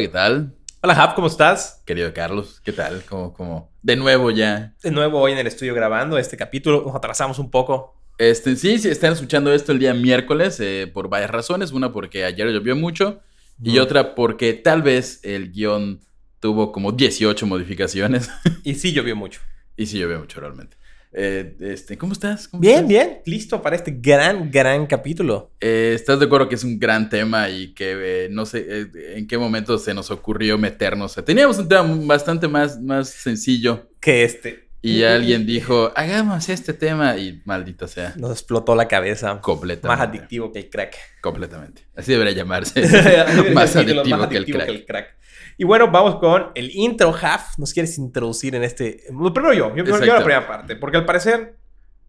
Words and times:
¿qué 0.00 0.08
tal? 0.08 0.54
Hola, 0.80 0.94
Hap, 0.94 1.14
¿cómo 1.14 1.26
estás? 1.26 1.82
Querido 1.84 2.14
Carlos, 2.14 2.62
¿qué 2.64 2.72
tal? 2.72 3.02
¿Cómo, 3.06 3.34
cómo? 3.34 3.70
De 3.82 3.96
nuevo 3.96 4.30
ya. 4.30 4.74
De 4.82 4.90
nuevo 4.90 5.20
hoy 5.20 5.32
en 5.32 5.38
el 5.38 5.46
estudio 5.46 5.74
grabando 5.74 6.16
este 6.16 6.38
capítulo. 6.38 6.82
Nos 6.86 6.96
atrasamos 6.96 7.38
un 7.38 7.50
poco. 7.50 8.00
Este, 8.16 8.56
sí, 8.56 8.78
sí, 8.78 8.88
están 8.88 9.12
escuchando 9.12 9.52
esto 9.52 9.72
el 9.72 9.78
día 9.78 9.92
miércoles 9.92 10.58
eh, 10.60 10.90
por 10.90 11.10
varias 11.10 11.30
razones. 11.30 11.72
Una 11.72 11.92
porque 11.92 12.24
ayer 12.24 12.48
llovió 12.48 12.74
mucho 12.76 13.20
y 13.62 13.78
otra 13.78 14.14
porque 14.14 14.54
tal 14.54 14.80
vez 14.80 15.20
el 15.22 15.52
guion 15.52 16.00
tuvo 16.40 16.72
como 16.72 16.92
18 16.92 17.46
modificaciones. 17.46 18.30
Y 18.64 18.76
sí 18.76 18.92
llovió 18.92 19.14
mucho. 19.14 19.42
y 19.76 19.84
sí 19.84 19.98
llovió 19.98 20.18
mucho 20.18 20.40
realmente. 20.40 20.78
Eh, 21.12 21.56
este, 21.60 21.98
¿Cómo 21.98 22.12
estás? 22.12 22.46
¿Cómo 22.48 22.60
Bien, 22.60 22.76
estás? 22.76 22.88
bien. 22.88 23.18
Listo 23.26 23.60
para 23.60 23.76
este 23.76 23.90
gran, 24.00 24.50
gran 24.50 24.86
capítulo. 24.86 25.50
Eh, 25.60 25.92
¿Estás 25.94 26.20
de 26.20 26.26
acuerdo 26.26 26.48
que 26.48 26.54
es 26.54 26.64
un 26.64 26.78
gran 26.78 27.08
tema 27.08 27.48
y 27.48 27.74
que 27.74 28.24
eh, 28.24 28.28
no 28.30 28.46
sé 28.46 28.88
en 29.16 29.26
qué 29.26 29.36
momento 29.36 29.78
se 29.78 29.92
nos 29.94 30.10
ocurrió 30.10 30.56
meternos? 30.56 31.16
Teníamos 31.24 31.58
un 31.58 31.68
tema 31.68 31.82
bastante 32.04 32.46
más, 32.46 32.80
más 32.80 33.08
sencillo 33.10 33.88
Que 34.00 34.24
este 34.24 34.70
y 34.82 35.02
alguien 35.04 35.46
dijo, 35.46 35.92
hagamos 35.94 36.48
este 36.48 36.72
tema 36.72 37.16
y 37.16 37.42
maldita 37.44 37.86
sea. 37.86 38.14
nos 38.16 38.32
explotó 38.32 38.74
la 38.74 38.88
cabeza. 38.88 39.40
Completamente. 39.40 40.00
Más 40.00 40.08
adictivo 40.08 40.52
que 40.52 40.60
el 40.60 40.70
crack. 40.70 40.96
Completamente. 41.20 41.82
Así 41.94 42.12
debería 42.12 42.32
llamarse. 42.32 42.80
más 43.52 43.74
más 43.74 43.76
adictivo, 43.76 44.28
que, 44.28 44.36
el 44.36 44.86
crack. 44.86 45.16
Y 45.60 45.64
bueno, 45.64 45.90
vamos 45.90 46.16
con 46.16 46.52
el 46.54 46.74
intro, 46.74 47.14
Haf. 47.14 47.58
¿Nos 47.58 47.74
quieres 47.74 47.98
introducir 47.98 48.54
en 48.54 48.62
este? 48.62 49.04
Primero 49.08 49.52
yo. 49.52 49.76
Yo, 49.76 49.84
yo 49.84 49.98
la 49.98 50.16
primera 50.16 50.46
parte. 50.46 50.74
Porque 50.74 50.96
al 50.96 51.04
parecer 51.04 51.58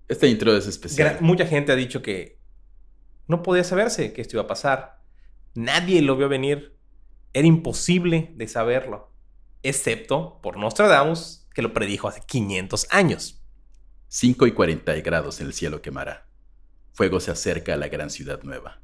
Este 0.08 0.30
intro 0.30 0.56
es 0.56 0.68
especial. 0.68 1.18
Mucha 1.20 1.46
gente 1.46 1.74
ha 1.74 1.76
dicho 1.76 2.02
que 2.02 2.40
no 3.28 3.44
podía 3.44 3.66
saberse 3.66 4.14
que 4.14 4.22
esto 4.22 4.38
iba 4.38 4.44
a 4.44 4.48
pasar. 4.48 5.02
Nadie 5.54 6.02
lo 6.02 6.16
vio 6.16 6.30
venir. 6.30 6.78
Era 7.34 7.46
imposible 7.46 8.32
de 8.38 8.48
saberlo. 8.48 9.12
Excepto 9.64 10.40
por 10.42 10.56
Nostradamus, 10.56 11.46
que 11.54 11.62
lo 11.62 11.74
predijo 11.74 12.08
hace 12.08 12.22
500 12.26 12.88
años. 12.90 13.44
5 14.08 14.48
y 14.48 14.54
40 14.54 14.96
grados 15.02 15.42
el 15.42 15.52
cielo 15.52 15.82
quemará. 15.82 16.26
Fuego 16.94 17.20
se 17.20 17.32
acerca 17.32 17.74
a 17.74 17.78
la 17.78 17.90
gran 17.90 18.12
ciudad 18.12 18.44
nueva. 18.44 18.80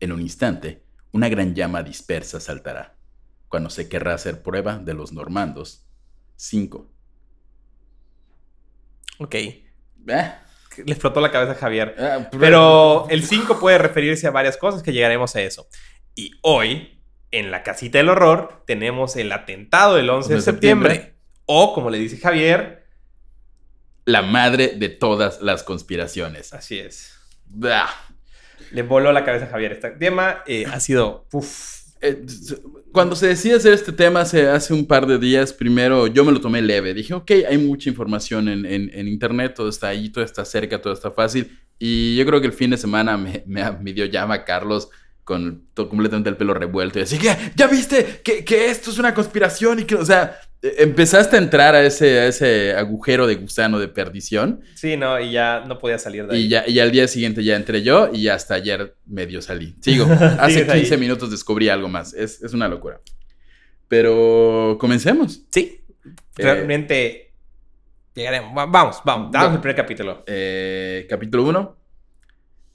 En 0.00 0.10
un 0.10 0.22
instante, 0.22 0.82
una 1.12 1.28
gran 1.28 1.54
llama 1.54 1.82
dispersa 1.82 2.40
saltará. 2.40 2.95
Cuando 3.48 3.70
se 3.70 3.88
querrá 3.88 4.14
hacer 4.14 4.42
prueba 4.42 4.78
de 4.78 4.94
los 4.94 5.12
normandos. 5.12 5.86
5. 6.36 6.90
Ok. 9.18 9.34
Eh, 9.34 9.62
Le 10.08 10.92
explotó 10.92 11.20
la 11.20 11.30
cabeza 11.30 11.52
a 11.52 11.54
Javier. 11.56 11.94
ah, 11.98 12.28
Pero 12.38 13.06
el 13.08 13.24
5 13.24 13.58
puede 13.58 13.78
referirse 13.78 14.26
a 14.26 14.30
varias 14.30 14.56
cosas 14.56 14.82
que 14.82 14.92
llegaremos 14.92 15.34
a 15.36 15.40
eso. 15.42 15.68
Y 16.14 16.32
hoy, 16.42 17.00
en 17.30 17.50
la 17.50 17.62
casita 17.62 17.98
del 17.98 18.08
horror, 18.10 18.62
tenemos 18.66 19.16
el 19.16 19.32
atentado 19.32 19.94
del 19.96 20.10
11 20.10 20.28
de 20.28 20.34
de 20.36 20.40
septiembre. 20.42 20.94
septiembre. 20.94 21.18
O, 21.46 21.72
como 21.74 21.90
le 21.90 21.98
dice 21.98 22.18
Javier, 22.18 22.84
La 24.04 24.22
madre 24.22 24.74
de 24.76 24.88
todas 24.88 25.40
las 25.40 25.62
conspiraciones. 25.62 26.52
así 26.52 26.78
es. 26.78 27.12
Bah. 27.46 27.88
Le 28.72 28.82
voló 28.82 29.12
la 29.12 29.24
cabeza 29.24 29.46
a 29.46 29.48
Javier. 29.48 29.72
Este 29.72 29.90
tema 29.92 30.42
eh, 30.46 30.66
ha 30.66 30.80
sido... 30.80 31.26
uf, 31.32 31.76
Eh, 32.00 32.24
Cuando 32.96 33.14
se 33.14 33.26
decide 33.26 33.56
hacer 33.56 33.74
este 33.74 33.92
tema 33.92 34.22
hace, 34.22 34.48
hace 34.48 34.72
un 34.72 34.86
par 34.86 35.06
de 35.06 35.18
días, 35.18 35.52
primero 35.52 36.06
yo 36.06 36.24
me 36.24 36.32
lo 36.32 36.40
tomé 36.40 36.62
leve. 36.62 36.94
Dije, 36.94 37.12
ok, 37.12 37.30
hay 37.46 37.58
mucha 37.58 37.90
información 37.90 38.48
en, 38.48 38.64
en- 38.64 38.90
en 38.90 39.06
internet, 39.06 39.52
todo 39.54 39.68
está 39.68 39.88
ahí, 39.88 40.08
todo 40.08 40.24
está 40.24 40.46
cerca, 40.46 40.80
todo 40.80 40.94
está 40.94 41.10
fácil. 41.10 41.58
Y 41.78 42.16
yo 42.16 42.24
creo 42.24 42.40
que 42.40 42.46
el 42.46 42.54
fin 42.54 42.70
de 42.70 42.78
semana 42.78 43.18
me, 43.18 43.44
me, 43.46 43.70
me 43.82 43.92
dio 43.92 44.06
llama 44.06 44.46
Carlos 44.46 44.88
con 45.24 45.66
todo 45.74 45.90
completamente 45.90 46.30
el 46.30 46.38
pelo 46.38 46.54
revuelto 46.54 46.98
y 46.98 47.02
así 47.02 47.18
que, 47.18 47.36
¿ya 47.54 47.66
viste 47.66 48.22
que, 48.24 48.46
que 48.46 48.70
esto 48.70 48.90
es 48.90 48.98
una 48.98 49.12
conspiración? 49.12 49.80
Y 49.80 49.84
que, 49.84 49.96
o 49.96 50.04
sea, 50.06 50.38
empezaste 50.62 51.36
a 51.36 51.38
entrar 51.38 51.74
a 51.74 51.82
ese, 51.84 52.18
a 52.20 52.26
ese 52.26 52.74
agujero 52.74 53.26
de 53.26 53.36
gusano 53.36 53.78
de 53.78 53.88
perdición. 53.88 54.62
Sí, 54.74 54.96
no, 54.96 55.20
y 55.20 55.30
ya 55.32 55.64
no 55.66 55.78
podía 55.78 55.98
salir 55.98 56.26
de 56.26 56.34
ahí. 56.36 56.44
Y 56.44 56.48
ya, 56.48 56.64
y 56.66 56.78
al 56.80 56.90
día 56.90 57.06
siguiente 57.08 57.44
ya 57.44 57.56
entré 57.56 57.82
yo 57.82 58.10
y 58.12 58.28
hasta 58.28 58.54
ayer 58.54 58.96
medio 59.06 59.40
salí. 59.42 59.76
Sigo. 59.80 60.06
Hace 60.38 60.54
Sigues 60.60 60.68
ahí. 60.70 60.80
15 60.80 60.96
minutos 60.98 61.30
descubrí 61.30 61.68
algo 61.68 61.88
más. 61.88 62.14
Es, 62.14 62.42
es 62.42 62.52
una 62.52 62.68
locura. 62.68 63.00
Pero 63.88 64.76
comencemos. 64.80 65.42
Sí, 65.50 65.80
realmente 66.34 67.32
llegaremos. 68.14 68.56
Va- 68.56 68.66
Vamos, 68.66 69.00
vamos, 69.04 69.30
damos 69.30 69.54
el 69.54 69.60
primer 69.60 69.76
capítulo. 69.76 70.24
Eh, 70.26 71.06
capítulo 71.08 71.44
1. 71.44 71.76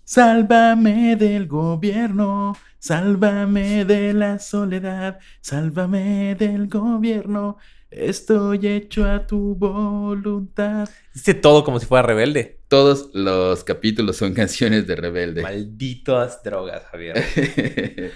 Sálvame 0.03 1.15
del 1.15 1.47
gobierno, 1.47 2.57
sálvame 2.79 3.85
de 3.85 4.13
la 4.13 4.39
soledad, 4.39 5.19
sálvame 5.41 6.35
del 6.35 6.67
gobierno. 6.67 7.57
Estoy 7.89 8.67
hecho 8.67 9.05
a 9.05 9.27
tu 9.27 9.55
voluntad. 9.55 10.89
Dice 11.13 11.33
todo 11.33 11.63
como 11.63 11.79
si 11.79 11.85
fuera 11.85 12.07
rebelde. 12.07 12.61
Todos 12.67 13.09
los 13.13 13.65
capítulos 13.65 14.15
son 14.15 14.33
canciones 14.33 14.87
de 14.87 14.95
Rebelde. 14.95 15.41
Malditas 15.41 16.41
drogas, 16.41 16.85
Javier. 16.85 17.21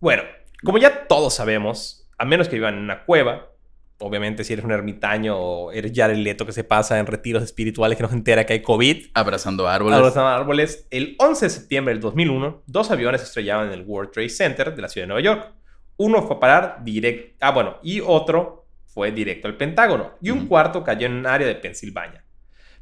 bueno, 0.00 0.22
como 0.62 0.78
ya 0.78 1.08
todos 1.08 1.34
sabemos, 1.34 2.08
a 2.16 2.24
menos 2.24 2.48
que 2.48 2.54
vivan 2.54 2.74
en 2.74 2.80
una 2.84 3.04
cueva, 3.04 3.50
obviamente 3.98 4.44
si 4.44 4.52
eres 4.52 4.64
un 4.64 4.72
ermitaño 4.72 5.36
o 5.38 5.72
eres 5.72 5.92
Jared 5.94 6.16
Leto 6.18 6.44
que 6.46 6.52
se 6.52 6.64
pasa 6.64 6.98
en 6.98 7.06
retiros 7.06 7.42
espirituales 7.42 7.96
que 7.96 8.02
no 8.02 8.08
se 8.08 8.14
entera 8.14 8.44
que 8.44 8.52
hay 8.54 8.62
COVID, 8.62 9.06
Abrazando 9.14 9.66
árboles. 9.68 9.98
Abrazando 9.98 10.28
árboles. 10.28 10.86
El 10.90 11.16
11 11.18 11.46
de 11.46 11.50
septiembre 11.50 11.94
del 11.94 12.00
2001, 12.00 12.62
dos 12.66 12.90
aviones 12.90 13.20
se 13.22 13.26
estrellaban 13.28 13.68
en 13.68 13.72
el 13.72 13.82
World 13.82 14.10
Trade 14.12 14.28
Center 14.28 14.74
de 14.74 14.82
la 14.82 14.88
ciudad 14.88 15.04
de 15.04 15.08
Nueva 15.08 15.22
York. 15.22 15.52
Uno 15.98 16.22
fue 16.26 16.36
a 16.36 16.40
parar 16.40 16.78
directo. 16.84 17.36
Ah, 17.40 17.52
bueno, 17.52 17.78
y 17.82 18.00
otro 18.00 18.66
fue 18.84 19.12
directo 19.12 19.48
al 19.48 19.56
Pentágono. 19.56 20.12
Y 20.20 20.30
un 20.30 20.40
Ujú. 20.40 20.48
cuarto 20.48 20.84
cayó 20.84 21.06
en 21.06 21.12
un 21.14 21.26
área 21.26 21.46
de 21.46 21.54
Pensilvania. 21.54 22.22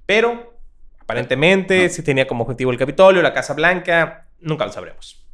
Pero, 0.06 0.58
aparentemente, 1.00 1.84
No. 1.84 1.88
se 1.91 2.02
tenía 2.02 2.26
como 2.26 2.42
objetivo 2.44 2.70
el 2.72 2.78
Capitolio, 2.78 3.22
la 3.22 3.32
Casa 3.32 3.54
Blanca. 3.54 4.26
Nunca 4.41 4.66
lo 4.66 4.72
sabremos. 4.72 5.25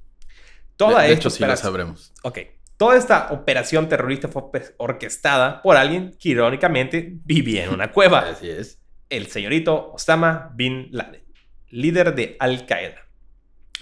Toda 0.76 1.02
de, 1.02 1.08
de 1.08 1.14
hecho, 1.14 1.30
sí 1.30 1.44
lo 1.44 1.56
sabremos. 1.56 2.12
Ok. 2.22 2.38
Toda 2.80 2.96
esta 2.96 3.28
operación 3.30 3.91
terrorista 3.91 4.28
fue 4.28 4.50
pe- 4.50 4.74
orquestada 4.78 5.60
por 5.60 5.76
alguien 5.76 6.16
que, 6.18 6.30
irónicamente, 6.30 7.12
vivía 7.26 7.64
en 7.64 7.74
una 7.74 7.92
cueva 7.92 8.20
Así 8.30 8.48
es. 8.48 8.80
el 9.10 9.26
señorito 9.26 9.92
Osama 9.92 10.50
Bin 10.54 10.88
Laden, 10.91 11.22
líder 11.68 12.14
de 12.14 12.36
Al 12.41 12.64
Qaeda. 12.64 13.02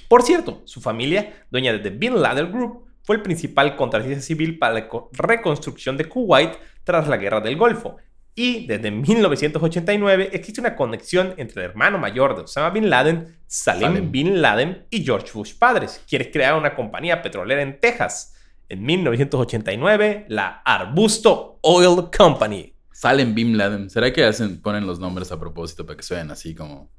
Por 0.09 0.22
cierto, 0.25 0.62
su 0.64 0.81
familia, 0.81 1.44
dueña 1.48 1.72
de 1.72 1.78
The 1.78 1.91
Bin 1.91 2.20
Laden 2.20 2.50
Group, 2.50 2.86
fue 3.04 3.14
el 3.14 3.22
principal 3.22 3.76
contratista 3.76 4.20
civil 4.20 4.59
para 4.59 4.75
la 4.75 4.88
co- 4.88 5.10
reconstrucción 5.12 5.97
de 5.97 6.06
Kuwait 6.06 6.54
tras 6.82 7.06
la 7.06 7.19
guerra 7.19 7.41
del 7.41 7.56
Golfo. 7.56 7.98
Y 8.34 8.66
desde 8.66 8.91
1989 8.91 10.30
existe 10.32 10.60
una 10.60 10.75
conexión 10.75 11.34
entre 11.36 11.62
el 11.65 11.70
hermano 11.70 11.98
mayor 11.98 12.34
de 12.34 12.42
Osama 12.42 12.70
Bin 12.70 12.91
Laden, 12.91 13.36
Salim 13.47 13.82
Salem. 13.88 14.10
Bin 14.10 14.42
Laden 14.42 14.86
y 14.91 15.04
George 15.04 15.28
Bush 15.32 15.54
padres, 15.56 16.03
quienes 16.09 16.28
crearon 16.32 16.59
una 16.60 16.75
compañía 16.75 17.22
petrolera 17.22 17.62
en 17.62 17.78
Texas. 17.80 18.34
En 18.68 18.84
1989, 18.84 20.26
la 20.28 20.60
Arbusto 20.64 21.58
Oil 21.62 22.10
Company. 22.16 22.74
Salen 22.92 23.34
Bin 23.34 23.56
Laden. 23.56 23.88
¿Será 23.90 24.12
que 24.12 24.24
hacen, 24.24 24.60
ponen 24.60 24.86
los 24.86 24.98
nombres 24.98 25.30
a 25.32 25.38
propósito 25.38 25.86
para 25.86 25.96
que 25.96 26.02
suenen 26.02 26.30
así 26.30 26.54
como. 26.54 26.90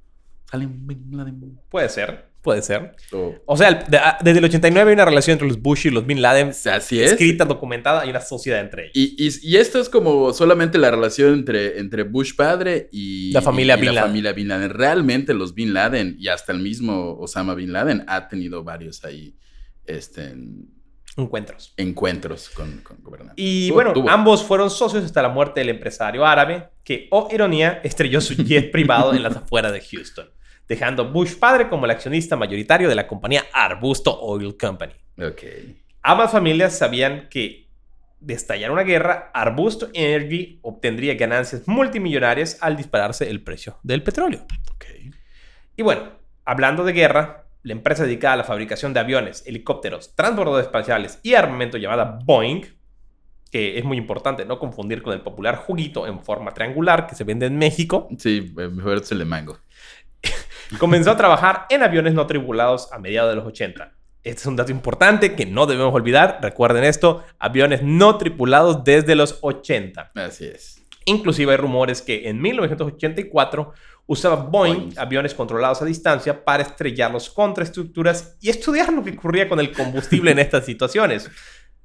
Salen 0.49 0.87
Bin 0.87 1.09
Laden. 1.15 1.59
Puede 1.69 1.89
ser, 1.89 2.31
puede 2.41 2.61
ser. 2.63 2.95
O- 3.11 3.35
O 3.45 3.57
sea, 3.57 3.67
el- 3.67 3.83
de- 3.91 3.97
a- 3.97 4.17
desde 4.23 4.39
el 4.39 4.45
89 4.45 4.89
hay 4.89 4.93
una 4.95 5.05
relación 5.05 5.33
entre 5.33 5.47
los 5.47 5.61
Bush 5.61 5.85
y 5.87 5.89
los 5.91 6.07
Bin 6.07 6.21
Laden 6.23 6.49
así 6.71 6.99
es. 7.01 7.11
escrita, 7.11 7.45
documentada 7.45 8.03
y 8.05 8.09
una 8.09 8.21
sociedad 8.21 8.61
entre 8.61 8.85
ellos. 8.85 8.93
Y, 8.95 9.15
y- 9.27 9.51
y 9.51 9.57
esto 9.57 9.79
es 9.79 9.89
como 9.89 10.33
solamente 10.33 10.77
la 10.79 10.89
relación 10.89 11.33
entre, 11.33 11.77
entre 11.79 12.01
Bush 12.03 12.33
padre 12.35 12.89
y 12.91 13.31
La 13.31 13.41
familia 13.43 13.77
y- 13.77 13.81
Bin 13.81 13.93
la 13.93 14.01
familia 14.03 14.33
Bin 14.33 14.47
Laden. 14.47 14.69
Realmente 14.71 15.33
los 15.35 15.53
Bin 15.53 15.73
Laden 15.73 16.15
y 16.17 16.29
hasta 16.29 16.51
el 16.51 16.59
mismo 16.59 17.15
Osama 17.19 17.53
Bin 17.53 17.73
Laden 17.73 18.05
ha 18.07 18.27
tenido 18.27 18.63
varios 18.63 19.03
ahí 19.05 19.35
este, 19.85 20.33
Encuentros. 21.23 21.73
encuentros 21.77 22.49
con, 22.49 22.79
con 22.81 22.97
gobernantes. 23.03 23.35
Y 23.37 23.69
Tuvo- 23.69 23.73
bueno, 23.75 23.93
tuvo. 23.93 24.09
ambos 24.09 24.43
fueron 24.43 24.69
socios 24.69 25.03
hasta 25.03 25.21
la 25.21 25.29
muerte 25.29 25.59
del 25.61 25.69
empresario 25.69 26.25
árabe 26.25 26.69
que, 26.83 27.07
oh 27.11 27.27
ironía, 27.31 27.81
estrelló 27.83 28.21
su 28.21 28.35
jet 28.35 28.71
privado 28.71 29.13
en 29.13 29.23
las 29.23 29.35
afueras 29.35 29.71
de 29.71 29.81
Houston, 29.81 30.29
dejando 30.67 31.11
Bush 31.11 31.35
padre 31.35 31.69
como 31.69 31.85
el 31.85 31.91
accionista 31.91 32.35
mayoritario 32.35 32.89
de 32.89 32.95
la 32.95 33.07
compañía 33.07 33.45
Arbusto 33.53 34.19
Oil 34.21 34.55
Company. 34.57 34.93
Ok. 35.21 35.43
Ambas 36.01 36.31
familias 36.31 36.77
sabían 36.77 37.27
que 37.29 37.67
de 38.21 38.33
estallar 38.33 38.71
una 38.71 38.83
guerra, 38.83 39.31
Arbusto 39.33 39.89
Energy 39.93 40.59
obtendría 40.61 41.15
ganancias 41.15 41.67
multimillonarias 41.67 42.57
al 42.61 42.75
dispararse 42.75 43.29
el 43.29 43.41
precio 43.43 43.79
del 43.83 44.03
petróleo. 44.03 44.45
Ok. 44.73 44.85
Y 45.77 45.81
bueno, 45.83 46.09
hablando 46.43 46.83
de 46.83 46.91
guerra, 46.93 47.45
la 47.63 47.73
empresa 47.73 48.03
dedicada 48.03 48.35
a 48.35 48.37
la 48.37 48.43
fabricación 48.43 48.93
de 48.93 48.99
aviones, 48.99 49.43
helicópteros, 49.45 50.15
transbordadores 50.15 50.67
espaciales 50.67 51.19
y 51.23 51.33
armamento 51.33 51.77
llamada 51.77 52.19
Boeing, 52.23 52.61
que 53.51 53.77
es 53.77 53.83
muy 53.83 53.97
importante 53.97 54.45
no 54.45 54.59
confundir 54.59 55.01
con 55.01 55.13
el 55.13 55.21
popular 55.21 55.55
juguito 55.57 56.07
en 56.07 56.21
forma 56.21 56.53
triangular 56.53 57.07
que 57.07 57.15
se 57.15 57.23
vende 57.23 57.47
en 57.47 57.57
México, 57.57 58.07
Sí, 58.17 58.53
eh, 58.57 58.69
de 59.15 59.25
mango. 59.25 59.57
comenzó 60.79 61.11
a 61.11 61.17
trabajar 61.17 61.65
en 61.69 61.83
aviones 61.83 62.13
no 62.13 62.27
tripulados 62.27 62.91
a 62.93 62.99
mediados 62.99 63.31
de 63.31 63.35
los 63.37 63.45
80. 63.45 63.91
este 64.23 64.41
es 64.41 64.45
un 64.45 64.55
dato 64.55 64.71
importante 64.71 65.35
que 65.35 65.45
no 65.45 65.65
debemos 65.65 65.93
olvidar. 65.93 66.39
Recuerden 66.41 66.83
esto, 66.83 67.23
aviones 67.39 67.81
no 67.81 68.17
tripulados 68.17 68.83
desde 68.83 69.15
los 69.15 69.39
80. 69.41 70.11
Así 70.15 70.45
es. 70.45 70.78
Inclusive 71.05 71.51
hay 71.51 71.57
rumores 71.57 72.01
que 72.01 72.29
en 72.29 72.41
1984 72.41 73.73
usaba 74.05 74.35
Boeing, 74.35 74.93
aviones 74.97 75.33
controlados 75.33 75.81
a 75.81 75.85
distancia 75.85 76.43
para 76.43 76.63
estrellarlos 76.63 77.29
contra 77.29 77.63
estructuras 77.63 78.37
y 78.41 78.49
estudiar 78.49 78.91
lo 78.91 79.03
que 79.03 79.11
ocurría 79.11 79.47
con 79.47 79.59
el 79.59 79.71
combustible 79.71 80.31
en 80.31 80.39
estas 80.39 80.65
situaciones, 80.65 81.29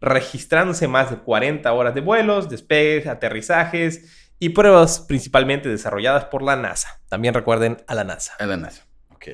registrándose 0.01 0.89
más 0.89 1.11
de 1.11 1.19
40 1.19 1.73
horas 1.73 1.95
de 1.95 2.01
vuelos, 2.01 2.49
despegues, 2.49 3.07
aterrizajes 3.07 4.31
y 4.39 4.51
pruebas 4.51 5.01
principalmente 5.01 5.69
desarrolladas 5.69 6.27
por 6.27 6.43
la 6.43 6.57
NASA. 6.57 7.01
También 7.09 7.35
recuerden 7.35 7.79
a 7.87 7.95
la 7.95 8.05
NASA. 8.05 8.35
A 8.39 8.47
la 8.47 8.57
NASA. 8.57 8.87
Ok. 9.11 9.29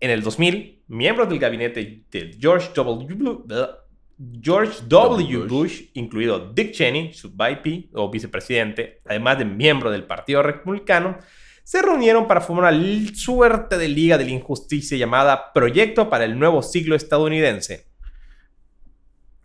En 0.00 0.10
el 0.10 0.22
2000, 0.22 0.84
miembros 0.86 1.28
del 1.28 1.38
gabinete 1.38 2.04
de 2.10 2.36
George 2.38 2.70
W. 2.74 3.44
George 4.40 4.80
W. 4.88 5.46
Bush. 5.46 5.82
Incluido 5.94 6.52
Dick 6.52 6.72
Cheney, 6.72 7.12
su 7.14 7.30
VP 7.30 7.90
o 7.94 8.10
vicepresidente, 8.10 9.00
además 9.06 9.38
de 9.38 9.44
miembro 9.44 9.90
del 9.90 10.04
Partido 10.04 10.42
Republicano, 10.42 11.18
se 11.62 11.82
reunieron 11.82 12.26
para 12.26 12.40
formar 12.40 12.72
una 12.74 13.14
suerte 13.14 13.76
de 13.78 13.88
liga 13.88 14.16
de 14.18 14.24
la 14.24 14.30
injusticia 14.30 14.96
llamada 14.96 15.52
Proyecto 15.52 16.08
para 16.08 16.24
el 16.24 16.38
Nuevo 16.38 16.62
Siglo 16.62 16.96
Estadounidense. 16.96 17.86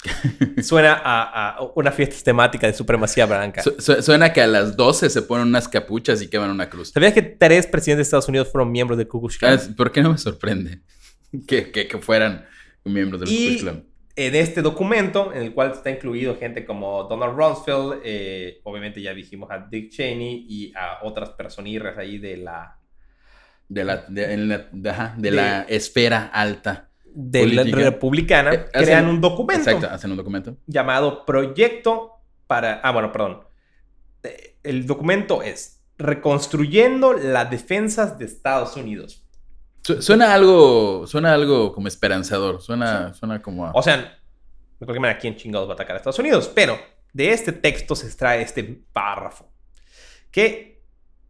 Suena 0.61 0.93
a, 1.03 1.49
a 1.57 1.61
una 1.75 1.91
fiesta 1.91 2.15
temática 2.23 2.67
de 2.67 2.73
supremacía 2.73 3.25
blanca. 3.25 3.61
Su- 3.61 3.75
su- 3.79 4.01
suena 4.01 4.33
que 4.33 4.41
a 4.41 4.47
las 4.47 4.75
12 4.75 5.09
se 5.09 5.21
ponen 5.21 5.47
unas 5.47 5.67
capuchas 5.69 6.21
y 6.21 6.27
queman 6.29 6.49
una 6.49 6.69
cruz. 6.69 6.89
¿Sabías 6.91 7.13
que 7.13 7.21
tres 7.21 7.67
presidentes 7.67 7.97
de 7.99 8.09
Estados 8.09 8.27
Unidos 8.27 8.49
fueron 8.51 8.71
miembros 8.71 8.97
del 8.97 9.07
Ku 9.07 9.21
Klux 9.21 9.37
Klan? 9.37 9.59
Ah, 9.61 9.73
¿Por 9.77 9.91
qué 9.91 10.01
no 10.01 10.11
me 10.11 10.17
sorprende 10.17 10.81
que, 11.47 11.71
que- 11.71 11.87
que 11.87 11.97
fueran 11.99 12.45
miembros 12.83 13.21
del 13.21 13.29
Ku 13.29 13.35
Klux 13.35 13.61
Klan? 13.61 13.83
En 14.15 14.35
este 14.35 14.61
documento, 14.61 15.33
en 15.33 15.41
el 15.41 15.53
cual 15.53 15.71
está 15.71 15.89
incluido 15.89 16.37
gente 16.37 16.65
como 16.65 17.03
Donald 17.05 17.35
Rumsfeld, 17.35 18.01
eh, 18.03 18.59
obviamente 18.63 19.01
ya 19.01 19.13
dijimos 19.13 19.49
a 19.51 19.59
Dick 19.69 19.89
Cheney 19.89 20.45
y 20.47 20.71
a 20.75 20.99
otras 21.03 21.31
personirras 21.31 21.97
ahí 21.97 22.19
de 22.19 22.37
la, 22.37 22.77
De 23.67 23.83
la, 23.83 23.97
de, 24.07 24.37
la- 24.37 25.13
de- 25.17 25.31
la 25.31 25.61
esfera 25.63 26.27
alta. 26.31 26.89
de 27.15 27.45
la 27.47 27.63
republicana, 27.63 28.53
Eh, 28.53 28.65
hacen- 28.73 28.85
crean 28.85 29.07
un 29.07 29.19
documento 29.21 29.69
Exacto, 29.69 29.93
hacen 29.93 30.11
un 30.11 30.17
documento. 30.17 30.57
llamado 30.67 31.25
Proyecto 31.25 32.11
para... 32.47 32.81
Ah, 32.83 32.91
bueno, 32.91 33.11
perdón. 33.11 33.41
Eh, 34.23 34.55
El 34.63 34.85
documento 34.87 35.41
es 35.41 35.79
Reconstruyendo 35.97 37.13
las 37.13 37.51
defensas 37.51 38.17
de 38.17 38.25
Estados 38.25 38.75
Unidos. 38.77 39.22
Su- 39.83 40.01
Suena 40.01 40.33
algo, 40.33 41.05
suena 41.07 41.33
algo 41.33 41.73
como 41.73 41.87
esperanzador. 41.87 42.61
Suena, 42.61 43.13
suena 43.13 43.41
como 43.41 43.65
a- 43.67 43.71
O 43.73 43.81
sea, 43.83 43.97
de 43.97 44.85
cualquier 44.85 45.01
manera, 45.01 45.19
¿quién 45.19 45.35
chingados 45.35 45.67
va 45.67 45.73
a 45.73 45.75
atacar 45.75 45.95
a 45.95 45.97
Estados 45.97 46.19
Unidos? 46.19 46.49
Pero 46.53 46.77
de 47.11 47.31
este 47.31 47.51
texto 47.51 47.95
se 47.95 48.07
extrae 48.07 48.41
este 48.41 48.63
párrafo. 48.93 49.51
Que 50.31 50.81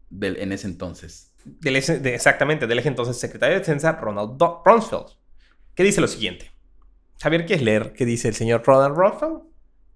del, 0.10 0.38
en 0.38 0.52
ese 0.52 0.68
entonces. 0.68 1.32
del 1.46 1.74
de- 2.02 2.16
exactamente, 2.16 2.68
del 2.68 2.78
ex 2.80 2.88
entonces 2.88 3.20
secretario 3.20 3.56
de 3.56 3.60
Defensa, 3.60 3.92
Ronald 3.94 4.42
Rumsfeld, 4.66 5.08
que 5.76 5.84
dice 5.84 6.00
lo 6.00 6.08
siguiente. 6.08 6.52
Javier, 7.22 7.46
¿quieres 7.46 7.66
leer 7.66 7.94
qué 7.94 8.06
dice 8.06 8.30
el 8.30 8.34
señor 8.36 8.64
Ronald 8.66 8.96
Rumsfeld? 8.96 9.40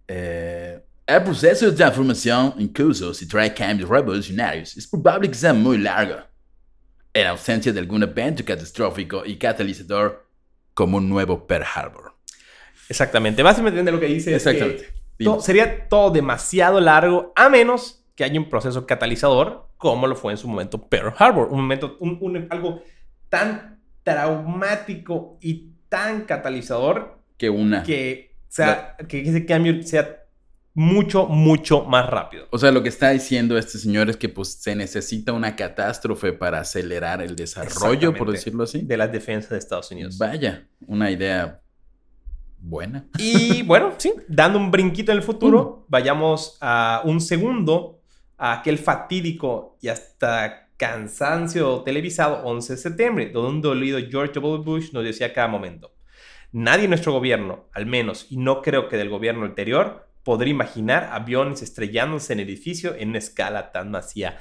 Eh, 0.09 0.83
el 1.05 1.23
proceso 1.23 1.67
de 1.69 1.71
transformación 1.77 2.53
en 2.57 2.67
curso 2.73 3.13
si 3.13 3.27
trae 3.27 3.53
cambios 3.53 3.89
revolucionarios 3.89 4.75
es 4.75 4.87
probable 4.87 5.29
que 5.29 5.35
sea 5.35 5.53
muy 5.53 5.77
largo. 5.77 6.17
En 7.19 7.25
ausencia 7.27 7.73
de 7.73 7.79
algún 7.79 8.03
evento 8.03 8.45
catastrófico 8.45 9.23
y 9.25 9.37
catalizador 9.37 10.27
como 10.75 10.97
un 10.97 11.09
nuevo 11.09 11.47
Pearl 11.47 11.65
Harbor. 11.73 12.13
Exactamente, 12.89 13.41
básicamente 13.41 13.91
lo 13.91 13.99
que 13.99 14.05
dice 14.05 14.35
es 14.35 14.43
que 14.43 14.49
Exactamente. 14.51 15.41
sería 15.41 15.87
todo 15.89 16.11
demasiado 16.11 16.79
largo 16.79 17.33
a 17.35 17.49
menos 17.49 18.03
que 18.15 18.23
haya 18.23 18.39
un 18.39 18.49
proceso 18.49 18.85
catalizador 18.85 19.67
como 19.77 20.05
lo 20.05 20.15
fue 20.15 20.31
en 20.33 20.37
su 20.37 20.47
momento 20.47 20.87
Pearl 20.87 21.13
Harbor. 21.17 21.47
Un 21.49 21.61
momento, 21.61 21.97
un- 21.99 22.17
un- 22.21 22.47
algo 22.51 22.81
tan 23.29 23.79
traumático 24.03 25.37
y 25.41 25.71
tan 25.89 26.21
catalizador 26.25 27.17
Que 27.37 27.49
una. 27.49 27.81
que, 27.83 28.35
sea, 28.47 28.95
que 29.07 29.21
ese 29.21 29.45
cambio 29.45 29.81
sea 29.83 30.23
mucho, 30.77 31.25
mucho 31.25 31.85
más 31.85 32.07
rápido. 32.07 32.45
O 32.51 32.59
sea, 32.59 32.71
lo 32.71 32.83
que 32.83 32.89
está 32.89 33.09
diciendo 33.09 33.57
este 33.57 33.79
señor 33.79 34.11
es 34.11 34.17
que 34.17 34.29
pues 34.29 34.53
se 34.61 34.75
necesita 34.75 35.33
una 35.33 35.55
catástrofe 35.55 36.33
para 36.33 36.59
acelerar 36.59 37.19
el 37.19 37.35
desarrollo, 37.35 38.13
por 38.13 38.31
decirlo 38.31 38.65
así. 38.65 38.81
De 38.83 38.95
las 38.95 39.11
defensas 39.11 39.49
de 39.49 39.57
Estados 39.57 39.89
Unidos. 39.89 40.19
Vaya, 40.19 40.67
una 40.85 41.09
idea 41.09 41.61
buena. 42.59 43.07
Y 43.17 43.63
bueno, 43.65 43.95
sí, 43.97 44.13
dando 44.27 44.59
un 44.59 44.69
brinquito 44.69 45.11
en 45.11 45.17
el 45.17 45.23
futuro, 45.23 45.87
vayamos 45.87 46.59
a 46.61 47.01
un 47.05 47.21
segundo, 47.21 48.03
a 48.37 48.59
aquel 48.59 48.77
fatídico 48.77 49.79
y 49.81 49.87
hasta 49.87 50.69
cansancio 50.77 51.81
televisado 51.81 52.43
11 52.45 52.73
de 52.73 52.77
septiembre, 52.77 53.29
donde 53.31 53.49
un 53.49 53.61
dolido 53.63 53.99
George 54.11 54.33
W. 54.33 54.63
Bush 54.63 54.93
nos 54.93 55.03
decía 55.03 55.33
cada 55.33 55.47
momento, 55.47 55.95
nadie 56.51 56.83
en 56.83 56.91
nuestro 56.91 57.13
gobierno, 57.13 57.65
al 57.73 57.87
menos, 57.87 58.27
y 58.29 58.37
no 58.37 58.61
creo 58.61 58.89
que 58.89 58.97
del 58.97 59.09
gobierno 59.09 59.43
anterior, 59.43 60.06
podría 60.27 60.51
imaginar 60.51 61.09
aviones 61.13 61.61
estrellándose 61.61 62.33
en 62.33 62.41
edificio 62.41 62.93
en 62.99 63.09
una 63.09 63.19
escala 63.19 63.71
tan 63.71 63.91
masiva. 63.91 64.35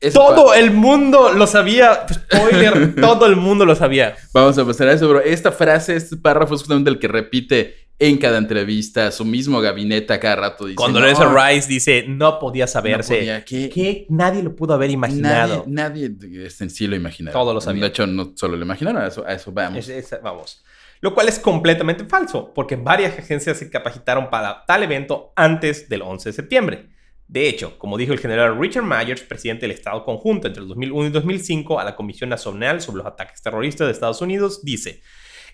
Es 0.00 0.14
Todo 0.14 0.54
el 0.54 0.70
mundo 0.70 1.32
lo 1.34 1.46
sabía. 1.46 2.06
Spoiler, 2.10 2.94
todo 3.00 3.26
el 3.26 3.36
mundo 3.36 3.66
lo 3.66 3.76
sabía. 3.76 4.16
Vamos 4.32 4.56
a 4.56 4.64
pasar 4.64 4.88
a 4.88 4.94
eso, 4.94 5.08
bro. 5.10 5.20
Esta 5.20 5.52
frase, 5.52 5.94
este 5.94 6.16
párrafo 6.16 6.54
es 6.54 6.62
justamente 6.62 6.88
el 6.88 6.98
que 6.98 7.06
repite 7.06 7.74
en 7.98 8.16
cada 8.16 8.38
entrevista, 8.38 9.10
su 9.12 9.26
mismo 9.26 9.60
gabinete 9.60 10.14
a 10.14 10.18
cada 10.20 10.36
rato 10.36 10.64
dice. 10.64 10.76
Cuando 10.76 11.00
"No, 11.00 11.04
Lorenzo 11.06 11.34
Rice 11.36 11.68
dice, 11.68 12.04
no 12.08 12.38
podía 12.38 12.64
no 12.64 12.72
saberse. 12.72 13.16
podía, 13.18 13.44
¿qué? 13.44 13.68
que 13.68 14.06
nadie 14.08 14.42
lo 14.42 14.56
pudo 14.56 14.72
haber 14.72 14.90
imaginado. 14.90 15.64
Nadie, 15.66 16.08
nadie 16.08 16.46
este, 16.46 16.64
en 16.64 16.70
sí 16.70 16.86
lo 16.86 16.96
imaginaron. 16.96 17.38
Todo 17.38 17.52
lo 17.52 17.60
sabía. 17.60 17.82
De 17.82 17.88
hecho, 17.88 18.06
no 18.06 18.32
solo 18.34 18.56
lo 18.56 18.64
imaginaron, 18.64 19.02
a 19.02 19.06
eso, 19.08 19.22
a 19.26 19.34
eso 19.34 19.52
vamos. 19.52 19.86
Es- 19.86 20.12
es- 20.12 20.22
vamos. 20.22 20.62
Lo 21.00 21.14
cual 21.14 21.28
es 21.28 21.38
completamente 21.38 22.04
falso, 22.04 22.52
porque 22.54 22.76
varias 22.76 23.18
agencias 23.18 23.58
se 23.58 23.70
capacitaron 23.70 24.28
para 24.28 24.64
tal 24.66 24.82
evento 24.82 25.32
antes 25.34 25.88
del 25.88 26.02
11 26.02 26.28
de 26.28 26.32
septiembre. 26.32 26.88
De 27.26 27.48
hecho, 27.48 27.78
como 27.78 27.96
dijo 27.96 28.12
el 28.12 28.18
general 28.18 28.58
Richard 28.58 28.84
Myers, 28.84 29.22
presidente 29.22 29.62
del 29.62 29.70
Estado 29.70 30.04
Conjunto 30.04 30.48
entre 30.48 30.62
el 30.62 30.68
2001 30.68 31.08
y 31.08 31.10
2005 31.10 31.78
a 31.78 31.84
la 31.84 31.96
Comisión 31.96 32.28
Nacional 32.28 32.80
sobre 32.80 32.98
los 32.98 33.06
Ataques 33.06 33.40
Terroristas 33.40 33.86
de 33.86 33.92
Estados 33.92 34.20
Unidos, 34.20 34.64
dice, 34.64 35.00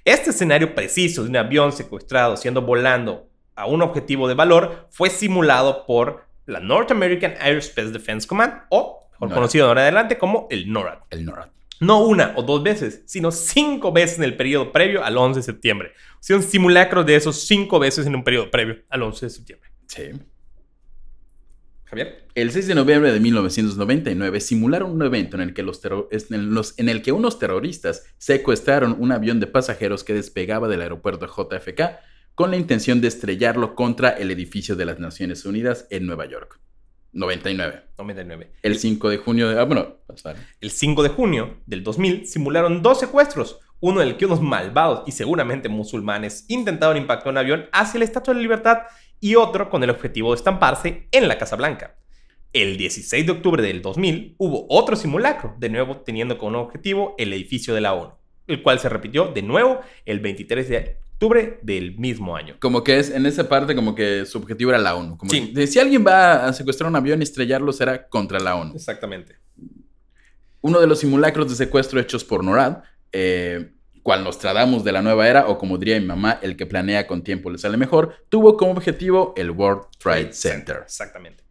este 0.05 0.31
escenario 0.31 0.75
preciso 0.75 1.23
de 1.23 1.29
un 1.29 1.37
avión 1.37 1.73
secuestrado 1.73 2.37
siendo 2.37 2.63
volando 2.63 3.29
a 3.55 3.67
un 3.67 3.83
objetivo 3.83 4.27
de 4.27 4.35
valor 4.35 4.89
fue 4.91 5.11
simulado 5.11 5.85
por 5.85 6.27
la 6.47 6.61
North 6.61 6.91
American 6.93 7.35
Aerospace 7.41 7.91
Defense 7.91 8.27
Command, 8.27 8.63
o 8.71 9.09
mejor 9.21 9.35
conocido 9.35 9.67
ahora 9.67 9.83
adelante 9.83 10.17
como 10.17 10.47
el 10.51 10.73
NORAD. 10.73 10.99
El 11.11 11.25
NORAD. 11.25 11.49
No 11.81 12.01
una 12.03 12.33
o 12.37 12.43
dos 12.43 12.63
veces, 12.63 13.03
sino 13.07 13.31
cinco 13.31 13.93
veces 13.93 14.19
en 14.19 14.25
el 14.25 14.37
periodo 14.37 14.73
previo 14.73 15.05
al 15.05 15.17
11 15.19 15.41
de 15.41 15.45
septiembre. 15.45 15.93
O 16.15 16.19
sea, 16.23 16.37
un 16.37 16.43
simulacro 16.43 17.05
de 17.05 17.17
esos 17.17 17.47
cinco 17.47 17.79
veces 17.79 18.07
en 18.07 18.15
un 18.15 18.25
periodo 18.25 18.51
previo 18.51 18.77
al 18.89 19.03
11 19.03 19.27
de 19.27 19.31
septiembre. 19.31 19.71
Sí. 19.87 20.03
Javier. 21.85 22.27
El 22.35 22.51
6 22.51 22.67
de 22.67 22.75
noviembre 22.75 23.13
de 23.13 23.21
1999 23.21 24.41
simularon 24.41 24.91
un 24.91 25.03
evento 25.03 25.37
en 25.37 25.43
el, 25.43 25.55
que 25.55 25.63
los 25.63 25.81
terro- 25.81 26.09
es- 26.11 26.31
en 26.33 26.53
los- 26.53 26.77
en 26.79 26.89
el 26.89 27.01
que 27.01 27.13
unos 27.13 27.39
terroristas 27.39 28.05
secuestraron 28.19 28.97
un 28.99 29.13
avión 29.13 29.39
de 29.39 29.47
pasajeros 29.47 30.03
que 30.03 30.13
despegaba 30.15 30.67
del 30.69 30.81
aeropuerto 30.83 31.27
JFK 31.27 32.01
con 32.35 32.51
la 32.51 32.57
intención 32.57 33.01
de 33.01 33.09
estrellarlo 33.09 33.75
contra 33.75 34.11
el 34.11 34.31
edificio 34.31 34.75
de 34.77 34.85
las 34.85 34.99
Naciones 34.99 35.45
Unidas 35.45 35.87
en 35.91 36.07
Nueva 36.07 36.27
York. 36.27 36.59
99. 37.17 37.83
99. 37.99 38.51
El 38.63 38.79
5 38.79 39.09
de 39.09 39.17
junio 39.17 39.49
de... 39.49 39.59
Ah, 39.59 39.65
bueno, 39.65 39.97
pasar. 40.07 40.37
El 40.61 40.71
5 40.71 41.03
de 41.03 41.09
junio 41.09 41.57
del 41.67 41.83
2000 41.83 42.27
simularon 42.27 42.83
dos 42.83 43.01
secuestros. 43.01 43.59
Uno 43.81 44.03
en 44.03 44.09
el 44.09 44.17
que 44.17 44.27
unos 44.27 44.41
malvados 44.41 45.03
y 45.07 45.13
seguramente 45.13 45.69
musulmanes 45.69 46.45
intentaron 46.49 46.97
impactar 46.97 47.33
un 47.33 47.39
avión 47.39 47.67
hacia 47.73 47.99
la 47.99 48.05
Estatua 48.05 48.33
de 48.33 48.39
la 48.39 48.43
Libertad 48.43 48.79
y 49.21 49.35
otro 49.35 49.71
con 49.71 49.83
el 49.83 49.91
objetivo 49.91 50.31
de 50.33 50.37
estamparse 50.37 51.09
en 51.11 51.29
la 51.29 51.39
Casa 51.39 51.57
Blanca. 51.57 51.97
El 52.53 52.77
16 52.77 53.27
de 53.27 53.33
octubre 53.33 53.63
del 53.63 53.83
2000 53.83 54.37
hubo 54.39 54.67
otro 54.69 54.97
simulacro, 54.97 55.55
de 55.59 55.69
nuevo 55.69 55.99
teniendo 55.99 56.39
como 56.39 56.61
objetivo 56.61 57.15
el 57.19 57.33
edificio 57.33 57.75
de 57.75 57.81
la 57.81 57.93
ONU, 57.95 58.15
el 58.47 58.63
cual 58.63 58.79
se 58.79 58.89
repitió 58.89 59.29
de 59.29 59.43
nuevo 59.43 59.81
el 60.05 60.21
23 60.21 60.69
de 60.69 60.99
octubre 61.17 61.59
del 61.63 61.97
mismo 61.99 62.37
año. 62.37 62.57
Como 62.61 62.85
que 62.85 62.99
es 62.99 63.11
en 63.11 63.25
esa 63.25 63.49
parte 63.49 63.75
como 63.75 63.95
que 63.95 64.27
su 64.27 64.37
objetivo 64.39 64.71
era 64.71 64.79
la 64.79 64.95
ONU. 64.95 65.17
Como 65.17 65.31
Sí. 65.31 65.53
que 65.55 65.67
si 65.67 65.79
alguien 65.79 66.05
va 66.07 66.47
a 66.47 66.53
secuestrar 66.53 66.89
un 66.91 66.97
avión 66.97 67.21
y 67.21 67.25
estrellarlo 67.25 67.73
será 67.73 68.07
contra 68.09 68.39
la 68.39 68.55
ONU. 68.55 68.75
Exactamente. 68.75 69.37
Uno 70.61 70.79
de 70.81 70.87
los 70.87 71.01
simulacros 71.01 71.49
de 71.49 71.57
secuestro 71.57 71.99
hechos 72.01 72.23
por 72.25 72.45
NORAD, 72.45 72.83
eh, 73.13 73.73
cual 74.03 74.25
Nostradamus 74.25 74.85
de 74.85 74.93
la 74.93 75.01
nueva 75.03 75.27
era, 75.29 75.49
o 75.49 75.57
como 75.59 75.79
diría 75.79 75.99
mi 75.99 76.07
mamá, 76.07 76.39
el 76.43 76.57
que 76.57 76.67
planea 76.67 77.07
con 77.07 77.23
tiempo 77.23 77.51
le 77.51 77.59
sale 77.59 77.77
mejor, 77.77 78.15
tuvo 78.29 78.57
como 78.57 78.73
objetivo 78.73 79.33
el 79.37 79.51
World 79.51 79.85
Trade 79.99 80.33
Center. 80.33 80.81
Exactamente. 80.85 81.45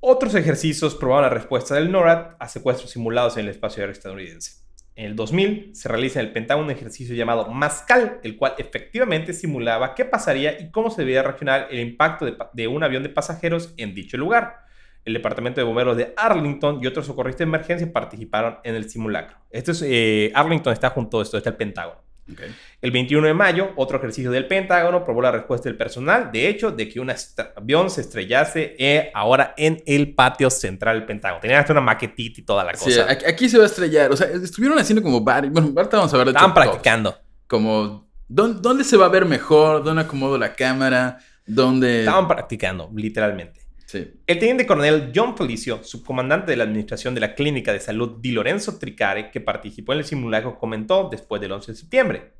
Otros 0.00 0.34
ejercicios 0.34 0.94
probaron 0.94 1.28
la 1.30 1.34
respuesta 1.34 1.74
del 1.74 1.90
NORAD 1.90 2.36
a 2.38 2.48
secuestros 2.48 2.90
simulados 2.90 3.36
en 3.36 3.44
el 3.44 3.50
espacio 3.50 3.82
aéreo 3.82 3.92
estadounidense. 3.92 4.61
En 4.94 5.06
el 5.06 5.16
2000 5.16 5.70
se 5.74 5.88
realiza 5.88 6.20
en 6.20 6.26
el 6.26 6.32
Pentágono 6.32 6.66
un 6.66 6.70
ejercicio 6.70 7.14
llamado 7.14 7.46
Mascal, 7.48 8.20
el 8.22 8.36
cual 8.36 8.54
efectivamente 8.58 9.32
simulaba 9.32 9.94
qué 9.94 10.04
pasaría 10.04 10.60
y 10.60 10.70
cómo 10.70 10.90
se 10.90 11.02
debía 11.02 11.22
reaccionar 11.22 11.68
el 11.70 11.80
impacto 11.80 12.26
de, 12.52 12.68
un 12.68 12.84
avión 12.84 13.02
de 13.02 13.08
pasajeros 13.08 13.72
en 13.78 13.94
dicho 13.94 14.18
lugar. 14.18 14.66
El 15.04 15.14
Departamento 15.14 15.60
de 15.60 15.64
Bomberos 15.64 15.96
de 15.96 16.12
Arlington 16.16 16.80
y 16.82 16.86
otros 16.86 17.06
socorristas 17.06 17.40
de 17.40 17.44
emergencia 17.44 17.92
participaron 17.92 18.58
en 18.64 18.74
el 18.74 18.88
simulacro. 18.88 19.38
Esto 19.50 19.72
es, 19.72 19.82
eh, 19.84 20.30
Arlington 20.34 20.72
está 20.72 20.90
junto 20.90 21.20
a 21.20 21.22
esto, 21.22 21.38
está 21.38 21.50
el 21.50 21.56
Pentágono. 21.56 22.02
Okay. 22.30 22.54
El 22.80 22.92
21 22.92 23.26
de 23.26 23.34
mayo, 23.34 23.72
otro 23.76 23.98
ejercicio 23.98 24.30
del 24.30 24.46
Pentágono 24.46 25.04
probó 25.04 25.22
la 25.22 25.32
respuesta 25.32 25.68
del 25.68 25.76
personal, 25.76 26.30
de 26.30 26.48
hecho, 26.48 26.70
de 26.70 26.88
que 26.88 27.00
un 27.00 27.12
avión 27.56 27.90
se 27.90 28.02
estrellase 28.02 28.76
eh, 28.78 29.10
ahora 29.12 29.54
en 29.56 29.82
el 29.86 30.14
patio 30.14 30.48
central 30.48 30.98
del 30.98 31.06
Pentágono. 31.06 31.40
Tenían 31.40 31.60
hasta 31.60 31.72
una 31.72 31.80
maquetita 31.80 32.40
y 32.40 32.44
toda 32.44 32.62
la 32.62 32.72
cosa. 32.72 32.90
Sí, 32.90 33.00
aquí, 33.26 33.48
se 33.48 33.58
va 33.58 33.64
a 33.64 33.66
estrellar. 33.66 34.12
O 34.12 34.16
sea, 34.16 34.28
estuvieron 34.28 34.78
haciendo 34.78 35.02
como 35.02 35.20
varios. 35.20 35.52
Bueno, 35.52 35.72
ahorita 35.76 35.96
vamos 35.96 36.14
a 36.14 36.18
ver. 36.18 36.28
Estaban 36.28 36.54
practicando. 36.54 37.18
Como, 37.48 38.08
¿dónde, 38.28 38.60
¿dónde, 38.62 38.84
se 38.84 38.96
va 38.96 39.06
a 39.06 39.10
ver 39.10 39.26
mejor? 39.26 39.82
¿Dónde 39.82 40.02
acomodo 40.02 40.38
la 40.38 40.54
cámara? 40.54 41.18
¿Dónde.? 41.44 42.00
Estaban 42.00 42.28
practicando, 42.28 42.90
literalmente. 42.94 43.61
Sí. 43.92 44.10
El 44.26 44.38
teniente 44.38 44.64
coronel 44.66 45.12
John 45.14 45.36
Felicio, 45.36 45.84
subcomandante 45.84 46.50
de 46.50 46.56
la 46.56 46.64
administración 46.64 47.14
de 47.14 47.20
la 47.20 47.34
Clínica 47.34 47.72
de 47.74 47.80
Salud 47.80 48.16
Di 48.22 48.30
Lorenzo 48.32 48.78
Tricare, 48.78 49.30
que 49.30 49.40
participó 49.42 49.92
en 49.92 49.98
el 49.98 50.04
simulacro, 50.06 50.58
comentó 50.58 51.08
después 51.10 51.42
del 51.42 51.52
11 51.52 51.72
de 51.72 51.76
septiembre. 51.78 52.32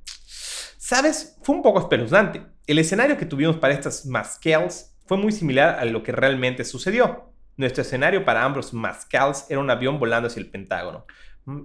¿Sabes? 0.79 1.37
Fue 1.43 1.55
un 1.55 1.63
poco 1.63 1.81
espeluznante. 1.81 2.43
El 2.67 2.79
escenario 2.79 3.17
que 3.17 3.27
tuvimos 3.27 3.57
para 3.57 3.75
estas 3.75 4.07
Mascals 4.07 4.95
fue 5.07 5.17
muy 5.19 5.33
similar 5.33 5.79
a 5.79 5.85
lo 5.85 6.03
que 6.03 6.13
realmente 6.13 6.65
sucedió. 6.65 7.25
Nuestro 7.57 7.83
escenario 7.83 8.25
para 8.25 8.45
ambos 8.45 8.73
Mascals 8.73 9.45
era 9.51 9.61
un 9.61 9.69
avión 9.71 9.99
volando 9.99 10.29
hacia 10.29 10.41
el 10.41 10.49
Pentágono. 10.49 11.05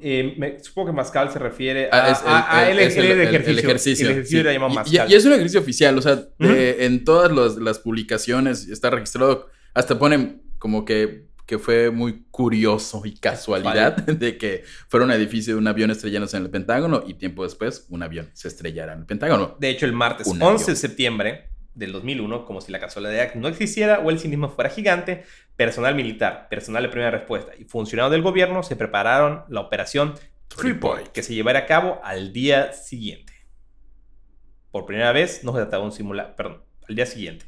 Eh, 0.01 0.34
me, 0.38 0.60
supongo 0.60 0.88
que 0.88 0.94
Mascal 0.96 1.32
se 1.32 1.38
refiere 1.39 1.86
a, 1.91 2.06
Ah, 2.08 2.12
es 2.12 2.22
el- 2.22 2.27
a- 2.27 2.58
a 2.58 2.70
el- 2.72 2.79
el, 2.79 2.88
es 2.88 2.98
el- 2.98 3.06
ejercicio. 3.22 4.06
El 4.08 4.12
ejercicio 4.12 4.41
sí. 4.44 4.53
llamado 4.53 4.72
Y- 4.72 4.75
Mascal. 4.75 5.10
Y, 5.10 5.13
y 5.13 5.15
es 5.15 5.25
un 5.25 5.34
ejercicio 5.34 5.60
oficial, 5.62 5.98
o 5.98 6.01
sea, 6.01 6.20
en 6.39 7.06
todas 7.06 7.32
las 7.58 7.79
publicaciones 7.79 8.67
está 8.67 8.89
registrado, 8.89 9.50
hasta 9.78 10.00
ponen 10.00 10.42
como 10.58 10.86
que, 10.86 11.28
que 11.46 11.60
fue 11.60 11.92
muy 11.92 12.26
curioso 12.32 13.04
y 13.06 13.16
casualidad 13.16 13.96
de 14.06 14.38
que 14.38 14.64
fuera 14.90 15.06
un 15.06 15.12
edificio 15.12 15.54
de 15.54 15.60
un 15.60 15.68
avión 15.68 15.92
estrellándose 15.92 16.36
en 16.38 16.44
el 16.44 16.50
Pentágono 16.50 17.04
y 17.06 17.14
tiempo 17.14 17.44
después 17.44 17.86
un 17.90 18.02
avión 18.02 18.30
se 18.34 18.48
estrellara 18.48 18.94
en 18.94 19.00
el 19.00 19.06
Pentágono. 19.06 19.56
De 19.60 19.70
hecho, 19.70 19.86
el 19.86 19.94
martes 19.94 20.26
Un 20.28 20.42
11 20.42 20.46
avión. 20.46 20.66
de 20.66 20.76
septiembre 20.76 21.50
del 21.76 21.92
2001, 21.92 22.46
como 22.46 22.60
si 22.60 22.72
la 22.72 22.80
casualidad 22.80 23.36
no 23.36 23.48
existiera 23.48 24.00
o 24.00 24.10
el 24.10 24.18
cinismo 24.20 24.50
fuera 24.50 24.72
gigante, 24.72 25.26
personal 25.56 25.94
militar, 25.94 26.48
personal 26.50 26.82
de 26.82 26.90
primera 26.90 27.12
respuesta 27.12 27.52
y 27.56 27.66
funcionarios 27.66 28.12
del 28.12 28.24
gobierno 28.24 28.64
se 28.64 28.76
prepararon 28.76 29.44
la 29.48 29.62
operación 29.62 30.16
Three 30.48 30.72
Three 30.72 30.74
Point, 30.74 30.82
Point. 30.82 31.12
que 31.12 31.22
se 31.22 31.36
llevará 31.36 31.60
a 31.60 31.66
cabo 31.68 32.02
al 32.04 32.34
día 32.34 32.74
siguiente. 32.74 33.34
Por 34.72 34.88
primera 34.88 35.12
vez 35.12 35.44
no 35.44 35.52
se 35.52 35.60
trataba 35.60 35.84
de 35.84 35.90
un 35.90 35.92
simulacro, 35.92 36.36
perdón, 36.36 36.64
al 36.90 36.96
día 36.96 37.06
siguiente. 37.06 37.46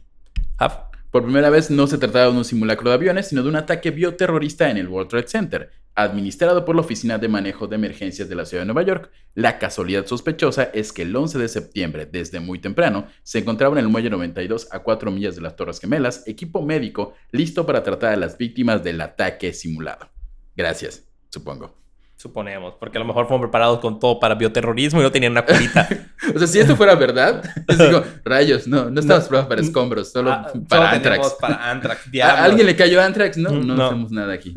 Haf. 0.57 0.88
Por 1.11 1.23
primera 1.23 1.49
vez 1.49 1.71
no 1.71 1.87
se 1.87 1.97
trataba 1.97 2.31
de 2.31 2.37
un 2.37 2.45
simulacro 2.45 2.89
de 2.89 2.93
aviones, 2.93 3.29
sino 3.29 3.41
de 3.41 3.49
un 3.49 3.55
ataque 3.55 3.89
bioterrorista 3.89 4.69
en 4.69 4.77
el 4.77 4.87
World 4.87 5.09
Trade 5.09 5.27
Center, 5.27 5.71
administrado 5.95 6.65
por 6.65 6.75
la 6.75 6.81
Oficina 6.81 7.17
de 7.17 7.27
Manejo 7.27 7.65
de 7.65 7.77
Emergencias 7.77 8.29
de 8.29 8.35
la 8.35 8.45
Ciudad 8.45 8.61
de 8.61 8.67
Nueva 8.67 8.83
York. 8.83 9.09
La 9.33 9.57
casualidad 9.57 10.05
sospechosa 10.05 10.69
es 10.71 10.93
que 10.93 11.01
el 11.01 11.15
11 11.15 11.39
de 11.39 11.47
septiembre, 11.47 12.05
desde 12.05 12.39
muy 12.39 12.59
temprano, 12.59 13.07
se 13.23 13.39
encontraba 13.39 13.79
en 13.79 13.85
el 13.85 13.89
muelle 13.89 14.11
92 14.11 14.67
a 14.71 14.83
4 14.83 15.09
millas 15.09 15.35
de 15.35 15.41
las 15.41 15.55
Torres 15.55 15.79
Gemelas, 15.79 16.27
equipo 16.27 16.61
médico 16.61 17.15
listo 17.31 17.65
para 17.65 17.81
tratar 17.81 18.13
a 18.13 18.17
las 18.17 18.37
víctimas 18.37 18.83
del 18.83 19.01
ataque 19.01 19.51
simulado. 19.51 20.11
Gracias, 20.55 21.09
supongo. 21.31 21.75
Suponemos, 22.21 22.73
porque 22.77 22.97
a 22.97 22.99
lo 22.99 23.05
mejor 23.07 23.27
fueron 23.27 23.39
preparados 23.43 23.79
con 23.79 23.97
todo 23.97 24.19
para 24.19 24.35
bioterrorismo 24.35 24.99
y 24.99 25.03
no 25.03 25.09
tenían 25.11 25.31
una 25.31 25.45
curita. 25.45 25.87
O 26.35 26.37
sea, 26.37 26.47
si 26.49 26.59
esto 26.59 26.75
fuera 26.75 26.93
verdad, 26.95 27.41
les 27.67 27.77
digo, 27.79 28.03
rayos, 28.25 28.67
no, 28.67 28.89
no 28.91 28.99
estamos 28.99 29.23
preparados 29.23 29.47
para 29.47 29.61
escombros, 29.61 30.11
solo 30.11 30.31
Ah, 30.31 30.49
solo 30.51 30.65
para 30.67 30.91
Anthrax. 30.91 31.37
para 31.39 31.71
Anthrax. 31.71 32.01
¿A 32.21 32.43
alguien 32.43 32.67
le 32.67 32.75
cayó 32.75 33.01
Anthrax? 33.01 33.37
No, 33.37 33.51
no, 33.51 33.73
No. 33.73 33.85
hacemos 33.85 34.11
nada 34.11 34.33
aquí. 34.33 34.53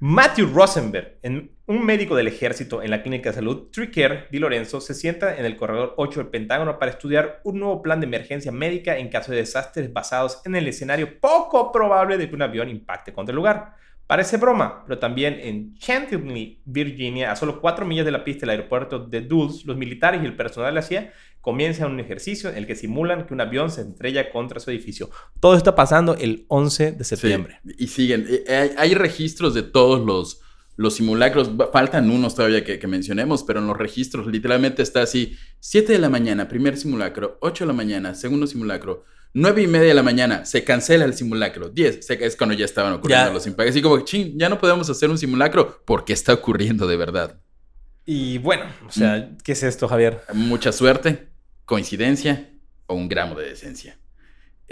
Matthew 0.00 0.46
Rosenberg, 0.54 1.18
en- 1.22 1.50
un 1.66 1.84
médico 1.84 2.16
del 2.16 2.26
ejército 2.28 2.82
en 2.82 2.90
la 2.90 3.02
clínica 3.02 3.28
de 3.30 3.34
salud 3.36 3.68
Tricare 3.70 4.26
Di 4.32 4.38
Lorenzo, 4.38 4.80
se 4.80 4.94
sienta 4.94 5.36
en 5.36 5.44
el 5.44 5.56
corredor 5.56 5.92
8 5.98 6.20
del 6.20 6.28
Pentágono 6.30 6.78
para 6.78 6.92
estudiar 6.92 7.40
un 7.44 7.60
nuevo 7.60 7.82
plan 7.82 8.00
de 8.00 8.06
emergencia 8.06 8.50
médica 8.50 8.96
en 8.96 9.10
caso 9.10 9.30
de 9.32 9.38
desastres 9.38 9.92
basados 9.92 10.40
en 10.46 10.56
el 10.56 10.66
escenario 10.66 11.20
poco 11.20 11.70
probable 11.70 12.16
de 12.16 12.28
que 12.28 12.34
un 12.34 12.42
avión 12.42 12.70
impacte 12.70 13.12
contra 13.12 13.32
el 13.32 13.36
lugar. 13.36 13.76
Parece 14.10 14.38
broma, 14.38 14.82
pero 14.84 14.98
también 14.98 15.38
en 15.40 15.76
Chantilly, 15.76 16.62
Virginia, 16.64 17.30
a 17.30 17.36
solo 17.36 17.60
4 17.60 17.86
millas 17.86 18.04
de 18.04 18.10
la 18.10 18.24
pista 18.24 18.40
del 18.40 18.50
aeropuerto 18.50 18.98
de 18.98 19.20
Dulles, 19.20 19.64
los 19.64 19.76
militares 19.76 20.20
y 20.20 20.26
el 20.26 20.34
personal 20.34 20.74
de 20.74 20.80
la 20.80 20.82
CIA 20.84 21.12
comienzan 21.40 21.92
un 21.92 22.00
ejercicio 22.00 22.50
en 22.50 22.56
el 22.56 22.66
que 22.66 22.74
simulan 22.74 23.24
que 23.24 23.34
un 23.34 23.40
avión 23.40 23.70
se 23.70 23.82
estrella 23.82 24.32
contra 24.32 24.58
su 24.58 24.72
edificio. 24.72 25.10
Todo 25.38 25.54
está 25.54 25.76
pasando 25.76 26.16
el 26.16 26.44
11 26.48 26.90
de 26.90 27.04
septiembre. 27.04 27.60
Sí, 27.64 27.74
y 27.78 27.86
siguen. 27.86 28.26
Eh, 28.28 28.52
Hay, 28.52 28.70
hay 28.76 28.94
registros 28.94 29.54
de 29.54 29.62
todos 29.62 30.04
los, 30.04 30.40
los 30.74 30.94
simulacros. 30.96 31.48
Faltan 31.72 32.10
unos 32.10 32.34
todavía 32.34 32.64
que, 32.64 32.80
que 32.80 32.88
mencionemos, 32.88 33.44
pero 33.44 33.60
en 33.60 33.68
los 33.68 33.76
registros 33.76 34.26
literalmente 34.26 34.82
está 34.82 35.02
así: 35.02 35.36
7 35.60 35.92
de 35.92 36.00
la 36.00 36.08
mañana, 36.08 36.48
primer 36.48 36.76
simulacro, 36.76 37.38
8 37.42 37.62
de 37.62 37.68
la 37.68 37.74
mañana, 37.74 38.16
segundo 38.16 38.48
simulacro. 38.48 39.04
9 39.32 39.62
y 39.62 39.66
media 39.66 39.88
de 39.88 39.94
la 39.94 40.02
mañana, 40.02 40.44
se 40.44 40.64
cancela 40.64 41.04
el 41.04 41.14
simulacro. 41.14 41.68
10, 41.68 42.04
se- 42.04 42.24
es 42.24 42.36
cuando 42.36 42.54
ya 42.54 42.64
estaban 42.64 42.92
ocurriendo 42.94 43.26
Ya. 43.28 43.32
los 43.32 43.46
impactos. 43.46 43.70
Así 43.74 43.82
como, 43.82 44.00
ching, 44.00 44.36
ya 44.38 44.48
no 44.48 44.58
podemos 44.58 44.88
hacer 44.90 45.08
un 45.10 45.18
simulacro 45.18 45.82
porque 45.84 46.12
está 46.12 46.32
ocurriendo 46.34 46.86
de 46.86 46.96
verdad. 46.96 47.38
Y 48.06 48.38
bueno, 48.38 48.64
o 48.88 48.90
sea, 48.90 49.30
¿qué 49.44 49.52
es 49.52 49.62
esto, 49.62 49.86
Javier? 49.86 50.20
Mucha 50.34 50.72
suerte, 50.72 51.28
coincidencia 51.64 52.50
o 52.86 52.94
un 52.94 53.08
gramo 53.08 53.36
de 53.38 53.46
decencia. 53.50 53.98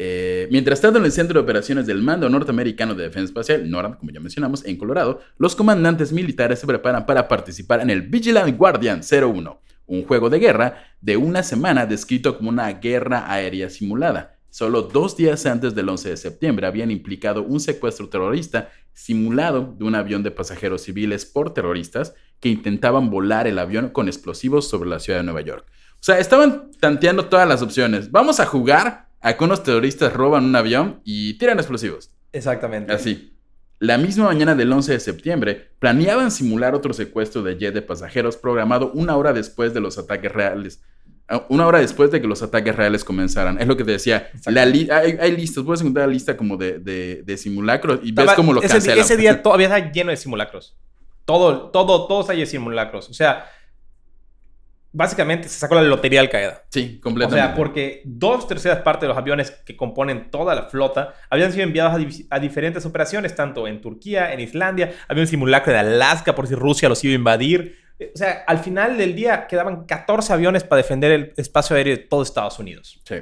Eh, 0.01 0.49
mientras 0.51 0.81
tanto, 0.81 0.99
en 0.99 1.05
el 1.05 1.13
Centro 1.13 1.35
de 1.41 1.45
Operaciones 1.45 1.87
del 1.87 2.03
Mando 2.03 2.29
Norteamericano 2.29 2.95
de 2.95 3.05
Defensa 3.05 3.27
Espacial, 3.27 3.69
NORAD, 3.69 3.95
como 3.99 4.11
ya 4.13 4.21
mencionamos, 4.21 4.65
en 4.65 4.77
Colorado, 4.77 5.21
los 5.39 5.57
comandantes 5.57 6.13
militares 6.13 6.59
se 6.61 6.67
preparan 6.67 7.05
para 7.07 7.27
participar 7.29 7.81
en 7.81 7.91
el 7.91 8.03
Vigilant 8.03 8.57
Guardian 8.57 9.03
01, 9.03 9.61
un 9.87 10.05
juego 10.05 10.31
de 10.31 10.39
guerra 10.39 10.85
de 11.01 11.17
una 11.17 11.43
semana 11.43 11.85
descrito 11.87 12.37
como 12.37 12.49
una 12.51 12.71
guerra 12.75 13.31
aérea 13.33 13.71
simulada. 13.71 14.38
Solo 14.59 14.83
dos 14.83 15.17
días 15.17 15.47
antes 15.47 15.77
del 15.77 15.89
11 15.89 16.09
de 16.09 16.17
septiembre 16.17 16.67
habían 16.67 16.91
implicado 16.91 17.45
un 17.45 17.61
secuestro 17.61 18.09
terrorista 18.09 18.71
simulado 18.93 19.77
de 19.79 19.85
un 19.85 19.95
avión 19.95 20.25
de 20.25 20.33
pasajeros 20.33 20.83
civiles 20.83 21.25
por 21.25 21.55
terroristas 21.55 22.13
que 22.41 22.49
intentaban 22.49 23.09
volar 23.09 23.47
el 23.47 23.61
avión 23.61 23.91
con 23.91 24.09
explosivos 24.09 24.69
sobre 24.69 24.91
la 24.91 24.99
ciudad 24.99 25.21
de 25.21 25.23
Nueva 25.23 25.43
York. 25.43 25.65
O 25.93 26.01
sea, 26.01 26.19
estaban 26.19 26.73
tanteando 26.81 27.27
todas 27.27 27.49
las 27.49 27.63
opciones. 27.63 28.11
Vamos 28.11 28.41
a 28.41 28.47
jugar 28.47 29.07
a 29.21 29.37
que 29.37 29.45
unos 29.45 29.63
terroristas 29.63 30.13
roban 30.13 30.47
un 30.47 30.57
avión 30.57 31.03
y 31.05 31.39
tiran 31.39 31.59
explosivos. 31.61 32.11
Exactamente. 32.33 32.93
Así. 32.93 33.39
La 33.79 33.97
misma 33.97 34.25
mañana 34.25 34.57
del 34.57 34.73
11 34.73 34.91
de 34.91 34.99
septiembre, 34.99 35.71
planeaban 35.79 36.33
simular 36.33 36.75
otro 36.75 36.93
secuestro 36.93 37.45
de 37.45 37.57
jet 37.59 37.75
de 37.75 37.83
pasajeros 37.83 38.37
programado 38.37 38.91
una 38.91 39.17
hora 39.17 39.33
después 39.33 39.73
de 39.73 39.79
los 39.79 39.99
ataques 39.99 40.33
reales. 40.33 40.83
Una 41.51 41.67
hora 41.67 41.79
después 41.81 42.11
de 42.11 42.21
que 42.23 42.27
los 42.27 42.43
ataques 42.43 42.75
reales 42.75 43.05
comenzaran. 43.05 43.61
Es 43.61 43.67
lo 43.67 43.77
que 43.77 43.85
te 43.85 43.91
decía. 43.93 44.31
La 44.47 44.65
li- 44.65 44.89
hay, 44.91 45.19
hay 45.21 45.37
listas, 45.37 45.63
puedes 45.63 45.83
encontrar 45.83 46.07
la 46.09 46.13
lista 46.15 46.37
como 46.37 46.57
de, 46.57 46.79
de, 46.79 47.23
de 47.23 47.37
simulacros 47.37 48.01
y 48.03 48.13
ves 48.13 48.25
Estaba- 48.25 48.35
cómo 48.35 48.53
lo 48.55 48.63
ese, 48.63 48.73
cancelan. 48.73 48.95
día, 48.97 49.05
ese 49.05 49.17
día 49.19 49.43
todavía 49.43 49.67
está 49.67 49.93
lleno 49.93 50.11
de 50.11 50.17
simulacros. 50.17 50.75
Todo, 51.27 51.71
todo, 51.71 52.07
todo 52.07 52.23
está 52.23 52.33
lleno 52.33 52.47
de 52.47 52.51
simulacros. 52.51 53.11
O 53.11 53.13
sea, 53.13 53.45
básicamente 54.93 55.49
se 55.49 55.59
sacó 55.59 55.75
la 55.75 55.83
lotería 55.83 56.21
Al 56.21 56.31
Qaeda. 56.31 56.65
Sí, 56.71 56.97
O 56.99 57.03
completamente. 57.03 57.47
sea, 57.47 57.55
porque 57.55 58.03
dos 58.07 58.49
terceras 58.49 58.79
partes 58.79 59.03
de 59.03 59.09
los 59.09 59.19
aviones 59.19 59.51
que 59.51 59.77
componen 59.77 60.31
toda 60.31 60.55
la 60.55 60.65
flota 60.65 61.15
habían 61.29 61.53
sido 61.53 61.65
enviados 61.65 61.93
a, 62.31 62.35
a 62.37 62.41
diferentes 62.41 62.87
operaciones, 62.87 63.35
tanto 63.35 63.67
en 63.69 63.81
Turquía, 63.83 64.33
en 64.33 64.41
Islandia, 64.41 64.93
había 65.09 65.23
un 65.25 65.29
simulacro 65.29 65.73
de 65.73 65.79
Alaska 65.81 66.35
por 66.35 66.47
si 66.47 66.55
Rusia 66.55 66.89
los 66.89 67.05
iba 67.05 67.13
a 67.13 67.17
invadir. 67.17 67.77
Eh, 67.99 68.13
O 68.15 68.19
sea, 68.19 68.45
al 68.47 68.59
final 68.59 68.97
del 68.97 69.15
día 69.15 69.47
quedaban 69.47 69.85
14 69.85 70.33
aviones 70.33 70.65
para 70.65 70.83
defender 70.83 71.13
el 71.13 71.33
espacio 71.37 71.77
aéreo 71.77 71.97
de 71.97 72.03
todo 72.03 72.23
Estados 72.23 72.59
Unidos. 72.59 73.01
Sí. 73.05 73.17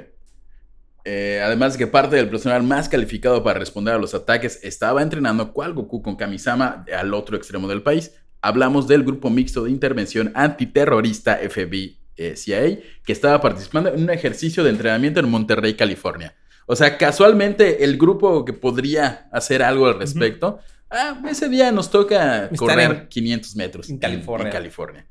Eh, 1.09 1.41
además 1.41 1.73
de 1.73 1.79
que 1.79 1.87
parte 1.87 2.17
del 2.17 2.29
personal 2.29 2.63
más 2.63 2.89
calificado 2.89 3.41
para 3.41 3.59
responder 3.59 3.93
a 3.93 3.97
los 3.97 4.13
ataques 4.13 4.59
estaba 4.63 5.01
entrenando 5.01 5.53
cual 5.53 5.73
Goku 5.73 6.01
con 6.01 6.17
Kamisama 6.17 6.85
al 6.93 7.13
otro 7.13 7.37
extremo 7.37 7.67
del 7.67 7.81
país. 7.81 8.13
Hablamos 8.41 8.87
del 8.87 9.03
grupo 9.03 9.29
mixto 9.29 9.63
de 9.63 9.71
intervención 9.71 10.31
antiterrorista 10.35 11.37
FBI 11.37 11.97
eh, 12.17 12.35
CIA 12.35 12.79
que 13.05 13.13
estaba 13.13 13.39
participando 13.39 13.93
en 13.93 14.03
un 14.03 14.09
ejercicio 14.09 14.63
de 14.63 14.71
entrenamiento 14.71 15.19
en 15.19 15.29
Monterrey, 15.29 15.75
California. 15.75 16.35
O 16.65 16.75
sea, 16.75 16.97
casualmente 16.97 17.85
el 17.85 17.97
grupo 17.97 18.43
que 18.43 18.51
podría 18.51 19.29
hacer 19.31 19.63
algo 19.63 19.87
al 19.87 19.97
respecto, 19.99 20.59
ah, 20.89 21.21
ese 21.29 21.49
día 21.49 21.71
nos 21.71 21.89
toca 21.89 22.49
correr 22.57 22.91
en- 22.91 23.07
500 23.07 23.55
metros 23.55 23.89
en 23.89 23.97
California. 23.97 24.47
En, 24.47 24.51
California. 24.51 25.07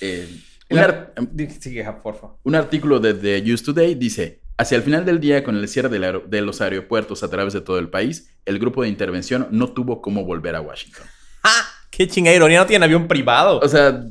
Eh, 0.00 0.28
un 0.70 0.76
La- 0.76 0.84
ar- 0.84 1.12
Di- 1.32 1.48
Sigue, 1.50 1.84
ja, 1.84 2.00
porfa. 2.02 2.28
un 2.42 2.54
artículo 2.54 3.00
de 3.00 3.14
The 3.14 3.42
News 3.42 3.62
Today 3.62 3.94
dice, 3.94 4.42
hacia 4.56 4.76
el 4.76 4.82
final 4.82 5.04
del 5.04 5.18
día, 5.20 5.42
con 5.44 5.56
el 5.56 5.66
cierre 5.68 5.88
de 5.88 6.40
los 6.42 6.60
aeropuertos 6.60 7.22
a 7.22 7.30
través 7.30 7.52
de 7.54 7.60
todo 7.60 7.78
el 7.78 7.88
país, 7.90 8.36
el 8.44 8.58
grupo 8.58 8.82
de 8.82 8.88
intervención 8.88 9.48
no 9.50 9.72
tuvo 9.72 10.00
cómo 10.02 10.24
volver 10.24 10.54
a 10.56 10.60
Washington. 10.60 11.06
¡Ah! 11.44 11.64
Qué 11.90 12.06
chinga 12.06 12.32
ironía, 12.32 12.60
no 12.60 12.66
tienen 12.66 12.84
avión 12.84 13.08
privado. 13.08 13.58
O 13.60 13.68
sea, 13.68 14.04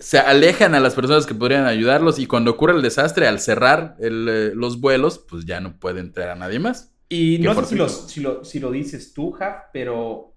se 0.00 0.18
alejan 0.18 0.74
a 0.74 0.80
las 0.80 0.94
personas 0.94 1.24
que 1.26 1.34
podrían 1.34 1.66
ayudarlos 1.66 2.18
y 2.18 2.26
cuando 2.26 2.50
ocurre 2.50 2.74
el 2.74 2.82
desastre, 2.82 3.26
al 3.28 3.38
cerrar 3.38 3.96
el, 4.00 4.26
eh, 4.28 4.52
los 4.54 4.80
vuelos, 4.80 5.18
pues 5.18 5.44
ya 5.46 5.60
no 5.60 5.78
puede 5.78 6.00
entrar 6.00 6.30
a 6.30 6.34
nadie 6.34 6.58
más. 6.58 6.89
Y 7.12 7.38
no 7.40 7.54
sé 7.54 7.66
si 7.66 7.74
lo, 7.74 7.88
si, 7.88 8.20
lo, 8.20 8.44
si 8.44 8.60
lo 8.60 8.70
dices 8.70 9.12
tú, 9.12 9.32
Jaf, 9.32 9.64
pero 9.72 10.32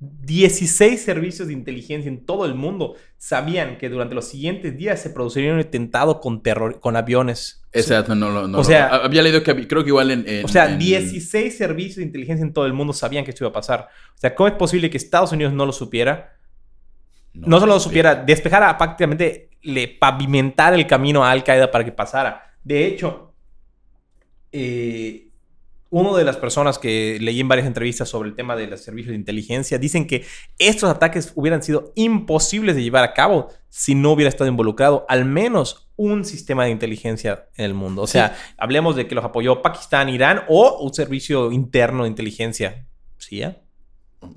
16 0.00 1.02
servicios 1.02 1.48
de 1.48 1.54
inteligencia 1.54 2.08
en 2.08 2.24
todo 2.24 2.46
el 2.46 2.54
mundo 2.54 2.94
sabían 3.18 3.76
que 3.76 3.88
durante 3.90 4.14
los 4.14 4.26
siguientes 4.28 4.76
días 4.76 5.00
se 5.00 5.10
produciría 5.10 5.52
un 5.52 5.60
atentado 5.60 6.20
con, 6.20 6.42
terror, 6.42 6.78
con 6.80 6.96
aviones. 6.96 7.62
Dato 7.88 8.14
no 8.14 8.30
lo. 8.30 8.48
no 8.48 8.58
O 8.60 8.64
sea- 8.64 8.88
había 8.88 9.22
leído 9.22 9.42
que 9.42 9.66
creo 9.68 9.82
que 9.82 9.88
igual 9.90 10.10
en. 10.10 10.24
en- 10.28 10.44
O 10.44 10.48
sea, 10.48 10.72
en- 10.72 10.78
16 10.78 11.56
servicios 11.56 11.96
de 11.96 12.02
inteligencia 12.04 12.44
en 12.44 12.52
todo 12.52 12.66
el 12.66 12.72
mundo 12.72 12.92
sabían 12.92 13.24
que 13.24 13.30
esto 13.30 13.44
iba 13.44 13.50
a 13.50 13.54
pasar. 13.54 13.88
O 14.14 14.18
sea, 14.18 14.34
¿cómo 14.34 14.48
es 14.48 14.54
posible 14.54 14.90
que 14.90 14.96
Estados 14.96 15.32
Unidos 15.32 15.52
no 15.52 15.64
lo 15.66 15.72
supiera? 15.72 16.36
No, 17.32 17.60
solo 17.60 17.74
lo 17.74 17.80
supiera, 17.80 18.14
despejara 18.14 18.76
prácticamente, 18.76 19.50
le 19.62 19.86
pavimentara 19.88 20.76
el 20.76 20.86
camino 20.86 21.24
a 21.24 21.30
Al 21.30 21.44
Qaeda 21.44 21.70
para 21.70 21.84
que 21.84 21.92
pasara. 21.92 22.54
De 22.64 22.86
hecho, 22.86 23.32
eh, 24.50 25.28
una 25.90 26.16
de 26.16 26.24
las 26.24 26.36
personas 26.36 26.78
que 26.78 27.18
leí 27.20 27.40
en 27.40 27.48
varias 27.48 27.66
entrevistas 27.66 28.08
sobre 28.08 28.28
el 28.28 28.36
tema 28.36 28.54
de 28.56 28.68
los 28.68 28.80
servicios 28.80 29.10
de 29.10 29.16
inteligencia 29.16 29.76
dicen 29.78 30.06
que 30.06 30.24
estos 30.58 30.88
ataques 30.88 31.32
hubieran 31.34 31.62
sido 31.62 31.92
imposibles 31.96 32.76
de 32.76 32.82
llevar 32.82 33.02
a 33.04 33.12
cabo 33.12 33.48
si 33.68 33.94
no 33.94 34.12
hubiera 34.12 34.28
estado 34.28 34.48
involucrado 34.48 35.04
al 35.08 35.24
menos 35.24 35.88
un 35.96 36.24
sistema 36.24 36.64
de 36.64 36.70
inteligencia 36.70 37.48
en 37.56 37.64
el 37.66 37.74
mundo. 37.74 38.02
O 38.02 38.06
sea, 38.06 38.36
hablemos 38.56 38.96
de 38.96 39.06
que 39.08 39.14
los 39.14 39.24
apoyó 39.24 39.62
Pakistán, 39.62 40.08
Irán 40.08 40.42
o 40.48 40.78
un 40.80 40.94
servicio 40.94 41.52
interno 41.52 42.04
de 42.04 42.08
inteligencia. 42.08 42.86
¿Sí? 43.18 43.38
ya? 43.38 43.60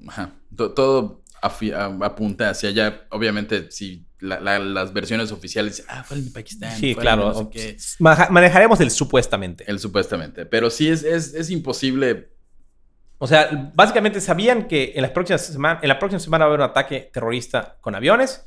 Ajá. 0.08 0.32
To- 0.56 0.74
Todo 0.74 1.23
apunta 1.48 2.50
hacia 2.50 2.70
allá. 2.70 3.06
Obviamente, 3.10 3.70
si 3.72 4.06
la- 4.20 4.40
la- 4.40 4.60
las 4.60 4.94
versiones 4.94 5.32
oficiales 5.32 5.78
dicen, 5.78 5.86
ah, 5.90 6.04
fue 6.04 6.18
el 6.18 6.26
de 6.26 6.32
Pakistán. 6.32 6.78
Sí, 6.80 6.96
claro. 6.96 7.26
no 7.28 7.34
sé 7.36 7.50
qué". 7.52 7.78
Maja- 8.00 8.30
Manejaremos 8.30 8.80
el 8.80 8.92
supuestamente. 8.92 9.64
El 9.68 9.80
supuestamente. 9.80 10.46
Pero 10.46 10.70
sí 10.70 10.90
es, 10.90 11.04
es, 11.04 11.34
es 11.34 11.50
imposible. 11.50 12.30
O 13.18 13.28
sea, 13.28 13.72
básicamente 13.74 14.20
sabían 14.22 14.68
que 14.68 14.94
en 14.96 15.02
las 15.02 15.12
próximas 15.12 15.46
semanas, 15.46 15.82
en 15.84 15.90
la 15.90 16.00
próxima 16.00 16.20
semana 16.20 16.46
va 16.46 16.52
a 16.52 16.54
haber 16.56 16.66
un 16.66 16.70
ataque 16.72 17.10
terrorista 17.14 17.78
con 17.82 17.96
aviones. 17.96 18.46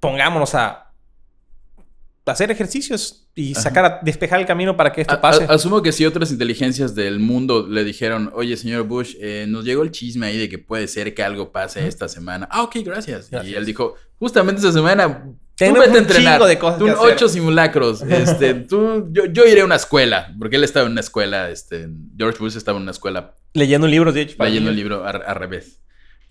Pongámonos 0.00 0.54
a 0.54 0.87
hacer 2.32 2.50
ejercicios 2.50 3.28
y 3.34 3.54
sacar 3.54 3.84
a 3.84 4.00
despejar 4.02 4.40
el 4.40 4.46
camino 4.46 4.76
para 4.76 4.92
que 4.92 5.00
esto 5.02 5.14
A- 5.14 5.20
pase. 5.20 5.44
a- 5.44 5.48
asumo 5.52 5.82
que 5.82 5.92
si 5.92 6.04
otras 6.06 6.30
inteligencias 6.30 6.94
del 6.94 7.18
mundo 7.20 7.66
le 7.68 7.84
dijeron, 7.84 8.30
oye, 8.34 8.56
señor 8.56 8.84
Bush, 8.84 9.14
eh, 9.20 9.46
nos 9.48 9.64
llegó 9.64 9.82
el 9.82 9.90
chisme 9.90 10.26
ahí 10.26 10.38
de 10.38 10.48
que 10.48 10.58
puede 10.58 10.88
ser 10.88 11.14
que 11.14 11.22
algo 11.22 11.52
pase 11.52 11.86
esta 11.86 12.08
semana. 12.08 12.48
Ah, 12.50 12.62
ok, 12.62 12.76
gracias. 12.84 13.30
Y 13.44 13.54
él 13.54 13.64
dijo, 13.64 13.94
justamente 14.18 14.60
esta 14.60 14.72
semana, 14.72 15.22
tú 15.24 15.36
Tenemos 15.56 15.80
vete 15.80 15.90
a 15.90 15.92
un 15.92 15.98
entrenar. 15.98 16.42
de 16.44 16.58
cosas 16.58 16.78
Tú 16.78 16.84
que 16.86 16.90
hacer". 16.92 17.12
ocho 17.14 17.28
simulacros. 17.28 18.02
Este, 18.08 18.54
tú, 18.54 19.08
yo, 19.12 19.26
yo 19.26 19.44
iré 19.46 19.60
a 19.62 19.64
una 19.64 19.76
escuela, 19.76 20.34
porque 20.38 20.56
él 20.56 20.64
estaba 20.64 20.86
en 20.86 20.92
una 20.92 21.00
escuela, 21.00 21.50
este, 21.50 21.88
George 22.16 22.38
Bush 22.38 22.56
estaba 22.56 22.76
en 22.76 22.82
una 22.82 22.92
escuela 22.92 23.34
Leyendo 23.54 23.86
un 23.86 23.90
libro, 23.90 24.12
de 24.12 24.22
hecho. 24.22 24.36
leyendo 24.42 24.70
el 24.70 24.76
niños. 24.76 24.90
libro 24.90 25.04
al, 25.06 25.22
al 25.26 25.34
revés. 25.36 25.80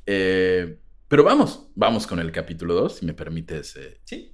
Eh, 0.05 0.77
pero 1.09 1.23
vamos, 1.23 1.67
vamos 1.75 2.05
con 2.05 2.19
el 2.19 2.31
capítulo 2.31 2.73
2, 2.73 2.97
si 2.97 3.05
me 3.05 3.13
permites. 3.13 3.75
eh, 3.77 3.99
Sí. 4.03 4.33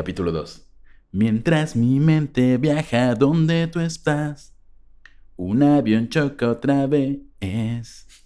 Capítulo 0.00 0.32
2. 0.32 0.66
Mientras 1.12 1.76
mi 1.76 2.00
mente 2.00 2.56
viaja 2.56 3.14
donde 3.14 3.66
tú 3.66 3.80
estás, 3.80 4.54
un 5.36 5.62
avión 5.62 6.08
choca 6.08 6.48
otra 6.48 6.86
vez. 6.86 7.18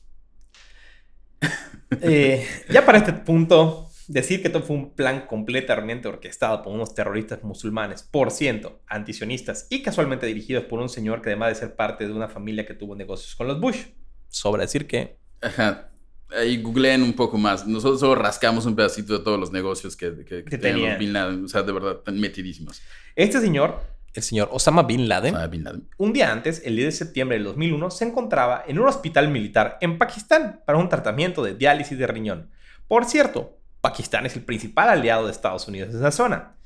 Eh, 2.00 2.46
ya 2.70 2.86
para 2.86 2.98
este 2.98 3.12
punto, 3.12 3.88
decir 4.06 4.40
que 4.40 4.48
esto 4.48 4.62
fue 4.62 4.76
un 4.76 4.94
plan 4.94 5.26
completamente 5.26 6.06
orquestado 6.06 6.62
por 6.62 6.72
unos 6.72 6.94
terroristas 6.94 7.42
musulmanes, 7.42 8.04
por 8.04 8.30
ciento, 8.30 8.80
antisionistas 8.86 9.66
y 9.68 9.82
casualmente 9.82 10.26
dirigidos 10.26 10.64
por 10.64 10.78
un 10.78 10.88
señor 10.88 11.22
que 11.22 11.30
además 11.30 11.48
de 11.50 11.54
ser 11.56 11.74
parte 11.74 12.06
de 12.06 12.12
una 12.12 12.28
familia 12.28 12.64
que 12.66 12.74
tuvo 12.74 12.94
negocios 12.94 13.34
con 13.34 13.48
los 13.48 13.60
Bush. 13.60 13.86
Sobra 14.28 14.62
decir 14.62 14.86
que 14.86 15.18
Ajá. 15.40 15.90
Ahí 16.38 16.60
googleen 16.62 17.02
un 17.02 17.12
poco 17.12 17.38
más. 17.38 17.66
Nosotros 17.66 18.00
solo 18.00 18.14
rascamos 18.14 18.66
un 18.66 18.74
pedacito 18.76 19.16
de 19.18 19.24
todos 19.24 19.38
los 19.38 19.52
negocios 19.52 19.96
que, 19.96 20.14
que, 20.16 20.24
que 20.24 20.44
Que 20.44 20.58
tenían 20.58 20.74
tenía. 20.76 20.90
los 20.90 20.98
Bin 20.98 21.12
Laden. 21.12 21.44
O 21.44 21.48
sea, 21.48 21.62
de 21.62 21.72
verdad, 21.72 21.92
están 21.98 22.18
metidísimos. 22.20 22.80
este 23.16 23.40
señor, 23.40 23.80
el 24.14 24.22
señor 24.22 24.48
Osama 24.52 24.82
Bin 24.84 25.08
Laden, 25.08 25.34
O 25.34 25.38
sea, 25.38 25.46
Bin 25.48 25.64
Laden. 25.64 25.88
un 25.98 26.12
día 26.12 26.30
antes, 26.32 26.62
el 26.64 26.76
10 26.76 26.86
de 26.86 26.92
septiembre 26.92 27.36
del 27.36 27.44
2001, 27.44 27.90
se 27.90 28.04
encontraba 28.04 28.64
en 28.66 28.78
un 28.78 28.86
hospital 28.86 29.28
militar 29.28 29.76
en 29.80 29.98
Pakistán 29.98 30.60
para 30.64 30.78
un 30.78 30.88
tratamiento 30.88 31.42
de 31.42 31.54
diálisis 31.54 31.98
de 31.98 32.06
riñón. 32.06 32.50
Por 32.86 33.04
cierto, 33.06 33.58
Pakistán 33.80 34.24
es 34.24 34.34
el 34.36 34.42
principal 34.44 34.88
aliado 34.88 35.26
de 35.26 35.32
Estados 35.32 35.66
Unidos 35.68 35.90
en 35.90 35.96
esa 35.96 36.10
zona. 36.12 36.56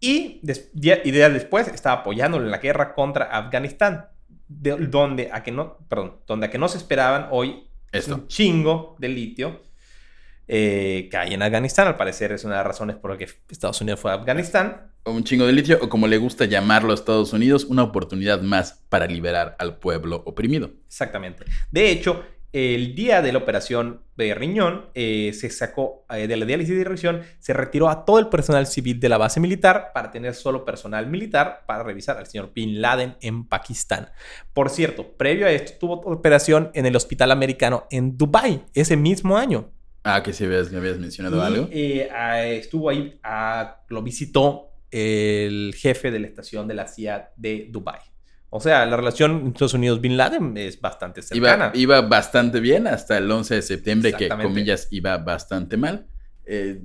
Y 0.00 0.40
días 0.72 1.32
después 1.32 1.68
estaba 1.68 2.00
apoyándolo 2.00 2.44
en 2.44 2.50
la 2.50 2.58
guerra 2.58 2.94
contra 2.94 3.24
Afganistán, 3.26 4.06
de- 4.48 4.76
donde, 4.86 5.30
a 5.32 5.42
que 5.42 5.50
no, 5.52 5.78
perdón, 5.88 6.16
donde 6.26 6.46
a 6.46 6.50
que 6.50 6.58
no 6.58 6.68
se 6.68 6.78
esperaban 6.78 7.28
hoy 7.30 7.68
Esto. 7.92 8.14
un 8.14 8.28
chingo 8.28 8.96
de 8.98 9.08
litio 9.08 9.62
eh, 10.48 11.08
que 11.10 11.16
hay 11.16 11.34
en 11.34 11.42
Afganistán. 11.42 11.86
Al 11.88 11.96
parecer 11.96 12.32
es 12.32 12.44
una 12.44 12.54
de 12.54 12.58
las 12.58 12.66
razones 12.66 12.96
por 12.96 13.10
las 13.10 13.18
que 13.18 13.28
Estados 13.50 13.80
Unidos 13.80 14.00
fue 14.00 14.10
a 14.10 14.14
Afganistán. 14.14 14.92
Un 15.04 15.24
chingo 15.24 15.46
de 15.46 15.52
litio, 15.52 15.78
o 15.80 15.88
como 15.88 16.06
le 16.06 16.18
gusta 16.18 16.44
llamarlo 16.44 16.92
a 16.92 16.94
Estados 16.94 17.32
Unidos, 17.32 17.64
una 17.64 17.82
oportunidad 17.82 18.40
más 18.40 18.84
para 18.88 19.06
liberar 19.06 19.56
al 19.58 19.78
pueblo 19.78 20.22
oprimido. 20.26 20.70
Exactamente. 20.86 21.44
De 21.70 21.90
hecho, 21.90 22.24
el 22.52 22.94
día 22.94 23.22
de 23.22 23.32
la 23.32 23.38
operación 23.38 24.02
de 24.16 24.34
riñón, 24.34 24.86
eh, 24.94 25.32
se 25.34 25.48
sacó 25.48 26.04
eh, 26.10 26.26
de 26.26 26.36
la 26.36 26.44
diálisis 26.44 26.76
de 26.76 26.84
riñón, 26.84 27.22
se 27.38 27.52
retiró 27.54 27.88
a 27.88 28.04
todo 28.04 28.18
el 28.18 28.28
personal 28.28 28.66
civil 28.66 29.00
de 29.00 29.08
la 29.08 29.16
base 29.18 29.40
militar 29.40 29.90
para 29.94 30.10
tener 30.10 30.34
solo 30.34 30.64
personal 30.64 31.06
militar 31.06 31.62
para 31.66 31.82
revisar 31.82 32.18
al 32.18 32.26
señor 32.26 32.52
Bin 32.54 32.80
Laden 32.82 33.16
en 33.22 33.46
Pakistán. 33.46 34.10
Por 34.52 34.68
cierto, 34.68 35.16
previo 35.16 35.46
a 35.46 35.50
esto, 35.50 35.72
tuvo 35.80 35.94
operación 36.12 36.70
en 36.74 36.84
el 36.86 36.94
hospital 36.94 37.30
americano 37.32 37.86
en 37.90 38.16
Dubai 38.18 38.64
ese 38.74 38.96
mismo 38.96 39.36
año. 39.38 39.70
Ah, 40.04 40.22
que 40.22 40.32
si 40.32 40.44
habías, 40.44 40.70
me 40.70 40.78
habías 40.78 40.98
mencionado 40.98 41.38
Y, 41.38 41.40
algo. 41.40 41.68
eh, 41.72 42.56
estuvo 42.58 42.90
ahí, 42.90 43.18
ah, 43.22 43.82
lo 43.88 44.02
visitó 44.02 44.68
el 44.90 45.74
jefe 45.76 46.10
de 46.10 46.18
la 46.20 46.26
estación 46.26 46.68
de 46.68 46.74
la 46.74 46.86
CIA 46.86 47.30
de 47.36 47.68
Dubai. 47.70 48.00
O 48.54 48.60
sea, 48.60 48.84
la 48.84 48.96
relación 48.98 49.46
Estados 49.48 49.72
Unidos 49.72 50.00
Bin 50.02 50.18
Laden 50.18 50.54
es 50.58 50.78
bastante 50.78 51.22
cercana. 51.22 51.70
Iba, 51.74 51.96
iba 51.98 52.06
bastante 52.08 52.60
bien 52.60 52.86
hasta 52.86 53.16
el 53.16 53.30
11 53.30 53.54
de 53.54 53.62
septiembre, 53.62 54.12
que 54.12 54.28
comillas 54.28 54.88
iba 54.90 55.16
bastante 55.16 55.78
mal. 55.78 56.06
Eh, 56.44 56.82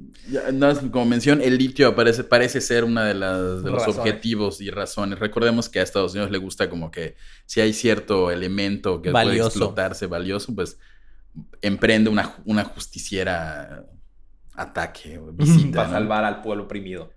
no, 0.53 0.73
como 0.91 1.05
mención, 1.05 1.41
el 1.41 1.57
litio 1.57 1.93
parece, 1.93 2.23
parece 2.23 2.61
ser 2.61 2.85
uno 2.85 3.01
de, 3.03 3.15
las- 3.15 3.63
de 3.63 3.69
los 3.71 3.79
Razones. 3.85 3.97
objetivos 3.99 4.61
y 4.61 4.69
razones. 4.69 5.19
Recordemos 5.19 5.67
que 5.67 5.79
a 5.79 5.83
Estados 5.83 6.13
Unidos 6.13 6.31
le 6.31 6.37
gusta 6.37 6.69
como 6.69 6.89
que 6.89 7.15
si 7.45 7.59
hay 7.59 7.73
cierto 7.73 8.31
elemento 8.31 9.01
que 9.01 9.11
puede 9.11 9.37
explotarse 9.37 10.05
valioso, 10.07 10.55
pues 10.55 10.79
emprende 11.61 12.09
una, 12.09 12.23
ju- 12.23 12.41
una 12.45 12.63
justiciera 12.63 13.83
ataque 14.53 15.17
o 15.17 15.31
visita. 15.33 15.77
para 15.77 15.87
¿no? 15.89 15.93
salvar 15.95 16.23
al 16.23 16.41
pueblo 16.41 16.63
oprimido. 16.63 17.11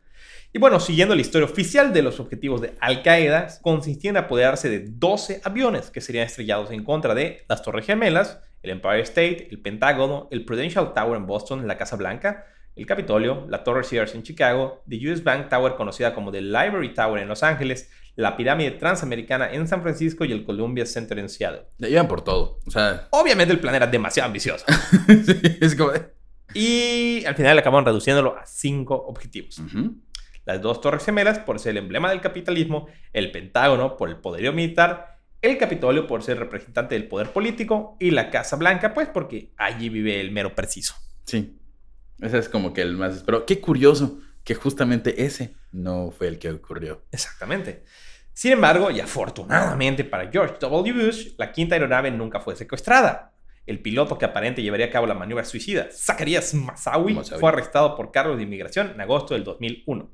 Y 0.53 0.59
bueno, 0.59 0.81
siguiendo 0.81 1.15
la 1.15 1.21
historia 1.21 1.47
oficial 1.47 1.93
de 1.93 2.03
los 2.03 2.19
objetivos 2.19 2.61
de 2.61 2.75
Al 2.81 3.03
Qaeda, 3.03 3.47
consistía 3.63 4.11
en 4.11 4.17
apoderarse 4.17 4.69
de 4.69 4.81
12 4.81 5.43
aviones 5.45 5.91
que 5.91 6.01
serían 6.01 6.27
estrellados 6.27 6.73
en 6.73 6.83
contra 6.83 7.15
de 7.15 7.45
las 7.49 7.63
Torres 7.63 7.87
Gemelas, 7.87 8.41
el 8.63 8.71
Empire 8.71 9.01
State, 9.03 9.49
el 9.51 9.61
Pentágono, 9.61 10.29
el 10.33 10.45
Prudential 10.45 10.93
Tower 10.93 11.17
en 11.17 11.27
Boston, 11.27 11.69
la 11.69 11.79
Casa 11.79 11.95
Blanca, 11.95 12.47
el 12.75 12.85
Capitolio, 12.85 13.47
la 13.49 13.63
Torre 13.63 13.85
Sears 13.85 14.15
en 14.17 14.25
Chicago, 14.25 14.83
the 14.89 14.97
US 15.09 15.23
Bank 15.23 15.49
Tower 15.49 15.77
conocida 15.77 16.15
como 16.15 16.33
the 16.33 16.41
Library 16.41 16.95
Tower 16.95 17.23
en 17.23 17.29
Los 17.29 17.45
Ángeles, 17.45 17.89
la 18.17 18.37
Pirámide 18.37 18.73
Transamericana 18.73 19.53
en 19.53 19.69
San 19.69 19.83
Francisco 19.83 20.25
y 20.25 20.33
el 20.33 20.45
Columbia 20.45 20.85
Center 20.85 21.19
en 21.21 21.29
Seattle. 21.29 21.63
Iban 21.79 22.09
por 22.09 22.23
todo. 22.23 22.59
O 22.67 22.71
sea, 22.73 23.07
Obviamente 23.11 23.55
el 23.55 23.61
plan 23.61 23.77
era 23.77 23.87
demasiado 23.87 24.27
ambicioso. 24.27 24.65
sí, 25.07 25.59
es 25.61 25.77
como... 25.77 25.93
Y 26.53 27.25
al 27.25 27.37
final 27.37 27.57
acabaron 27.57 27.87
reduciéndolo 27.87 28.37
a 28.37 28.45
cinco 28.45 28.97
objetivos. 28.97 29.61
Ujú. 29.61 29.95
Las 30.45 30.61
dos 30.61 30.81
torres 30.81 31.05
gemelas 31.05 31.39
por 31.39 31.59
ser 31.59 31.73
el 31.73 31.79
emblema 31.79 32.11
del 32.11 32.21
capitalismo, 32.21 32.89
el 33.13 33.31
Pentágono 33.31 33.97
por 33.97 34.09
el 34.09 34.17
poderío 34.17 34.53
militar, 34.53 35.19
el 35.43 35.59
Capitolio 35.59 36.07
por 36.07 36.23
ser 36.23 36.39
representante 36.39 36.95
del 36.95 37.09
poder 37.09 37.33
político 37.33 37.97
y 37.99 38.11
la 38.11 38.31
Casa 38.31 38.57
Blanca 38.57 38.93
pues 38.95 39.09
porque 39.09 39.53
allí 39.57 39.89
vive 39.89 40.21
el 40.21 40.31
mero 40.31 40.55
preciso. 40.55 40.95
Sí. 41.25 41.59
Ese 42.21 42.39
es 42.39 42.49
como 42.49 42.73
que 42.73 42.83
el 42.83 42.97
más... 42.97 43.23
Pero 43.25 43.47
qué 43.47 43.61
curioso 43.61 44.19
que 44.45 44.55
justamente 44.55 45.25
ese 45.25 45.55
no 45.73 46.11
fue 46.11 46.29
el 46.29 46.39
que 46.39 46.51
ocurrió. 46.51 47.03
Exactamente. 47.11 47.85
Sin 48.33 48.53
embargo, 48.53 48.91
y 48.91 49.01
afortunadamente 49.01 50.05
para 50.05 50.31
George 50.31 50.57
W. 50.61 50.93
Bush, 50.93 51.29
la 51.37 51.53
quinta 51.53 51.75
aeronave 51.75 52.11
nunca 52.11 52.41
fue 52.41 52.57
secuestrada. 52.57 53.35
El 53.67 53.81
piloto 53.81 54.19
que 54.19 54.25
aparente 54.25 54.63
llevaría 54.63 54.87
a 54.87 54.91
cabo 54.91 55.07
la 55.07 55.15
maniobra 55.15 55.45
suicida, 55.45 55.89
Zacharias 55.93 56.55
Massawi, 56.55 57.15
fue 57.39 57.49
arrestado 57.49 57.97
por 57.97 58.11
cargos 58.11 58.37
de 58.37 58.45
inmigración 58.45 58.93
en 58.95 59.01
agosto 59.01 59.35
del 59.35 59.45
2001. 59.45 60.11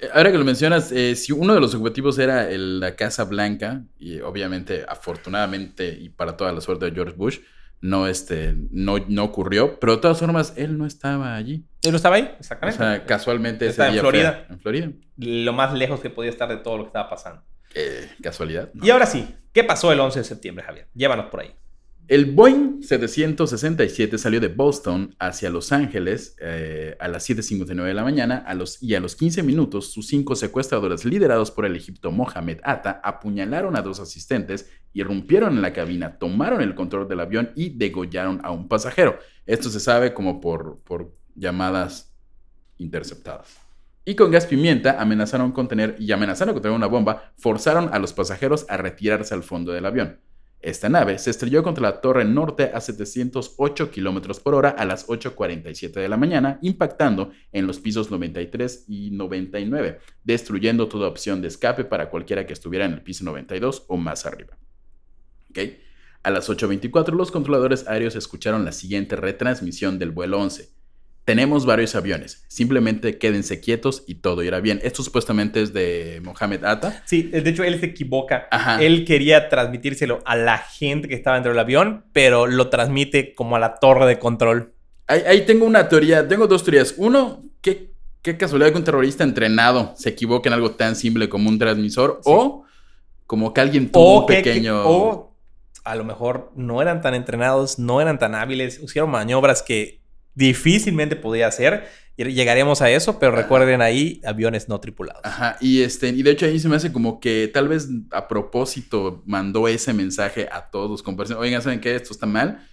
Eh, 0.00 0.08
Ahora 0.12 0.32
que 0.32 0.38
lo 0.38 0.44
mencionas, 0.44 0.90
eh, 0.92 1.14
si 1.16 1.32
uno 1.32 1.54
de 1.54 1.60
los 1.60 1.74
objetivos 1.74 2.18
era 2.18 2.50
el- 2.50 2.80
la 2.80 2.96
Casa 2.96 3.24
Blanca, 3.24 3.82
y 3.98 4.20
obviamente, 4.20 4.84
afortunadamente, 4.88 5.88
y 6.00 6.08
para 6.10 6.36
toda 6.36 6.52
la 6.52 6.60
suerte 6.60 6.86
de 6.86 6.92
George 6.92 7.14
Bush, 7.16 7.38
no, 7.80 8.06
este, 8.06 8.54
no, 8.70 8.96
no 9.08 9.24
ocurrió, 9.24 9.78
pero 9.78 9.96
de 9.96 10.02
todas 10.02 10.18
formas, 10.18 10.54
él 10.56 10.78
no 10.78 10.86
estaba 10.86 11.34
allí. 11.36 11.64
Él 11.82 11.90
no 11.90 11.96
estaba 11.96 12.16
ahí, 12.16 12.30
O 12.34 12.38
exactamente. 12.40 12.78
sea, 12.78 13.04
casualmente 13.04 13.66
ese 13.66 13.72
Estaba 13.72 13.88
en 13.88 13.92
día 13.94 14.00
fue 14.02 14.10
Florida. 14.10 14.46
en 14.48 14.60
Florida. 14.60 14.90
Lo 15.18 15.52
más 15.52 15.74
lejos 15.74 16.00
que 16.00 16.08
podía 16.10 16.30
estar 16.30 16.48
de 16.48 16.56
todo 16.56 16.78
lo 16.78 16.84
que 16.84 16.88
estaba 16.88 17.10
pasando. 17.10 17.42
Eh, 17.74 18.08
casualidad. 18.22 18.70
¿no? 18.72 18.86
Y 18.86 18.90
ahora 18.90 19.04
sí, 19.06 19.34
¿qué 19.52 19.64
pasó 19.64 19.92
el 19.92 20.00
11 20.00 20.20
de 20.20 20.24
septiembre, 20.24 20.64
Javier? 20.64 20.86
Llévanos 20.94 21.26
por 21.26 21.40
ahí. 21.40 21.54
El 22.06 22.26
Boeing 22.32 22.82
767 22.82 24.18
salió 24.18 24.38
de 24.38 24.48
Boston 24.48 25.16
hacia 25.18 25.48
Los 25.48 25.72
Ángeles 25.72 26.36
eh, 26.38 26.98
a 27.00 27.08
las 27.08 27.26
7.59 27.26 27.82
de 27.82 27.94
la 27.94 28.04
mañana 28.04 28.44
y 28.82 28.94
a 28.94 29.00
los 29.00 29.16
15 29.16 29.42
minutos 29.42 29.90
sus 29.90 30.08
cinco 30.08 30.36
secuestradores 30.36 31.06
liderados 31.06 31.50
por 31.50 31.64
el 31.64 31.74
egipto 31.76 32.12
Mohamed 32.12 32.60
Atta 32.62 33.00
apuñalaron 33.02 33.74
a 33.74 33.80
dos 33.80 34.00
asistentes, 34.00 34.70
irrumpieron 34.92 35.54
en 35.54 35.62
la 35.62 35.72
cabina, 35.72 36.18
tomaron 36.18 36.60
el 36.60 36.74
control 36.74 37.08
del 37.08 37.20
avión 37.20 37.52
y 37.56 37.70
degollaron 37.70 38.42
a 38.44 38.50
un 38.50 38.68
pasajero. 38.68 39.18
Esto 39.46 39.70
se 39.70 39.80
sabe 39.80 40.12
como 40.12 40.42
por, 40.42 40.80
por 40.84 41.10
llamadas 41.34 42.12
interceptadas. 42.76 43.56
Y 44.04 44.14
con 44.14 44.30
gas 44.30 44.44
pimienta 44.44 45.00
amenazaron 45.00 45.52
con 45.52 45.68
tener 45.68 45.96
y 45.98 46.12
amenazaron 46.12 46.52
con 46.52 46.60
tener 46.60 46.76
una 46.76 46.86
bomba, 46.86 47.32
forzaron 47.38 47.88
a 47.94 47.98
los 47.98 48.12
pasajeros 48.12 48.66
a 48.68 48.76
retirarse 48.76 49.32
al 49.32 49.42
fondo 49.42 49.72
del 49.72 49.86
avión. 49.86 50.18
Esta 50.64 50.88
nave 50.88 51.18
se 51.18 51.28
estrelló 51.28 51.62
contra 51.62 51.82
la 51.82 52.00
torre 52.00 52.24
norte 52.24 52.70
a 52.72 52.80
708 52.80 53.90
kilómetros 53.90 54.40
por 54.40 54.54
hora 54.54 54.70
a 54.70 54.86
las 54.86 55.06
8.47 55.08 55.92
de 55.92 56.08
la 56.08 56.16
mañana, 56.16 56.58
impactando 56.62 57.32
en 57.52 57.66
los 57.66 57.80
pisos 57.80 58.10
93 58.10 58.86
y 58.88 59.10
99, 59.10 59.98
destruyendo 60.24 60.88
toda 60.88 61.08
opción 61.08 61.42
de 61.42 61.48
escape 61.48 61.84
para 61.84 62.08
cualquiera 62.08 62.46
que 62.46 62.54
estuviera 62.54 62.86
en 62.86 62.94
el 62.94 63.02
piso 63.02 63.26
92 63.26 63.84
o 63.88 63.98
más 63.98 64.24
arriba. 64.24 64.56
¿Ok? 65.50 65.58
A 66.22 66.30
las 66.30 66.48
8.24 66.48 67.12
los 67.12 67.30
controladores 67.30 67.86
aéreos 67.86 68.16
escucharon 68.16 68.64
la 68.64 68.72
siguiente 68.72 69.16
retransmisión 69.16 69.98
del 69.98 70.12
vuelo 70.12 70.40
11. 70.40 70.70
Tenemos 71.24 71.64
varios 71.64 71.94
aviones, 71.94 72.44
simplemente 72.48 73.16
quédense 73.16 73.58
quietos 73.58 74.04
y 74.06 74.16
todo 74.16 74.42
irá 74.42 74.60
bien. 74.60 74.78
Esto 74.82 75.02
supuestamente 75.02 75.62
es 75.62 75.72
de 75.72 76.20
Mohamed 76.22 76.64
Atta. 76.64 77.02
Sí, 77.06 77.22
de 77.22 77.48
hecho 77.48 77.64
él 77.64 77.80
se 77.80 77.86
equivoca. 77.86 78.46
Ajá. 78.50 78.82
Él 78.82 79.06
quería 79.06 79.48
transmitírselo 79.48 80.20
a 80.26 80.36
la 80.36 80.58
gente 80.58 81.08
que 81.08 81.14
estaba 81.14 81.36
dentro 81.36 81.52
del 81.52 81.58
avión, 81.60 82.04
pero 82.12 82.46
lo 82.46 82.68
transmite 82.68 83.34
como 83.34 83.56
a 83.56 83.58
la 83.58 83.76
torre 83.76 84.04
de 84.06 84.18
control. 84.18 84.74
Ahí, 85.06 85.22
ahí 85.26 85.40
tengo 85.46 85.64
una 85.64 85.88
teoría, 85.88 86.28
tengo 86.28 86.46
dos 86.46 86.62
teorías. 86.62 86.94
Uno, 86.98 87.42
¿qué, 87.62 87.90
qué 88.20 88.36
casualidad 88.36 88.72
que 88.72 88.78
un 88.78 88.84
terrorista 88.84 89.24
entrenado 89.24 89.94
se 89.96 90.10
equivoque 90.10 90.48
en 90.50 90.52
algo 90.54 90.72
tan 90.72 90.94
simple 90.94 91.30
como 91.30 91.48
un 91.48 91.58
transmisor. 91.58 92.20
Sí. 92.22 92.30
O 92.34 92.64
como 93.26 93.54
que 93.54 93.62
alguien 93.62 93.90
tuvo 93.90 94.20
un 94.20 94.26
que- 94.26 94.42
que- 94.42 94.42
pequeño... 94.50 94.82
o 94.86 95.34
a 95.84 95.94
lo 95.96 96.04
mejor 96.04 96.52
no 96.54 96.82
eran 96.82 97.00
tan 97.00 97.14
entrenados, 97.14 97.78
no 97.78 98.00
eran 98.02 98.18
tan 98.18 98.34
hábiles, 98.34 98.78
hicieron 98.82 99.10
maniobras 99.10 99.62
que 99.62 100.00
difícilmente 100.34 101.16
podía 101.16 101.46
hacer. 101.46 101.84
Llegaremos 102.16 102.80
a 102.80 102.90
eso, 102.90 103.18
pero 103.18 103.32
recuerden 103.32 103.82
ahí 103.82 104.20
aviones 104.24 104.68
no 104.68 104.78
tripulados. 104.78 105.22
Ajá, 105.24 105.56
y 105.60 105.82
este, 105.82 106.08
y 106.10 106.22
de 106.22 106.30
hecho 106.30 106.46
ahí 106.46 106.60
se 106.60 106.68
me 106.68 106.76
hace 106.76 106.92
como 106.92 107.18
que 107.18 107.50
tal 107.52 107.66
vez 107.66 107.88
a 108.12 108.28
propósito 108.28 109.22
mandó 109.26 109.66
ese 109.66 109.92
mensaje 109.92 110.48
a 110.52 110.70
todos 110.70 110.88
los 110.90 111.02
compañeros. 111.02 111.40
Oigan, 111.42 111.60
¿saben 111.60 111.80
qué? 111.80 111.96
Esto 111.96 112.12
está 112.12 112.26
mal. 112.26 112.68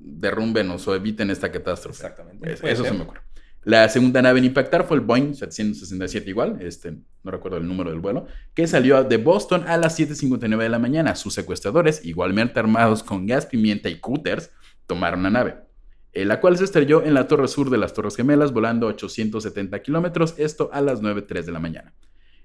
Derrúmbenos 0.00 0.86
o 0.86 0.94
eviten 0.94 1.30
esta 1.30 1.50
catástrofe. 1.50 1.96
Exactamente. 2.02 2.52
Es- 2.52 2.62
eso 2.62 2.82
ser. 2.82 2.92
se 2.92 2.98
me 2.98 3.04
ocurre. 3.04 3.20
La 3.64 3.88
segunda 3.88 4.22
nave 4.22 4.38
en 4.38 4.46
impactar 4.46 4.86
fue 4.86 4.96
el 4.96 5.02
Boeing 5.02 5.34
767 5.34 6.30
igual, 6.30 6.58
este, 6.62 6.92
no 7.22 7.30
recuerdo 7.30 7.58
el 7.58 7.66
número 7.66 7.90
del 7.90 7.98
vuelo, 8.00 8.26
que 8.54 8.66
salió 8.66 9.02
de 9.04 9.16
Boston 9.18 9.64
a 9.66 9.76
las 9.76 9.98
7.59 9.98 10.62
de 10.62 10.68
la 10.70 10.78
mañana. 10.78 11.14
Sus 11.16 11.34
secuestradores, 11.34 12.04
igualmente 12.04 12.58
armados 12.60 13.02
con 13.02 13.26
gas 13.26 13.44
pimienta 13.46 13.88
y 13.90 13.98
cúters, 13.98 14.50
tomaron 14.86 15.22
la 15.24 15.30
nave, 15.30 15.56
eh, 16.12 16.24
la 16.24 16.40
cual 16.40 16.56
se 16.56 16.64
estrelló 16.64 17.04
en 17.04 17.14
la 17.14 17.26
torre 17.26 17.48
sur 17.48 17.70
de 17.70 17.78
las 17.78 17.94
Torres 17.94 18.16
Gemelas, 18.16 18.52
volando 18.52 18.86
870 18.86 19.82
kilómetros, 19.82 20.34
esto 20.38 20.70
a 20.72 20.80
las 20.80 21.02
9.03 21.02 21.44
de 21.44 21.52
la 21.52 21.60
mañana. 21.60 21.94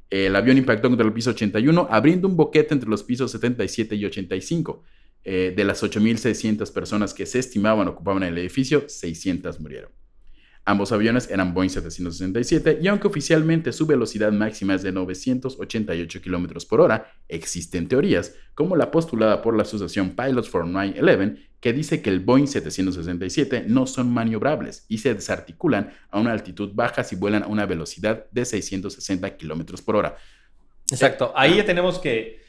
El 0.10 0.36
avión 0.36 0.58
impactó 0.58 0.89
contra 0.89 1.06
el 1.08 1.13
piso 1.13 1.32
81, 1.32 1.88
abriendo 1.89 2.28
un 2.28 2.36
boquete 2.36 2.73
entre 2.73 2.89
los 2.89 3.04
pisos 3.04 3.32
77 3.32 3.95
y 3.95 4.06
85. 4.06 4.84
Eh, 5.26 5.54
de 5.56 5.63
las 5.63 5.82
8.600 5.82 6.71
personas 6.73 7.13
que 7.13 7.26
se 7.26 7.39
estimaban 7.39 7.88
ocupaban 7.88 8.23
el 8.23 8.38
edificio, 8.38 8.84
600 8.88 9.60
murieron. 9.62 9.89
Ambos 10.65 10.93
aviones 10.93 11.30
eran 11.30 11.54
Boeing 11.54 11.69
767 11.69 12.80
y 12.82 12.88
aunque 12.88 13.08
oficialmente 13.08 13.73
su 13.73 13.86
velocidad 13.86 14.32
máxima 14.32 14.76
es 14.76 14.82
de 14.82 14.93
988 14.93 16.21
km 16.21 16.67
por 16.67 16.80
hora, 16.80 17.12
existen 17.28 17.89
teorías, 17.89 18.34
como 18.56 18.78
la 18.78 18.89
postulada 18.89 19.41
por 19.41 19.58
la 19.58 19.63
asociación 19.63 20.12
Pilots 20.12 20.49
for 20.49 20.65
9-11, 20.65 21.49
que 21.60 21.73
dice 21.73 22.02
que 22.02 22.10
el 22.10 22.21
Boeing 22.21 22.47
767 22.47 23.65
no 23.67 23.88
son 23.88 24.13
maniobrables 24.13 24.86
y 24.88 24.99
se 24.99 25.13
desarticulan 25.13 25.93
a 26.10 26.19
una 26.19 26.32
altitud 26.32 26.71
baja 26.73 27.04
si 27.04 27.17
vuelan 27.17 27.43
a 27.43 27.47
una 27.47 27.65
velocidad 27.65 28.26
de 28.32 28.45
660 28.45 29.36
km 29.36 29.82
por 29.84 29.97
hora. 29.97 30.15
Exacto. 30.89 31.34
Ahí 31.36 31.58
ya 31.58 31.65
tenemos 31.65 31.99
que, 31.99 32.41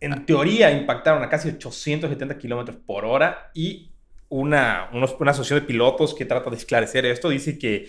en 0.00 0.26
teoría, 0.26 0.70
impactaron 0.72 1.22
a 1.22 1.28
casi 1.30 1.48
870 1.48 2.36
kilómetros 2.36 2.76
por 2.76 3.06
hora 3.06 3.50
y 3.54 3.92
una, 4.28 4.88
unos- 4.92 5.16
una 5.20 5.30
asociación 5.32 5.60
de 5.60 5.66
pilotos 5.66 6.14
que 6.14 6.24
trata 6.24 6.50
de 6.50 6.56
esclarecer 6.56 7.06
esto 7.06 7.28
dice 7.28 7.58
que 7.58 7.88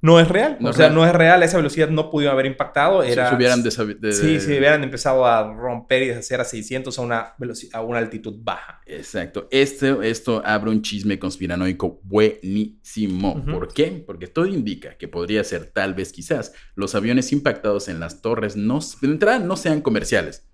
no 0.00 0.20
es 0.20 0.28
real. 0.28 0.58
No 0.60 0.68
o 0.68 0.72
sea, 0.74 0.86
real. 0.88 0.94
no 0.96 1.06
es 1.06 1.12
real. 1.14 1.42
Esa 1.42 1.56
velocidad 1.56 1.88
no 1.88 2.10
pudieron 2.10 2.34
haber 2.34 2.44
impactado. 2.44 3.02
Si 3.02 3.10
Era, 3.12 3.30
se 3.30 3.36
hubieran 3.36 3.62
de- 3.62 3.70
Sí, 4.12 4.38
si 4.38 4.48
hubieran 4.58 4.84
empezado 4.84 5.24
a 5.24 5.50
romper 5.54 6.02
y 6.02 6.08
deshacer 6.08 6.42
a 6.42 6.44
600 6.44 6.98
a 6.98 7.02
una, 7.02 7.36
veloci- 7.38 7.70
a 7.72 7.80
una 7.80 8.00
altitud 8.00 8.34
baja. 8.42 8.82
Exacto. 8.84 9.48
Este, 9.50 9.96
esto 10.10 10.42
abre 10.44 10.68
un 10.68 10.82
chisme 10.82 11.18
conspiranoico 11.18 12.00
buenísimo. 12.02 13.32
Ujú. 13.32 13.50
¿Por 13.52 13.72
qué? 13.72 14.04
Porque 14.06 14.26
todo 14.26 14.44
indica 14.44 14.98
que 14.98 15.08
podría 15.08 15.42
ser, 15.42 15.66
tal 15.72 15.94
vez, 15.94 16.12
quizás, 16.12 16.52
los 16.74 16.94
aviones 16.94 17.32
impactados 17.32 17.88
en 17.88 17.98
las 17.98 18.20
torres 18.20 18.56
no, 18.56 18.80
de 19.00 19.08
entrada 19.08 19.38
no 19.38 19.56
sean 19.56 19.80
comerciales. 19.80 20.46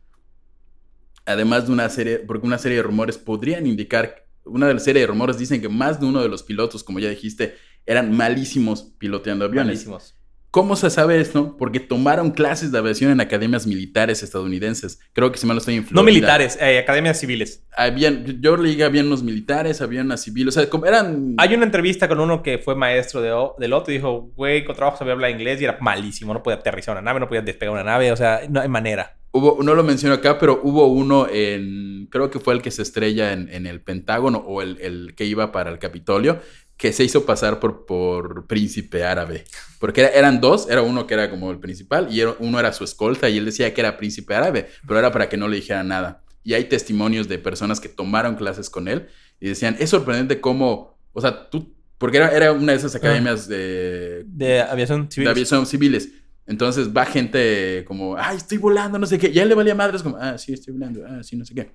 Además 1.27 1.67
de 1.67 1.73
una 1.73 1.89
serie, 1.89 2.19
porque 2.21 2.47
una 2.47 2.59
serie 2.59 2.77
de 2.79 2.83
rumores 2.85 3.19
podrían 3.19 3.67
indicar, 3.67 4.27
una 4.51 4.67
de 4.67 4.75
las 4.75 4.85
serie 4.85 5.03
de 5.03 5.07
rumores 5.07 5.39
dicen 5.39 5.61
que 5.61 5.69
más 5.69 6.01
de 6.01 6.07
uno 6.07 6.23
de 6.23 6.29
los 6.29 6.43
pilotos, 6.43 6.85
como 6.85 6.99
ya 6.99 7.09
dijiste, 7.09 7.57
eran 7.87 8.15
malísimos 8.17 8.95
piloteando 8.99 9.45
aviones. 9.45 9.67
Malísimos. 9.67 10.17
¿Cómo 10.51 10.75
se 10.75 10.91
sabe 10.91 11.21
esto? 11.21 11.57
Porque 11.57 11.79
tomaron 11.79 12.33
clases 12.33 12.73
de 12.73 12.79
aviación 12.79 13.13
en 13.13 13.21
academias 13.21 13.69
militares 13.69 14.25
estadounidenses. 14.25 14.99
Creo 15.13 15.31
que 15.31 15.39
si 15.39 15.47
mal 15.47 15.55
no 15.55 15.59
estoy 15.59 15.77
en 15.77 15.87
No 15.93 16.03
militares, 16.03 16.59
eh, 16.61 16.81
academias 16.81 17.21
civiles. 17.21 17.65
Habían, 17.77 18.43
yo 18.43 18.57
leí 18.57 18.77
que 18.77 18.83
habían 18.83 19.07
unos 19.07 19.23
militares, 19.23 19.81
habían 19.81 20.07
unas 20.07 20.23
civiles, 20.25 20.57
o 20.57 20.61
sea, 20.61 20.69
como 20.69 20.87
eran... 20.87 21.37
Hay 21.39 21.55
una 21.55 21.65
entrevista 21.65 22.09
con 22.09 22.19
uno 22.19 22.43
que 22.43 22.59
fue 22.59 22.75
maestro 22.75 23.23
de, 23.23 23.33
del 23.59 23.73
otro 23.73 23.93
y 23.93 23.99
dijo, 23.99 24.33
güey, 24.35 24.65
con 24.65 24.75
trabajo 24.75 24.99
sabía 24.99 25.13
hablar 25.13 25.31
inglés 25.31 25.61
y 25.61 25.65
era 25.65 25.79
malísimo. 25.81 26.35
No 26.35 26.43
podía 26.43 26.59
aterrizar 26.59 26.95
una 26.95 27.03
nave, 27.03 27.21
no 27.21 27.29
podía 27.29 27.43
despegar 27.43 27.73
una 27.73 27.85
nave. 27.85 28.11
O 28.11 28.17
sea, 28.17 28.41
no 28.49 28.61
hay 28.61 28.69
manera. 28.69 29.20
Hubo, 29.33 29.63
no 29.63 29.75
lo 29.75 29.85
menciono 29.85 30.15
acá, 30.17 30.39
pero 30.39 30.61
hubo 30.65 30.87
uno 30.89 31.29
en, 31.31 32.09
creo 32.11 32.31
que 32.31 32.41
fue 32.41 32.55
el 32.55 32.63
que 32.63 32.71
se 32.73 32.83
estrella 32.83 33.33
en, 33.33 33.49
en 33.49 33.67
el 33.67 33.81
Pentágono 33.81 34.39
o 34.39 34.61
el, 34.63 34.79
el 34.81 35.15
que 35.15 35.25
iba 35.25 35.53
para 35.53 35.71
el 35.71 35.79
Capitolio, 35.79 36.41
que 36.77 36.93
se 36.93 37.05
hizo 37.05 37.25
pasar 37.27 37.61
por, 37.61 37.87
por 37.87 38.47
príncipe 38.49 39.05
árabe. 39.05 39.45
Porque 39.79 40.01
era- 40.01 40.11
eran 40.11 40.41
dos, 40.41 40.69
era 40.69 40.83
uno 40.83 41.07
que 41.07 41.15
era 41.15 41.31
como 41.31 41.51
el 41.53 41.59
principal 41.61 42.09
y 42.11 42.21
era- 42.21 42.35
uno 42.41 42.59
era 42.59 42.73
su 42.73 42.83
escolta 42.85 43.29
y 43.29 43.39
él 43.39 43.45
decía 43.45 43.73
que 43.73 43.81
era 43.83 43.97
príncipe 43.99 44.35
árabe, 44.35 44.69
pero 44.87 44.99
era 44.99 45.13
para 45.13 45.29
que 45.29 45.37
no 45.37 45.47
le 45.47 45.57
dijera 45.57 45.85
nada. 45.85 46.25
Y 46.43 46.55
hay 46.55 46.65
testimonios 46.65 47.29
de 47.29 47.39
personas 47.39 47.79
que 47.81 47.89
tomaron 47.91 48.35
clases 48.35 48.69
con 48.71 48.89
él 48.89 49.09
y 49.39 49.49
decían, 49.49 49.77
es 49.79 49.91
sorprendente 49.91 50.41
cómo, 50.41 50.99
o 51.13 51.21
sea, 51.21 51.51
tú, 51.51 51.73
porque 51.99 52.17
era, 52.17 52.35
era 52.35 52.51
una 52.53 52.73
de 52.73 52.79
esas 52.79 52.95
academias 52.95 53.47
de, 53.47 54.25
De 54.27 54.61
aviación 54.63 55.11
civil. 55.11 55.27
de 55.27 55.31
aviación 55.31 55.67
civiles. 55.67 56.09
Entonces 56.51 56.89
va 56.93 57.07
gente 57.07 57.85
como, 57.87 58.17
ay, 58.17 58.37
estoy 58.39 58.59
volando, 58.59 58.99
no 58.99 59.07
sé 59.07 59.21
qué. 59.21 59.31
Y 59.31 59.39
a 59.39 59.45
él 59.45 59.49
le 59.49 59.55
valía 59.55 59.73
madres 59.73 60.03
como, 60.03 60.17
ah, 60.17 60.37
sí, 60.37 60.53
estoy 60.53 60.73
volando, 60.73 61.07
ah, 61.07 61.23
sí, 61.23 61.37
no 61.37 61.45
sé 61.45 61.55
qué. 61.55 61.71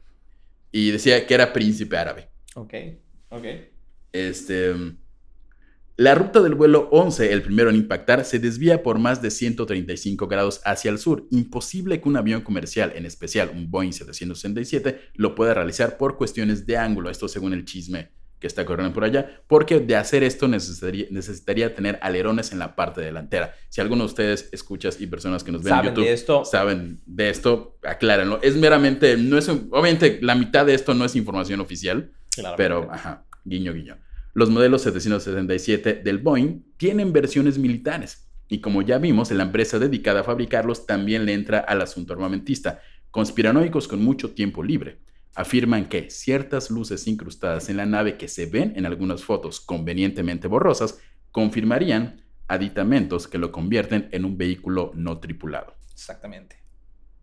Y 0.69 0.91
decía 0.91 1.25
que 1.25 1.33
era 1.33 1.53
príncipe 1.53 1.95
árabe. 1.95 2.27
Ok, 2.55 2.73
ok. 3.29 3.45
Este, 4.11 4.73
la 5.95 6.13
ruta 6.13 6.41
del 6.41 6.55
vuelo 6.55 6.89
11, 6.91 7.31
el 7.31 7.41
primero 7.41 7.69
en 7.69 7.77
impactar, 7.77 8.25
se 8.25 8.37
desvía 8.37 8.83
por 8.83 8.99
más 8.99 9.21
de 9.21 9.31
135 9.31 10.27
grados 10.27 10.59
hacia 10.65 10.91
el 10.91 10.99
sur. 10.99 11.25
Imposible 11.31 12.01
que 12.01 12.09
un 12.09 12.17
avión 12.17 12.41
comercial, 12.41 12.91
en 12.97 13.05
especial 13.05 13.51
un 13.55 13.71
Boeing 13.71 13.93
767, 13.93 14.99
lo 15.13 15.35
pueda 15.35 15.53
realizar 15.53 15.97
por 15.97 16.17
cuestiones 16.17 16.65
de 16.65 16.75
ángulo. 16.75 17.09
Esto 17.09 17.29
según 17.29 17.53
el 17.53 17.63
chisme 17.63 18.11
que 18.45 18.47
está 18.47 18.63
corriendo 18.63 18.93
por 18.93 19.03
allá, 19.03 19.41
porque 19.47 19.79
de 19.79 19.95
hacer 19.95 20.21
esto 20.23 20.47
necesitaría, 20.47 21.07
necesitaría 21.09 21.73
tener 21.73 21.97
alerones 22.03 22.51
en 22.51 22.59
la 22.59 22.75
parte 22.75 23.01
delantera. 23.01 23.55
Si 23.69 23.81
alguno 23.81 24.03
de 24.03 24.05
ustedes 24.05 24.49
escuchas 24.51 25.01
y 25.01 25.07
personas 25.07 25.43
que 25.43 25.51
nos 25.51 25.63
ven 25.63 25.73
en 25.73 25.77
¿Saben 25.79 25.89
YouTube 25.95 26.05
de 26.05 26.13
esto? 26.13 26.45
saben 26.45 27.01
de 27.07 27.29
esto, 27.31 27.79
aclárenlo. 27.81 28.39
Es 28.43 28.55
meramente, 28.55 29.17
no 29.17 29.39
es, 29.39 29.49
obviamente 29.49 30.19
la 30.21 30.35
mitad 30.35 30.63
de 30.63 30.75
esto 30.75 30.93
no 30.93 31.05
es 31.05 31.15
información 31.15 31.59
oficial, 31.59 32.11
Claro. 32.35 32.53
pero, 32.55 32.87
ajá, 32.91 33.25
guiño, 33.45 33.73
guiño. 33.73 33.97
Los 34.35 34.51
modelos 34.51 34.83
777 34.83 36.01
del 36.03 36.19
Boeing 36.19 36.59
tienen 36.77 37.11
versiones 37.13 37.57
militares. 37.57 38.29
Y 38.47 38.59
como 38.59 38.83
ya 38.83 38.99
vimos, 38.99 39.31
la 39.31 39.41
empresa 39.41 39.79
dedicada 39.79 40.19
a 40.19 40.23
fabricarlos 40.23 40.85
también 40.85 41.25
le 41.25 41.33
entra 41.33 41.57
al 41.59 41.81
asunto 41.81 42.13
armamentista. 42.13 42.79
Conspiranoicos 43.09 43.87
con 43.87 44.03
mucho 44.03 44.31
tiempo 44.35 44.61
libre. 44.61 44.99
Afirman 45.35 45.87
que 45.87 46.09
ciertas 46.09 46.71
luces 46.71 47.07
incrustadas 47.07 47.69
en 47.69 47.77
la 47.77 47.85
nave 47.85 48.17
que 48.17 48.27
se 48.27 48.45
ven 48.45 48.73
en 48.75 48.85
algunas 48.85 49.23
fotos 49.23 49.59
convenientemente 49.59 50.47
borrosas 50.47 50.99
confirmarían 51.31 52.21
aditamentos 52.47 53.27
que 53.27 53.37
lo 53.37 53.51
convierten 53.51 54.07
en 54.11 54.25
un 54.25 54.37
vehículo 54.37 54.91
no 54.95 55.19
tripulado. 55.19 55.75
Exactamente. 55.91 56.57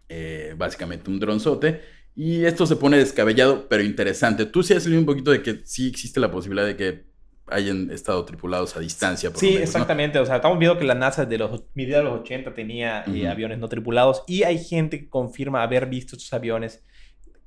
Eh, 0.08 0.54
básicamente 0.56 1.10
un 1.10 1.18
dronzote. 1.18 1.80
Y 2.14 2.44
esto 2.44 2.66
se 2.66 2.76
pone 2.76 2.98
descabellado, 2.98 3.66
pero 3.68 3.82
interesante. 3.82 4.44
Tú 4.44 4.62
sí 4.62 4.74
has 4.74 4.84
leído 4.84 5.00
un 5.00 5.06
poquito 5.06 5.30
de 5.30 5.42
que 5.42 5.62
sí 5.64 5.88
existe 5.88 6.20
la 6.20 6.30
posibilidad 6.30 6.66
de 6.66 6.76
que 6.76 7.04
hayan 7.46 7.90
estado 7.90 8.22
tripulados 8.26 8.76
a 8.76 8.80
distancia. 8.80 9.30
Por 9.30 9.40
sí, 9.40 9.56
exactamente. 9.56 10.18
O 10.18 10.26
sea, 10.26 10.36
estamos 10.36 10.58
viendo 10.58 10.78
que 10.78 10.84
la 10.84 10.94
NASA 10.94 11.24
de 11.24 11.38
los 11.38 11.64
mediados 11.74 12.04
de 12.04 12.10
los 12.10 12.20
80 12.20 12.52
tenía 12.52 13.04
eh, 13.06 13.26
aviones 13.28 13.58
no 13.58 13.68
tripulados 13.68 14.22
y 14.26 14.42
hay 14.42 14.62
gente 14.62 15.00
que 15.00 15.08
confirma 15.08 15.62
haber 15.62 15.86
visto 15.86 16.16
estos 16.16 16.32
aviones 16.34 16.84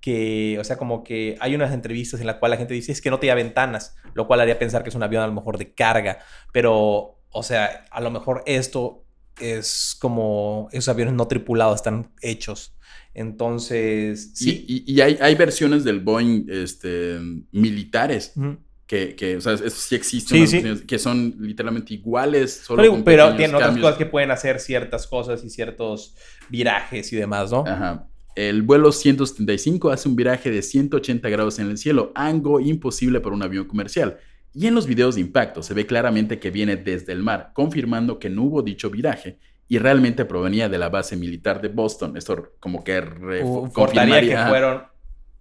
que, 0.05 0.59
o 0.59 0.63
sea, 0.63 0.77
como 0.77 1.03
que 1.03 1.35
hay 1.39 1.55
unas 1.55 1.73
entrevistas 1.73 2.19
en 2.19 2.27
las 2.27 2.35
cuales 2.35 2.57
la 2.57 2.59
gente 2.59 2.75
dice 2.75 2.91
es 2.91 3.01
que 3.01 3.09
no 3.09 3.17
tenía 3.17 3.33
ventanas, 3.33 3.95
lo 4.13 4.27
cual 4.27 4.39
haría 4.39 4.59
pensar 4.59 4.83
que 4.83 4.89
es 4.89 4.95
un 4.95 5.01
avión 5.01 5.23
a 5.23 5.27
lo 5.27 5.33
mejor 5.33 5.57
de 5.57 5.73
carga, 5.73 6.19
pero, 6.53 7.17
o 7.31 7.41
sea, 7.41 7.85
a 7.89 8.01
lo 8.01 8.11
mejor 8.11 8.43
esto 8.45 9.03
es 9.41 9.97
como 9.99 10.69
esos 10.71 10.89
aviones 10.89 11.15
no 11.15 11.27
tripulados 11.27 11.77
están 11.77 12.11
hechos. 12.21 12.77
Entonces, 13.15 14.29
sí. 14.35 14.63
Y, 14.67 15.01
hay, 15.01 15.17
hay, 15.19 15.33
versiones 15.33 15.83
del 15.83 16.01
Boeing 16.01 16.45
este, 16.49 17.17
militares. 17.51 18.33
Que, 18.85 19.15
que, 19.15 19.37
o 19.37 19.41
sea, 19.41 19.53
eso 19.53 19.69
sí 19.71 19.95
existe, 19.95 20.85
que 20.85 20.99
son 20.99 21.35
literalmente 21.39 21.95
iguales. 21.95 22.61
Solo 22.63 22.83
pero, 22.83 23.03
pero 23.03 23.35
tienen 23.35 23.55
otras 23.55 23.75
cosas 23.79 23.97
que 23.97 24.05
pueden 24.05 24.29
hacer 24.29 24.59
ciertas 24.59 25.07
cosas 25.07 25.43
y 25.43 25.49
ciertos 25.49 26.13
virajes 26.47 27.11
y 27.11 27.15
demás, 27.15 27.51
¿no? 27.51 27.63
Ajá. 27.65 28.07
El 28.35 28.63
vuelo 28.63 28.91
175 28.91 29.89
hace 29.89 30.09
un 30.09 30.15
viraje 30.15 30.51
de 30.51 30.61
180 30.61 31.29
grados 31.29 31.57
en 31.59 31.69
el 31.69 31.77
cielo, 31.77 32.11
algo 32.15 32.59
imposible 32.59 33.21
para 33.21 33.33
un 33.33 33.43
avión 33.43 33.65
comercial. 33.65 34.17
Y 34.53 34.67
en 34.67 34.75
los 34.75 34.87
videos 34.87 35.15
de 35.15 35.21
impacto 35.21 35.63
se 35.63 35.73
ve 35.73 35.85
claramente 35.85 36.39
que 36.39 36.51
viene 36.51 36.75
desde 36.75 37.13
el 37.13 37.23
mar, 37.23 37.51
confirmando 37.53 38.19
que 38.19 38.29
no 38.29 38.43
hubo 38.43 38.61
dicho 38.61 38.89
viraje 38.89 39.37
y 39.67 39.77
realmente 39.79 40.25
provenía 40.25 40.69
de 40.69 40.77
la 40.77 40.89
base 40.89 41.15
militar 41.15 41.61
de 41.61 41.69
Boston. 41.69 42.17
Esto 42.17 42.53
como 42.59 42.83
que 42.83 43.01
confirmaría 43.73 44.43
que 44.43 44.49
fueron 44.49 44.83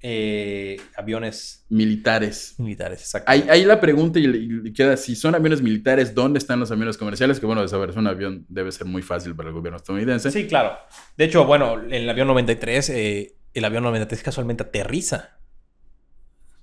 eh, 0.06 0.76
aviones 0.96 1.64
militares. 1.70 2.56
Militares, 2.58 3.00
exacto. 3.00 3.30
Ahí, 3.30 3.64
la 3.64 3.80
pregunta 3.80 4.18
y, 4.18 4.70
queda, 4.74 4.98
si 4.98 5.16
son 5.16 5.34
aviones 5.34 5.62
militares, 5.62 6.14
¿dónde 6.14 6.38
están 6.38 6.60
los 6.60 6.70
aviones 6.70 6.98
comerciales? 6.98 7.40
Que 7.40 7.46
bueno, 7.46 7.62
de 7.62 7.68
saber, 7.68 7.88
es 7.88 7.96
un 7.96 8.06
avión 8.06 8.44
debe 8.50 8.70
ser 8.70 8.86
muy 8.86 9.00
fácil 9.00 9.34
para 9.34 9.48
el 9.48 9.54
gobierno 9.54 9.78
estadounidense. 9.78 10.30
Sí, 10.30 10.46
claro. 10.46 10.76
De 11.16 11.24
hecho, 11.24 11.46
bueno, 11.46 11.80
el 11.90 12.06
avión 12.10 12.28
93, 12.28 12.90
eh, 12.90 13.36
el 13.54 13.64
avión 13.64 13.82
93 13.82 14.22
casualmente 14.22 14.62
aterriza 14.64 15.38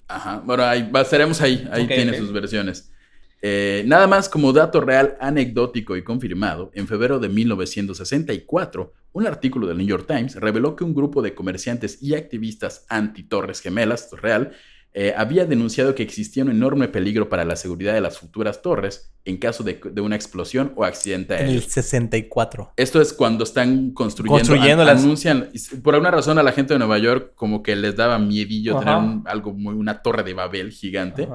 Ajá, 0.08 0.44
bueno, 0.46 0.64
ahí 0.64 0.92
estaremos 0.94 1.42
ahí, 1.42 1.68
ahí 1.72 1.88
tiene 1.88 2.16
sus 2.16 2.32
versiones. 2.32 2.91
Eh, 3.42 3.84
nada 3.88 4.08
más 4.08 4.30
como 4.30 4.54
dato 4.54 4.82
real, 4.82 5.18
anecdótico 5.20 5.98
y 5.98 6.04
confirmado, 6.04 6.72
en 6.76 6.88
febrero 6.88 7.20
de 7.20 7.30
1964, 7.30 8.94
un 9.14 9.28
artículo 9.28 9.68
del 9.68 9.78
New 9.78 9.88
York 9.88 10.06
Times 10.08 10.36
reveló 10.36 10.76
que 10.76 10.84
un 10.84 10.94
grupo 10.94 11.22
de 11.22 11.34
comerciantes 11.34 12.02
y 12.02 12.14
activistas 12.14 12.86
anti-Torres 12.88 13.62
Gemelas, 13.62 14.10
real, 14.22 14.52
eh, 14.94 15.14
había 15.16 15.46
denunciado 15.46 15.96
que 15.96 16.04
existía 16.04 16.44
un 16.44 16.52
enorme 16.52 16.90
peligro 16.90 17.30
para 17.30 17.46
la 17.46 17.56
seguridad 17.56 17.94
de 17.94 18.02
las 18.02 18.20
futuras 18.20 18.62
torres 18.62 19.14
en 19.24 19.38
caso 19.38 19.64
de, 19.64 19.80
una 20.02 20.18
explosión 20.18 20.74
o 20.76 20.84
accidente 20.84 21.34
aéreo. 21.34 21.52
En 21.52 21.56
el 21.56 21.64
64. 21.64 22.74
Esto 22.76 23.00
es 23.00 23.14
cuando 23.14 23.46
están 23.46 23.92
construyendo. 23.92 24.38
Construyendo 24.38 24.84
las... 24.84 25.02
Anuncian, 25.02 25.50
por 25.82 25.94
alguna 25.94 26.12
razón 26.12 26.40
a 26.40 26.44
la 26.44 26.52
gente 26.52 26.74
de 26.74 26.80
Nueva 26.80 26.98
York 26.98 27.32
como 27.36 27.64
que 27.64 27.76
les 27.78 27.96
daba 27.96 28.20
miedillo 28.20 28.80
tener 28.80 28.98
algo 29.26 29.54
muy, 29.54 29.76
una 29.76 30.02
torre 30.02 30.24
de 30.24 30.34
Babel 30.34 30.72
gigante. 30.72 31.28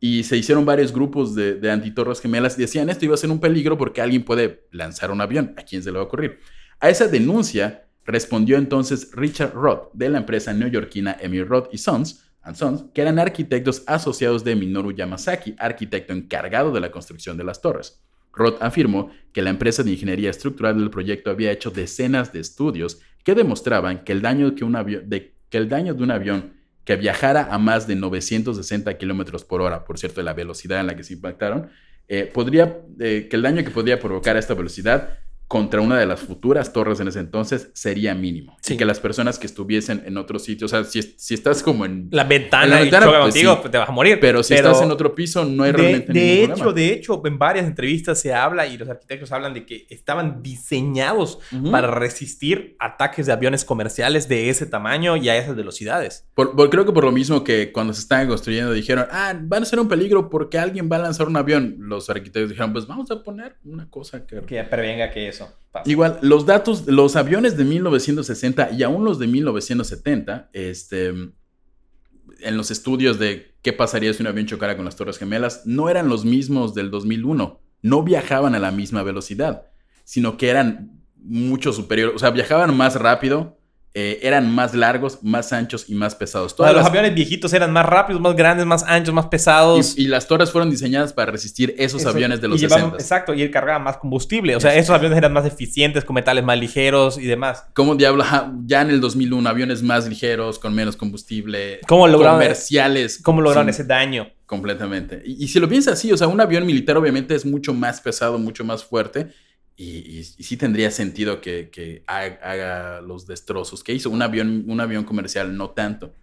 Y 0.00 0.24
se 0.24 0.36
hicieron 0.36 0.66
varios 0.66 0.92
grupos 0.92 1.34
de, 1.34 1.54
de 1.54 1.70
antitorres 1.70 2.20
gemelas 2.20 2.58
y 2.58 2.62
decían 2.62 2.90
esto 2.90 3.04
iba 3.04 3.14
a 3.14 3.18
ser 3.18 3.30
un 3.30 3.40
peligro 3.40 3.78
porque 3.78 4.00
alguien 4.00 4.24
puede 4.24 4.66
lanzar 4.70 5.10
un 5.10 5.20
avión. 5.20 5.54
¿A 5.56 5.62
quién 5.62 5.82
se 5.82 5.90
le 5.90 5.98
va 5.98 6.04
a 6.04 6.06
ocurrir? 6.06 6.40
A 6.80 6.90
esa 6.90 7.08
denuncia 7.08 7.86
respondió 8.04 8.58
entonces 8.58 9.10
Richard 9.12 9.54
Roth 9.54 9.90
de 9.94 10.08
la 10.08 10.18
empresa 10.18 10.52
neoyorquina 10.52 11.16
Emmy 11.20 11.42
Roth 11.42 11.68
y 11.72 11.78
Sons, 11.78 12.24
Sons, 12.54 12.84
que 12.92 13.00
eran 13.00 13.18
arquitectos 13.18 13.82
asociados 13.86 14.44
de 14.44 14.54
Minoru 14.54 14.92
Yamasaki, 14.92 15.56
arquitecto 15.58 16.12
encargado 16.12 16.72
de 16.72 16.80
la 16.80 16.90
construcción 16.90 17.38
de 17.38 17.44
las 17.44 17.62
torres. 17.62 18.02
Roth 18.34 18.60
afirmó 18.60 19.10
que 19.32 19.40
la 19.40 19.50
empresa 19.50 19.82
de 19.82 19.92
ingeniería 19.92 20.28
estructural 20.28 20.78
del 20.78 20.90
proyecto 20.90 21.30
había 21.30 21.52
hecho 21.52 21.70
decenas 21.70 22.32
de 22.32 22.40
estudios 22.40 23.00
que 23.22 23.34
demostraban 23.34 24.04
que 24.04 24.12
el 24.12 24.20
daño, 24.20 24.50
de, 24.50 25.34
que 25.48 25.56
el 25.56 25.68
daño 25.68 25.94
de 25.94 26.02
un 26.02 26.10
avión 26.10 26.53
que 26.84 26.96
viajara 26.96 27.48
a 27.50 27.58
más 27.58 27.86
de 27.86 27.96
960 27.96 28.96
kilómetros 28.98 29.44
por 29.44 29.62
hora, 29.62 29.84
por 29.84 29.98
cierto, 29.98 30.22
la 30.22 30.34
velocidad 30.34 30.80
en 30.80 30.86
la 30.86 30.96
que 30.96 31.04
se 31.04 31.14
impactaron, 31.14 31.70
eh, 32.08 32.30
podría, 32.32 32.80
eh, 33.00 33.28
que 33.30 33.36
el 33.36 33.42
daño 33.42 33.64
que 33.64 33.70
podría 33.70 33.98
provocar 33.98 34.36
a 34.36 34.38
esta 34.38 34.54
velocidad 34.54 35.18
contra 35.46 35.80
una 35.80 35.98
de 35.98 36.06
las 36.06 36.20
futuras 36.20 36.72
torres 36.72 37.00
en 37.00 37.08
ese 37.08 37.20
entonces 37.20 37.70
sería 37.74 38.14
mínimo. 38.14 38.56
Y 38.66 38.76
que 38.76 38.84
las 38.84 38.98
personas 38.98 39.38
que 39.38 39.46
estuviesen 39.46 40.02
en 40.06 40.16
otro 40.16 40.38
sitio, 40.38 40.64
o 40.64 40.68
sea, 40.68 40.84
si, 40.84 41.02
si 41.02 41.34
estás 41.34 41.62
como 41.62 41.84
en 41.84 42.08
la 42.10 42.24
ventana, 42.24 42.82
y 42.82 42.90
pues 42.90 43.04
contigo, 43.04 43.60
pues 43.60 43.70
te 43.70 43.78
vas 43.78 43.88
a 43.88 43.92
morir. 43.92 44.18
Pero 44.20 44.42
si 44.42 44.54
estás 44.54 44.80
en 44.82 44.90
otro 44.90 45.14
piso, 45.14 45.44
no 45.44 45.64
hay 45.64 45.72
de, 45.72 45.76
realmente 45.76 46.12
de 46.12 46.44
hecho, 46.44 46.72
De 46.72 46.92
hecho, 46.92 47.22
en 47.24 47.38
varias 47.38 47.66
entrevistas 47.66 48.20
se 48.20 48.32
habla 48.32 48.66
y 48.66 48.78
los 48.78 48.88
arquitectos 48.88 49.32
hablan 49.32 49.54
de 49.54 49.66
que 49.66 49.86
estaban 49.90 50.42
diseñados 50.42 51.38
para 51.70 51.90
resistir 51.90 52.76
ataques 52.78 53.26
de 53.26 53.32
aviones 53.32 53.64
comerciales 53.64 54.28
de 54.28 54.48
ese 54.48 54.66
tamaño 54.66 55.16
y 55.16 55.28
a 55.28 55.36
esas 55.36 55.54
velocidades. 55.56 56.26
creo 56.34 56.84
que 56.86 56.92
por 56.92 57.04
lo 57.04 57.12
mismo 57.12 57.44
que 57.44 57.70
cuando 57.72 57.92
se 57.92 58.00
estaban 58.00 58.28
construyendo 58.28 58.72
dijeron, 58.72 59.06
ah, 59.10 59.34
van 59.40 59.62
a 59.62 59.66
ser 59.66 59.78
un 59.78 59.88
peligro 59.88 60.30
porque 60.30 60.58
alguien 60.58 60.88
va 60.90 60.96
a 60.96 61.00
lanzar 61.00 61.26
un 61.26 61.36
avión. 61.36 61.76
Los 61.78 62.08
arquitectos 62.08 62.48
dijeron, 62.48 62.72
pues 62.72 62.86
vamos 62.86 63.10
a 63.10 63.22
poner 63.22 63.56
una 63.64 63.88
cosa 63.90 64.26
que... 64.26 64.40
Que 64.40 64.64
prevenga 64.64 65.10
que 65.10 65.33
eso. 65.34 65.52
Igual, 65.84 66.18
los 66.22 66.46
datos, 66.46 66.86
los 66.86 67.16
aviones 67.16 67.56
de 67.56 67.64
1960 67.64 68.70
y 68.72 68.82
aún 68.84 69.04
los 69.04 69.18
de 69.18 69.26
1970, 69.26 70.50
este, 70.52 71.08
en 71.08 72.56
los 72.56 72.70
estudios 72.70 73.18
de 73.18 73.56
qué 73.60 73.72
pasaría 73.72 74.12
si 74.12 74.22
un 74.22 74.28
avión 74.28 74.46
chocara 74.46 74.76
con 74.76 74.84
las 74.84 74.96
Torres 74.96 75.18
Gemelas, 75.18 75.62
no 75.64 75.88
eran 75.88 76.08
los 76.08 76.24
mismos 76.24 76.74
del 76.74 76.90
2001. 76.90 77.60
No 77.82 78.02
viajaban 78.02 78.54
a 78.54 78.60
la 78.60 78.70
misma 78.70 79.02
velocidad, 79.02 79.66
sino 80.04 80.36
que 80.36 80.48
eran 80.48 81.02
mucho 81.16 81.72
superiores, 81.72 82.16
o 82.16 82.18
sea, 82.18 82.30
viajaban 82.30 82.76
más 82.76 82.94
rápido, 82.96 83.58
eh, 83.96 84.18
eran 84.26 84.52
más 84.52 84.74
largos, 84.74 85.20
más 85.22 85.52
anchos 85.52 85.84
y 85.86 85.94
más 85.94 86.16
pesados. 86.16 86.56
Todos 86.56 86.74
los 86.74 86.84
aviones 86.84 87.14
viejitos 87.14 87.52
eran 87.52 87.72
más 87.72 87.86
rápidos, 87.86 88.20
más 88.20 88.34
grandes, 88.34 88.66
más 88.66 88.82
anchos, 88.82 89.14
más 89.14 89.26
pesados. 89.26 89.96
Y, 89.96 90.08
las 90.08 90.26
torres 90.26 90.50
fueron 90.50 90.68
diseñadas 90.68 91.12
para 91.12 91.30
resistir 91.30 91.76
esos 91.78 92.04
aviones 92.04 92.40
de 92.40 92.48
los 92.48 92.60
y 92.60 92.68
60. 92.68 92.96
Exacto, 92.96 93.34
y 93.34 93.42
él 93.42 93.52
cargaba 93.52 93.78
más 93.78 93.96
combustible. 93.98 94.56
O 94.56 94.60
sea, 94.60 94.74
esos 94.74 94.90
aviones 94.96 95.16
eran 95.16 95.32
más 95.32 95.46
eficientes, 95.46 96.04
con 96.04 96.14
metales 96.14 96.42
más 96.42 96.58
ligeros 96.58 97.18
y 97.18 97.26
demás. 97.26 97.66
¿Cómo 97.72 97.94
diablo? 97.94 98.24
Ya 98.66 98.82
en 98.82 98.90
el 98.90 99.00
2001, 99.00 99.48
aviones 99.48 99.84
más 99.84 100.08
ligeros, 100.08 100.58
con 100.58 100.74
menos 100.74 100.96
combustible. 100.96 101.78
¿Cómo 101.86 102.08
lograron, 102.08 102.40
comerciales. 102.40 103.20
¿Cómo 103.22 103.42
lograron 103.42 103.68
ese 103.68 103.84
daño? 103.84 104.28
Completamente. 104.44 105.22
Y, 105.24 105.44
y 105.44 105.46
si 105.46 105.60
lo 105.60 105.68
piensas 105.68 105.94
así, 105.94 106.10
o 106.10 106.16
sea, 106.16 106.26
un 106.26 106.40
avión 106.40 106.66
militar 106.66 106.96
obviamente 106.96 107.36
es 107.36 107.46
mucho 107.46 107.72
más 107.72 108.00
pesado, 108.00 108.40
mucho 108.40 108.64
más 108.64 108.82
fuerte 108.82 109.28
y, 109.76 110.22
sí 110.24 110.56
tendría 110.56 110.90
sentido 110.90 111.40
que, 111.40 112.02
haga, 112.06 113.00
los 113.00 113.26
destrozos 113.26 113.82
que 113.82 113.92
hizo. 113.92 114.10
Un 114.10 114.22
avión, 114.22 114.64
un 114.68 114.80
avión 114.80 115.04
comercial, 115.04 115.56
no 115.56 115.70
tanto. 115.70 116.14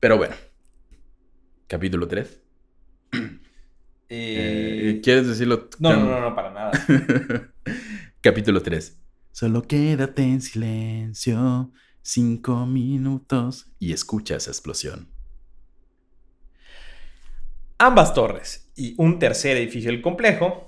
Pero 0.00 0.16
bueno. 0.16 0.34
Capítulo 1.66 2.06
3. 2.08 2.40
Eh, 4.10 4.94
eh, 4.96 5.00
¿Quieres 5.02 5.26
decirlo? 5.26 5.68
No, 5.80 5.94
no, 5.94 6.06
no, 6.06 6.20
no, 6.22 6.34
para 6.34 6.50
nada. 6.50 6.72
Capítulo 8.22 8.62
3. 8.62 8.98
Solo 9.32 9.60
quédate 9.60 10.22
en 10.22 10.40
silencio 10.40 11.70
cinco 12.08 12.64
minutos 12.64 13.70
y 13.78 13.92
escucha 13.92 14.36
esa 14.36 14.50
explosión. 14.50 15.08
Ambas 17.76 18.14
torres 18.14 18.72
y 18.74 18.94
un 18.96 19.18
tercer 19.18 19.58
edificio 19.58 19.90
del 19.90 20.00
complejo 20.00 20.67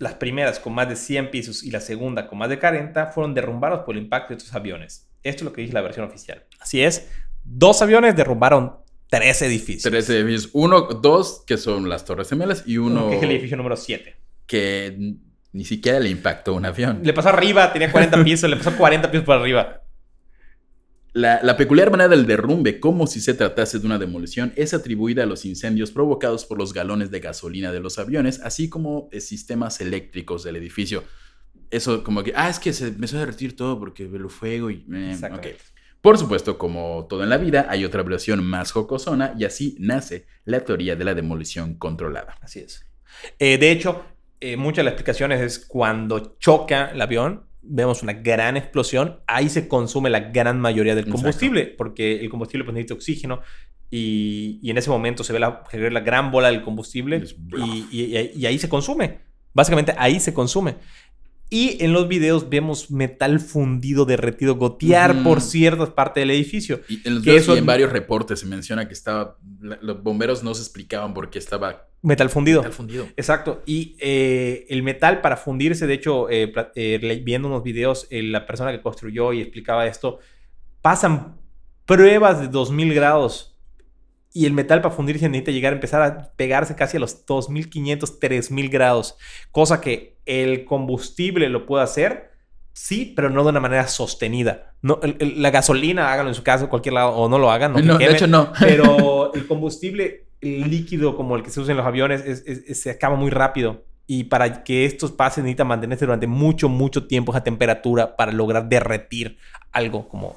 las 0.00 0.14
primeras 0.14 0.58
con 0.58 0.74
más 0.74 0.88
de 0.88 0.96
100 0.96 1.30
pisos 1.30 1.62
y 1.62 1.70
la 1.70 1.80
segunda 1.80 2.26
con 2.26 2.38
más 2.38 2.48
de 2.48 2.58
40 2.58 3.08
fueron 3.08 3.34
derrumbados 3.34 3.80
por 3.84 3.94
el 3.94 4.02
impacto 4.02 4.30
de 4.30 4.38
estos 4.38 4.54
aviones. 4.54 5.06
Esto 5.22 5.42
es 5.42 5.44
lo 5.44 5.52
que 5.52 5.60
dice 5.60 5.74
la 5.74 5.82
versión 5.82 6.06
oficial. 6.06 6.46
Así 6.58 6.82
es, 6.82 7.08
dos 7.44 7.82
aviones 7.82 8.16
derrumbaron 8.16 8.76
tres 9.08 9.42
edificios. 9.42 9.82
Tres 9.82 10.08
edificios. 10.08 10.48
Uno, 10.54 10.80
dos 10.80 11.44
que 11.46 11.58
son 11.58 11.90
las 11.90 12.06
Torres 12.06 12.30
Gemelas 12.30 12.64
y 12.66 12.78
uno... 12.78 13.10
Que 13.10 13.16
es 13.16 13.22
el 13.22 13.30
edificio 13.30 13.58
número 13.58 13.76
7. 13.76 14.16
Que 14.46 15.16
ni 15.52 15.64
siquiera 15.66 16.00
le 16.00 16.08
impactó 16.08 16.54
un 16.54 16.64
avión. 16.64 17.00
Le 17.04 17.12
pasó 17.12 17.28
arriba, 17.28 17.70
tenía 17.70 17.92
40 17.92 18.24
pisos, 18.24 18.48
le 18.48 18.56
pasó 18.56 18.74
40 18.74 19.10
pisos 19.10 19.26
por 19.26 19.36
arriba. 19.36 19.82
La, 21.12 21.56
peculiar 21.56 21.90
manera 21.90 22.08
del 22.08 22.26
derrumbe, 22.26 22.78
como 22.78 23.06
si 23.06 23.20
se 23.20 23.34
tratase 23.34 23.80
de 23.80 23.86
una 23.86 23.98
demolición, 23.98 24.52
es 24.56 24.74
atribuida 24.74 25.24
a 25.24 25.26
los 25.26 25.44
incendios 25.44 25.90
provocados 25.90 26.44
por 26.44 26.58
los 26.58 26.72
galones 26.72 27.10
de 27.10 27.20
gasolina 27.20 27.72
de 27.72 27.80
los 27.80 27.98
aviones, 27.98 28.40
así 28.42 28.68
como 28.68 29.08
sistemas 29.18 29.80
eléctricos 29.80 30.44
del 30.44 30.56
edificio. 30.56 31.02
Eso 31.70 32.04
como 32.04 32.22
que, 32.22 32.32
ah, 32.36 32.48
es 32.48 32.58
que 32.58 32.72
se 32.72 32.88
empezó 32.88 33.16
a 33.16 33.20
derretir 33.20 33.56
todo 33.56 33.78
porque 33.78 34.04
el 34.04 34.30
fuego 34.30 34.70
y... 34.70 34.84
Eh, 34.92 35.16
Por 36.00 36.16
supuesto, 36.16 36.58
como 36.58 37.06
todo 37.08 37.22
en 37.22 37.28
la 37.28 37.36
vida, 37.36 37.66
hay 37.68 37.84
otra 37.84 38.02
versión 38.02 38.44
más 38.44 38.72
jocosona 38.72 39.34
y 39.38 39.44
así 39.44 39.76
nace 39.78 40.26
la 40.44 40.64
teoría 40.64 40.96
de 40.96 41.04
la 41.04 41.14
demolición 41.14 41.74
controlada. 41.74 42.36
Así 42.40 42.60
es. 42.60 42.86
Eh, 43.38 43.58
de 43.58 43.70
hecho, 43.70 44.04
eh, 44.40 44.56
muchas 44.56 44.78
de 44.78 44.84
las 44.84 44.92
explicaciones 44.92 45.40
es 45.40 45.58
cuando 45.58 46.36
choca 46.38 46.90
el 46.92 47.00
avión, 47.02 47.44
vemos 47.62 48.02
una 48.02 48.12
gran 48.12 48.56
explosión, 48.56 49.20
ahí 49.26 49.48
se 49.48 49.68
consume 49.68 50.10
la 50.10 50.20
gran 50.20 50.60
mayoría 50.60 50.94
del 50.94 51.08
combustible, 51.08 51.66
porque 51.66 52.20
el 52.20 52.30
combustible 52.30 52.64
pues, 52.64 52.74
necesita 52.74 52.94
oxígeno 52.94 53.40
y, 53.90 54.60
en 54.70 54.78
ese 54.78 54.90
momento 54.90 55.24
se 55.24 55.32
ve 55.32 55.40
la, 55.40 55.64
la 55.72 56.00
gran 56.00 56.30
bola 56.30 56.50
del 56.50 56.62
combustible 56.62 57.24
y, 57.58 57.86
y, 57.90 58.46
ahí 58.46 58.58
se 58.58 58.68
consume. 58.68 59.18
Básicamente 59.52 59.94
ahí 59.98 60.20
se 60.20 60.32
consume. 60.32 60.76
Y 61.52 61.82
en 61.84 61.92
los 61.92 62.06
videos 62.06 62.48
vemos 62.48 62.92
metal 62.92 63.40
fundido, 63.40 64.04
derretido, 64.04 64.54
gotear 64.54 65.24
por 65.24 65.40
ciertas 65.40 65.90
partes 65.90 66.22
del 66.22 66.30
edificio. 66.30 66.80
Y 66.88 67.06
en 67.06 67.16
los 67.16 67.24
videos 67.24 67.48
y 67.48 67.58
en 67.58 67.66
varios 67.66 67.92
reportes 67.92 68.38
se 68.38 68.46
menciona 68.46 68.86
que 68.86 68.94
estaba. 68.94 69.36
Los 69.58 70.00
bomberos 70.00 70.44
no 70.44 70.54
se 70.54 70.62
explicaban 70.62 71.12
por 71.12 71.28
qué 71.28 71.40
estaba. 71.40 71.88
Metal 72.02 72.30
fundido. 72.30 72.60
Metal 72.62 72.72
fundido. 72.72 73.08
Exacto. 73.16 73.62
Y 73.66 73.96
eh, 73.98 74.64
el 74.68 74.84
metal 74.84 75.20
para 75.20 75.36
fundirse, 75.36 75.88
de 75.88 75.94
hecho, 75.94 76.30
eh, 76.30 76.52
eh, 76.76 77.20
viendo 77.24 77.48
unos 77.48 77.64
videos, 77.64 78.06
la 78.10 78.46
persona 78.46 78.70
que 78.70 78.80
construyó 78.80 79.32
y 79.32 79.40
explicaba 79.40 79.88
esto, 79.88 80.20
pasan 80.82 81.36
pruebas 81.84 82.40
de 82.40 82.46
2000 82.46 82.94
grados 82.94 83.59
y 84.32 84.46
el 84.46 84.52
metal 84.52 84.80
para 84.80 84.94
fundirse 84.94 85.28
necesita 85.28 85.50
llegar 85.50 85.72
a 85.72 85.76
empezar 85.76 86.02
a 86.02 86.32
pegarse 86.36 86.76
casi 86.76 86.96
a 86.96 87.00
los 87.00 87.26
2500, 87.26 88.20
3000 88.20 88.68
grados. 88.68 89.16
Cosa 89.50 89.80
que 89.80 90.16
el 90.24 90.64
combustible 90.64 91.48
lo 91.48 91.66
puede 91.66 91.82
hacer, 91.82 92.30
sí, 92.72 93.12
pero 93.16 93.28
no 93.28 93.42
de 93.42 93.50
una 93.50 93.60
manera 93.60 93.88
sostenida. 93.88 94.74
No, 94.82 95.00
la 95.18 95.50
gasolina, 95.50 96.12
háganlo 96.12 96.30
en 96.30 96.36
su 96.36 96.44
caso, 96.44 96.68
cualquier 96.68 96.94
lado, 96.94 97.10
o 97.10 97.28
no 97.28 97.38
lo 97.38 97.50
hagan. 97.50 97.72
No, 97.84 97.98
de 97.98 98.10
hecho 98.10 98.26
no. 98.26 98.52
Pero 98.60 99.34
el 99.34 99.46
combustible 99.46 100.26
líquido 100.40 101.16
como 101.16 101.36
el 101.36 101.42
que 101.42 101.50
se 101.50 101.60
usa 101.60 101.72
en 101.72 101.76
los 101.76 101.86
aviones 101.86 102.42
se 102.72 102.90
acaba 102.90 103.16
muy 103.16 103.30
rápido. 103.30 103.84
Y 104.06 104.24
para 104.24 104.64
que 104.64 104.86
estos 104.86 105.12
pasen 105.12 105.44
necesita 105.44 105.64
mantenerse 105.64 106.04
durante 106.04 106.26
mucho, 106.26 106.68
mucho 106.68 107.06
tiempo 107.06 107.32
esa 107.32 107.44
temperatura 107.44 108.16
para 108.16 108.32
lograr 108.32 108.68
derretir 108.68 109.38
algo 109.70 110.08
como 110.08 110.36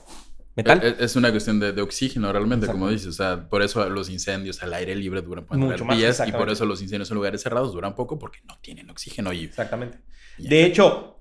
metal. 0.55 0.81
E, 0.83 0.89
e, 0.89 0.95
es, 1.05 1.15
una 1.15 1.31
cuestión 1.31 1.59
de, 1.59 1.81
oxígeno 1.81 2.31
realmente, 2.31 2.67
como 2.67 2.89
dices. 2.89 3.07
O 3.07 3.11
sea, 3.13 3.49
por 3.49 3.61
eso 3.61 3.87
los 3.89 4.09
incendios 4.09 4.61
al 4.63 4.73
aire 4.73 4.95
libre 4.95 5.21
duran 5.21 5.45
mucho 5.49 5.85
días 5.85 6.21
y 6.25 6.31
por 6.31 6.49
eso 6.49 6.65
los 6.65 6.81
incendios 6.81 7.09
en 7.11 7.15
lugares 7.15 7.41
cerrados 7.41 7.73
duran 7.73 7.95
poco 7.95 8.19
porque 8.19 8.39
no 8.47 8.57
tienen 8.59 8.89
oxígeno. 8.89 9.33
Y, 9.33 9.45
Exactamente. 9.45 9.99
De 10.37 10.65
hecho, 10.65 11.19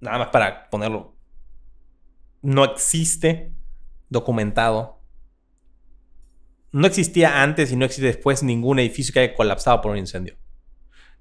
nada 0.00 0.18
más 0.18 0.28
para 0.28 0.68
ponerlo, 0.68 1.16
no 2.42 2.64
existe 2.64 3.52
documentado. 4.08 5.00
No 6.70 6.86
existía 6.86 7.42
antes 7.42 7.70
y 7.70 7.76
no 7.76 7.84
existe 7.84 8.06
después 8.06 8.42
ningún 8.42 8.78
edificio 8.78 9.12
que 9.12 9.20
haya 9.20 9.34
colapsado 9.34 9.80
por 9.82 9.92
un 9.92 9.98
incendio. 9.98 10.36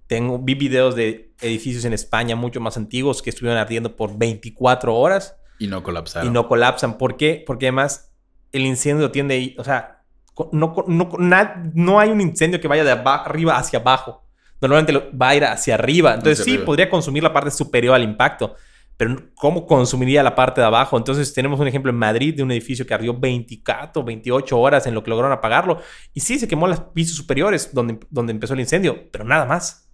Tengo, 0.08 0.40
vi 0.40 0.56
videos 0.56 0.96
de 0.96 1.34
edificios 1.42 1.86
en 1.86 1.94
España 1.94 2.36
mucho 2.36 2.60
más 2.62 2.78
antiguos 2.78 3.22
que 3.22 3.30
estuvieron 3.30 3.58
ardiendo 3.58 3.96
por 3.96 4.18
24 4.18 4.96
horas 4.96 5.36
y 5.62 5.68
no 5.68 5.84
colapsaron. 5.84 6.28
Y 6.28 6.34
no 6.34 6.48
colapsan. 6.48 6.98
¿Por 6.98 7.18
qué? 7.18 7.44
Porque 7.46 7.68
además 7.68 8.12
el 8.52 8.66
incendio 8.66 9.12
tiende, 9.12 9.56
o 9.60 9.64
sea, 9.64 10.02
no, 10.52 10.74
no, 10.88 11.10
no 11.76 12.00
hay 12.00 12.10
un 12.10 12.20
incendio 12.20 12.60
que 12.60 12.68
vaya 12.68 12.84
de 12.84 12.92
arriba 12.92 13.58
hacia 13.58 13.78
abajo. 13.78 14.26
Normalmente 14.60 15.12
va 15.16 15.30
a 15.30 15.36
ir 15.36 15.46
hacia 15.46 15.76
arriba. 15.76 16.16
Entonces 16.16 16.44
sí, 16.44 16.58
podría 16.58 16.90
consumir 16.90 17.22
la 17.22 17.32
parte 17.32 17.52
superior 17.52 17.94
al 17.94 18.04
impacto. 18.04 18.56
Pero 18.98 19.18
¿cómo 19.36 19.68
consumiría 19.68 20.24
la 20.24 20.34
parte 20.34 20.62
de 20.62 20.68
abajo? 20.68 20.98
Entonces 20.98 21.32
tenemos 21.32 21.60
un 21.60 21.68
ejemplo 21.68 21.92
en 21.92 21.98
Madrid 21.98 22.36
de 22.36 22.42
un 22.42 22.52
edificio 22.52 22.88
que 22.88 22.94
ardió 22.96 23.14
24, 23.14 24.04
28 24.04 24.60
horas 24.60 24.88
en 24.88 24.96
lo 24.96 25.04
que 25.04 25.12
lograron 25.12 25.32
apagarlo. 25.32 25.80
Y 26.12 26.22
sí, 26.22 26.40
se 26.40 26.48
quemó 26.48 26.68
los 26.68 26.80
pisos 26.80 27.16
superiores 27.16 27.72
donde, 27.72 28.00
donde 28.10 28.32
empezó 28.32 28.56
el 28.56 28.62
incendio, 28.62 29.12
pero 29.12 29.26
nada 29.26 29.46
más. 29.46 29.91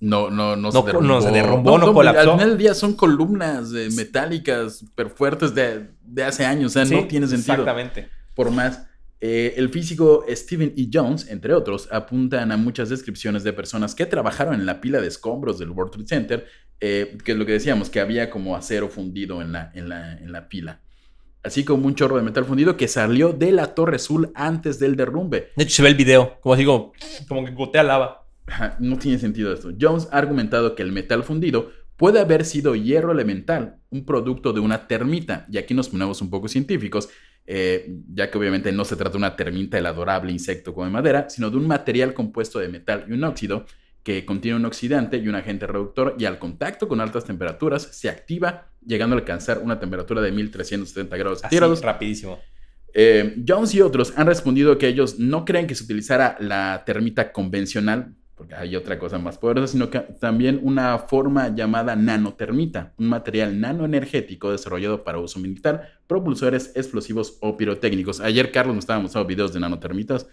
No, 0.00 0.30
no, 0.30 0.56
no, 0.56 0.70
se 0.70 0.82
derrumbó. 0.82 1.08
No 1.08 1.20
se 1.20 1.30
derrumbó, 1.30 1.78
no, 1.78 1.92
colapsó. 1.92 2.32
Al 2.32 2.38
final 2.38 2.48
del 2.50 2.58
día 2.58 2.74
son 2.74 2.94
columnas 2.94 3.70
metálicas 3.94 4.78
super 4.78 5.08
fuertes 5.10 5.54
de, 5.54 5.88
hace 6.24 6.44
años. 6.44 6.76
O 6.76 6.84
sea, 6.84 6.84
no 6.84 7.06
tiene 7.06 7.26
sentido. 7.26 7.54
Exactamente. 7.54 8.08
Por 8.34 8.50
más. 8.50 8.86
Eh, 9.26 9.54
el 9.56 9.70
físico 9.70 10.26
Stephen 10.28 10.74
E. 10.76 10.88
Jones, 10.92 11.28
entre 11.30 11.54
otros, 11.54 11.88
apuntan 11.90 12.52
a 12.52 12.58
muchas 12.58 12.90
descripciones 12.90 13.42
de 13.42 13.54
personas 13.54 13.94
que 13.94 14.04
trabajaron 14.04 14.54
en 14.54 14.66
la 14.66 14.82
pila 14.82 15.00
de 15.00 15.06
escombros 15.06 15.58
del 15.58 15.70
World 15.70 15.92
Trade 15.92 16.08
Center, 16.08 16.46
eh, 16.80 17.16
que 17.24 17.32
es 17.32 17.38
lo 17.38 17.46
que 17.46 17.52
decíamos, 17.52 17.88
que 17.88 18.00
había 18.00 18.28
como 18.28 18.54
acero 18.54 18.90
fundido 18.90 19.40
en 19.40 19.52
la, 19.52 19.70
en 19.74 19.88
la, 19.88 20.18
en 20.18 20.30
la 20.30 20.48
pila 20.50 20.80
así 21.44 21.62
como 21.62 21.86
un 21.86 21.94
chorro 21.94 22.16
de 22.16 22.22
metal 22.22 22.44
fundido 22.44 22.76
que 22.76 22.88
salió 22.88 23.32
de 23.32 23.52
la 23.52 23.74
Torre 23.74 23.96
Azul 23.96 24.32
antes 24.34 24.78
del 24.78 24.96
derrumbe. 24.96 25.52
De 25.56 25.64
hecho, 25.64 25.76
se 25.76 25.82
ve 25.82 25.90
el 25.90 25.94
video, 25.94 26.40
como 26.40 26.56
digo, 26.56 26.92
como 27.28 27.44
que 27.44 27.52
gotea 27.52 27.82
lava 27.82 28.23
no 28.78 28.98
tiene 28.98 29.18
sentido 29.18 29.52
esto. 29.52 29.70
Jones 29.80 30.08
ha 30.12 30.18
argumentado 30.18 30.74
que 30.74 30.82
el 30.82 30.92
metal 30.92 31.24
fundido 31.24 31.70
puede 31.96 32.20
haber 32.20 32.44
sido 32.44 32.74
hierro 32.74 33.12
elemental, 33.12 33.76
un 33.90 34.04
producto 34.04 34.52
de 34.52 34.60
una 34.60 34.86
termita, 34.88 35.46
y 35.50 35.58
aquí 35.58 35.74
nos 35.74 35.88
ponemos 35.88 36.20
un 36.20 36.30
poco 36.30 36.48
científicos, 36.48 37.08
eh, 37.46 37.94
ya 38.12 38.30
que 38.30 38.38
obviamente 38.38 38.72
no 38.72 38.84
se 38.84 38.96
trata 38.96 39.12
de 39.12 39.18
una 39.18 39.36
termita, 39.36 39.78
el 39.78 39.86
adorable 39.86 40.32
insecto 40.32 40.74
como 40.74 40.86
de 40.86 40.92
madera, 40.92 41.28
sino 41.28 41.50
de 41.50 41.56
un 41.56 41.66
material 41.66 42.14
compuesto 42.14 42.58
de 42.58 42.68
metal 42.68 43.04
y 43.08 43.12
un 43.12 43.24
óxido 43.24 43.66
que 44.02 44.26
contiene 44.26 44.56
un 44.56 44.66
oxidante 44.66 45.16
y 45.16 45.28
un 45.28 45.34
agente 45.34 45.66
reductor 45.66 46.14
y 46.18 46.26
al 46.26 46.38
contacto 46.38 46.88
con 46.88 47.00
altas 47.00 47.24
temperaturas 47.24 47.82
se 47.82 48.10
activa 48.10 48.68
llegando 48.84 49.16
a 49.16 49.18
alcanzar 49.18 49.60
una 49.60 49.80
temperatura 49.80 50.20
de 50.20 50.30
1370 50.30 51.16
grados 51.16 51.40
centígrados. 51.40 51.80
rapidísimo. 51.80 52.38
Eh, 52.92 53.42
Jones 53.46 53.74
y 53.74 53.80
otros 53.80 54.12
han 54.16 54.26
respondido 54.26 54.76
que 54.76 54.88
ellos 54.88 55.18
no 55.18 55.44
creen 55.44 55.66
que 55.66 55.74
se 55.74 55.84
utilizara 55.84 56.36
la 56.38 56.82
termita 56.84 57.32
convencional 57.32 58.14
porque 58.34 58.54
hay 58.54 58.74
otra 58.74 58.98
cosa 58.98 59.18
más 59.18 59.38
poderosa, 59.38 59.72
sino 59.72 59.90
que 59.90 60.00
también 60.00 60.60
una 60.62 60.98
forma 60.98 61.54
llamada 61.54 61.94
nanotermita, 61.94 62.92
un 62.98 63.08
material 63.08 63.60
nanoenergético 63.60 64.50
desarrollado 64.50 65.04
para 65.04 65.18
uso 65.18 65.38
militar, 65.38 66.00
propulsores 66.06 66.72
explosivos 66.74 67.38
o 67.40 67.56
pirotécnicos. 67.56 68.20
Ayer 68.20 68.50
Carlos 68.50 68.74
nos 68.74 68.82
estaba 68.82 69.00
mostrando 69.00 69.28
videos 69.28 69.52
de 69.52 69.60
nanotermitas 69.60 70.26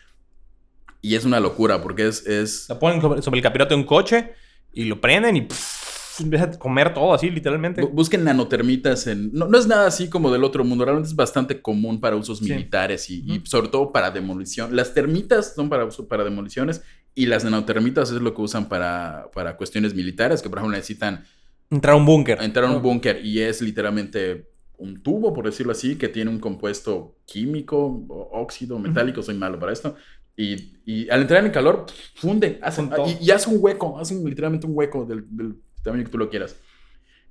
y 1.01 1.15
es 1.15 1.25
una 1.25 1.39
locura 1.39 1.81
porque 1.81 2.07
es... 2.07 2.25
es... 2.25 2.67
La 2.69 2.79
ponen 2.79 3.01
sobre 3.21 3.37
el 3.37 3.43
capirote 3.43 3.75
de 3.75 3.79
un 3.79 3.85
coche 3.85 4.33
y 4.73 4.85
lo 4.85 4.99
prenden 4.99 5.37
y 5.37 5.47
empieza 6.19 6.45
a 6.45 6.51
comer 6.51 6.93
todo 6.93 7.13
así, 7.13 7.29
literalmente. 7.29 7.83
Busquen 7.83 8.23
nanotermitas 8.23 9.07
en... 9.07 9.31
No, 9.33 9.57
es 9.57 9.67
nada 9.67 9.87
así 9.87 10.09
como 10.09 10.31
del 10.31 10.43
otro 10.43 10.63
mundo, 10.63 10.85
realmente 10.85 11.09
es 11.09 11.15
bastante 11.15 11.61
común 11.61 11.99
para 11.99 12.15
usos 12.15 12.41
militares 12.41 13.09
y, 13.09 13.41
sobre 13.45 13.69
todo 13.69 13.91
para 13.91 14.11
demolición. 14.11 14.75
Las 14.75 14.93
termitas 14.93 15.53
son 15.55 15.69
para 15.69 15.85
uso 15.85 16.07
para 16.07 16.23
demoliciones 16.23 16.81
y 17.13 17.25
las 17.25 17.43
nanotermitas 17.43 18.11
es 18.11 18.21
lo 18.21 18.33
que 18.33 18.41
usan 18.41 18.69
para, 18.69 19.29
para 19.33 19.57
cuestiones 19.57 19.93
militares, 19.93 20.41
que 20.41 20.49
por 20.49 20.59
ejemplo 20.59 20.75
necesitan... 20.75 21.25
Entrar 21.69 21.93
a 21.93 21.97
un 21.97 22.05
búnker. 22.05 22.41
Entrar 22.41 22.65
a 22.65 22.71
un 22.71 22.81
búnker 22.81 23.25
y 23.25 23.39
es 23.39 23.61
literalmente 23.61 24.49
un 24.77 25.01
tubo, 25.01 25.33
por 25.33 25.45
decirlo 25.45 25.71
así, 25.71 25.95
que 25.95 26.09
tiene 26.09 26.31
un 26.31 26.39
compuesto 26.39 27.17
químico, 27.25 28.05
óxido, 28.31 28.79
metálico, 28.79 29.21
soy 29.21 29.35
malo 29.35 29.59
para 29.59 29.71
esto. 29.71 29.95
Y, 30.35 30.73
y, 30.85 31.09
al 31.09 31.21
entrar 31.21 31.41
en 31.41 31.47
el 31.47 31.51
calor, 31.51 31.85
funde, 32.15 32.59
hace, 32.61 32.81
y, 32.81 33.27
y, 33.27 33.31
hace 33.31 33.49
un 33.49 33.57
hueco, 33.59 33.99
hace 33.99 34.15
literalmente 34.15 34.65
un 34.65 34.73
hueco 34.75 35.05
del, 35.05 35.25
del 35.29 35.55
tamaño 35.83 36.03
que 36.03 36.09
tú 36.09 36.17
lo 36.17 36.29
quieras. 36.29 36.55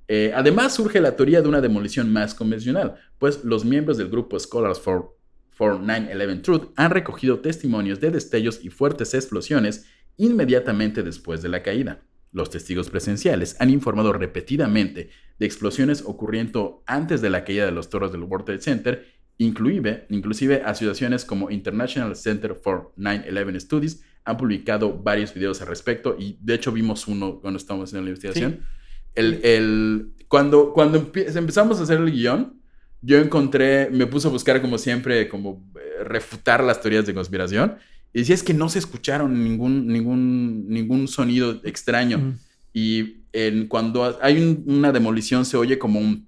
Eh, 0.07 0.31
además, 0.35 0.73
surge 0.73 0.99
la 0.99 1.15
teoría 1.15 1.41
de 1.41 1.47
una 1.47 1.61
demolición 1.61 2.11
más 2.11 2.33
convencional, 2.33 2.95
pues 3.17 3.43
los 3.43 3.63
miembros 3.65 3.97
del 3.97 4.09
grupo 4.09 4.39
Scholars 4.39 4.79
for, 4.79 5.15
for 5.61 5.79
9-11 5.79 6.41
Truth 6.41 6.69
han 6.75 6.89
recogido 6.89 7.39
testimonios 7.39 7.99
de 7.99 8.09
destellos 8.09 8.65
y 8.65 8.69
fuertes 8.71 9.13
explosiones 9.13 9.85
inmediatamente 10.17 11.03
después 11.03 11.43
de 11.43 11.49
la 11.49 11.61
caída. 11.61 12.01
Los 12.31 12.49
testigos 12.49 12.89
presenciales 12.89 13.57
han 13.59 13.69
informado 13.69 14.11
repetidamente 14.11 15.11
de 15.37 15.45
explosiones 15.45 16.01
ocurriendo 16.03 16.81
antes 16.87 17.21
de 17.21 17.29
la 17.29 17.43
caída 17.43 17.67
de 17.67 17.71
los 17.73 17.91
toros 17.91 18.11
del 18.11 18.23
World 18.23 18.45
Trade 18.45 18.61
Center, 18.61 19.05
inclusive, 19.37 20.07
inclusive 20.09 20.63
asociaciones 20.65 21.25
como 21.25 21.51
International 21.51 22.15
Center 22.15 22.55
for 22.55 22.91
9-11 22.97 23.59
Studies 23.59 24.03
han 24.25 24.37
publicado 24.37 24.97
varios 24.97 25.31
videos 25.31 25.61
al 25.61 25.67
respecto 25.67 26.15
y 26.17 26.39
de 26.41 26.55
hecho 26.55 26.71
vimos 26.71 27.07
uno 27.07 27.39
cuando 27.39 27.59
estábamos 27.59 27.93
en 27.93 28.03
la 28.03 28.09
investigación. 28.09 28.65
El, 29.13 30.11
cuando 30.27 30.73
cuando 30.73 31.11
empezamos 31.13 31.79
a 31.79 31.83
hacer 31.83 31.99
el 31.99 32.11
guion, 32.11 32.60
yo 33.01 33.17
encontré, 33.17 33.89
me 33.91 34.07
puse 34.07 34.27
a 34.27 34.31
buscar 34.31 34.61
como 34.61 34.77
siempre, 34.77 35.27
como 35.27 35.63
eh, 35.75 36.03
refutar 36.03 36.63
las 36.63 36.81
teorías 36.81 37.05
de 37.05 37.13
conspiración 37.13 37.77
y 38.13 38.19
decía 38.19 38.35
es 38.35 38.43
que 38.43 38.53
no 38.53 38.69
se 38.69 38.79
escucharon 38.79 39.43
ningún, 39.43 39.87
ningún, 39.87 40.67
ningún 40.67 41.07
sonido 41.07 41.61
extraño. 41.63 42.35
Y 42.73 43.23
en, 43.33 43.67
cuando 43.67 44.17
hay 44.21 44.63
una 44.65 44.91
demolición 44.91 45.45
se 45.45 45.57
oye 45.57 45.77
como 45.77 45.99
un... 45.99 46.25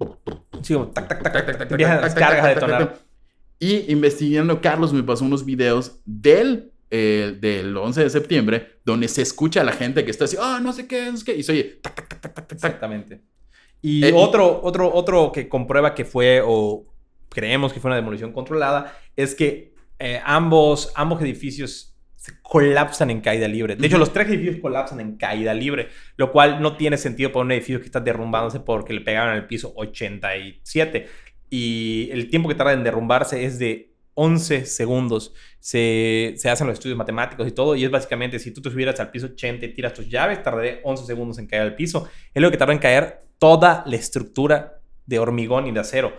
Sí, 0.61 0.73
como 0.73 0.87
tac, 0.87 1.07
tac, 1.07 1.23
tac, 1.23 1.45
tac, 1.45 1.69
tac, 1.69 1.79
las 1.79 2.15
cargas 2.15 2.45
a 2.45 2.47
detonar. 2.49 2.99
Y 3.59 3.91
investigando, 3.91 4.61
Carlos 4.61 4.93
me 4.93 5.03
pasó 5.03 5.25
unos 5.25 5.45
videos 5.45 5.99
del 6.05 6.71
eh, 6.95 7.35
del 7.41 7.75
11 7.75 8.03
de 8.03 8.09
septiembre, 8.11 8.79
donde 8.85 9.07
se 9.07 9.23
escucha 9.23 9.61
a 9.61 9.63
la 9.63 9.71
gente 9.71 10.05
que 10.05 10.11
está 10.11 10.25
así, 10.25 10.37
ah, 10.39 10.59
no 10.61 10.73
sé 10.73 10.85
qué, 10.85 11.09
no 11.09 11.17
sé 11.17 11.25
qué, 11.25 11.35
y 11.35 11.41
se 11.41 11.51
oye... 11.51 11.81
Exactamente. 12.51 13.19
Y 13.83 14.05
eh, 14.05 14.13
otro, 14.15 14.61
otro, 14.63 14.91
otro 14.91 15.31
que 15.33 15.49
comprueba 15.49 15.93
que 15.93 16.05
fue 16.05 16.41
o 16.43 16.85
creemos 17.29 17.73
que 17.73 17.81
fue 17.81 17.89
una 17.89 17.97
demolición 17.97 18.31
controlada, 18.31 18.97
es 19.15 19.35
que 19.35 19.73
eh, 19.99 20.21
ambos, 20.23 20.91
ambos 20.95 21.21
edificios 21.21 21.93
se 22.15 22.41
colapsan 22.41 23.09
en 23.09 23.19
caída 23.19 23.45
libre. 23.49 23.75
De 23.75 23.85
hecho, 23.85 23.97
los 23.97 24.13
tres 24.13 24.29
edificios 24.29 24.61
colapsan 24.61 25.01
en 25.01 25.17
caída 25.17 25.53
libre, 25.53 25.89
lo 26.15 26.31
cual 26.31 26.61
no 26.61 26.77
tiene 26.77 26.95
sentido 26.95 27.33
para 27.33 27.43
un 27.43 27.51
edificio 27.51 27.81
que 27.81 27.85
está 27.85 27.99
derrumbándose 27.99 28.61
porque 28.61 28.93
le 28.93 29.01
pegaron 29.01 29.33
al 29.33 29.47
piso 29.47 29.73
87. 29.75 31.07
Y 31.49 32.07
el 32.13 32.29
tiempo 32.29 32.47
que 32.47 32.55
tarda 32.55 32.71
en 32.71 32.85
derrumbarse 32.85 33.43
es 33.43 33.59
de 33.59 33.93
11 34.13 34.65
segundos. 34.65 35.33
Se, 35.59 36.35
se, 36.37 36.49
hacen 36.49 36.67
los 36.67 36.75
estudios 36.75 36.97
matemáticos 36.97 37.45
y 37.45 37.51
todo. 37.51 37.75
Y 37.75 37.83
es 37.83 37.91
básicamente, 37.91 38.39
si 38.39 38.51
tú 38.51 38.61
te 38.61 38.69
subieras 38.69 38.97
al 39.01 39.11
piso 39.11 39.25
80 39.25 39.65
y 39.65 39.73
tiras 39.73 39.93
tus 39.93 40.07
llaves, 40.07 40.41
tardaría 40.41 40.79
11 40.83 41.05
segundos 41.05 41.37
en 41.39 41.47
caer 41.47 41.63
al 41.63 41.75
piso. 41.75 42.07
Es 42.33 42.41
lo 42.41 42.49
que 42.49 42.57
tarda 42.57 42.71
en 42.71 42.79
caer 42.79 43.23
toda 43.43 43.83
la 43.87 43.97
estructura 43.97 44.79
de 45.05 45.19
hormigón 45.19 45.67
y 45.67 45.73
de 45.73 45.81
acero, 45.81 46.13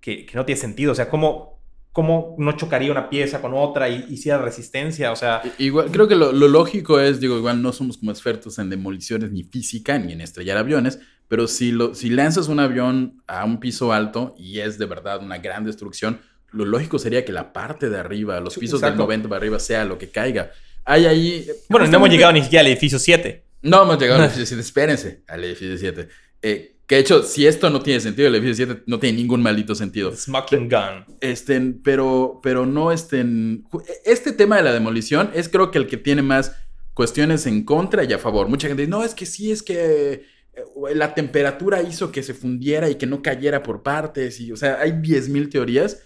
que, 0.00 0.24
que 0.24 0.36
no 0.36 0.44
tiene 0.44 0.60
sentido. 0.60 0.92
O 0.92 0.94
sea, 0.94 1.10
¿cómo, 1.10 1.60
¿cómo 1.90 2.36
no 2.38 2.52
chocaría 2.52 2.92
una 2.92 3.10
pieza 3.10 3.40
con 3.40 3.54
otra 3.54 3.88
y 3.88 4.06
hiciera 4.08 4.38
resistencia? 4.38 5.10
O 5.10 5.16
sea... 5.16 5.42
Igual, 5.58 5.90
creo 5.90 6.06
que 6.06 6.14
lo, 6.14 6.30
lo 6.30 6.46
lógico 6.46 7.00
es, 7.00 7.18
digo, 7.18 7.36
igual 7.36 7.60
no 7.60 7.72
somos 7.72 7.96
como 7.98 8.12
expertos 8.12 8.56
en 8.60 8.70
demoliciones 8.70 9.32
ni 9.32 9.42
física 9.42 9.98
ni 9.98 10.12
en 10.12 10.20
estrellar 10.20 10.58
aviones, 10.58 11.00
pero 11.26 11.48
si, 11.48 11.72
lo, 11.72 11.92
si 11.96 12.08
lanzas 12.08 12.46
un 12.46 12.60
avión 12.60 13.20
a 13.26 13.44
un 13.44 13.58
piso 13.58 13.92
alto 13.92 14.36
y 14.38 14.60
es 14.60 14.78
de 14.78 14.86
verdad 14.86 15.24
una 15.24 15.38
gran 15.38 15.64
destrucción, 15.64 16.20
lo 16.52 16.64
lógico 16.64 17.00
sería 17.00 17.24
que 17.24 17.32
la 17.32 17.52
parte 17.52 17.90
de 17.90 17.98
arriba, 17.98 18.38
los 18.38 18.56
pisos 18.56 18.80
del 18.80 18.96
90 18.96 19.28
para 19.28 19.38
arriba, 19.40 19.58
sea 19.58 19.84
lo 19.84 19.98
que 19.98 20.08
caiga. 20.08 20.52
Hay 20.84 21.06
ahí. 21.06 21.48
Bueno, 21.68 21.88
no 21.88 21.96
hemos 21.96 22.10
llegado 22.10 22.32
ni 22.32 22.44
siquiera 22.44 22.60
al 22.60 22.68
edificio 22.68 23.00
7. 23.00 23.42
No 23.62 23.82
hemos 23.82 23.98
llegado 23.98 24.20
al 24.20 24.26
edificio 24.26 24.46
7. 24.46 24.60
Espérense 24.60 25.22
al 25.26 25.42
edificio 25.42 25.76
7. 25.76 26.08
Eh, 26.42 26.76
que 26.86 26.96
de 26.96 27.00
hecho, 27.02 27.22
si 27.22 27.46
esto 27.46 27.70
no 27.70 27.82
tiene 27.82 28.00
sentido, 28.00 28.28
el 28.28 28.34
edificio 28.34 28.66
7 28.66 28.82
no 28.86 28.98
tiene 28.98 29.18
ningún 29.18 29.42
maldito 29.42 29.74
sentido. 29.74 30.14
Smoking 30.14 30.68
gun. 30.68 31.04
Este, 31.20 31.60
pero, 31.84 32.40
pero 32.42 32.66
no 32.66 32.90
estén. 32.90 33.64
Este 34.04 34.32
tema 34.32 34.56
de 34.56 34.64
la 34.64 34.72
demolición 34.72 35.30
es 35.34 35.48
creo 35.48 35.70
que 35.70 35.78
el 35.78 35.86
que 35.86 35.96
tiene 35.96 36.22
más 36.22 36.56
cuestiones 36.94 37.46
en 37.46 37.64
contra 37.64 38.04
y 38.04 38.12
a 38.12 38.18
favor. 38.18 38.48
Mucha 38.48 38.66
gente 38.66 38.82
dice, 38.82 38.90
no, 38.90 39.04
es 39.04 39.14
que 39.14 39.24
sí, 39.24 39.52
es 39.52 39.62
que 39.62 40.12
eh, 40.52 40.62
la 40.94 41.14
temperatura 41.14 41.80
hizo 41.82 42.10
que 42.10 42.22
se 42.22 42.34
fundiera 42.34 42.90
y 42.90 42.96
que 42.96 43.06
no 43.06 43.22
cayera 43.22 43.62
por 43.62 43.82
partes. 43.82 44.40
Y, 44.40 44.50
o 44.50 44.56
sea, 44.56 44.80
hay 44.80 44.90
10.000 44.90 45.50
teorías 45.50 46.02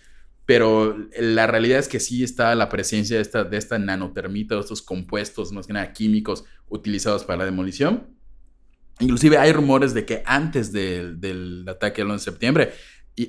pero 0.46 0.96
la 1.18 1.46
realidad 1.46 1.78
es 1.78 1.88
que 1.88 2.00
sí 2.00 2.22
está 2.22 2.54
la 2.54 2.68
presencia 2.68 3.16
de 3.16 3.22
esta, 3.22 3.44
de 3.44 3.56
esta 3.56 3.78
nanotermita, 3.78 4.54
de 4.54 4.60
estos 4.60 4.82
compuestos, 4.82 5.52
más 5.52 5.66
que 5.66 5.72
nada 5.72 5.92
químicos, 5.92 6.44
utilizados 6.68 7.24
para 7.24 7.38
la 7.38 7.44
demolición. 7.46 8.13
Inclusive 9.00 9.38
hay 9.38 9.52
rumores 9.52 9.92
de 9.94 10.04
que 10.04 10.22
antes 10.24 10.72
del 10.72 11.64
ataque 11.68 12.02
del 12.02 12.10
11 12.10 12.24
de 12.24 12.32
septiembre 12.32 12.72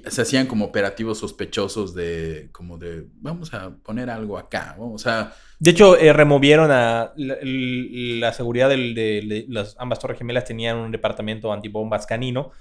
se 0.08 0.22
hacían 0.22 0.48
como 0.48 0.66
operativos 0.66 1.20
sospechosos 1.20 1.94
de, 1.94 2.50
como 2.52 2.78
de, 2.78 3.06
vamos 3.22 3.54
a 3.54 3.76
poner 3.76 4.10
algo 4.10 4.38
acá, 4.38 4.76
vamos 4.80 5.06
a... 5.06 5.34
De 5.60 5.72
hecho, 5.72 5.98
eh, 5.98 6.12
removieron 6.12 6.72
a 6.72 7.14
la, 7.16 8.34
seguridad 8.34 8.70
de, 8.70 9.46
las 9.48 9.76
ambas 9.78 10.00
torres 10.00 10.18
gemelas 10.18 10.46
tenían 10.46 10.78
un 10.78 10.92
departamento 10.92 11.54
antibombas 11.54 12.08
canino 12.08 12.52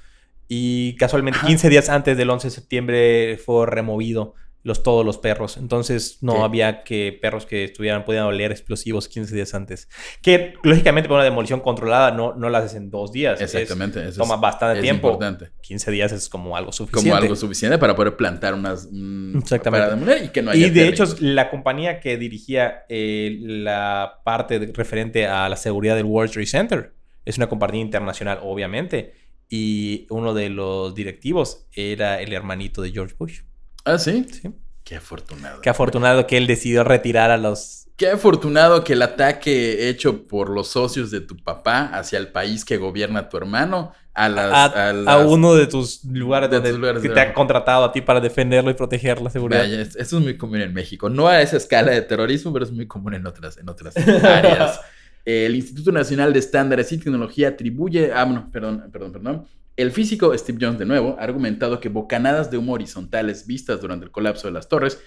y 0.48 0.96
casualmente 0.96 1.40
15 1.46 1.70
días 1.70 1.88
antes 1.88 2.16
del 2.16 2.28
11 2.28 2.48
de 2.48 2.50
septiembre 2.50 3.38
fue 3.38 3.66
removido 3.66 4.34
los, 4.64 4.82
todos 4.82 5.04
los 5.04 5.18
perros. 5.18 5.58
Entonces 5.58 6.18
no 6.22 6.42
había 6.42 6.82
que 6.82 7.16
perros 7.20 7.46
que 7.46 7.64
estuvieran, 7.64 8.04
podían 8.04 8.24
oler 8.24 8.50
explosivos 8.50 9.08
15 9.08 9.34
días 9.34 9.54
antes. 9.54 9.88
Que 10.22 10.54
lógicamente 10.62 11.08
para 11.08 11.20
una 11.20 11.24
demolición 11.24 11.60
controlada 11.60 12.10
no, 12.10 12.34
no 12.34 12.48
la 12.48 12.58
haces 12.58 12.74
en 12.74 12.90
dos 12.90 13.12
días. 13.12 13.40
Exactamente. 13.40 14.10
toma 14.12 14.36
bastante 14.36 14.80
tiempo. 14.80 15.08
Importante. 15.08 15.50
15 15.60 15.90
días 15.90 16.12
es 16.12 16.28
como 16.30 16.56
algo 16.56 16.72
suficiente. 16.72 17.10
Como 17.10 17.22
algo 17.22 17.36
suficiente 17.36 17.78
para 17.78 17.94
poder 17.94 18.16
plantar 18.16 18.54
unas... 18.54 18.86
Exactamente. 18.86 19.70
Para 19.70 19.90
demoler 19.90 20.24
y 20.24 20.28
que 20.28 20.42
no 20.42 20.50
haya 20.50 20.66
Y 20.66 20.70
de 20.70 20.88
hecho 20.88 21.04
la 21.20 21.50
compañía 21.50 22.00
que 22.00 22.16
dirigía 22.16 22.84
eh, 22.88 23.38
la 23.40 24.20
parte 24.24 24.72
referente 24.72 25.26
a 25.26 25.48
la 25.48 25.56
seguridad 25.56 25.94
del 25.94 26.06
World 26.06 26.32
Trade 26.32 26.46
Center 26.46 26.94
es 27.26 27.36
una 27.36 27.48
compañía 27.48 27.82
internacional, 27.82 28.38
obviamente. 28.42 29.12
Y 29.50 30.06
uno 30.08 30.32
de 30.32 30.48
los 30.48 30.94
directivos 30.94 31.66
era 31.72 32.20
el 32.22 32.32
hermanito 32.32 32.80
de 32.80 32.92
George 32.92 33.14
Bush. 33.18 33.42
Ah, 33.84 33.98
sí. 33.98 34.26
Sí. 34.30 34.50
Qué 34.84 34.96
afortunado. 34.96 35.60
Qué 35.62 35.70
afortunado 35.70 36.26
que 36.26 36.36
él 36.36 36.46
decidió 36.46 36.84
retirar 36.84 37.30
a 37.30 37.38
los. 37.38 37.86
Qué 37.96 38.10
afortunado 38.10 38.84
que 38.84 38.92
el 38.92 39.02
ataque 39.02 39.88
hecho 39.88 40.26
por 40.26 40.50
los 40.50 40.68
socios 40.68 41.10
de 41.10 41.20
tu 41.20 41.36
papá 41.36 41.86
hacia 41.86 42.18
el 42.18 42.28
país 42.28 42.64
que 42.64 42.76
gobierna 42.76 43.28
tu 43.28 43.36
hermano, 43.36 43.92
a, 44.12 44.28
las, 44.28 45.06
a, 45.06 45.18
uno 45.26 45.54
de 45.54 45.68
tus 45.68 46.04
lugares, 46.04 46.50
de 46.50 47.00
que 47.00 47.08
te 47.08 47.20
ha 47.20 47.32
contratado 47.32 47.84
a 47.84 47.92
ti 47.92 48.00
para 48.00 48.20
defenderlo 48.20 48.70
y 48.70 48.74
proteger 48.74 49.22
la 49.22 49.30
seguridad. 49.30 49.60
Vaya, 49.60 49.80
esto 49.80 50.00
es 50.00 50.12
muy 50.12 50.36
común 50.36 50.60
en 50.60 50.74
México. 50.74 51.08
No 51.08 51.28
a 51.28 51.40
esa 51.40 51.56
escala 51.56 51.92
de 51.92 52.02
terrorismo, 52.02 52.52
pero 52.52 52.64
es 52.64 52.72
muy 52.72 52.86
común 52.86 53.14
en 53.14 53.26
otras, 53.26 53.56
en 53.56 53.68
otras 53.68 53.96
áreas. 54.24 54.80
el 55.24 55.54
Instituto 55.54 55.92
Nacional 55.92 56.32
de 56.32 56.40
Estándares 56.40 56.90
y 56.90 56.98
Tecnología 56.98 57.48
atribuye. 57.48 58.12
Ah, 58.12 58.26
no, 58.26 58.50
perdón, 58.50 58.90
perdón, 58.92 59.12
perdón 59.12 59.46
el 59.76 59.90
físico 59.90 60.36
Steve 60.36 60.58
Jones, 60.60 60.78
de 60.78 60.86
nuevo, 60.86 61.16
ha 61.18 61.24
argumentado 61.24 61.80
que 61.80 61.88
bocanadas 61.88 62.50
de 62.50 62.58
humo 62.58 62.72
horizontales 62.72 63.46
vistas 63.46 63.80
durante 63.80 64.06
el 64.06 64.12
colapso 64.12 64.46
de 64.46 64.52
las 64.52 64.68
torres 64.68 65.00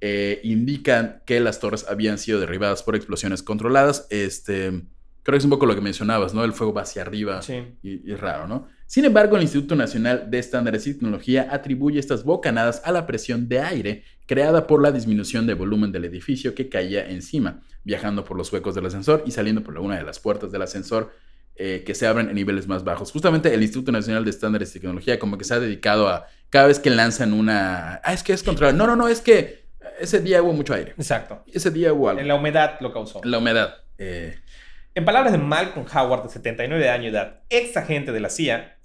eh, 0.00 0.40
indican 0.44 1.22
que 1.26 1.40
las 1.40 1.60
torres 1.60 1.86
habían 1.88 2.18
sido 2.18 2.40
derribadas 2.40 2.82
por 2.82 2.96
explosiones 2.96 3.42
controladas. 3.42 4.06
Este, 4.10 4.70
creo 5.22 5.34
que 5.34 5.36
es 5.36 5.44
un 5.44 5.50
poco 5.50 5.66
lo 5.66 5.74
que 5.74 5.80
mencionabas, 5.80 6.34
¿no? 6.34 6.44
El 6.44 6.52
fuego 6.52 6.72
va 6.72 6.82
hacia 6.82 7.02
arriba 7.02 7.40
y, 7.82 8.10
y, 8.10 8.14
raro, 8.14 8.46
¿no? 8.46 8.66
Sin 8.86 9.04
embargo, 9.04 9.36
el 9.36 9.42
Instituto 9.42 9.76
Nacional 9.76 10.30
de 10.30 10.38
Estándares 10.38 10.86
y 10.86 10.94
Tecnología 10.94 11.48
atribuye 11.50 11.98
estas 11.98 12.24
bocanadas 12.24 12.82
a 12.84 12.92
la 12.92 13.06
presión 13.06 13.48
de 13.48 13.60
aire 13.60 14.04
creada 14.26 14.66
por 14.66 14.82
la 14.82 14.92
disminución 14.92 15.46
de 15.46 15.54
volumen 15.54 15.92
del 15.92 16.04
edificio 16.04 16.54
que 16.54 16.68
caía 16.68 17.08
encima, 17.08 17.62
viajando 17.82 18.24
por 18.24 18.36
los 18.36 18.52
huecos 18.52 18.74
del 18.74 18.86
ascensor 18.86 19.22
y 19.26 19.30
saliendo 19.30 19.62
por 19.62 19.78
una 19.78 19.96
de 19.96 20.02
las 20.02 20.18
puertas 20.18 20.52
del 20.52 20.62
ascensor 20.62 21.12
eh, 21.56 21.84
que 21.86 21.94
se 21.94 22.06
abren 22.06 22.28
en 22.28 22.34
niveles 22.34 22.66
más 22.66 22.84
bajos. 22.84 23.12
Justamente 23.12 23.52
el 23.54 23.62
Instituto 23.62 23.92
Nacional 23.92 24.24
de 24.24 24.30
Estándares 24.30 24.70
y 24.70 24.80
Tecnología 24.80 25.18
como 25.18 25.38
que 25.38 25.44
se 25.44 25.54
ha 25.54 25.60
dedicado 25.60 26.08
a 26.08 26.26
cada 26.50 26.66
vez 26.66 26.78
que 26.78 26.90
lanzan 26.90 27.32
una... 27.32 28.00
Ah, 28.04 28.12
es 28.12 28.22
que 28.22 28.32
es 28.32 28.42
controlado. 28.42 28.76
No, 28.76 28.86
no, 28.86 28.96
no, 28.96 29.08
es 29.08 29.20
que 29.20 29.64
ese 29.98 30.20
día 30.20 30.42
hubo 30.42 30.52
mucho 30.52 30.74
aire. 30.74 30.92
Exacto. 30.96 31.44
Ese 31.52 31.70
día 31.70 31.92
hubo 31.92 32.08
algo. 32.08 32.20
En 32.20 32.28
la 32.28 32.34
humedad 32.34 32.78
lo 32.80 32.92
causó. 32.92 33.20
En 33.22 33.30
la 33.30 33.38
humedad. 33.38 33.74
Eh. 33.98 34.36
En 34.94 35.04
palabras 35.04 35.32
de 35.32 35.38
Malcolm 35.38 35.86
Howard, 35.92 36.24
de 36.24 36.28
79 36.30 36.82
de 36.82 36.90
año 36.90 37.04
de 37.04 37.10
edad, 37.10 37.42
ex 37.50 37.76
agente 37.76 38.12
de 38.12 38.20
la 38.20 38.30
CIA, 38.30 38.78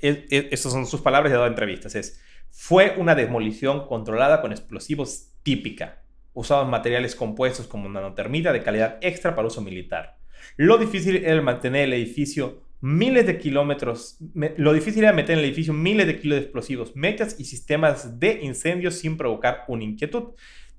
estas 0.00 0.72
son 0.72 0.86
sus 0.86 1.00
palabras 1.00 1.30
de 1.30 1.36
dado 1.36 1.48
entrevistas, 1.48 1.94
es, 1.94 2.20
fue 2.50 2.94
una 2.96 3.14
demolición 3.14 3.86
controlada 3.86 4.40
con 4.40 4.52
explosivos 4.52 5.32
típica. 5.42 6.02
Usaban 6.32 6.70
materiales 6.70 7.16
compuestos 7.16 7.66
como 7.66 7.88
nanotermita 7.88 8.52
de 8.52 8.62
calidad 8.62 8.98
extra 9.00 9.34
para 9.34 9.48
uso 9.48 9.60
militar. 9.60 10.19
Lo 10.56 10.78
difícil 10.78 11.16
era 11.16 11.40
mantener 11.42 11.84
el 11.84 11.92
edificio 11.94 12.62
miles 12.80 13.26
de 13.26 13.38
kilómetros, 13.38 14.16
lo 14.56 14.72
difícil 14.72 15.04
era 15.04 15.12
meter 15.12 15.34
en 15.34 15.40
el 15.40 15.44
edificio 15.44 15.72
miles 15.72 16.06
de 16.06 16.18
kilos 16.18 16.38
de 16.38 16.44
explosivos, 16.44 16.96
mechas 16.96 17.36
y 17.38 17.44
sistemas 17.44 18.18
de 18.18 18.40
incendios 18.42 18.94
sin 18.94 19.16
provocar 19.16 19.64
una 19.68 19.84
inquietud, 19.84 20.30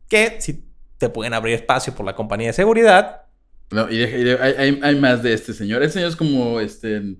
que 0.09 0.37
si 0.39 0.63
te 0.97 1.09
pueden 1.09 1.33
abrir 1.33 1.55
espacio 1.55 1.93
por 1.93 2.05
la 2.05 2.15
compañía 2.15 2.47
de 2.47 2.53
seguridad. 2.53 3.23
No, 3.69 3.89
y, 3.89 4.03
hay, 4.03 4.95
más 4.99 5.23
de 5.23 5.33
este 5.33 5.53
señor. 5.53 5.81
El 5.81 5.91
señor 5.91 6.09
es 6.09 6.15
como, 6.15 6.59
este, 6.59 7.15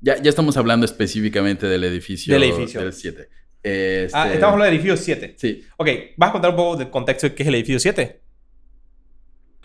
ya, 0.00 0.20
ya 0.20 0.28
estamos 0.28 0.56
hablando 0.56 0.84
específicamente 0.84 1.66
del 1.66 1.84
edificio. 1.84 2.34
Del 2.34 2.44
edificio. 2.44 2.80
Del 2.80 2.92
7. 2.92 3.28
Este... 3.62 4.10
Ah, 4.12 4.32
estamos 4.32 4.54
hablando 4.54 4.64
del 4.64 4.74
edificio 4.74 4.96
7. 4.96 5.34
Sí. 5.38 5.64
Ok, 5.76 5.88
¿vas 6.16 6.30
a 6.30 6.32
contar 6.32 6.50
un 6.50 6.56
poco 6.56 6.76
del 6.76 6.90
contexto 6.90 7.28
de 7.28 7.34
qué 7.34 7.42
es 7.44 7.48
el 7.48 7.54
edificio 7.54 7.80
7? 7.80 8.20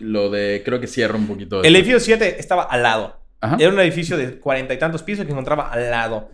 Lo 0.02 0.30
de, 0.30 0.62
creo 0.64 0.80
que 0.80 0.86
cierra 0.86 1.16
un 1.16 1.26
poquito. 1.26 1.62
El 1.62 1.74
edificio 1.76 2.00
7 2.00 2.36
estaba 2.38 2.64
al 2.64 2.82
lado. 2.82 3.22
Era 3.58 3.70
un 3.70 3.80
edificio 3.80 4.16
de 4.16 4.38
cuarenta 4.38 4.72
y 4.72 4.78
tantos 4.78 5.02
pisos 5.02 5.24
que 5.24 5.32
encontraba 5.32 5.68
al 5.70 5.90
lado. 5.90 6.30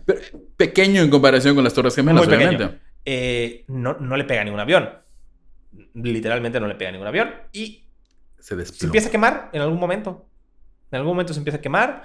pequeño 0.57 1.01
en 1.01 1.09
comparación 1.09 1.55
con 1.55 1.63
las 1.63 1.73
Torres 1.73 1.95
Gemelas, 1.95 2.27
Muy 2.27 2.37
pequeño. 2.37 2.75
Eh, 3.03 3.63
no, 3.67 3.97
no 3.99 4.15
le 4.15 4.25
pega 4.25 4.43
ningún 4.43 4.59
avión. 4.59 4.89
Literalmente 5.95 6.59
no 6.59 6.67
le 6.67 6.75
pega 6.75 6.91
ningún 6.91 7.07
avión. 7.07 7.31
Y 7.51 7.85
se, 8.37 8.63
se 8.65 8.85
empieza 8.85 9.07
a 9.07 9.11
quemar 9.11 9.49
en 9.53 9.61
algún 9.61 9.79
momento. 9.79 10.27
En 10.91 10.97
algún 10.97 11.13
momento 11.13 11.33
se 11.33 11.39
empieza 11.39 11.57
a 11.57 11.61
quemar. 11.61 12.03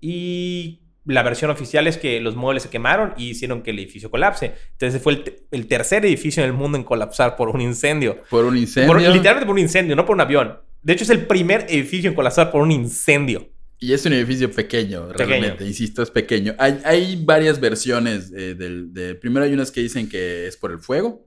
Y 0.00 0.82
la 1.04 1.22
versión 1.22 1.50
oficial 1.50 1.86
es 1.86 1.98
que 1.98 2.20
los 2.20 2.36
muebles 2.36 2.62
se 2.62 2.70
quemaron 2.70 3.14
y 3.16 3.30
hicieron 3.30 3.62
que 3.62 3.70
el 3.70 3.78
edificio 3.78 4.10
colapse. 4.10 4.54
Entonces 4.72 5.02
fue 5.02 5.14
el, 5.14 5.42
el 5.50 5.66
tercer 5.66 6.04
edificio 6.06 6.42
en 6.42 6.50
el 6.50 6.54
mundo 6.54 6.78
en 6.78 6.84
colapsar 6.84 7.36
por 7.36 7.48
un 7.48 7.60
incendio. 7.60 8.18
Por 8.30 8.44
un 8.44 8.56
incendio. 8.56 8.94
literalmente 9.10 9.46
por 9.46 9.54
un 9.54 9.58
incendio, 9.58 9.96
no 9.96 10.06
por 10.06 10.14
un 10.14 10.20
avión. 10.20 10.58
De 10.84 10.92
hecho, 10.92 11.04
es 11.04 11.10
el 11.10 11.26
primer 11.26 11.66
edificio 11.68 12.10
en 12.10 12.14
colapsar 12.14 12.52
por 12.52 12.60
un 12.60 12.70
incendio. 12.70 13.48
Y 13.80 13.92
es 13.92 14.04
un 14.06 14.12
edificio 14.12 14.50
pequeño, 14.50 15.12
realmente, 15.12 15.66
insisto, 15.66 16.02
es 16.02 16.10
pequeño. 16.10 16.54
Hay, 16.58 17.22
varias 17.24 17.58
versiones 17.58 18.30
del, 18.30 19.18
Primero 19.20 19.44
hay 19.44 19.52
unas 19.52 19.70
que 19.70 19.80
dicen 19.80 20.08
que 20.08 20.46
es 20.46 20.56
por 20.56 20.70
el 20.70 20.78
fuego. 20.78 21.26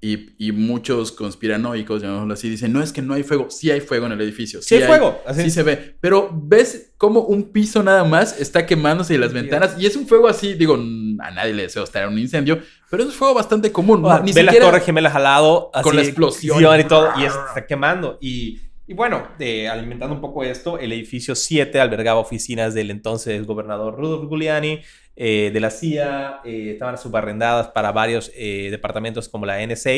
Y, 0.00 0.34
y 0.38 0.52
muchos 0.52 1.10
conspiranoicos, 1.10 2.02
llamémoslo 2.02 2.34
así, 2.34 2.50
dicen, 2.50 2.72
no 2.72 2.82
es 2.82 2.92
que 2.92 3.00
no 3.02 3.14
hay 3.14 3.22
fuego, 3.22 3.50
sí 3.50 3.70
hay 3.70 3.80
fuego 3.80 4.06
en 4.06 4.12
el 4.12 4.20
edificio. 4.20 4.60
Sí 4.62 4.74
hay 4.74 4.82
fuego, 4.82 5.22
así. 5.26 5.42
Sí 5.42 5.50
se 5.50 5.62
ve. 5.62 5.96
Pero 6.00 6.30
ves 6.32 6.92
como 6.98 7.20
un 7.20 7.50
piso 7.50 7.82
nada 7.82 8.04
más 8.04 8.38
está 8.38 8.66
quemándose 8.66 9.14
y 9.14 9.18
las 9.18 9.32
ventanas. 9.32 9.74
Y 9.78 9.86
es 9.86 9.96
un 9.96 10.06
fuego 10.06 10.28
así, 10.28 10.54
digo, 10.54 10.74
a 10.74 11.30
nadie 11.30 11.54
le 11.54 11.62
deseo 11.62 11.82
estar 11.82 12.04
en 12.04 12.12
un 12.12 12.18
incendio, 12.18 12.60
pero 12.90 13.02
es 13.04 13.08
un 13.08 13.14
fuego 13.14 13.34
bastante 13.34 13.72
común. 13.72 14.04
O 14.04 14.08
sea, 14.08 14.20
Ni 14.20 14.32
ve 14.32 14.42
las 14.42 14.52
siquiera- 14.52 14.70
torres 14.70 14.84
gemelas 14.84 15.14
al 15.14 15.22
lado, 15.22 15.70
así, 15.72 15.82
Con 15.82 15.96
la 15.96 16.02
explosión. 16.02 16.80
y 16.80 16.84
todo, 16.84 17.12
y 17.18 17.24
está 17.24 17.66
quemando. 17.66 18.18
Y, 18.20 18.60
y 18.88 18.94
bueno, 18.94 19.28
eh, 19.38 19.68
alimentando 19.68 20.14
un 20.14 20.20
poco 20.20 20.44
esto, 20.44 20.78
el 20.78 20.92
edificio 20.92 21.34
7 21.34 21.80
albergaba 21.80 22.20
oficinas 22.20 22.72
del 22.74 22.90
entonces 22.90 23.44
gobernador 23.46 23.96
Rudolf 23.96 24.28
Giuliani, 24.28 24.80
eh, 25.16 25.50
de 25.52 25.60
la 25.60 25.70
CIA, 25.70 26.40
eh, 26.44 26.70
estaban 26.72 26.96
subarrendadas 26.98 27.68
para 27.68 27.90
varios 27.92 28.30
eh, 28.36 28.68
departamentos 28.70 29.28
como 29.28 29.44
la 29.46 29.60
NSA. 29.66 29.90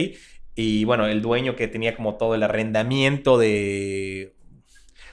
Y 0.55 0.85
bueno, 0.85 1.07
el 1.07 1.21
dueño 1.23 1.55
que 1.55 1.69
tenía 1.69 1.95
como 1.95 2.17
todo 2.17 2.35
el 2.35 2.43
arrendamiento 2.43 3.37
de... 3.39 4.35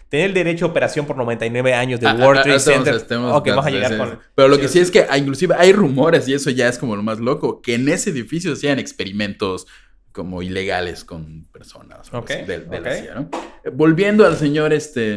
Tenía 0.09 0.27
el 0.27 0.33
derecho 0.33 0.65
a 0.65 0.69
operación 0.69 1.05
por 1.05 1.17
99 1.17 1.73
años 1.73 1.99
de 1.99 2.07
Ah, 2.07 2.13
World 2.13 2.39
ah, 2.39 2.43
Trade 2.43 2.57
estamos- 2.57 2.77
Center. 2.85 2.95
estamos- 2.95 3.43
vamos 3.43 3.65
a 3.65 3.69
llegar 3.71 3.97
con... 3.97 4.19
Pero 4.35 4.47
lo 4.47 4.57
que 4.59 4.67
sí, 4.67 4.79
es 4.79 4.89
que 4.91 5.05
ah, 5.09 5.17
inclusive 5.17 5.55
hay 5.57 5.73
rumores, 5.73 6.27
y 6.27 6.33
eso 6.33 6.49
ya 6.51 6.69
es 6.69 6.77
como 6.77 6.95
lo 6.95 7.03
más 7.03 7.19
loco, 7.19 7.61
que 7.61 7.73
en 7.75 7.89
ese 7.89 8.11
edificio 8.11 8.53
hacían 8.53 8.79
experimentos 8.79 9.67
como 10.15 10.41
ilegales 10.41 11.03
con 11.03 11.45
personas 11.51 12.11
o 12.13 12.19
Ok, 12.19 12.31
así, 12.31 12.45
de, 12.45 12.59
de 12.61 12.79
la 12.79 12.89
ok. 12.89 12.95
CIA, 12.95 13.15
¿no? 13.15 13.29
Eh, 13.65 13.69
Volviendo 13.73 14.25
al 14.25 14.37
señor, 14.37 14.71
este, 14.71 15.13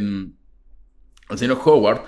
al 1.29 1.39
señor 1.39 1.59
Howard, 1.65 2.01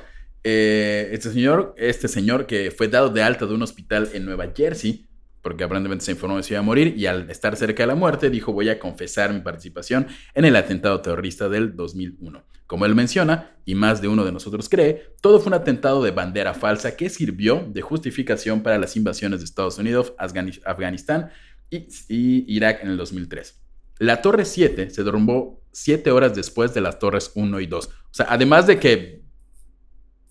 eh, 0.42 1.08
este 1.12 1.30
señor, 1.30 1.72
este 1.78 2.08
señor 2.08 2.46
que 2.46 2.72
fue 2.72 2.88
dado 2.88 3.08
de 3.10 3.22
alta 3.22 3.46
de 3.46 3.54
un 3.54 3.62
hospital 3.62 4.08
en 4.12 4.24
Nueva 4.24 4.48
Jersey, 4.56 5.06
porque 5.40 5.64
aparentemente 5.64 6.04
se 6.04 6.10
informó 6.12 6.36
que 6.36 6.42
se 6.42 6.54
iba 6.54 6.60
a 6.60 6.62
morir, 6.64 6.94
y 6.96 7.06
al 7.06 7.30
estar 7.30 7.54
cerca 7.56 7.84
de 7.84 7.86
la 7.86 7.94
muerte 7.94 8.28
dijo 8.28 8.52
voy 8.52 8.68
a 8.70 8.78
confesar 8.80 9.32
mi 9.32 9.40
participación 9.40 10.08
en 10.34 10.44
el 10.44 10.56
atentado 10.56 11.00
terrorista 11.00 11.48
del 11.48 11.76
2001. 11.76 12.44
Como 12.66 12.86
él 12.86 12.94
menciona, 12.94 13.56
y 13.64 13.74
más 13.74 14.00
de 14.02 14.08
uno 14.08 14.24
de 14.24 14.32
nosotros 14.32 14.68
cree, 14.68 15.14
todo 15.20 15.38
fue 15.40 15.48
un 15.48 15.54
atentado 15.54 16.02
de 16.02 16.10
bandera 16.10 16.54
falsa 16.54 16.96
que 16.96 17.08
sirvió 17.08 17.64
de 17.68 17.82
justificación 17.82 18.62
para 18.62 18.78
las 18.78 18.96
invasiones 18.96 19.40
de 19.40 19.44
Estados 19.44 19.78
Unidos, 19.78 20.12
Afgani- 20.18 20.60
Afganistán 20.64 21.30
y, 21.70 21.88
y 22.08 22.44
Irak 22.54 22.82
en 22.82 22.90
el 22.90 22.96
2003. 22.96 23.60
La 23.98 24.22
Torre 24.22 24.44
7 24.44 24.90
se 24.90 25.04
derrumbó 25.04 25.62
7 25.72 26.10
horas 26.10 26.34
después 26.34 26.74
de 26.74 26.80
las 26.80 26.98
Torres 26.98 27.32
1 27.34 27.60
y 27.60 27.66
2. 27.66 27.86
O 27.86 27.90
sea, 28.10 28.26
además 28.28 28.66
de 28.66 28.78
que 28.78 29.22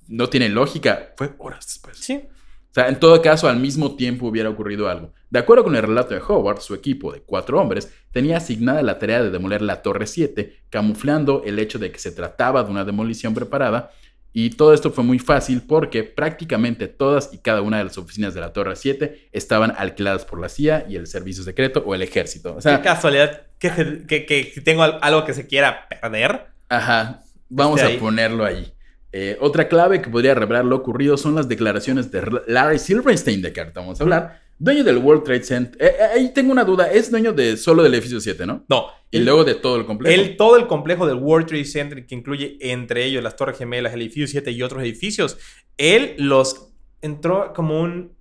no 0.08 0.28
tiene 0.28 0.50
lógica, 0.50 1.14
fue 1.16 1.34
horas 1.38 1.66
después. 1.68 1.98
Sí. 1.98 2.22
O 2.70 2.74
sea, 2.74 2.88
en 2.88 3.00
todo 3.00 3.20
caso, 3.22 3.48
al 3.48 3.60
mismo 3.60 3.96
tiempo 3.96 4.28
hubiera 4.28 4.50
ocurrido 4.50 4.90
algo. 4.90 5.14
De 5.30 5.40
acuerdo 5.40 5.64
con 5.64 5.76
el 5.76 5.82
relato 5.82 6.14
de 6.14 6.22
Howard, 6.22 6.62
su 6.62 6.76
equipo 6.76 7.12
de 7.12 7.22
cuatro 7.22 7.60
hombres 7.60 7.92
tenía 8.12 8.38
asignada 8.38 8.82
la 8.84 9.00
tarea 9.00 9.24
de 9.24 9.32
demoler 9.32 9.62
la 9.62 9.82
Torre 9.82 10.06
7, 10.06 10.66
camuflando 10.70 11.44
el 11.46 11.58
hecho 11.58 11.80
de 11.80 11.92
que 11.92 12.00
se 12.00 12.12
trataba 12.12 12.64
de 12.64 12.72
una 12.72 12.86
demolición 12.86 13.34
preparada. 13.34 13.92
Y 14.32 14.52
todo 14.52 14.74
esto 14.74 14.92
fue 14.92 15.04
muy 15.04 15.18
fácil 15.20 15.64
porque 15.68 16.04
prácticamente 16.04 16.88
todas 16.88 17.30
y 17.34 17.40
cada 17.40 17.62
una 17.62 17.80
de 17.80 17.86
las 17.86 17.98
oficinas 17.98 18.34
de 18.34 18.42
la 18.42 18.54
Torre 18.54 18.76
7 18.76 19.30
estaban 19.32 19.74
alquiladas 19.78 20.24
por 20.26 20.40
la 20.40 20.50
CIA 20.50 20.86
y 20.88 20.96
el 20.98 21.08
Servicio 21.08 21.44
Secreto 21.44 21.84
o 21.86 21.96
el 21.96 22.02
Ejército. 22.04 22.56
O 22.56 22.60
Qué 22.60 22.80
casualidad 22.82 23.42
que, 23.58 23.70
se- 23.72 24.06
que, 24.06 24.26
que 24.26 24.52
si 24.54 24.62
tengo 24.62 24.84
al- 24.84 25.00
algo 25.02 25.26
que 25.26 25.34
se 25.34 25.48
quiera 25.48 25.88
perder. 25.90 26.46
Ajá, 26.70 27.24
vamos 27.50 27.82
Esté 27.82 27.98
a 27.98 28.00
ponerlo 28.00 28.46
ahí. 28.46 28.72
Eh, 29.12 29.38
otra 29.42 29.68
clave 29.68 30.02
que 30.04 30.10
podría 30.12 30.36
revelar 30.36 30.64
lo 30.66 30.76
ocurrido 30.76 31.18
son 31.18 31.34
las 31.34 31.48
declaraciones 31.50 32.12
de 32.12 32.22
Larry 32.48 32.78
Silverstein, 32.78 33.42
de 33.42 33.52
que 33.52 33.60
ahorita 33.62 33.80
vamos 33.80 34.00
a 34.00 34.04
hablar, 34.04 34.42
dueño 34.60 34.84
del 34.84 34.98
World 34.98 35.24
Trade 35.24 35.44
Center. 35.44 35.82
Eh, 35.82 35.96
eh, 35.98 36.04
ahí 36.16 36.34
tengo 36.34 36.52
una 36.52 36.66
duda, 36.66 36.92
es 36.92 37.10
dueño 37.10 37.32
de 37.32 37.58
solo 37.58 37.82
del 37.82 37.94
edificio 37.94 38.20
7, 38.20 38.46
¿no? 38.46 38.66
No. 38.68 38.88
Y 39.10 39.20
luego 39.20 39.44
de 39.44 39.56
todo 39.56 39.78
el 39.78 39.86
complejo. 39.86 40.22
él, 40.22 40.38
todo 40.38 40.58
el 40.58 40.68
complejo 40.68 41.08
del 41.08 41.16
World 41.16 41.48
Trade 41.48 41.66
Center, 41.66 42.06
que 42.06 42.14
incluye 42.14 42.58
entre 42.60 43.06
ellos 43.06 43.24
las 43.24 43.36
Torres 43.36 43.58
Gemelas, 43.58 43.94
el 43.94 44.02
edificio 44.02 44.28
7 44.28 44.52
y 44.52 44.62
otros 44.62 44.84
edificios, 44.84 45.38
él 45.78 46.14
los 46.18 46.70
entró 47.02 47.54
como 47.54 47.82
un 47.82 48.12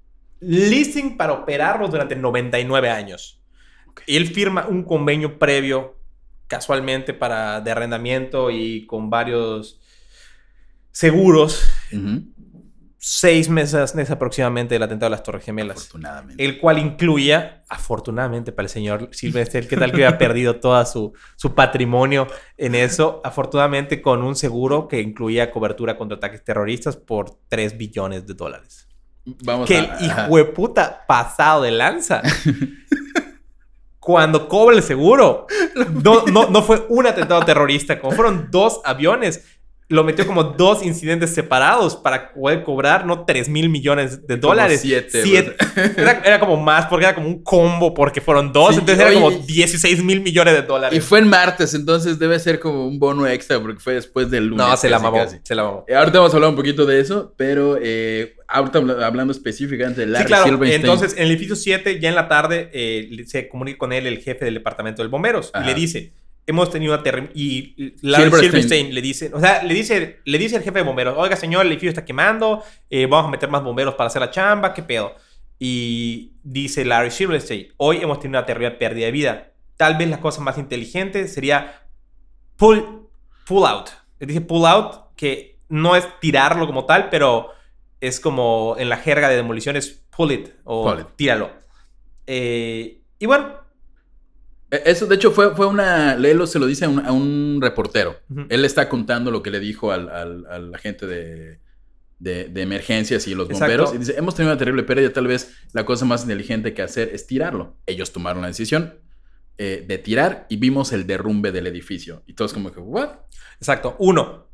leasing 0.41 1.17
para 1.17 1.33
operarlos 1.33 1.91
durante 1.91 2.17
99 2.17 2.89
años. 2.89 3.43
Y 4.07 4.17
él 4.17 4.29
firma 4.29 4.67
un 4.69 4.85
convenio 4.85 5.39
previo, 5.39 5.97
casualmente, 6.47 7.13
para 7.13 7.61
de 7.61 7.71
arrendamiento 7.71 8.51
y 8.51 8.87
con 8.87 9.11
varios 9.11 9.81
seguros, 10.93 11.69
Ujú, 11.93 12.23
seis 12.99 13.49
meses 13.49 14.11
aproximadamente 14.11 14.75
del 14.75 14.83
atentado 14.83 15.09
de 15.09 15.17
las 15.17 15.23
Torres 15.23 15.45
Gemelas. 15.45 15.77
Afortunadamente. 15.77 16.45
el 16.45 16.59
cual 16.59 16.79
incluía, 16.79 17.65
afortunadamente 17.69 18.51
para 18.51 18.67
el 18.67 18.71
señor 18.71 19.09
Silvestre, 19.13 19.67
que 19.67 19.77
tal 19.77 19.93
que 19.93 20.05
había 20.05 20.19
perdido 20.19 20.57
todo 20.57 20.85
su, 20.85 21.13
su 21.37 21.55
patrimonio 21.55 22.27
en 22.57 22.75
eso, 22.75 23.21
afortunadamente 23.25 24.03
con 24.03 24.23
un 24.23 24.35
seguro 24.35 24.89
que 24.89 25.01
incluía 25.01 25.51
cobertura 25.53 25.97
contra 25.97 26.17
ataques 26.17 26.45
terroristas 26.45 26.97
por 26.97 27.39
3 27.49 27.79
billones 27.79 28.27
de 28.27 28.35
dólares. 28.35 28.89
Vamos 29.45 29.69
Que 29.69 29.77
a... 29.77 29.99
el 29.99 30.05
hijo 30.05 30.37
de 30.37 30.45
puta 30.47 31.05
pasado 31.07 31.63
de 31.63 31.71
lanza. 31.71 32.23
Cuando 34.01 34.49
cobra 34.49 34.75
el 34.75 34.83
seguro, 34.83 35.47
no, 36.03 36.25
no, 36.27 36.49
no 36.49 36.63
fue 36.63 36.85
un 36.89 37.07
atentado 37.07 37.45
terrorista, 37.45 38.01
como 38.01 38.17
fueron 38.17 38.49
dos 38.51 38.81
aviones, 38.85 39.58
lo 39.91 40.05
metió 40.05 40.27
como 40.27 40.45
dos 40.45 40.85
incidentes 40.85 41.31
separados 41.35 41.97
para 41.97 42.35
poder 42.35 42.63
cobrar, 42.63 43.07
no 43.07 43.25
3 43.25 43.49
mil 43.49 43.71
millones 43.71 44.27
de 44.27 44.39
Como 44.39 44.53
dólares. 44.53 44.81
siete, 44.83 45.23
Siete. 45.23 45.57
Era, 45.97 46.21
era 46.25 46.39
como 46.41 46.59
más, 46.59 46.85
porque 46.87 47.07
era 47.07 47.15
como 47.15 47.27
un 47.27 47.43
combo, 47.43 47.95
porque 47.95 48.21
fueron 48.21 48.53
dos, 48.53 48.75
Sí, 48.75 48.81
entonces 48.81 49.03
era 49.03 49.15
como 49.15 49.31
y- 49.33 49.39
16 49.47 50.05
mil 50.05 50.21
millones 50.21 50.53
de 50.55 50.63
dólares. 50.63 50.97
Y 50.99 51.01
fue 51.01 51.21
en 51.21 51.29
martes, 51.29 51.73
entonces 51.73 52.19
debe 52.19 52.39
ser 52.39 52.61
como 52.61 52.87
un 52.87 52.99
bono 52.99 53.27
extra 53.27 53.59
porque 53.61 53.81
fue 53.81 53.95
después 53.95 54.31
del 54.31 54.49
lunes. 54.49 54.67
no, 54.67 54.77
se 54.77 54.91
la 54.91 54.99
mamó, 54.99 55.17
casi. 55.17 55.39
se 55.43 55.55
la 55.55 55.63
mamó. 55.63 55.85
Eh, 55.89 55.95
Ahorita 55.95 56.19
vamos 56.19 56.35
a 56.35 56.37
hablar 56.37 56.51
un 56.51 56.57
poquito 56.57 56.85
de 56.85 57.01
eso, 57.01 57.33
pero 57.39 57.79
eh, 57.81 58.35
ahorita 58.47 58.79
habla- 58.81 59.07
hablando 59.07 59.33
específicamente 59.33 60.03
de 60.03 60.07
Larry 60.09 60.25
Sí, 60.25 60.29
claro. 60.29 60.45
Silverstein. 60.45 60.81
Entonces, 60.83 61.15
en 61.17 61.23
el 61.23 61.31
edificio 61.31 61.57
7, 61.57 61.99
ya 61.99 62.11
en 62.11 62.15
la 62.15 62.29
tarde, 62.29 62.69
eh, 62.75 63.09
se 63.27 63.49
comunica 63.49 63.79
con 63.79 63.95
él 63.95 64.07
el 64.07 64.19
jefe 64.19 64.45
del 64.45 64.53
departamento 64.53 65.01
de 65.03 65.09
bomberos 65.09 65.51
Ajá. 65.55 65.65
y 65.65 65.69
le 65.69 65.75
dice: 65.75 66.13
Hemos 66.49 66.71
tenido 66.71 66.95
una 66.95 67.03
terrible. 67.03 67.31
Y 67.35 67.95
Larry 68.01 68.25
Silverstein. 68.25 68.51
Silverstein 68.51 68.95
le 68.95 69.03
dice: 69.03 69.31
O 69.35 69.39
sea, 69.39 69.63
le 69.63 69.75
dice, 69.75 70.21
le 70.25 70.39
dice 70.39 70.57
al 70.57 70.63
jefe 70.63 70.79
de 70.79 70.85
bomberos: 70.85 71.15
Oiga, 71.19 71.37
señor, 71.37 71.67
el 71.67 71.73
edificio 71.73 71.91
está 71.91 72.05
quemando, 72.07 72.65
eh, 72.89 73.05
vamos 73.07 73.29
a 73.29 73.31
meter 73.31 73.51
más 73.51 73.63
bomberos 73.63 73.95
para 73.95 74.07
hacer 74.09 74.21
la 74.23 74.31
chamba, 74.31 74.73
¿qué 74.73 74.83
pedo? 74.83 75.15
Y 75.59 76.33
dice 76.43 76.85
Larry 76.87 77.11
Silverstein: 77.11 77.69
Hoy 77.77 77.99
hemos 77.99 78.19
tenido 78.19 78.39
una 78.39 78.47
terrible 78.47 78.71
pérdida 78.73 79.05
de 79.07 79.13
vida. 79.13 79.53
Tal 79.77 79.97
vez 79.97 80.09
la 80.09 80.21
cosa 80.21 80.41
más 80.41 80.57
inteligente 80.57 81.29
sería 81.29 81.83
pull, 82.57 83.09
pull 83.47 83.67
out. 83.67 83.91
Le 84.19 84.27
dice 84.27 84.41
pull 84.41 84.65
out, 84.67 85.15
que 85.17 85.59
no 85.69 85.97
es 85.97 86.09
tirarlo 86.21 86.67
como 86.67 86.87
tal, 86.87 87.11
pero 87.11 87.51
es 88.01 88.21
como 88.21 88.75
en 88.79 88.89
la 88.89 88.97
jerga 88.97 89.29
de 89.29 89.37
demoliciones, 89.37 90.03
pull 90.17 90.33
it 90.33 90.49
o 90.65 90.85
Pull 90.85 91.01
it. 91.01 91.07
tíralo. 91.17 91.51
Eh, 92.27 93.03
y 93.19 93.27
bueno, 93.27 93.55
Eso, 94.71 95.07
de 95.07 95.15
hecho, 95.15 95.31
fue, 95.31 95.55
fue 95.57 95.67
una. 95.67 96.15
Lelo 96.17 96.47
se 96.47 96.59
lo 96.59 96.67
dice 96.67 96.85
a 96.85 96.89
un, 96.89 97.05
a 97.05 97.13
un 97.13 97.59
reportero. 97.61 98.17
Ujú. 98.29 98.47
Él 98.51 98.65
está 98.65 98.89
contando 98.89 99.31
lo 99.31 99.43
que 99.43 99.51
le 99.51 99.61
dijo 99.61 99.93
al, 99.93 100.11
al, 100.11 100.45
al 100.47 100.75
agente 100.75 101.07
de, 101.07 101.61
de, 102.19 102.49
de 102.49 102.63
emergencias 102.63 103.27
y 103.27 103.35
los 103.35 103.49
Exacto. 103.49 103.65
bomberos. 103.65 103.95
Y 103.95 103.99
dice: 103.99 104.15
Hemos 104.19 104.35
tenido 104.35 104.53
una 104.53 104.59
terrible 104.59 104.83
pérdida. 104.83 105.11
Tal 105.13 105.27
vez 105.27 105.57
la 105.73 105.87
cosa 105.87 106.05
más 106.05 106.23
inteligente 106.23 106.75
que 106.75 106.83
hacer 106.83 107.11
es 107.15 107.27
tirarlo. 107.27 107.77
Ellos 107.87 108.13
tomaron 108.13 108.43
la 108.43 108.49
decisión 108.49 108.97
eh, 109.57 109.85
de 109.89 109.99
tirar 109.99 110.47
y 110.51 110.57
vimos 110.59 110.93
el 110.93 111.07
derrumbe 111.07 111.51
del 111.51 111.67
edificio. 111.67 112.23
Y 112.27 112.35
todos, 112.35 112.53
como 112.53 112.71
que, 112.71 112.81
¿what? 112.81 113.09
exacto. 113.57 113.97
Uno, 113.99 114.49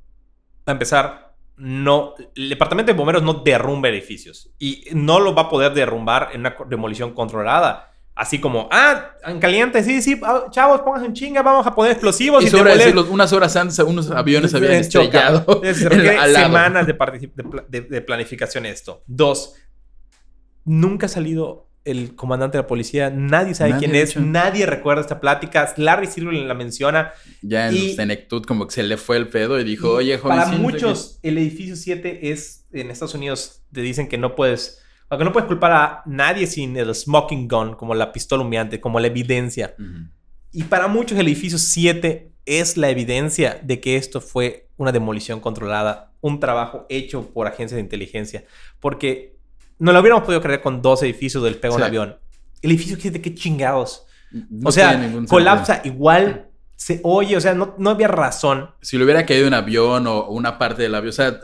a 0.64 0.70
empezar, 0.70 1.34
no, 1.56 2.14
el 2.36 2.48
departamento 2.50 2.92
de 2.92 2.96
bomberos 2.96 3.24
no 3.24 3.42
derrumba 3.44 3.88
edificios 3.88 4.50
y 4.60 4.84
no 4.92 5.18
lo 5.18 5.34
va 5.34 5.42
a 5.42 5.48
poder 5.48 5.74
derrumbar 5.74 6.30
en 6.32 6.40
una 6.40 6.56
demolición 6.68 7.14
controlada. 7.14 7.90
Así 8.16 8.38
como, 8.40 8.68
ah, 8.70 9.10
en 9.26 9.40
caliente, 9.40 9.82
sí, 9.82 10.00
sí, 10.00 10.20
ah, 10.22 10.44
chavos, 10.50 10.82
pónganse 10.82 11.06
en 11.06 11.14
chinga, 11.14 11.42
vamos 11.42 11.66
a 11.66 11.74
poner 11.74 11.90
explosivos 11.92 12.44
Y 12.44 12.46
y, 12.46 12.50
sobre 12.50 12.70
demoler- 12.72 12.78
decirlo, 12.78 13.06
unas 13.10 13.32
horas 13.32 13.56
antes, 13.56 13.76
unos 13.80 14.08
aviones 14.12 14.54
habían 14.54 14.74
estrellado. 14.74 15.60
Es- 15.64 15.78
se 15.78 15.86
en 15.86 16.34
semanas 16.34 16.86
de, 16.86 16.92
de 16.92 17.42
pla- 17.44 17.64
de- 17.68 17.80
de 17.80 18.00
planificación 18.02 18.66
esto. 18.66 19.02
Dos, 19.08 19.54
nunca 20.64 21.06
ha 21.06 21.08
salido 21.08 21.68
el 21.84 22.14
comandante 22.14 22.56
de 22.56 22.62
la 22.62 22.66
policía. 22.68 23.10
Nadie 23.10 23.54
sabe 23.54 23.70
Nadie, 23.72 23.88
quién 23.90 24.00
es. 24.00 24.16
Nadie 24.16 24.64
recuerda 24.64 25.02
esta 25.02 25.20
plática. 25.20 25.74
Larry 25.76 26.06
Silverman 26.06 26.48
la 26.48 26.54
menciona. 26.54 27.12
Ya 27.42 27.68
en 27.68 27.74
Y- 27.74 27.94
Senectud, 27.94 28.44
como 28.44 28.66
que 28.68 28.74
se 28.74 28.82
le 28.84 28.96
fue 28.96 29.16
el 29.18 29.28
pedo 29.28 29.60
y 29.60 29.64
dijo, 29.64 29.90
oye, 29.90 30.16
joven. 30.18 30.38
Para 30.38 30.52
muchos, 30.52 31.18
el 31.22 31.36
edificio 31.38 31.76
7 31.76 32.30
es... 32.30 32.64
En 32.72 32.90
Estados 32.90 33.14
Unidos 33.14 33.62
te 33.72 33.80
dicen 33.82 34.08
que 34.08 34.18
no 34.18 34.34
puedes... 34.34 34.80
Aunque 35.10 35.24
no 35.24 35.32
puedes 35.32 35.46
culpar 35.46 35.72
a 35.72 36.02
nadie 36.06 36.46
sin 36.46 36.76
el 36.76 36.94
smoking 36.94 37.46
gun, 37.48 37.74
como 37.74 37.94
la 37.94 38.12
pistola 38.12 38.42
humeante, 38.42 38.80
como 38.80 38.98
la 39.00 39.06
evidencia. 39.08 39.74
qué". 39.76 39.82
Ujú. 39.82 39.98
Y 40.52 40.62
para 40.64 40.86
muchos 40.88 41.18
el 41.18 41.26
edificio 41.26 41.58
7 41.58 42.32
es 42.46 42.76
la 42.76 42.88
evidencia 42.90 43.60
de 43.62 43.80
que 43.80 43.96
esto 43.96 44.20
fue 44.20 44.68
una 44.76 44.92
demolición 44.92 45.40
controlada, 45.40 46.12
un 46.20 46.40
trabajo 46.40 46.86
hecho 46.88 47.30
por 47.32 47.46
agencias 47.46 47.76
de 47.76 47.80
inteligencia. 47.80 48.44
Porque 48.80 49.36
no 49.78 49.92
lo 49.92 50.00
hubiéramos 50.00 50.24
podido 50.24 50.40
creer 50.40 50.60
con 50.60 50.80
dos 50.82 51.02
edificios 51.02 51.42
del 51.42 51.56
pego 51.56 51.76
Sí. 51.76 51.82
avión. 51.82 52.16
El 52.62 52.70
edificio 52.70 52.96
7, 52.98 53.20
qué 53.20 53.34
chingados. 53.34 54.06
No 54.50 54.68
o 54.68 54.72
sea, 54.72 55.12
colapsa 55.28 55.80
igual, 55.84 56.48
se 56.76 57.00
oye, 57.02 57.36
o 57.36 57.40
sea, 57.40 57.54
no, 57.54 57.74
no 57.78 57.90
había 57.90 58.08
razón. 58.08 58.70
Si 58.82 58.98
le 58.98 59.04
hubiera 59.04 59.24
caído 59.24 59.46
un 59.48 59.54
avión 59.54 60.06
o 60.06 60.26
una 60.28 60.58
parte 60.58 60.82
del 60.82 60.94
avión, 60.94 61.10
o 61.10 61.12
sea, 61.12 61.40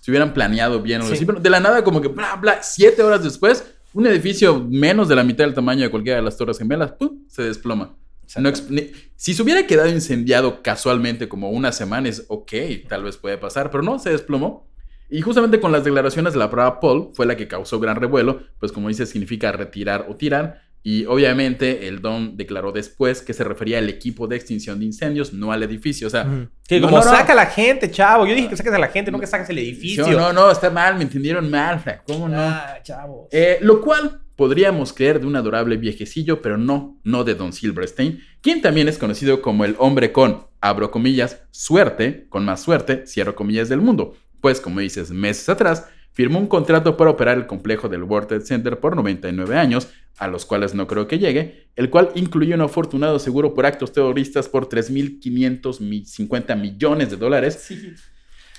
si 0.00 0.10
hubieran 0.10 0.32
planeado 0.34 0.80
bien 0.82 1.02
o 1.02 1.04
Sí. 1.06 1.12
así, 1.14 1.24
pero 1.24 1.38
de 1.40 1.50
la 1.50 1.60
nada, 1.60 1.84
como 1.84 2.00
que 2.00 2.08
bla, 2.08 2.36
bla, 2.36 2.62
siete 2.62 3.02
horas 3.02 3.22
después, 3.22 3.64
un 3.92 4.06
edificio 4.06 4.64
menos 4.68 5.08
de 5.08 5.16
la 5.16 5.24
mitad 5.24 5.44
del 5.44 5.54
tamaño 5.54 5.82
de 5.82 5.90
cualquiera 5.90 6.18
de 6.18 6.24
las 6.24 6.36
Torres 6.36 6.58
Gemelas, 6.58 6.92
¡pum! 6.92 7.24
se 7.28 7.42
desploma. 7.42 7.96
No 8.36 8.48
ex- 8.48 8.70
ni- 8.70 8.90
si 9.16 9.34
se 9.34 9.42
hubiera 9.42 9.66
quedado 9.66 9.88
incendiado 9.88 10.62
casualmente 10.62 11.28
como 11.28 11.50
unas 11.50 11.76
semanas, 11.76 12.24
ok, 12.28 12.52
tal 12.88 13.02
vez 13.02 13.16
puede 13.16 13.36
pasar, 13.38 13.70
pero 13.70 13.82
no, 13.82 13.98
se 13.98 14.10
desplomó. 14.10 14.70
Y 15.10 15.20
justamente 15.22 15.58
con 15.58 15.72
las 15.72 15.82
declaraciones 15.82 16.32
de 16.34 16.38
la 16.38 16.48
prueba 16.48 16.78
Paul 16.78 17.10
fue 17.14 17.26
la 17.26 17.36
que 17.36 17.48
causó 17.48 17.80
gran 17.80 17.96
revuelo, 17.96 18.40
pues 18.60 18.70
como 18.70 18.86
dice, 18.88 19.04
significa 19.06 19.50
retirar 19.50 20.06
o 20.08 20.14
tirar. 20.14 20.62
Y 20.82 21.04
obviamente 21.04 21.88
el 21.88 22.00
Don 22.00 22.36
declaró 22.36 22.72
después 22.72 23.20
que 23.20 23.34
se 23.34 23.44
refería 23.44 23.78
al 23.78 23.88
equipo 23.88 24.26
de 24.26 24.36
extinción 24.36 24.78
de 24.78 24.86
incendios, 24.86 25.32
no 25.32 25.52
al 25.52 25.62
edificio. 25.62 26.06
O 26.06 26.10
sea, 26.10 26.26
Que 26.66 26.80
no, 26.80 26.86
como 26.86 26.98
no, 26.98 27.04
no. 27.04 27.10
saca 27.10 27.32
a 27.34 27.36
la 27.36 27.46
gente, 27.46 27.90
chavo. 27.90 28.26
Yo 28.26 28.34
dije 28.34 28.48
que 28.48 28.56
saques 28.56 28.72
a 28.72 28.78
la 28.78 28.88
gente, 28.88 29.10
no 29.10 29.20
que 29.20 29.26
saques 29.26 29.50
el 29.50 29.58
edificio. 29.58 30.10
No, 30.10 30.32
no, 30.32 30.50
está 30.50 30.70
mal, 30.70 30.96
me 30.96 31.02
entendieron 31.02 31.50
mal, 31.50 31.80
Frank, 31.80 32.00
¿cómo 32.06 32.28
no? 32.28 32.40
Ah, 32.40 32.78
chavos. 32.82 33.28
Eh, 33.30 33.58
lo 33.60 33.82
cual 33.82 34.22
podríamos 34.36 34.94
creer 34.94 35.20
de 35.20 35.26
un 35.26 35.36
adorable 35.36 35.76
viejecillo, 35.76 36.40
pero 36.40 36.56
no, 36.56 36.98
no 37.04 37.24
de 37.24 37.34
Don 37.34 37.52
Silverstein, 37.52 38.24
quien 38.40 38.62
también 38.62 38.88
es 38.88 38.96
conocido 38.96 39.42
como 39.42 39.66
el 39.66 39.76
hombre 39.78 40.12
con, 40.12 40.46
abro 40.62 40.90
comillas, 40.90 41.42
suerte, 41.50 42.26
con 42.30 42.46
más 42.46 42.62
suerte, 42.62 43.06
cierro 43.06 43.34
comillas 43.34 43.68
del 43.68 43.82
mundo. 43.82 44.16
Pues, 44.40 44.62
como 44.62 44.80
dices, 44.80 45.10
meses 45.10 45.46
atrás, 45.50 45.88
firmó 46.20 46.38
un 46.38 46.48
contrato 46.48 46.98
para 46.98 47.10
operar 47.10 47.38
el 47.38 47.46
complejo 47.46 47.88
del 47.88 48.02
World 48.02 48.28
Trade 48.28 48.44
Center 48.44 48.78
por 48.78 48.94
99 48.94 49.56
años, 49.56 49.88
a 50.18 50.28
los 50.28 50.44
cuales 50.44 50.74
no 50.74 50.86
creo 50.86 51.08
que 51.08 51.18
llegue, 51.18 51.68
el 51.76 51.88
cual 51.88 52.10
incluye 52.14 52.52
un 52.52 52.60
afortunado 52.60 53.18
seguro 53.18 53.54
por 53.54 53.64
actos 53.64 53.90
terroristas 53.94 54.46
por 54.46 54.68
3.550 54.68 56.56
millones 56.60 57.10
de 57.10 57.16
dólares, 57.16 57.54
Sí. 57.66 57.92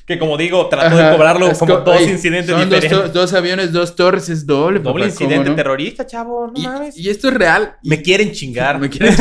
Que 0.08 0.18
como 0.18 0.36
digo, 0.36 0.68
trató 0.68 0.88
Ajá, 0.96 1.12
de 1.12 1.16
cobrarlo 1.16 1.52
como 1.60 1.76
co- 1.76 1.82
dos 1.92 2.02
ey, 2.02 2.10
incidentes 2.10 2.48
son 2.50 2.68
dos, 2.70 2.82
diferentes. 2.82 3.14
dos 3.14 3.34
aviones, 3.34 3.72
dos 3.72 3.96
torres, 3.96 4.28
es 4.30 4.48
doble. 4.48 4.80
Doble 4.80 5.06
papá, 5.06 5.14
¿cómo 5.16 5.24
incidente 5.30 5.50
no? 5.52 5.56
terrorista, 5.56 6.08
chavo. 6.08 6.48
No 6.48 6.54
Y, 6.60 6.64
mames. 6.64 6.98
y 6.98 7.08
esto 7.10 7.28
es 7.28 7.36
real. 7.36 7.76
Me 7.84 8.02
quieren 8.02 8.32
chingar. 8.32 8.80
Me 8.80 8.90
quieren- 8.90 9.16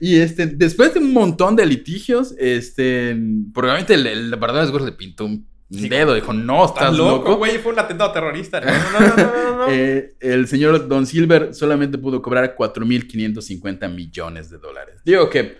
y 0.00 0.16
este, 0.16 0.46
después 0.46 0.94
de 0.94 1.00
un 1.00 1.12
montón 1.12 1.54
de 1.56 1.66
litigios, 1.66 2.34
este, 2.38 3.14
probablemente 3.52 3.94
el, 3.94 4.06
el 4.06 4.30
Bernardo 4.30 4.62
Esgor 4.62 4.80
le 4.82 4.92
pintó 4.92 5.26
un 5.26 5.46
Sí. 5.70 5.88
dedo, 5.88 6.14
dijo, 6.14 6.32
no, 6.32 6.64
estás 6.64 6.94
loco. 6.96 7.36
güey. 7.36 7.58
Fue 7.58 7.72
un 7.72 7.78
atentado 7.78 8.12
terrorista. 8.12 8.60
No, 8.64 9.00
no, 9.00 9.08
no, 9.08 9.16
no, 9.16 9.32
no, 9.32 9.56
no. 9.56 9.66
Eh, 9.72 10.14
el 10.20 10.46
señor 10.46 10.86
Don 10.86 11.06
Silver 11.06 11.52
solamente 11.52 11.98
pudo 11.98 12.22
cobrar 12.22 12.54
4.550 12.56 13.92
millones 13.92 14.48
de 14.48 14.58
dólares. 14.58 15.00
Digo 15.04 15.28
que 15.28 15.58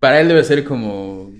para 0.00 0.20
él 0.20 0.28
debe 0.28 0.42
ser 0.44 0.64
como 0.64 1.30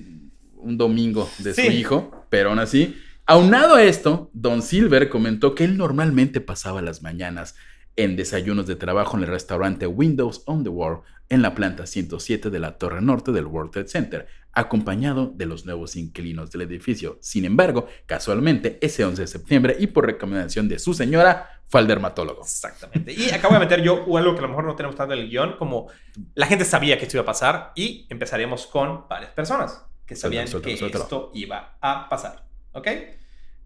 un 0.56 0.78
domingo 0.78 1.28
de 1.38 1.54
su 1.54 1.62
hijo, 1.62 2.26
pero 2.30 2.50
aún 2.50 2.58
así. 2.60 2.96
Aunado 3.26 3.74
a 3.74 3.82
esto, 3.82 4.30
Don 4.32 4.62
Silver 4.62 5.08
comentó 5.08 5.54
que 5.54 5.64
él 5.64 5.76
normalmente 5.76 6.40
pasaba 6.40 6.82
las 6.82 7.02
mañanas 7.02 7.56
en 7.96 8.16
desayunos 8.16 8.66
de 8.66 8.76
trabajo 8.76 9.16
en 9.16 9.24
el 9.24 9.30
restaurante 9.30 9.86
Windows 9.86 10.42
on 10.46 10.62
the 10.62 10.68
Wall 10.68 11.00
en 11.29 11.43
la 11.43 11.55
planta 11.55 11.87
107 11.87 12.51
de 12.51 12.59
la 12.59 12.79
torre 12.79 13.01
norte 13.01 13.33
del 13.33 13.47
World 13.47 13.72
Trade 13.72 13.89
Center, 13.89 14.27
acompañado 14.53 15.33
de 15.35 15.47
los 15.47 15.66
nuevos 15.66 15.97
inquilinos 15.97 16.51
del 16.51 16.62
edificio. 16.62 17.18
Sin 17.20 17.45
embargo, 17.45 17.89
casualmente, 18.07 18.79
ese 18.81 19.05
11 19.05 19.22
de 19.22 19.27
septiembre 19.27 19.77
y 19.79 19.89
por 19.89 20.07
recomendación 20.07 20.68
de 20.68 20.79
su 20.79 20.95
señora, 20.95 21.51
fue 21.66 21.81
al 21.81 21.87
dermatólogo. 21.89 22.43
Exactamente. 22.43 23.12
Y 23.12 23.31
acabo 23.31 23.55
de 23.55 23.61
meter 23.61 23.83
yo 23.83 24.05
algo 24.16 24.35
que 24.35 24.39
a 24.39 24.43
lo 24.43 24.49
mejor 24.49 24.64
no 24.64 24.77
tenemos 24.77 24.97
tanto 24.97 25.14
en 25.14 25.20
el 25.20 25.29
guion, 25.29 25.57
como 25.59 25.89
la 26.35 26.47
gente 26.47 26.64
sabía 26.64 26.99
que 26.99 27.05
esto 27.05 27.16
iba 27.16 27.22
a 27.22 27.27
pasar 27.27 27.72
y 27.75 28.07
empezaremos 28.11 28.66
con 28.66 29.09
varias 29.09 29.33
personas 29.33 29.85
que 30.07 30.14
sabían 30.14 30.47
Suéltalo, 30.47 30.72
que 30.72 30.79
suéltalo. 30.79 31.05
esto 31.05 31.31
iba 31.35 31.79
a 31.81 32.09
pasar. 32.09 32.47
¿Ok? 32.72 32.89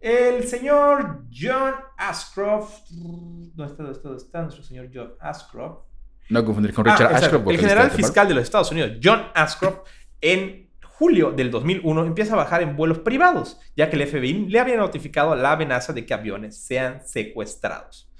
El 0.00 0.44
señor 0.46 1.24
John 1.34 1.74
Ashcroft. 1.96 2.88
¿Dónde 2.90 3.64
está? 3.66 3.82
¿Dónde 3.82 3.92
está? 3.92 4.08
¿Dónde 4.08 4.22
está 4.22 4.42
nuestro 4.42 4.62
señor 4.62 4.88
John 4.94 5.14
Ashcroft? 5.20 5.87
No 6.30 6.44
confundir 6.44 6.72
con 6.74 6.86
Ah, 6.88 6.92
Richard 6.92 7.12
exacto. 7.12 7.36
Ashcroft. 7.36 7.50
El 7.54 7.60
general 7.60 7.90
fiscal 7.90 8.28
de 8.28 8.34
los 8.34 8.42
Estados 8.44 8.70
Unidos, 8.70 8.92
John 9.02 9.22
Ashcroft, 9.34 9.78
en 10.20 10.68
julio 10.84 11.30
del 11.30 11.50
2001 11.50 12.04
empieza 12.06 12.34
a 12.34 12.36
bajar 12.36 12.60
en 12.62 12.76
vuelos 12.76 12.98
privados, 12.98 13.58
ya 13.76 13.88
que 13.88 13.96
el 13.96 14.06
FBI 14.06 14.46
le 14.48 14.58
había 14.58 14.76
notificado 14.76 15.34
la 15.36 15.52
amenaza 15.52 15.92
de 15.92 16.04
que 16.04 16.12
aviones 16.14 16.56
sean 16.58 17.02
secuestrados. 17.06 18.10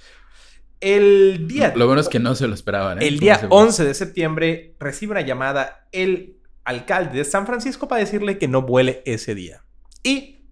El 0.80 1.48
día, 1.48 1.72
Lo 1.74 1.86
bueno 1.86 2.00
es 2.00 2.08
que 2.08 2.20
no 2.20 2.34
se 2.36 2.46
lo 2.46 2.54
esperaban. 2.54 3.02
¿eh? 3.02 3.08
el 3.08 3.18
día 3.18 3.34
ese- 3.34 3.46
11 3.50 3.84
de 3.84 3.94
septiembre 3.94 4.76
recibe 4.78 5.10
una 5.12 5.22
llamada 5.22 5.88
el 5.90 6.36
alcalde 6.64 7.18
de 7.18 7.24
San 7.24 7.46
Francisco 7.46 7.88
para 7.88 8.00
decirle 8.00 8.38
que 8.38 8.46
no 8.46 8.62
vuele 8.62 9.02
ese 9.04 9.34
día. 9.34 9.64
Y 10.04 10.46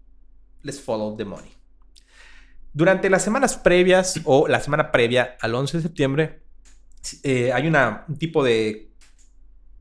les 0.62 0.80
follow 0.80 1.16
the 1.16 1.24
money. 1.24 1.52
Durante 2.72 3.09
las 3.09 3.22
semanas 3.22 3.57
previas 3.57 4.20
o 4.24 4.48
la 4.48 4.61
semana 4.61 4.90
previa 4.90 5.36
al 5.40 5.54
11 5.54 5.76
de 5.78 5.82
septiembre, 5.84 6.42
eh, 7.22 7.52
hay 7.52 7.66
una, 7.66 8.04
un 8.09 8.16
tipo 8.16 8.42
de, 8.44 8.90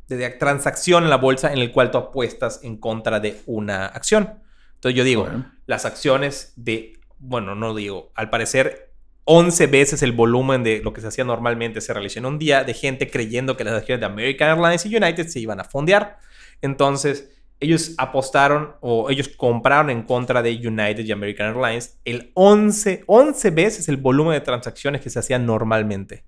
de, 0.07 0.17
de 0.17 0.29
transacción 0.31 1.03
en 1.03 1.09
la 1.09 1.17
bolsa 1.17 1.51
en 1.51 1.59
el 1.59 1.71
cual 1.71 1.91
tú 1.91 1.97
apuestas 1.97 2.59
en 2.63 2.77
contra 2.77 3.19
de 3.19 3.41
una 3.45 3.85
acción. 3.87 4.39
Entonces 4.75 4.97
yo 4.97 5.03
digo, 5.03 5.23
Bueno. 5.23 5.51
las 5.65 5.85
acciones 5.85 6.53
de, 6.55 6.93
bueno, 7.17 7.55
no 7.55 7.73
digo, 7.75 8.11
al 8.15 8.29
parecer 8.29 8.91
11 9.23 9.67
veces 9.67 10.03
el 10.03 10.11
volumen 10.11 10.63
de 10.63 10.81
lo 10.83 10.93
que 10.93 11.01
se 11.01 11.07
hacía 11.07 11.23
normalmente 11.23 11.81
se 11.81 11.93
realizó 11.93 12.19
en 12.19 12.27
un 12.27 12.37
día 12.37 12.63
de 12.63 12.73
gente 12.75 13.09
creyendo 13.09 13.57
que 13.57 13.63
las 13.63 13.73
acciones 13.73 13.99
de 14.01 14.05
American 14.05 14.49
Airlines 14.49 14.85
y 14.85 14.95
United 14.95 15.27
se 15.27 15.39
iban 15.39 15.59
a 15.59 15.63
fondear. 15.63 16.19
Entonces, 16.61 17.31
ellos 17.59 17.95
apostaron 17.97 18.75
o 18.81 19.09
ellos 19.09 19.29
compraron 19.29 19.89
en 19.89 20.03
contra 20.03 20.43
de 20.43 20.51
United 20.51 21.03
y 21.03 21.11
American 21.11 21.47
Airlines 21.55 21.97
el 22.05 22.31
11, 22.35 23.05
11 23.07 23.49
veces 23.49 23.89
el 23.89 23.97
volumen 23.97 24.33
de 24.33 24.41
transacciones 24.41 25.01
que 25.01 25.09
se 25.09 25.17
hacían 25.17 25.45
normalmente. 25.47 26.23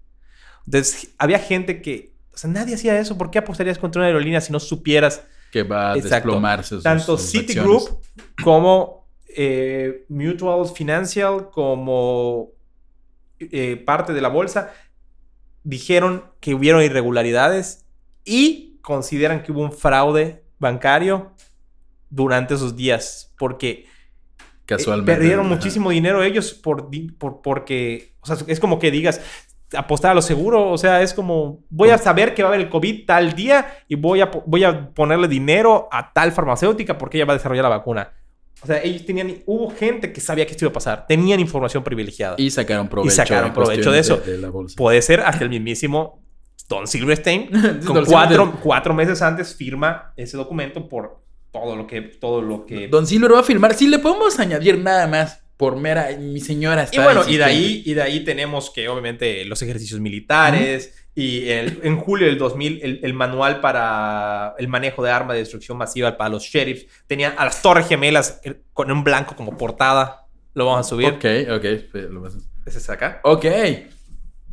Entonces, 0.67 1.09
había 1.17 1.39
gente 1.39 1.81
que, 1.81 2.13
o 2.33 2.37
sea, 2.37 2.49
nadie 2.49 2.75
hacía 2.75 2.99
eso. 2.99 3.17
¿Por 3.17 3.31
qué 3.31 3.39
apostarías 3.39 3.79
contra 3.79 4.01
una 4.01 4.07
aerolínea 4.07 4.39
si 4.41 4.51
no 4.51 4.59
supieras 4.59 5.23
Que 5.51 5.63
va 5.63 5.93
a 5.93 5.95
Exacto. 5.95 6.15
desplomarse. 6.27 6.75
sus- 6.75 6.83
tanto 6.83 7.17
sus 7.17 7.31
Citigroup 7.31 8.01
como 8.43 9.07
eh, 9.35 10.05
Mutual 10.09 10.67
Financial 10.67 11.49
como 11.51 12.49
eh, 13.39 13.77
parte 13.85 14.13
de 14.13 14.21
la 14.21 14.29
bolsa 14.29 14.73
dijeron 15.63 16.23
que 16.39 16.53
hubieron 16.53 16.81
irregularidades 16.81 17.85
y 18.25 18.79
consideran 18.81 19.43
que 19.43 19.51
hubo 19.51 19.61
un 19.61 19.71
fraude 19.71 20.43
bancario 20.59 21.33
durante 22.09 22.53
esos 22.55 22.75
días 22.75 23.33
porque 23.37 23.69
eh, 23.69 23.85
Casualmente. 24.65 25.11
perdieron 25.13 25.45
ajá. 25.45 25.55
muchísimo 25.55 25.89
dinero 25.91 26.23
ellos 26.23 26.53
por, 26.53 26.89
por 27.17 27.41
porque 27.41 28.15
o 28.21 28.25
sea, 28.25 28.37
es 28.47 28.59
como 28.59 28.79
que 28.79 28.91
digas 28.91 29.21
apostar 29.75 30.11
a 30.11 30.13
lo 30.13 30.21
seguro, 30.21 30.69
o 30.69 30.77
sea, 30.77 31.01
es 31.01 31.13
como 31.13 31.63
voy 31.69 31.89
a 31.89 31.97
saber 31.97 32.33
que 32.33 32.43
va 32.43 32.49
a 32.49 32.53
haber 32.53 32.65
el 32.65 32.69
COVID 32.69 33.05
tal 33.05 33.33
día 33.33 33.75
y 33.87 33.95
voy 33.95 34.21
a, 34.21 34.31
voy 34.45 34.63
a 34.63 34.89
ponerle 34.93 35.27
dinero 35.27 35.89
a 35.91 36.13
tal 36.13 36.31
farmacéutica 36.31 36.97
porque 36.97 37.17
ella 37.17 37.25
va 37.25 37.33
a 37.33 37.37
desarrollar 37.37 37.63
la 37.63 37.69
vacuna. 37.69 38.13
O 38.63 38.65
sea, 38.65 38.81
ellos 38.81 39.05
tenían, 39.05 39.35
hubo 39.45 39.69
gente 39.69 40.11
que 40.11 40.19
sabía 40.19 40.45
que 40.45 40.51
esto 40.51 40.65
iba 40.65 40.71
a 40.71 40.73
pasar, 40.73 41.05
tenían 41.07 41.39
información 41.39 41.83
privilegiada. 41.83 42.35
Y 42.37 42.49
sacaron 42.49 42.87
provecho. 42.87 43.15
sacaron 43.15 43.47
en 43.47 43.53
provecho 43.53 43.91
de 43.91 43.99
eso. 43.99 44.17
De. 44.17 44.51
Puede 44.75 45.01
ser 45.01 45.21
hasta 45.21 45.43
el 45.43 45.49
mismísimo 45.49 46.23
Don 46.67 46.87
Silverstein, 46.87 47.49
con 47.85 48.03
cuatro, 48.61 48.93
meses 48.93 49.21
antes 49.21 49.55
firma 49.55 50.13
ese 50.15 50.37
documento 50.37 50.89
por 50.89 51.23
todo 51.51 51.75
lo 51.75 51.87
que, 51.87 52.01
todo 52.01 52.41
lo 52.41 52.65
que 52.65 52.87
Don 52.87 53.05
Silver 53.05 53.33
va 53.33 53.39
a 53.41 53.43
filmar. 53.43 53.73
Sí, 53.73 53.87
le 53.87 53.99
podemos 53.99 54.39
añadir 54.39 54.79
nada 54.79 55.07
más 55.07 55.46
por 55.57 55.75
mera. 55.75 56.09
Mi 56.19 56.39
señora 56.39 56.83
está. 56.83 57.01
Y 57.01 57.03
bueno, 57.03 57.23
y 57.27 57.37
de, 57.37 57.43
ahí, 57.43 57.83
y 57.85 57.93
de 57.95 58.01
ahí 58.03 58.23
tenemos 58.23 58.69
que 58.69 58.87
obviamente 58.89 59.43
los 59.45 59.61
ejercicios 59.61 59.99
militares 59.99 60.93
y 61.15 61.49
el- 61.49 61.79
en 61.83 61.97
julio 61.97 62.27
del 62.27 62.37
2000 62.37 62.79
el, 62.83 62.99
el 63.03 63.13
manual 63.15 63.59
para 63.59 64.53
el 64.59 64.67
manejo 64.67 65.03
de 65.03 65.09
armas 65.11 65.33
de 65.33 65.39
destrucción 65.39 65.77
masiva 65.77 66.15
para 66.15 66.29
los 66.29 66.43
sheriffs 66.43 66.85
tenía 67.07 67.29
a 67.29 67.43
las 67.45 67.61
torres 67.63 67.87
gemelas 67.87 68.39
eh, 68.43 68.61
con 68.71 68.91
un 68.91 69.03
blanco 69.03 69.35
como 69.35 69.57
portada. 69.57 70.27
Lo 70.53 70.65
vamos 70.67 70.85
a 70.85 70.89
subir. 70.89 71.07
Ok, 71.07 71.25
ok. 71.51 71.65
pues, 71.91 72.09
lo 72.09 72.21
vas 72.21 72.35
a- 72.35 72.39
Ese 72.69 72.77
es 72.77 72.89
acá. 72.89 73.19
Ok. 73.23 73.45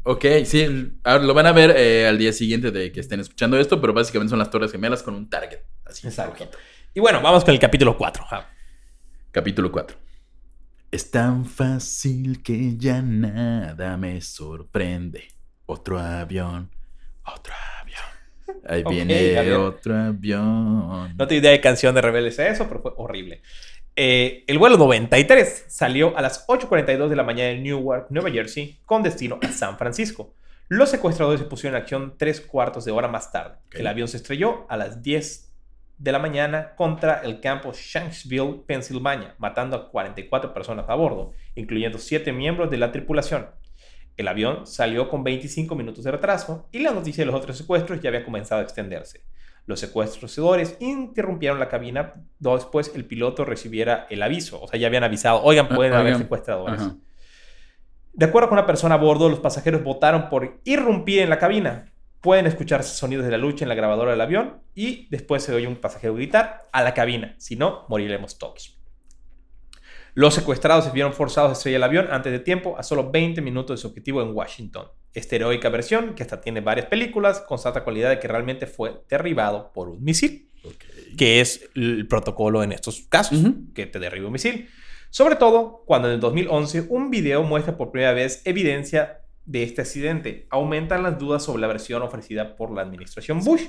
Ok, 0.07 0.25
sí. 0.45 0.67
lo 1.05 1.33
van 1.35 1.47
a 1.47 1.53
ver 1.53 1.75
eh, 1.77 2.07
al 2.07 2.19
día 2.19 2.33
siguiente 2.33 2.71
de 2.71 2.93
que 2.93 3.01
estén 3.01 3.21
escuchando 3.21 3.59
esto, 3.59 3.81
pero 3.81 3.93
básicamente 3.95 4.31
son 4.31 4.39
las 4.39 4.51
Torres 4.51 4.71
Gemelas 4.71 5.03
con 5.03 5.15
un 5.15 5.31
target. 5.31 5.61
Así. 5.87 6.07
Exacto. 6.07 6.49
Y 6.93 7.01
bueno, 7.01 7.21
vamos 7.23 7.43
con 7.45 7.55
el 7.55 7.61
capítulo 7.61 7.97
4. 7.97 8.23
Capítulo 9.33 9.73
4. 9.73 9.97
Es 10.95 11.11
tan 11.11 11.45
fácil 11.45 12.41
que 12.41 12.77
ya 12.77 13.03
nada 13.03 13.97
me 13.97 14.21
sorprende. 14.21 15.25
Otro 15.67 15.99
avión, 15.99 16.71
otro 17.27 17.53
avión. 17.81 18.63
Ahí 18.65 18.85
viene 18.89 19.53
otro 19.55 19.93
avión. 19.93 21.17
No 21.17 21.27
tengo 21.27 21.41
idea 21.41 21.51
de 21.51 21.61
canción 21.61 21.97
de 21.97 22.01
Rebeldes 22.01 22.39
a 22.39 22.47
eso, 22.47 22.69
pero 22.69 22.81
fue 22.81 22.93
horrible. 22.97 23.43
Eh, 23.97 24.45
el 24.47 24.57
vuelo 24.57 24.77
93 24.77 25.65
salió 25.67 26.17
a 26.17 26.23
las 26.23 26.47
8.42 26.47 27.09
de 27.09 27.17
la 27.17 27.25
mañana 27.25 27.51
en 27.51 27.65
Newark, 27.65 28.07
Nueva 28.11 28.31
Jersey, 28.31 28.79
con 28.87 29.03
destino 29.03 29.41
a 29.43 29.51
San 29.51 29.77
Francisco. 29.77 30.33
Los 30.69 30.91
secuestradores 30.91 31.41
se 31.41 31.47
pusieron 31.47 31.75
en 31.75 31.83
acción 31.83 32.15
tres 32.17 32.41
cuartos 32.41 32.85
de 32.85 32.93
hora 32.93 33.09
más 33.09 33.33
tarde. 33.33 33.57
El 33.73 33.89
avión 33.89 34.07
se 34.07 34.19
estrelló 34.19 34.65
a 34.69 34.77
las 34.77 35.03
10 35.03 35.54
de 35.99 36.13
la 36.13 36.19
mañana 36.19 36.75
contra 36.77 37.21
el 37.23 37.41
campo 37.41 37.73
Shanksville, 37.73 38.63
Pensilvania, 38.67 39.35
matando 39.39 39.77
a 39.77 39.91
44 39.91 40.53
personas 40.53 40.87
a 40.89 40.95
bordo, 40.95 41.33
incluyendo 41.55 41.99
7 41.99 42.33
miembros 42.33 42.71
de 42.71 42.79
la 42.79 42.93
tripulación. 42.93 43.47
El 44.17 44.29
avión 44.29 44.67
salió 44.67 45.09
con 45.09 45.25
25 45.25 45.75
minutos 45.75 46.05
de 46.05 46.11
retraso 46.13 46.69
y 46.73 46.81
la 46.81 46.93
noticia 46.93 47.23
de 47.23 47.27
los 47.27 47.35
otros 47.35 47.57
secuestros 47.59 48.01
ya 48.01 48.09
había 48.11 48.25
comenzado 48.25 48.61
a 48.61 48.65
extenderse. 48.65 49.23
Los 49.67 49.81
secuestradores 49.81 50.77
interrumpieron 50.81 51.59
la 51.59 51.69
cabina 51.69 52.13
después 52.39 52.93
el 52.95 53.07
piloto 53.07 53.45
recibiera 53.45 54.07
el 54.11 54.23
aviso. 54.23 54.61
O 54.63 54.69
sea, 54.69 54.79
ya 54.79 54.89
habían 54.89 55.05
avisado, 55.05 55.43
oigan, 55.43 55.69
Ah, 55.71 55.75
pueden 55.75 55.95
haber 55.95 56.07
oigan. 56.07 56.21
secuestradores. 56.21 56.81
Ajá. 56.81 56.97
De 58.13 58.27
acuerdo 58.27 58.49
con 58.51 58.59
una 58.59 58.67
persona 58.67 58.95
a 58.97 58.99
bordo, 58.99 59.29
los 59.29 59.41
pasajeros 59.41 59.83
votaron 59.83 60.29
por 60.29 60.61
irrumpir 60.65 61.21
en 61.21 61.31
la 61.31 61.39
cabina. 61.39 61.87
Pueden 62.25 62.47
escucharse 62.47 62.95
sonidos 62.95 63.27
de 63.27 63.33
la 63.33 63.37
lucha 63.37 63.67
en 63.67 63.69
la 63.69 63.75
grabadora 63.75 64.13
del 64.13 64.21
avión 64.23 64.63
y 64.75 65.09
después 65.11 65.43
se 65.43 65.53
oye 65.53 65.67
un 65.67 65.77
pasajero 65.77 66.15
gritar 66.15 66.63
a 66.73 66.83
la 66.83 66.95
cabina. 66.95 67.35
Si 67.37 67.55
no, 67.55 67.85
moriremos 67.91 68.39
todos. 68.39 68.81
Los 70.15 70.33
secuestrados 70.33 70.87
se 70.87 70.91
vieron 70.93 71.13
forzados 71.13 71.51
a 71.51 71.53
estrellar 71.53 71.81
el 71.81 71.83
avión 71.83 72.09
antes 72.11 72.33
de 72.33 72.39
tiempo 72.39 72.79
a 72.79 72.83
solo 72.83 73.11
20 73.11 73.43
minutos 73.43 73.77
de 73.77 73.83
su 73.83 73.89
objetivo 73.89 74.23
en 74.23 74.35
Washington. 74.35 74.87
Esta 75.13 75.37
heroica 75.37 75.69
versión, 75.69 76.15
que 76.15 76.23
hasta 76.23 76.41
tiene 76.41 76.63
varias 76.63 76.87
películas, 76.87 77.43
constata 77.43 77.85
cualidad 77.85 78.09
de 78.09 78.19
que 78.19 78.29
realmente 78.29 78.67
fue 78.67 79.03
derribado 79.07 79.71
por 79.75 79.91
un 79.91 80.03
misil, 80.03 80.49
que 81.19 81.43
es 81.43 81.69
el 81.75 82.09
protocolo 82.09 82.63
en 82.63 82.73
estos 82.73 83.03
casos, 83.03 83.39
que 83.75 83.85
te 83.85 83.99
derriba 83.99 84.29
un 84.29 84.33
misil. 84.33 84.71
Sobre 85.11 85.37
todo 85.37 85.83
cuando 85.85 86.09
en 86.09 86.15
el 86.15 86.21
2011 86.21 86.87
un 86.89 87.11
video 87.11 87.43
muestra 87.43 87.77
por 87.77 87.93
primera 87.93 88.15
vez 88.15 88.41
evidencia 88.47 89.24
de 89.47 89.63
este 89.63 89.83
accidente. 89.83 90.47
Aumentan 90.51 91.03
las 91.03 91.19
dudas 91.19 91.43
sobre 91.43 91.61
la 91.61 91.67
versión 91.67 92.03
ofrecida 92.03 92.57
por 92.57 92.73
la 92.73 92.83
administración 92.83 93.41
Bush. 93.41 93.63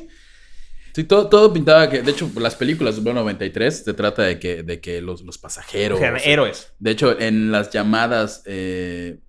Sí, 0.93 1.03
todo, 1.03 1.27
todo 1.27 1.51
pintaba 1.51 1.89
que, 1.89 2.01
de 2.01 2.11
hecho, 2.11 2.31
las 2.39 2.55
películas 2.55 2.95
de 2.95 3.01
Vuelo 3.01 3.19
93 3.19 3.83
se 3.83 3.93
trata 3.93 4.23
de 4.23 4.39
que, 4.39 4.63
de 4.63 4.79
que 4.79 5.01
los, 5.01 5.23
los 5.23 5.37
pasajeros... 5.37 5.99
Eran 5.99 6.21
héroes. 6.23 6.71
De 6.79 6.91
hecho, 6.91 7.19
en 7.19 7.51
las 7.51 7.69
llamadas, 7.69 8.43
eh, 8.45 9.19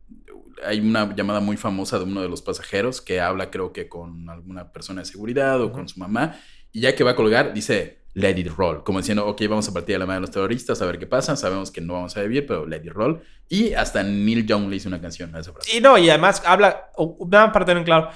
hay 0.64 0.78
una 0.78 1.14
llamada 1.16 1.40
muy 1.40 1.56
famosa 1.56 1.98
de 1.98 2.04
uno 2.04 2.22
de 2.22 2.28
los 2.28 2.40
pasajeros 2.40 3.00
que 3.00 3.20
habla, 3.20 3.50
creo 3.50 3.72
que 3.72 3.88
con 3.88 4.30
alguna 4.30 4.72
persona 4.72 5.02
de 5.02 5.06
seguridad 5.06 5.60
o 5.60 5.72
con 5.72 5.88
su 5.88 5.98
mamá, 5.98 6.38
y 6.70 6.82
ya 6.82 6.94
que 6.94 7.02
va 7.02 7.12
a 7.12 7.16
colgar, 7.16 7.52
dice, 7.52 7.98
let 8.16 8.38
it 8.38 8.48
roll, 8.56 8.82
como 8.82 8.98
diciendo, 8.98 9.26
ok, 9.26 9.42
vamos 9.46 9.68
a 9.68 9.74
partir 9.74 9.94
de 9.94 9.98
la 9.98 10.06
mano 10.06 10.16
de 10.16 10.20
los 10.22 10.30
terroristas, 10.30 10.80
a 10.80 10.86
ver 10.86 10.98
qué 10.98 11.06
pasa, 11.06 11.36
sabemos 11.36 11.70
que 11.70 11.82
no 11.82 11.92
vamos 11.92 12.16
a 12.16 12.22
vivir, 12.22 12.46
pero 12.46 12.64
let 12.64 12.78
it 12.82 12.92
roll. 12.92 13.20
Y 13.46 13.74
hasta 13.74 14.02
Neil 14.02 14.46
Young 14.46 14.70
le 14.70 14.76
hizo 14.76 14.88
una 14.88 15.00
canción 15.02 15.34
a 15.36 15.40
esa 15.40 15.52
frase. 15.52 15.76
Y 15.76 15.80
no, 15.82 15.98
y 15.98 16.08
además 16.08 16.42
habla, 16.46 16.90
nada 17.28 17.52
para 17.52 17.66
tener 17.66 17.78
en 17.78 17.84
claro, 17.84 18.08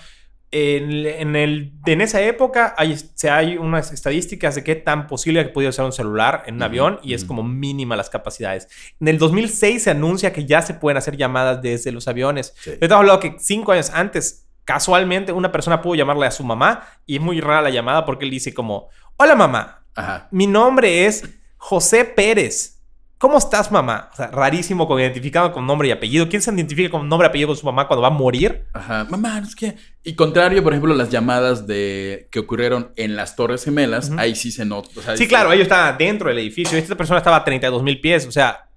en, 0.52 1.06
en 1.06 1.36
el, 1.36 1.74
en 1.84 2.00
esa 2.00 2.22
época 2.22 2.74
hay, 2.78 2.96
se 2.96 3.28
hay 3.28 3.58
unas 3.58 3.92
estadísticas 3.92 4.54
de 4.54 4.64
qué 4.64 4.74
tan 4.74 5.06
posible 5.06 5.44
que 5.44 5.50
podía 5.50 5.68
usar 5.68 5.84
un 5.84 5.92
celular 5.92 6.44
en 6.46 6.54
un 6.54 6.60
Ujú, 6.62 6.66
avión 6.66 7.00
y 7.02 7.12
es 7.12 7.22
ujú. 7.22 7.28
como 7.28 7.42
mínima 7.42 7.94
las 7.94 8.08
capacidades. 8.08 8.68
En 9.00 9.08
el 9.08 9.18
2006 9.18 9.82
se 9.82 9.90
anuncia 9.90 10.32
que 10.32 10.46
ya 10.46 10.62
se 10.62 10.72
pueden 10.72 10.96
hacer 10.96 11.16
llamadas 11.18 11.60
desde 11.60 11.92
los 11.92 12.08
aviones. 12.08 12.54
Sí. 12.58 12.72
Yo 12.80 12.88
te 12.88 12.94
hablado 12.94 13.20
que 13.20 13.36
cinco 13.38 13.72
años 13.72 13.90
antes, 13.90 14.48
casualmente, 14.64 15.30
una 15.30 15.52
persona 15.52 15.82
pudo 15.82 15.94
llamarle 15.94 16.26
a 16.26 16.30
su 16.30 16.42
mamá 16.42 16.84
y 17.04 17.16
es 17.16 17.20
muy 17.22 17.40
rara 17.40 17.60
la 17.60 17.70
llamada 17.70 18.04
porque 18.06 18.24
él 18.24 18.30
dice 18.30 18.54
como, 18.54 18.88
hola 19.18 19.36
mamá, 19.36 19.79
Ajá. 19.94 20.28
mi 20.30 20.46
nombre 20.46 21.06
es 21.06 21.24
José 21.56 22.04
Pérez. 22.04 22.76
¿Cómo 23.18 23.36
estás, 23.36 23.70
mamá? 23.70 24.08
O 24.14 24.16
sea, 24.16 24.28
rarísimo 24.28 24.88
con 24.88 24.98
identificado 24.98 25.52
con 25.52 25.66
nombre 25.66 25.88
y 25.88 25.90
apellido. 25.90 26.26
¿Quién 26.30 26.40
se 26.40 26.50
identifica 26.54 26.88
con 26.90 27.06
nombre 27.06 27.26
y 27.26 27.28
apellido 27.28 27.48
con 27.48 27.56
su 27.58 27.66
mamá 27.66 27.86
cuando 27.86 28.00
va 28.00 28.08
a 28.08 28.10
morir? 28.12 28.64
Ajá, 28.72 29.06
mamá, 29.10 29.42
no 29.42 29.46
es 29.46 29.54
que... 29.54 29.74
Y 30.02 30.14
contrario, 30.14 30.62
por 30.62 30.72
ejemplo, 30.72 30.94
las 30.94 31.10
llamadas 31.10 31.66
de 31.66 32.28
que 32.32 32.38
ocurrieron 32.38 32.92
en 32.96 33.16
las 33.16 33.36
Torres 33.36 33.62
Gemelas, 33.64 34.10
ahí 34.16 34.34
sí 34.34 34.50
se 34.50 34.64
nota. 34.64 34.88
o 34.96 35.02
sea, 35.02 35.18
Sí, 35.18 35.28
claro, 35.28 35.52
ellos 35.52 35.64
estaban 35.64 35.98
dentro 35.98 36.30
del 36.30 36.38
edificio. 36.38 36.78
Esta 36.78 36.96
persona 36.96 37.18
estaba 37.18 37.36
a 37.36 37.44
32 37.44 37.82
mil 37.82 38.00
pies. 38.00 38.26
O 38.26 38.32
sea, 38.32 38.70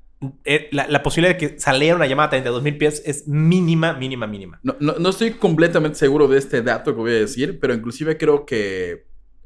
eh, 0.43 0.68
la, 0.74 0.88
la 0.89 1.01
posibilidad 1.03 1.38
de 1.39 1.47
que 1.51 1.57
saliera 1.59 1.95
una 1.95 2.05
llamada 2.07 2.28
a 2.28 2.32
32 2.32 2.64
mil 2.64 2.78
pies 2.78 3.01
es 3.05 3.26
mínima, 3.30 3.93
mínima, 3.93 4.28
mínima. 4.28 4.59
No, 4.61 4.76
no, 4.82 4.95
no 4.99 5.09
estoy 5.09 5.32
completamente 5.36 5.97
seguro 5.97 6.28
de 6.28 6.39
este 6.39 6.61
dato 6.61 6.93
que 6.93 6.99
voy 6.99 7.11
a 7.11 7.20
decir, 7.20 7.59
pero 7.61 7.74
inclusive 7.74 8.18
creo 8.18 8.45
que 8.45 9.05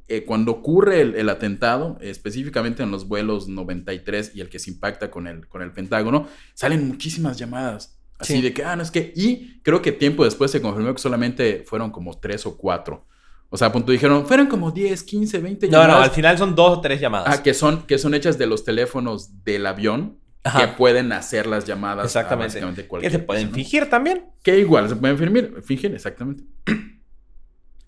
eh, 0.09 0.23
cuando 0.25 0.51
ocurre 0.53 1.01
el, 1.01 1.15
el 1.15 1.29
atentado, 1.29 1.97
específicamente 2.01 2.81
en 2.83 2.91
los 2.91 3.07
vuelos 3.07 3.47
93 3.47 4.31
y 4.35 4.41
el 4.41 4.49
que 4.49 4.59
se 4.59 4.69
impacta 4.71 5.11
con 5.11 5.27
el, 5.27 5.47
con 5.47 5.61
el 5.61 5.71
Pentágono, 5.71 6.27
salen 6.53 6.87
muchísimas 6.87 7.37
llamadas. 7.37 7.99
Así 8.19 8.33
Sí. 8.37 8.41
de 8.41 8.53
que, 8.53 8.63
ah, 8.63 8.75
no 8.75 8.83
es 8.83 8.89
que... 8.89 9.13
Y 9.15 9.59
creo 9.61 9.81
que 9.81 9.91
tiempo 9.91 10.23
después 10.25 10.49
se 10.49 10.61
confirmó 10.61 10.93
que 10.93 10.99
solamente 11.01 11.63
fueron 11.67 11.91
como 11.91 12.17
tres 12.19 12.45
o 12.45 12.57
cuatro. 12.57 13.05
O 13.49 13.57
sea, 13.57 13.67
a 13.67 13.71
punto 13.71 13.91
dijeron, 13.91 14.25
fueron 14.25 14.47
como 14.47 14.71
10, 14.71 15.03
15, 15.03 15.39
20 15.39 15.67
No, 15.67 15.71
llamadas. 15.73 15.95
no, 15.97 16.03
al 16.03 16.11
final 16.11 16.37
son 16.37 16.55
dos 16.55 16.79
o 16.79 16.81
tres 16.81 16.99
llamadas. 16.99 17.39
Ah, 17.39 17.43
que 17.43 17.53
son, 17.53 17.83
que 17.83 17.97
son 17.97 18.13
hechas 18.13 18.37
de 18.37 18.47
los 18.47 18.63
teléfonos 18.65 19.43
del 19.45 19.65
avión 19.67 20.17
Ajá. 20.43 20.59
que 20.61 20.67
pueden 20.77 21.11
hacer 21.11 21.45
las 21.47 21.65
llamadas. 21.65 22.03
a 22.03 22.07
Exactamente. 22.07 22.47
básicamente 22.47 22.81
que 22.83 22.87
cualquier 22.87 23.11
se 23.11 23.19
pueden 23.19 23.51
fingir 23.51 23.89
también. 23.89 24.25
Que 24.43 24.57
igual 24.59 24.89
se 24.89 24.95
pueden 24.95 25.17
fingir, 25.17 25.61
fingir 25.63 25.93
exactamente. 25.93 26.43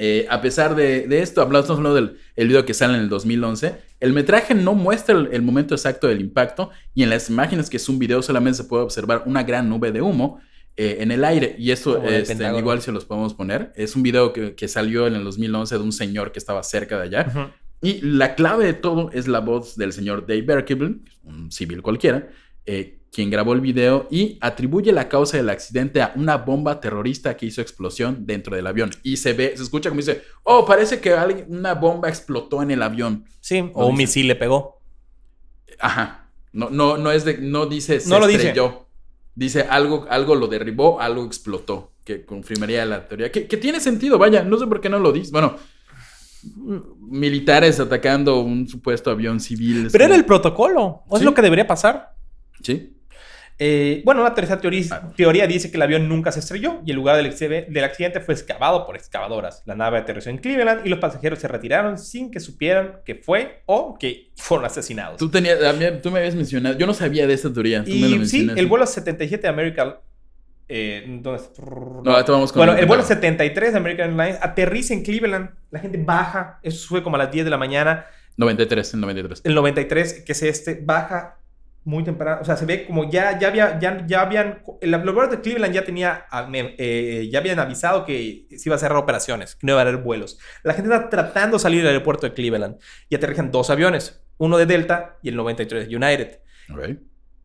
Eh, 0.02 0.26
a 0.30 0.42
pesar 0.42 0.76
de, 0.76 1.08
de 1.08 1.22
esto, 1.22 1.42
hablamos, 1.42 1.70
hablando 1.70 1.94
del 1.94 2.18
el 2.36 2.48
video 2.48 2.66
que 2.66 2.74
sale 2.74 2.96
en 2.96 3.02
el 3.02 3.10
2011. 3.10 3.76
El 4.00 4.14
metraje 4.14 4.56
no 4.56 4.74
muestra 4.74 5.16
el, 5.16 5.28
el 5.32 5.42
momento 5.42 5.76
exacto 5.76 6.08
del 6.08 6.22
impacto 6.22 6.72
y 6.96 7.04
en 7.04 7.10
las 7.10 7.30
imágenes 7.30 7.70
que 7.70 7.78
es 7.78 7.90
un 7.90 8.00
video 8.00 8.22
solamente 8.22 8.58
se 8.58 8.64
puede 8.64 8.84
observar 8.84 9.24
una 9.26 9.44
gran 9.44 9.70
nube 9.70 9.92
de 9.92 10.02
humo 10.02 10.40
eh, 10.78 10.98
en 11.02 11.12
el 11.12 11.26
aire. 11.26 11.56
Y 11.60 11.72
esto 11.72 12.02
este, 12.04 12.58
igual 12.58 12.82
se 12.82 12.94
los 12.94 13.04
podemos 13.04 13.34
poner. 13.34 13.74
Es 13.76 13.98
un 13.98 14.02
video 14.02 14.32
que, 14.32 14.56
que 14.56 14.70
salió 14.70 15.06
en 15.06 15.16
el 15.16 15.26
2011 15.26 15.76
de 15.76 15.84
un 15.84 15.92
señor 15.92 16.32
que 16.32 16.40
estaba 16.40 16.64
cerca 16.64 16.98
de 16.98 17.04
allá. 17.04 17.28
Ujú. 17.30 17.50
Y 17.82 18.00
la 18.02 18.36
clave 18.36 18.66
de 18.66 18.74
todo 18.74 19.10
es 19.12 19.28
la 19.28 19.40
voz 19.40 19.76
del 19.76 19.92
señor 19.92 20.26
Dave 20.26 20.42
Berkebile, 20.42 20.96
un 21.24 21.52
civil 21.52 21.82
cualquiera, 21.82 22.30
eh, 22.66 22.99
quien 23.12 23.30
grabó 23.30 23.54
el 23.54 23.62
video 23.62 24.08
y 24.12 24.38
atribuye 24.42 24.92
la 24.92 25.10
causa 25.10 25.38
del 25.38 25.50
accidente 25.50 26.02
a 26.02 26.14
una 26.16 26.38
bomba 26.38 26.80
terrorista 26.80 27.36
que 27.36 27.48
hizo 27.48 27.62
explosión 27.62 28.26
dentro 28.26 28.56
del 28.56 28.68
avión. 28.68 28.92
Y 29.04 29.18
se 29.18 29.34
ve, 29.34 29.54
se 29.58 29.64
escucha 29.64 29.90
como 29.90 30.00
dice, 30.02 30.22
oh, 30.44 30.66
parece 30.66 31.00
que 31.02 31.14
alguien- 31.14 31.48
una 31.50 31.74
bomba 31.74 32.08
explotó 32.10 32.62
en 32.62 32.72
el 32.72 32.84
avión. 32.84 33.26
Sí, 33.42 33.60
o 33.74 33.86
un 33.88 33.92
dice. 33.96 34.04
misil 34.04 34.28
le 34.28 34.36
pegó. 34.36 34.82
Ajá. 35.80 36.30
No, 36.52 36.70
no, 36.70 36.98
no 36.98 37.12
es 37.12 37.26
de, 37.26 37.38
no 37.40 37.66
dice 37.66 38.00
se 38.00 38.10
No 38.10 38.20
lo 38.20 38.28
dice. 38.28 38.48
estrelló. 38.50 38.88
Dice 39.36 39.62
algo, 39.70 40.06
algo 40.10 40.36
lo 40.36 40.48
derribó, 40.48 41.00
algo 41.00 41.26
explotó. 41.26 41.94
Que 42.04 42.26
confirmaría 42.26 42.86
la 42.86 43.08
teoría. 43.08 43.32
Que, 43.32 43.48
que 43.48 43.58
tiene 43.58 43.80
sentido, 43.80 44.18
vaya. 44.18 44.44
No 44.44 44.58
sé 44.58 44.66
por 44.68 44.82
qué 44.82 44.90
no 44.90 45.00
lo 45.00 45.12
dice. 45.12 45.32
Bueno, 45.32 45.56
militares 47.00 47.80
atacando 47.80 48.40
un 48.42 48.68
supuesto 48.68 49.12
avión 49.12 49.40
civil. 49.40 49.90
Pero 49.92 50.06
era 50.06 50.16
el 50.16 50.26
protocolo. 50.26 51.04
¿O 51.08 51.16
es 51.16 51.20
Sí. 51.20 51.26
lo 51.26 51.34
que 51.34 51.42
debería 51.42 51.68
pasar? 51.68 52.16
Sí. 52.62 52.96
Eh, 53.62 54.02
bueno, 54.06 54.22
una 54.22 54.34
tercera 54.34 54.62
teoría, 54.62 54.86
Ah. 54.90 55.12
teoría 55.18 55.46
dice 55.46 55.70
que 55.70 55.76
el 55.76 55.82
avión 55.84 56.08
nunca 56.08 56.32
se 56.32 56.40
estrelló 56.40 56.82
y 56.86 56.92
el 56.92 56.96
lugar 56.96 57.18
del, 57.18 57.36
del 57.68 57.84
accidente 57.84 58.22
fue 58.22 58.34
excavado 58.34 58.86
por 58.86 58.96
excavadoras. 58.96 59.64
La 59.66 59.76
nave 59.76 59.98
aterrizó 59.98 60.30
en 60.30 60.38
Cleveland 60.38 60.86
y 60.86 60.90
los 60.90 61.00
pasajeros 61.00 61.40
se 61.40 61.50
retiraron 61.50 61.98
sin 62.00 62.32
que 62.32 62.40
supieran 62.40 63.02
que 63.06 63.16
fue 63.16 63.62
o 63.66 63.98
que 64.00 64.32
fueron 64.38 64.66
asesinados. 64.66 65.18
Tú, 65.18 65.30
tenías, 65.30 65.60
tú 66.02 66.10
me 66.10 66.20
habías 66.20 66.36
mencionado. 66.36 66.78
Yo 66.78 66.88
no 66.88 66.94
sabía 66.94 67.28
de 67.28 67.34
esta 67.34 67.52
teoría. 67.52 67.84
Tú 67.84 67.92
me 67.92 68.08
lo 68.08 68.16
y 68.16 68.26
sí, 68.28 68.50
el 68.56 68.68
vuelo 68.68 68.86
77 68.86 69.42
de 69.42 69.48
American... 69.50 69.96
Eh, 70.72 71.04
¿dónde 71.22 71.42
está? 71.42 71.62
No, 71.64 72.12
ahorita 72.12 72.32
vamos 72.32 72.54
con 72.54 72.60
Bueno, 72.60 72.74
el 72.74 72.80
el 72.80 72.86
vuelo 72.86 73.02
Pentágono. 73.02 73.22
73 73.22 73.72
de 73.74 73.78
American 73.78 74.10
Airlines 74.12 74.38
aterriza 74.42 74.94
en 74.94 75.04
Cleveland. 75.04 75.50
La 75.72 75.80
gente 75.80 75.98
baja. 76.02 76.60
Eso 76.64 76.88
fue 76.88 77.02
como 77.04 77.16
a 77.18 77.20
las 77.20 77.32
10 77.32 77.44
de 77.44 77.52
la 77.52 77.58
mañana. 77.58 78.06
93, 78.38 78.94
el 78.94 79.02
93. 79.02 79.42
El 79.44 79.56
93, 79.56 80.14
que 80.24 80.32
es 80.32 80.44
este, 80.44 80.80
baja 80.82 81.39
muy 81.84 82.04
temprano. 82.04 82.42
O 82.42 82.46
sea, 82.46 82.56
se 82.58 82.66
ve 82.66 82.86
como 82.86 83.10
ya, 83.10 83.40
ya, 83.40 83.48
había, 83.48 83.80
ya, 83.80 84.06
ya 84.06 84.22
habían. 84.22 84.62
El 84.82 84.94
aeropuerto 84.94 85.36
de 85.36 85.42
Cleveland 85.42 85.74
ya 85.74 85.84
tenía. 85.84 86.26
ah, 86.30 86.50
eh, 86.54 87.30
ya 87.32 87.40
habían 87.40 87.60
avisado 87.60 88.06
que 88.06 88.48
se 88.58 88.70
iba 88.70 88.76
a 88.76 88.80
cerrar 88.80 88.98
operaciones, 88.98 89.56
que 89.56 89.66
no 89.66 89.74
iba 89.74 89.80
a 89.80 89.84
haber 89.84 89.98
vuelos. 89.98 90.40
La 90.64 90.74
gente 90.74 90.94
está 90.94 91.10
tratando 91.10 91.58
de 91.58 91.62
salir 91.62 91.80
del 91.82 91.90
aeropuerto 91.94 92.28
de 92.28 92.34
Cleveland 92.34 92.78
y 93.10 93.16
aterrizan 93.16 93.52
dos 93.52 93.70
aviones: 93.70 94.22
uno 94.38 94.58
de 94.58 94.66
Delta 94.66 95.18
y 95.24 95.30
el 95.30 95.36
93 95.36 95.88
de 95.90 95.96
United. 95.96 96.40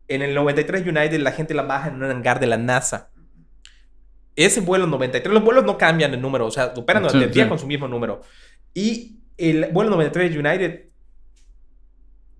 En 0.07 0.21
el 0.21 0.35
93 0.35 0.85
United 0.85 1.19
la 1.19 1.31
gente 1.31 1.53
la 1.53 1.63
baja 1.63 1.87
en 1.89 1.95
un 1.95 2.03
hangar 2.11 2.39
de 2.39 2.47
la 2.47 2.57
NASA. 2.57 3.09
Ese 4.35 4.59
vuelo 4.59 4.85
93, 4.85 5.33
los 5.33 5.43
vuelos 5.43 5.63
no 5.63 5.77
cambian 5.77 6.11
de 6.11 6.17
número, 6.17 6.45
o 6.45 6.51
sea, 6.51 6.73
operan 6.75 7.09
Sí, 7.09 7.23
el 7.23 7.31
día 7.31 7.43
sí. 7.43 7.49
con 7.49 7.57
su 7.57 7.65
mismo 7.67 7.87
número. 7.87 8.21
Y 8.73 9.21
el 9.37 9.67
vuelo 9.71 9.89
93 9.91 10.35
United 10.35 10.89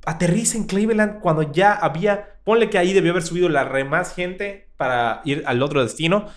aterriza 0.06 0.58
en 0.58 0.66
Cleveland 0.66 1.20
cuando 1.22 1.52
ya 1.52 1.74
había, 1.74 2.40
ponle 2.44 2.70
que 2.70 2.78
ahí 2.78 2.94
debió 2.94 3.12
haber 3.12 3.24
subido 3.24 3.50
la 3.50 3.64
re 3.66 3.84
más 3.84 4.14
gente 4.16 4.70
para 4.78 5.22
ir 5.26 5.44
al 5.46 5.62
otro 5.64 5.82
destino, 5.84 6.28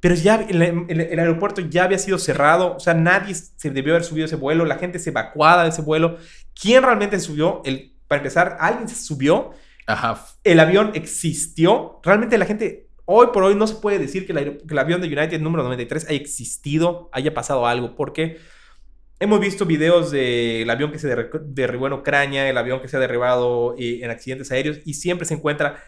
pero 0.00 0.14
ya 0.14 0.36
el, 0.36 0.62
el- 0.62 1.00
el 1.00 1.18
aeropuerto 1.18 1.60
ya 1.62 1.84
había 1.84 1.98
sido 1.98 2.18
cerrado, 2.18 2.76
o 2.76 2.80
sea, 2.80 2.94
nadie 2.94 3.34
se 3.34 3.70
debió 3.70 3.94
haber 3.94 4.04
subido 4.04 4.26
ese 4.26 4.36
vuelo, 4.36 4.64
la 4.64 4.76
gente 4.78 4.98
se 4.98 5.10
evacuada 5.10 5.64
de 5.64 5.70
ese 5.70 5.82
vuelo. 5.82 6.18
¿Quién 6.60 6.82
realmente 6.82 7.18
subió? 7.20 7.62
El, 7.64 7.94
para 8.08 8.20
empezar, 8.20 8.56
alguien 8.60 8.88
se 8.88 8.94
subió 8.96 9.50
Ajá. 9.86 10.24
el 10.44 10.60
avión 10.60 10.92
existió. 10.94 12.00
Realmente 12.02 12.38
la 12.38 12.46
gente 12.46 12.88
hoy 13.04 13.28
por 13.32 13.44
hoy 13.44 13.54
no 13.54 13.66
se 13.66 13.76
puede 13.76 13.98
decir 13.98 14.26
que, 14.26 14.34
que 14.34 14.58
el 14.74 14.78
avión 14.78 15.00
de 15.00 15.08
United 15.08 15.40
número 15.40 15.62
93 15.64 16.06
haya 16.08 16.18
existido, 16.20 17.08
haya 17.12 17.34
pasado 17.34 17.66
algo, 17.66 17.94
porque 17.96 18.38
hemos 19.18 19.40
visto 19.40 19.64
videos 19.66 20.10
del 20.10 20.68
avión 20.68 20.92
que 20.92 20.98
se 20.98 21.08
derri- 21.14 21.40
derribó 21.42 21.86
en 21.86 21.94
Ucrania, 21.94 22.48
el 22.48 22.58
avión 22.58 22.80
que 22.80 22.88
se 22.88 22.96
ha 22.96 23.00
derribado 23.00 23.74
eh, 23.78 24.00
en 24.02 24.10
accidentes 24.10 24.50
aéreos, 24.52 24.78
y 24.84 24.94
siempre 24.94 25.26
se 25.26 25.34
encuentra 25.34 25.82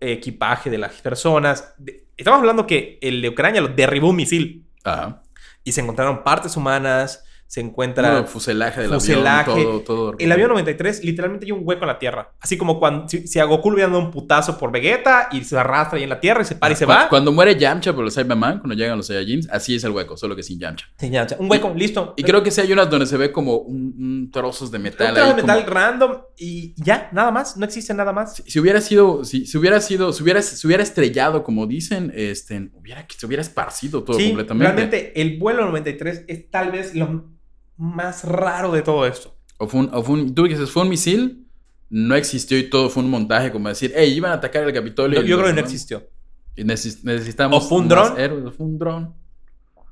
equipaje 0.00 0.70
de 0.70 0.78
las 0.78 1.00
personas. 1.00 1.74
De- 1.78 2.06
Estamos 2.16 2.40
hablando 2.40 2.66
que 2.66 2.98
el 3.00 3.22
de 3.22 3.28
Ucrania 3.28 3.60
lo 3.60 3.68
derribó 3.68 4.10
un 4.10 4.16
misil 4.16 4.66
Ajá. 4.82 5.22
y 5.62 5.70
se 5.72 5.80
encontraron 5.80 6.24
partes 6.24 6.56
humanas, 6.56 7.24
se 7.48 7.60
encuentra... 7.62 8.10
Bueno, 8.12 8.26
fuselaje 8.26 8.82
del 8.82 8.90
fuselaje. 8.92 9.50
avión, 9.50 9.64
todo, 9.66 9.80
todo. 9.80 10.14
El 10.18 10.30
avión 10.30 10.50
93 10.50 11.02
literalmente 11.02 11.46
hay 11.46 11.52
un 11.52 11.62
hueco 11.64 11.82
en 11.82 11.88
la 11.88 11.98
tierra. 11.98 12.32
Así 12.40 12.58
como 12.58 12.78
cuando 12.78 13.08
si, 13.08 13.26
si 13.26 13.38
a 13.40 13.44
Goku 13.44 13.70
le 13.70 13.74
hubieran 13.76 13.92
dado 13.92 14.04
un 14.04 14.10
putazo 14.10 14.58
por 14.58 14.70
Vegeta 14.70 15.28
y 15.32 15.42
se 15.44 15.58
arrastra 15.58 15.96
ahí 15.96 16.02
en 16.04 16.10
la 16.10 16.20
tierra 16.20 16.42
y 16.42 16.44
se 16.44 16.54
para 16.56 16.74
y 16.74 16.76
se 16.76 16.84
Cu- 16.84 16.90
va. 16.92 17.08
Cuando 17.08 17.32
muere 17.32 17.56
Yamcha 17.58 17.94
por 17.94 18.04
los 18.04 18.14
Cyberman, 18.14 18.58
cuando 18.58 18.74
llegan 18.74 18.98
los 18.98 19.06
Saiyajins, 19.06 19.48
así 19.50 19.74
es 19.74 19.82
el 19.84 19.92
hueco, 19.92 20.16
solo 20.18 20.36
que 20.36 20.42
sin 20.42 20.60
Yamcha. 20.60 20.86
Sí, 20.98 21.08
ya, 21.08 21.26
ya. 21.26 21.36
Un 21.40 21.50
hueco, 21.50 21.72
listo. 21.74 22.12
Y 22.18 22.22
creo 22.22 22.42
que 22.42 22.50
sí 22.50 22.60
hay 22.60 22.70
unas 22.70 22.90
donde 22.90 23.06
se 23.06 23.16
ve 23.16 23.32
como 23.32 23.56
un, 23.56 23.94
un 23.98 24.30
trozos 24.30 24.70
de 24.70 24.78
metal. 24.78 25.12
un 25.14 25.18
ahí 25.18 25.28
de 25.30 25.34
metal 25.42 25.64
como- 25.64 25.74
random 25.74 26.18
y 26.36 26.74
ya, 26.76 27.08
nada 27.12 27.30
más. 27.30 27.56
No 27.56 27.64
existe 27.64 27.94
nada 27.94 28.12
más. 28.12 28.36
Si, 28.36 28.42
si 28.42 28.60
hubiera 28.60 28.82
sido, 28.82 29.24
si, 29.24 29.46
si 29.46 29.56
hubiera 29.56 29.80
sido, 29.80 30.12
si 30.12 30.22
hubiera, 30.22 30.42
si 30.42 30.66
hubiera 30.66 30.82
estrellado, 30.82 31.42
como 31.42 31.66
dicen, 31.66 32.12
este, 32.14 32.68
hubiera, 32.74 33.06
se 33.08 33.24
hubiera 33.24 33.40
esparcido 33.40 34.04
todo 34.04 34.18
sí, 34.18 34.26
completamente. 34.26 34.66
realmente 34.74 35.20
el 35.22 35.38
vuelo 35.38 35.64
93 35.64 36.24
es 36.28 36.50
tal 36.50 36.70
vez 36.72 36.94
lo 36.94 37.37
más 37.78 38.24
raro 38.24 38.70
de 38.72 38.82
todo 38.82 39.06
esto. 39.06 39.34
O 39.58 39.66
fue 39.66 39.80
un, 39.80 39.90
o 39.92 40.02
fue 40.02 40.14
un- 40.16 40.34
tú 40.34 40.44
dices, 40.44 40.70
fue 40.70 40.82
un 40.82 40.90
misil, 40.90 41.46
no 41.90 42.14
existió 42.14 42.58
y 42.58 42.68
todo 42.68 42.90
fue 42.90 43.02
un 43.02 43.10
montaje, 43.10 43.50
como 43.50 43.68
decir, 43.70 43.92
hey, 43.96 44.12
iban 44.14 44.32
a 44.32 44.34
atacar 44.34 44.64
el 44.64 44.72
Capitolio. 44.74 45.20
Yo, 45.20 45.26
y 45.26 45.28
yo 45.30 45.36
creo 45.38 45.48
que 45.48 45.54
no 45.54 45.60
existió. 45.60 46.06
Y 46.54 46.64
neces- 46.64 47.02
necesitamos. 47.02 47.64
¿O 47.64 47.68
fue 47.68 47.78
un 47.78 47.88
dron? 47.88 48.18
héroes, 48.20 48.54
fue 48.54 48.66
un 48.66 48.78
dron. 48.78 49.14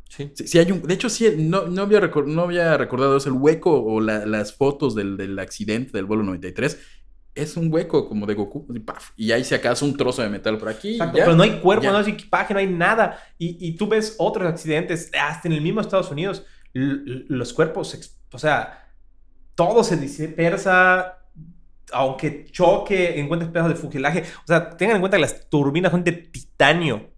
Sí. 0.09 0.30
Sí, 0.34 0.47
sí 0.47 0.59
hay 0.59 0.70
un, 0.70 0.82
de 0.82 0.95
hecho, 0.95 1.09
sí, 1.09 1.26
no, 1.37 1.66
no, 1.66 1.82
había 1.82 2.01
recor- 2.01 2.26
no 2.26 2.43
había 2.43 2.76
recordado 2.76 3.16
eso. 3.16 3.28
El 3.28 3.34
hueco 3.37 3.82
o 3.82 4.01
la- 4.01 4.24
las 4.26 4.53
fotos 4.55 4.95
del, 4.95 5.16
del 5.16 5.39
accidente 5.39 5.93
del 5.93 6.05
vuelo 6.05 6.22
93 6.22 6.78
es 7.34 7.57
un 7.57 7.72
hueco 7.72 8.09
como 8.09 8.24
de 8.26 8.34
Goku. 8.34 8.66
así, 8.70 8.78
paf, 8.80 9.11
y 9.16 9.32
ahí 9.32 9.45
se 9.45 9.55
acaso 9.57 9.84
un 9.84 9.97
trozo 9.97 10.22
de 10.22 10.28
metal 10.28 10.59
por 10.59 10.68
aquí. 10.70 10.93
Exacto, 10.93 11.18
ya. 11.18 11.24
pero 11.24 11.37
no 11.37 11.43
hay 11.43 11.59
cuerpo, 11.61 11.84
ya. 11.84 11.93
no 11.93 11.99
hay 11.99 12.11
equipaje, 12.11 12.55
no 12.55 12.61
hay 12.61 12.66
nada. 12.68 13.18
Y, 13.39 13.57
y 13.66 13.72
tú 13.72 13.89
ves 13.89 14.14
otros 14.18 14.47
accidentes, 14.47 15.11
hasta 15.20 15.49
en 15.49 15.53
el 15.55 15.61
mismo 15.61 15.80
Estados 15.80 16.11
Unidos, 16.11 16.45
los 16.77 17.53
cuerpos, 17.53 17.99
o 18.33 18.39
sea, 18.39 18.87
todo 19.55 19.83
se 19.85 19.97
dispersa, 19.97 21.18
aunque 21.93 22.47
choque, 22.51 23.18
encuentres 23.18 23.51
pedazos 23.51 23.72
de 23.74 23.79
fuselaje. 23.81 24.24
O 24.45 24.47
sea, 24.47 24.70
tengan 24.77 24.97
en 24.97 25.03
cuenta 25.03 25.16
que 25.16 25.22
las 25.22 25.49
turbinas 25.49 25.93
son 25.93 26.05
de 26.05 26.12
titanio. 26.12 27.11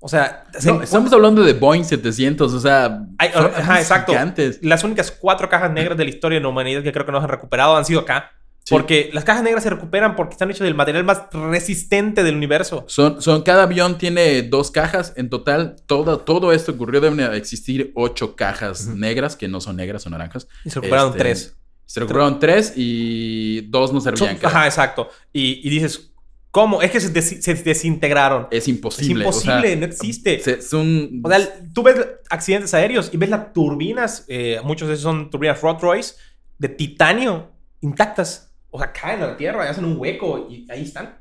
O 0.00 0.08
sea, 0.08 0.44
se 0.58 0.68
No, 0.68 0.76
encuent- 0.78 0.84
estamos 0.84 1.12
hablando 1.12 1.42
de 1.42 1.52
Boeing 1.54 1.84
700, 1.84 2.52
o 2.52 2.60
sea. 2.60 3.04
Ajá, 3.18 3.80
exacto. 3.80 4.12
gigantes. 4.12 4.60
las 4.62 4.84
únicas 4.84 5.10
cuatro 5.10 5.48
cajas 5.48 5.72
negras 5.72 5.98
de 5.98 6.04
la 6.04 6.10
historia 6.10 6.38
de 6.38 6.42
la 6.42 6.48
humanidad 6.48 6.82
que 6.82 6.92
creo 6.92 7.04
que 7.04 7.12
no 7.12 7.18
se 7.18 7.24
han 7.24 7.30
recuperado 7.30 7.76
han 7.76 7.84
sido 7.84 8.00
acá. 8.00 8.30
Sí. 8.68 8.74
Porque 8.74 9.08
las 9.14 9.24
cajas 9.24 9.42
negras 9.42 9.62
se 9.62 9.70
recuperan 9.70 10.14
porque 10.14 10.32
están 10.32 10.50
hechas 10.50 10.60
del 10.66 10.74
material 10.74 11.02
más 11.02 11.22
resistente 11.32 12.22
del 12.22 12.36
universo. 12.36 12.84
Son, 12.86 13.22
son, 13.22 13.42
cada 13.42 13.62
avión 13.62 13.96
tiene 13.96 14.42
dos 14.42 14.70
cajas. 14.70 15.14
En 15.16 15.30
total, 15.30 15.76
todo, 15.86 16.18
todo 16.18 16.52
esto 16.52 16.72
ocurrió. 16.72 17.00
Deben 17.00 17.18
existir 17.32 17.92
ocho 17.94 18.36
cajas 18.36 18.86
negras, 18.88 19.36
que 19.36 19.48
no 19.48 19.62
son 19.62 19.76
negras, 19.76 20.02
son 20.02 20.12
naranjas. 20.12 20.48
Y 20.66 20.70
se 20.70 20.80
recuperaron 20.80 21.08
Este, 21.12 21.18
tres. 21.18 21.56
Se 21.86 22.00
recuperaron 22.00 22.38
tres 22.38 22.74
y 22.76 23.62
dos 23.70 23.90
no 23.94 24.02
servían. 24.02 24.36
Son- 24.38 24.46
ajá, 24.46 24.66
exacto. 24.66 25.08
Y, 25.32 25.66
y 25.66 25.70
dices, 25.70 26.10
¿cómo? 26.50 26.82
Es 26.82 26.90
que 26.90 27.00
se, 27.00 27.08
des- 27.08 27.42
se 27.42 27.54
desintegraron. 27.54 28.48
Es 28.50 28.64
Es 28.64 28.68
imposible. 28.68 29.24
o 29.24 29.32
sea, 29.32 29.56
imposible, 29.60 29.76
no 29.76 29.86
existe. 29.86 30.40
se- 30.40 30.58
es 30.58 30.72
un- 30.74 31.22
O 31.24 31.28
sea, 31.30 31.38
tú 31.72 31.82
ves 31.84 31.96
accidentes 32.28 32.74
aéreos 32.74 33.08
y 33.14 33.16
ves 33.16 33.30
las 33.30 33.54
turbinas, 33.54 34.26
eh, 34.28 34.60
muchos 34.62 34.88
de 34.88 34.94
esos 34.94 35.04
son 35.04 35.30
turbinas 35.30 35.58
Rolls 35.62 35.80
Royce, 35.80 36.14
de 36.58 36.68
titanio, 36.68 37.50
intactas. 37.80 38.44
O 38.70 38.78
sea, 38.78 38.92
caen 38.92 39.22
a 39.22 39.26
la 39.28 39.36
tierra 39.36 39.64
y 39.64 39.68
hacen 39.68 39.84
un 39.84 39.96
hueco 39.98 40.46
y 40.50 40.66
ahí 40.70 40.82
están. 40.82 41.18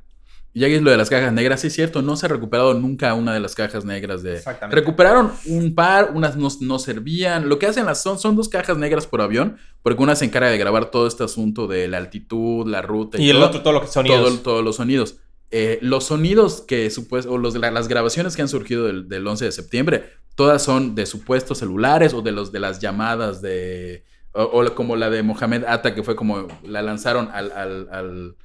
Y 0.54 0.62
ya 0.62 0.68
es 0.68 0.82
lo 0.82 0.90
de 0.90 0.98
las 0.98 1.10
cajas 1.10 1.32
negras, 1.34 1.62
sí 1.62 1.68
es 1.68 1.74
cierto, 1.74 2.02
no 2.02 2.16
se 2.16 2.26
ha 2.26 2.30
recuperado 2.30 2.74
nunca 2.74 3.14
una 3.14 3.32
de 3.34 3.40
las 3.40 3.54
cajas 3.54 3.86
negras 3.86 4.24
de... 4.24 4.38
Exactamente. 4.38 4.76
Recuperaron 4.76 5.32
un 5.46 5.76
par, 5.76 6.12
unas 6.16 6.36
no, 6.36 6.48
no 6.62 6.80
servían. 6.80 7.48
Lo 7.48 7.60
que 7.60 7.68
hacen 7.68 7.86
las 7.86 8.02
son, 8.02 8.18
son 8.18 8.36
dos 8.36 8.50
cajas 8.50 8.76
negras 8.78 9.06
por 9.06 9.22
avión, 9.22 9.58
porque 9.84 10.02
una 10.02 10.16
se 10.16 10.26
encarga 10.26 10.50
de 10.50 10.58
grabar 10.58 10.90
todo 10.90 11.06
este 11.08 11.24
asunto 11.24 11.68
de 11.68 11.88
la 11.88 11.98
altitud, 11.98 12.66
la 12.68 12.82
ruta 12.82 13.20
y, 13.20 13.26
Y 13.26 13.30
el 13.30 13.38
otro, 13.44 13.62
todo 13.62 13.74
lo 13.74 13.82
que 13.82 13.88
sonidos. 13.88 14.20
todo- 14.30 14.40
todos 14.40 14.64
los 14.64 14.78
sonidos. 14.78 15.18
Eh, 15.52 15.78
los 15.82 16.06
sonidos 16.06 16.62
que 16.68 16.90
supuesto, 16.90 17.32
o 17.34 17.38
los, 17.38 17.54
las 17.56 17.88
grabaciones 17.88 18.36
que 18.36 18.42
han 18.42 18.50
surgido 18.50 18.86
del, 18.88 19.08
del 19.08 19.28
11 19.28 19.46
de 19.46 19.52
septiembre, 19.52 20.10
todas 20.36 20.64
son 20.64 20.96
de 20.96 21.06
supuestos 21.06 21.60
celulares 21.60 22.14
o 22.16 22.22
de 22.24 22.32
los 22.32 22.52
de 22.52 22.60
las 22.60 22.80
llamadas 22.80 23.42
de... 23.44 24.04
O, 24.38 24.62
o 24.62 24.76
como 24.76 24.96
la 24.96 25.10
de 25.10 25.24
Mohamed 25.24 25.64
Atta, 25.66 25.96
que 25.96 26.04
fue 26.04 26.16
como 26.16 26.48
la 26.64 26.82
lanzaron 26.82 27.30
al, 27.34 27.52
al- 27.52 27.88
al- 27.92 28.36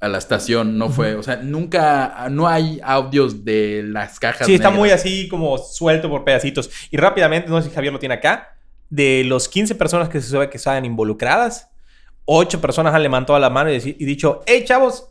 a 0.00 0.08
la 0.08 0.16
estación, 0.18 0.78
no 0.78 0.88
fue, 0.88 1.14
o 1.14 1.22
sea, 1.22 1.36
nunca, 1.36 2.26
no 2.30 2.48
hay 2.48 2.80
audios 2.82 3.44
de 3.44 3.82
las 3.84 4.18
cajas. 4.18 4.46
Sí, 4.46 4.54
está 4.54 4.68
negras. 4.68 4.78
muy 4.78 4.90
así 4.90 5.28
como 5.28 5.58
suelto 5.58 6.08
por 6.08 6.24
pedacitos. 6.24 6.70
Y 6.90 6.96
rápidamente, 6.96 7.50
no 7.50 7.60
sé 7.60 7.68
si 7.68 7.74
Javier 7.74 7.92
lo 7.92 7.98
tiene 7.98 8.14
acá, 8.14 8.56
de 8.88 9.24
los 9.24 9.46
15 9.48 9.74
personas 9.74 10.08
que 10.08 10.20
se 10.22 10.30
sabe 10.30 10.48
que 10.48 10.56
estaban 10.56 10.84
involucradas, 10.86 11.70
8 12.24 12.60
personas 12.62 12.94
han 12.94 13.02
levantado 13.02 13.38
la 13.38 13.50
mano 13.50 13.70
y, 13.70 13.76
y 13.76 14.04
dicho, 14.06 14.40
hey 14.46 14.64
chavos, 14.64 15.08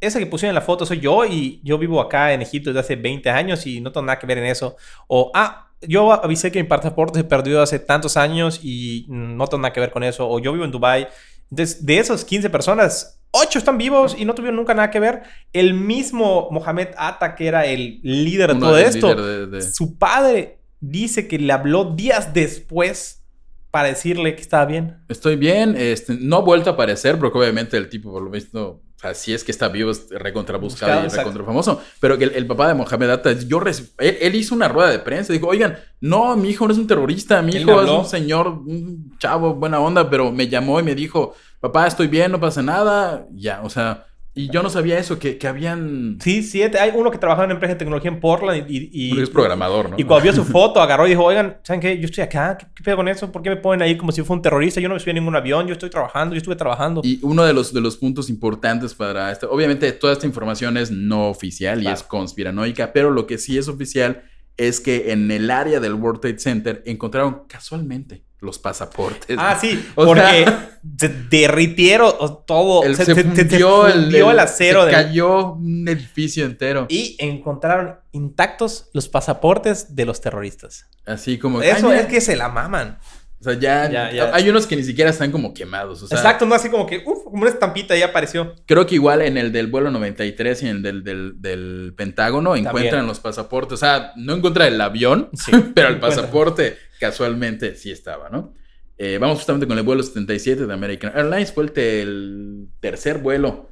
esa 0.00 0.18
que 0.18 0.26
pusieron 0.26 0.50
en 0.50 0.56
la 0.56 0.60
foto 0.60 0.84
soy 0.84 1.00
yo 1.00 1.24
y 1.24 1.60
yo 1.64 1.78
vivo 1.78 2.00
acá 2.00 2.32
en 2.34 2.42
Egipto 2.42 2.70
desde 2.70 2.80
hace 2.80 2.96
20 2.96 3.30
años 3.30 3.66
y 3.66 3.80
no 3.80 3.92
tengo 3.92 4.06
nada 4.06 4.18
que 4.18 4.26
ver 4.26 4.38
en 4.38 4.44
eso. 4.44 4.76
O, 5.06 5.30
ah, 5.34 5.67
yo 5.82 6.12
avisé 6.12 6.50
que 6.52 6.62
mi 6.62 6.68
pasaporte 6.68 7.18
se 7.20 7.24
perdió 7.24 7.62
hace 7.62 7.78
tantos 7.78 8.16
años 8.16 8.60
y 8.62 9.06
no 9.08 9.46
tengo 9.46 9.62
nada 9.62 9.72
que 9.72 9.80
ver 9.80 9.90
con 9.90 10.02
eso. 10.02 10.28
O 10.28 10.38
yo 10.38 10.52
vivo 10.52 10.64
en 10.64 10.70
Dubai. 10.70 11.08
Entonces, 11.50 11.84
de 11.84 11.98
esas 11.98 12.24
15 12.24 12.50
personas, 12.50 13.20
8 13.30 13.58
están 13.58 13.78
vivos 13.78 14.16
y 14.18 14.24
no 14.24 14.34
tuvieron 14.34 14.56
nunca 14.56 14.74
nada 14.74 14.90
que 14.90 15.00
ver. 15.00 15.22
El 15.52 15.74
mismo 15.74 16.48
Mohamed 16.50 16.88
Atta, 16.96 17.34
que 17.34 17.46
era 17.46 17.64
el 17.66 18.00
líder 18.02 18.50
de 18.50 18.56
Uno 18.56 18.66
todo 18.68 18.78
esto, 18.78 19.14
de- 19.14 19.46
de- 19.46 19.62
su 19.62 19.96
padre 19.98 20.58
dice 20.80 21.26
que 21.28 21.38
le 21.38 21.52
habló 21.52 21.84
días 21.94 22.32
después 22.34 23.24
para 23.70 23.88
decirle 23.88 24.34
que 24.34 24.40
estaba 24.42 24.64
bien. 24.64 24.96
Estoy 25.08 25.36
bien, 25.36 25.74
este, 25.76 26.14
no 26.18 26.36
ha 26.36 26.40
vuelto 26.40 26.70
a 26.70 26.72
aparecer, 26.74 27.18
porque 27.18 27.38
obviamente 27.38 27.76
el 27.76 27.88
tipo, 27.88 28.10
por 28.10 28.22
lo 28.22 28.30
visto, 28.30 28.82
o 28.98 29.00
sea, 29.00 29.14
si 29.14 29.32
es 29.32 29.44
que 29.44 29.52
está 29.52 29.68
vivo, 29.68 29.92
es 29.92 30.08
recontra 30.10 30.58
buscado 30.58 30.90
Buscado, 30.90 31.02
y 31.02 31.04
exacto. 31.04 31.30
recontra 31.30 31.44
famoso. 31.44 31.80
Pero 32.00 32.18
que 32.18 32.24
el, 32.24 32.32
el 32.34 32.48
papá 32.48 32.66
de 32.66 32.74
Mohamed 32.74 33.10
Atta, 33.10 33.32
yo 33.32 33.62
él, 33.62 34.18
él 34.20 34.34
hizo 34.34 34.56
una 34.56 34.66
rueda 34.66 34.90
de 34.90 34.98
prensa, 34.98 35.32
dijo, 35.32 35.46
oigan, 35.46 35.78
no, 36.00 36.36
mi 36.36 36.48
hijo 36.48 36.66
no 36.66 36.72
es 36.72 36.80
un 36.80 36.88
terrorista, 36.88 37.40
mi 37.40 37.52
hijo 37.52 37.80
es 37.80 37.88
un 37.88 38.04
señor, 38.06 38.48
un 38.48 39.16
chavo, 39.18 39.54
buena 39.54 39.78
onda, 39.78 40.10
pero 40.10 40.32
me 40.32 40.48
llamó 40.48 40.80
y 40.80 40.82
me 40.82 40.96
dijo, 40.96 41.36
papá, 41.60 41.86
estoy 41.86 42.08
bien, 42.08 42.32
no 42.32 42.40
pasa 42.40 42.60
nada, 42.60 43.24
ya, 43.30 43.62
o 43.62 43.70
sea, 43.70 44.07
y 44.42 44.50
yo 44.50 44.62
no 44.62 44.70
sabía 44.70 44.98
eso, 44.98 45.18
que, 45.18 45.36
que 45.38 45.46
habían... 45.48 46.18
Sí, 46.20 46.42
siete. 46.42 46.78
Hay 46.78 46.92
uno 46.94 47.10
que 47.10 47.18
trabajaba 47.18 47.44
en 47.44 47.48
una 47.48 47.54
empresa 47.54 47.74
de 47.74 47.78
tecnología 47.78 48.10
en 48.10 48.20
Portland 48.20 48.64
y... 48.70 48.90
y- 48.92 49.20
es 49.20 49.30
programador, 49.30 49.90
¿no? 49.90 49.96
Y 49.98 50.04
cuando 50.04 50.22
vio 50.24 50.32
su 50.32 50.44
foto, 50.44 50.80
agarró 50.80 51.06
y 51.06 51.10
dijo, 51.10 51.24
oigan, 51.24 51.58
¿saben 51.62 51.80
qué? 51.80 51.98
Yo 51.98 52.06
estoy 52.06 52.24
acá, 52.24 52.56
¿qué, 52.58 52.66
qué 52.74 52.82
pedo 52.82 52.96
con 52.96 53.08
eso? 53.08 53.30
¿Por 53.32 53.42
qué 53.42 53.50
me 53.50 53.56
ponen 53.56 53.82
ahí 53.82 53.96
como 53.96 54.12
si 54.12 54.22
fuera 54.22 54.38
un 54.38 54.42
terrorista? 54.42 54.80
Yo 54.80 54.88
no 54.88 54.94
me 54.94 55.00
subí 55.00 55.10
a 55.10 55.14
ningún 55.14 55.34
avión, 55.36 55.66
yo 55.66 55.72
estoy 55.72 55.90
trabajando, 55.90 56.34
yo 56.34 56.38
estuve 56.38 56.56
trabajando. 56.56 57.00
Y 57.04 57.18
uno 57.22 57.44
de 57.44 57.52
los, 57.52 57.72
de 57.74 57.80
los 57.80 57.96
puntos 57.96 58.30
importantes 58.30 58.94
para 58.94 59.32
esto, 59.32 59.50
obviamente 59.50 59.90
toda 59.92 60.12
esta 60.12 60.26
información 60.26 60.76
es 60.76 60.90
no 60.90 61.28
oficial 61.28 61.78
y 61.78 61.82
Claro. 61.82 61.96
es 61.96 62.02
conspiranoica, 62.04 62.92
pero 62.92 63.10
lo 63.10 63.26
que 63.26 63.38
sí 63.38 63.58
es 63.58 63.68
oficial 63.68 64.22
es 64.56 64.80
que 64.80 65.12
en 65.12 65.30
el 65.30 65.50
área 65.50 65.78
del 65.80 65.94
World 65.94 66.20
Trade 66.20 66.38
Center 66.38 66.82
encontraron 66.86 67.42
casualmente 67.48 68.24
los 68.40 68.58
pasaportes. 68.58 69.36
Ah, 69.38 69.58
sí, 69.60 69.84
O 69.96 70.04
porque 70.06 70.20
sea- 70.22 70.78
se 70.98 71.08
derritieron 71.08 72.12
todo. 72.46 72.84
El- 72.84 72.96
se, 72.96 73.04
se, 73.04 73.14
fundió, 73.24 73.86
el, 73.88 74.14
el 74.14 74.38
acero. 74.40 74.80
Se 74.82 74.86
del- 74.86 74.94
cayó 74.94 75.52
un 75.54 75.88
edificio 75.88 76.44
entero. 76.44 76.86
Y 76.88 77.16
encontraron 77.18 77.96
intactos 78.12 78.88
los 78.92 79.08
pasaportes 79.08 79.94
de 79.96 80.04
los 80.04 80.20
terroristas. 80.20 80.86
Así 81.06 81.38
como... 81.38 81.62
Eso 81.62 81.92
es 81.92 82.06
que 82.06 82.20
se 82.20 82.36
la 82.36 82.48
maman. 82.48 82.98
O 83.40 83.44
sea, 83.44 83.54
ya, 83.54 83.88
Ya, 83.88 84.10
ya. 84.12 84.34
Hay 84.34 84.48
unos 84.50 84.66
que 84.66 84.74
ni 84.76 84.82
siquiera 84.82 85.10
están 85.10 85.30
como 85.30 85.54
quemados. 85.54 86.02
O 86.02 86.06
sea, 86.08 86.18
Exacto, 86.18 86.44
no 86.44 86.54
así 86.56 86.68
como 86.70 86.86
que, 86.86 87.02
uff, 87.06 87.22
como 87.24 87.42
una 87.42 87.50
estampita 87.50 87.96
ya 87.96 88.06
apareció. 88.06 88.54
Creo 88.66 88.84
que 88.84 88.96
igual 88.96 89.22
en 89.22 89.36
el 89.38 89.52
del 89.52 89.68
vuelo 89.68 89.90
93 89.92 90.62
y 90.64 90.68
en 90.68 90.76
el 90.76 90.82
del, 90.82 91.04
del, 91.04 91.32
del 91.40 91.94
Pentágono 91.96 92.56
encuentran 92.56 93.06
los 93.06 93.20
pasaportes. 93.20 93.74
O 93.74 93.76
sea, 93.76 94.12
no 94.16 94.34
encuentra 94.34 94.66
el 94.66 94.80
avión, 94.80 95.30
Sí, 95.34 95.52
pero 95.74 95.88
el 95.88 95.94
encuentran. 95.96 96.00
pasaporte 96.00 96.76
casualmente 96.98 97.74
sí 97.74 97.90
estaba, 97.90 98.28
¿no? 98.28 98.54
Eh, 98.96 99.18
vamos 99.18 99.38
justamente 99.38 99.66
con 99.66 99.78
el 99.78 99.84
vuelo 99.84 100.02
77 100.02 100.66
de 100.66 100.72
American 100.74 101.12
Airlines. 101.16 101.52
Fue 101.52 101.64
el, 101.64 101.72
te- 101.72 102.02
el 102.02 102.68
tercer 102.80 103.18
vuelo 103.18 103.70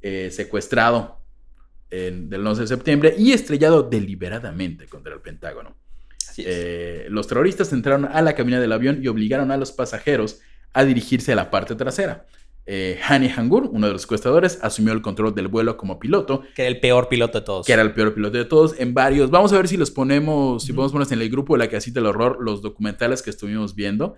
eh, 0.00 0.30
secuestrado 0.30 1.20
en- 1.90 2.28
del 2.30 2.46
11 2.46 2.62
de 2.62 2.68
septiembre 2.68 3.14
y 3.18 3.32
estrellado 3.32 3.82
deliberadamente 3.82 4.86
contra 4.86 5.14
el 5.14 5.20
Pentágono. 5.20 5.76
Así 6.28 6.42
es. 6.42 6.48
Eh, 6.50 7.06
los 7.10 7.26
terroristas 7.26 7.72
entraron 7.72 8.04
a 8.04 8.22
la 8.22 8.34
cabina 8.34 8.60
del 8.60 8.72
avión 8.72 9.00
y 9.02 9.08
obligaron 9.08 9.50
a 9.50 9.56
los 9.56 9.72
pasajeros 9.72 10.40
a 10.72 10.84
dirigirse 10.84 11.32
a 11.32 11.36
la 11.36 11.50
parte 11.50 11.74
trasera. 11.74 12.26
Eh, 12.70 13.00
Hani 13.02 13.30
Hangur, 13.30 13.70
uno 13.72 13.86
de 13.86 13.94
los 13.94 14.02
secuestradores, 14.02 14.58
asumió 14.60 14.92
el 14.92 15.00
control 15.00 15.34
del 15.34 15.48
vuelo 15.48 15.78
como 15.78 15.98
piloto. 15.98 16.42
Que 16.54 16.62
era 16.62 16.68
el 16.68 16.80
peor 16.80 17.08
piloto 17.08 17.40
de 17.40 17.44
todos. 17.46 17.66
Que 17.66 17.72
era 17.72 17.80
el 17.80 17.94
peor 17.94 18.12
piloto 18.12 18.36
de 18.36 18.44
todos 18.44 18.78
en 18.78 18.92
varios. 18.92 19.30
Vamos 19.30 19.54
a 19.54 19.56
ver 19.56 19.68
si 19.68 19.78
los 19.78 19.90
ponemos, 19.90 20.64
si 20.64 20.74
podemos 20.74 20.92
poner 20.92 21.10
en 21.10 21.22
el 21.22 21.30
grupo 21.30 21.54
de 21.54 21.60
la 21.60 21.70
casita 21.70 22.00
del 22.00 22.08
horror 22.08 22.36
los 22.42 22.60
documentales 22.60 23.22
que 23.22 23.30
estuvimos 23.30 23.74
viendo. 23.74 24.16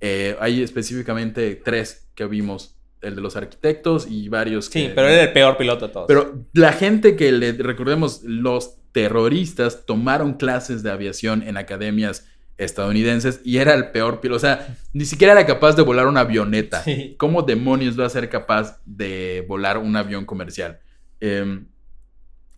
Eh, 0.00 0.34
hay 0.40 0.62
específicamente 0.62 1.56
tres 1.56 2.10
que 2.14 2.24
vimos 2.24 2.78
el 3.02 3.16
de 3.16 3.20
los 3.20 3.36
arquitectos 3.36 4.06
y 4.08 4.30
varios 4.30 4.70
que... 4.70 4.80
Sí, 4.80 4.92
pero 4.94 5.06
era 5.06 5.24
el 5.24 5.32
peor 5.34 5.58
piloto 5.58 5.88
de 5.88 5.92
todos. 5.92 6.06
Pero 6.08 6.46
la 6.54 6.72
gente 6.72 7.16
que 7.16 7.32
le 7.32 7.52
recordemos, 7.52 8.22
los 8.22 8.76
terroristas 8.92 9.84
tomaron 9.84 10.34
clases 10.34 10.82
de 10.82 10.90
aviación 10.90 11.42
en 11.42 11.58
academias 11.58 12.26
estadounidenses 12.60 13.40
y 13.42 13.56
era 13.56 13.74
el 13.74 13.90
peor 13.90 14.20
piloto. 14.20 14.36
O 14.36 14.40
sea, 14.40 14.76
ni 14.92 15.04
siquiera 15.04 15.32
era 15.32 15.46
capaz 15.46 15.74
de 15.74 15.82
volar 15.82 16.06
una 16.06 16.20
avioneta. 16.20 16.84
¿Cómo 17.16 17.42
demonios 17.42 17.98
va 17.98 18.06
a 18.06 18.10
ser 18.10 18.28
capaz 18.28 18.80
de 18.84 19.44
volar 19.48 19.78
un 19.78 19.96
avión 19.96 20.26
comercial? 20.26 20.80
Em, 21.20 21.66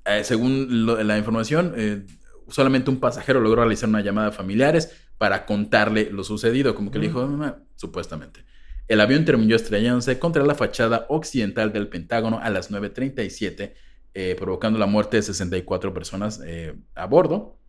eh, 0.05 0.25
según 0.25 0.87
la 1.07 1.17
información, 1.17 1.75
eh, 1.77 2.05
solamente 2.49 2.91
un 2.91 2.99
pasajero 2.99 3.41
logró 3.41 3.63
realizar 3.63 3.89
una 3.89 4.01
llamada 4.01 4.29
a 4.29 4.33
familiares 4.33 4.93
para 5.19 5.47
contarle 5.47 6.11
lo 6.11 6.25
sucedido, 6.25 6.75
como 6.75 6.91
que 6.91 6.99
le 6.99 7.07
dijo, 7.07 7.39
supuestamente. 7.77 8.45
El 8.89 9.01
avión 9.01 9.25
terminó 9.25 9.55
estrellándose 9.55 10.19
contra 10.19 10.45
la 10.45 10.57
fachada 10.57 11.07
occidental 11.09 11.73
del 11.73 11.89
Pentágono 11.89 12.41
a 12.41 12.51
las 12.51 12.73
9.37, 12.73 13.75
eh, 14.15 14.37
provocando 14.37 14.81
la 14.81 14.87
muerte 14.87 15.19
de 15.19 15.23
64 15.23 15.95
personas 15.95 16.41
a 16.97 17.07
bordo 17.07 17.62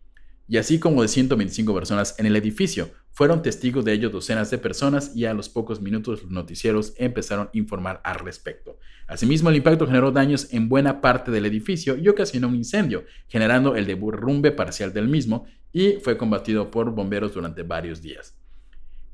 y 0.48 0.58
así 0.58 0.78
como 0.78 1.02
de 1.02 1.08
125 1.08 1.74
personas 1.74 2.14
en 2.18 2.26
el 2.26 2.36
edificio. 2.36 2.90
Fueron 3.10 3.42
testigos 3.42 3.84
de 3.84 3.92
ello 3.92 4.10
docenas 4.10 4.50
de 4.50 4.58
personas 4.58 5.14
y 5.14 5.24
a 5.24 5.34
los 5.34 5.48
pocos 5.48 5.80
minutos 5.80 6.22
los 6.22 6.32
noticieros 6.32 6.94
empezaron 6.96 7.46
a 7.46 7.50
informar 7.52 8.00
al 8.04 8.18
respecto. 8.18 8.78
Asimismo, 9.06 9.50
el 9.50 9.56
impacto 9.56 9.86
generó 9.86 10.10
daños 10.10 10.52
en 10.52 10.68
buena 10.68 11.00
parte 11.00 11.30
del 11.30 11.46
edificio 11.46 11.96
y 11.96 12.08
ocasionó 12.08 12.48
un 12.48 12.56
incendio, 12.56 13.04
generando 13.28 13.76
el 13.76 13.86
derrumbe 13.86 14.50
parcial 14.50 14.92
del 14.92 15.08
mismo 15.08 15.46
y 15.72 15.92
fue 16.02 16.16
combatido 16.16 16.70
por 16.70 16.90
bomberos 16.90 17.34
durante 17.34 17.62
varios 17.62 18.02
días. 18.02 18.36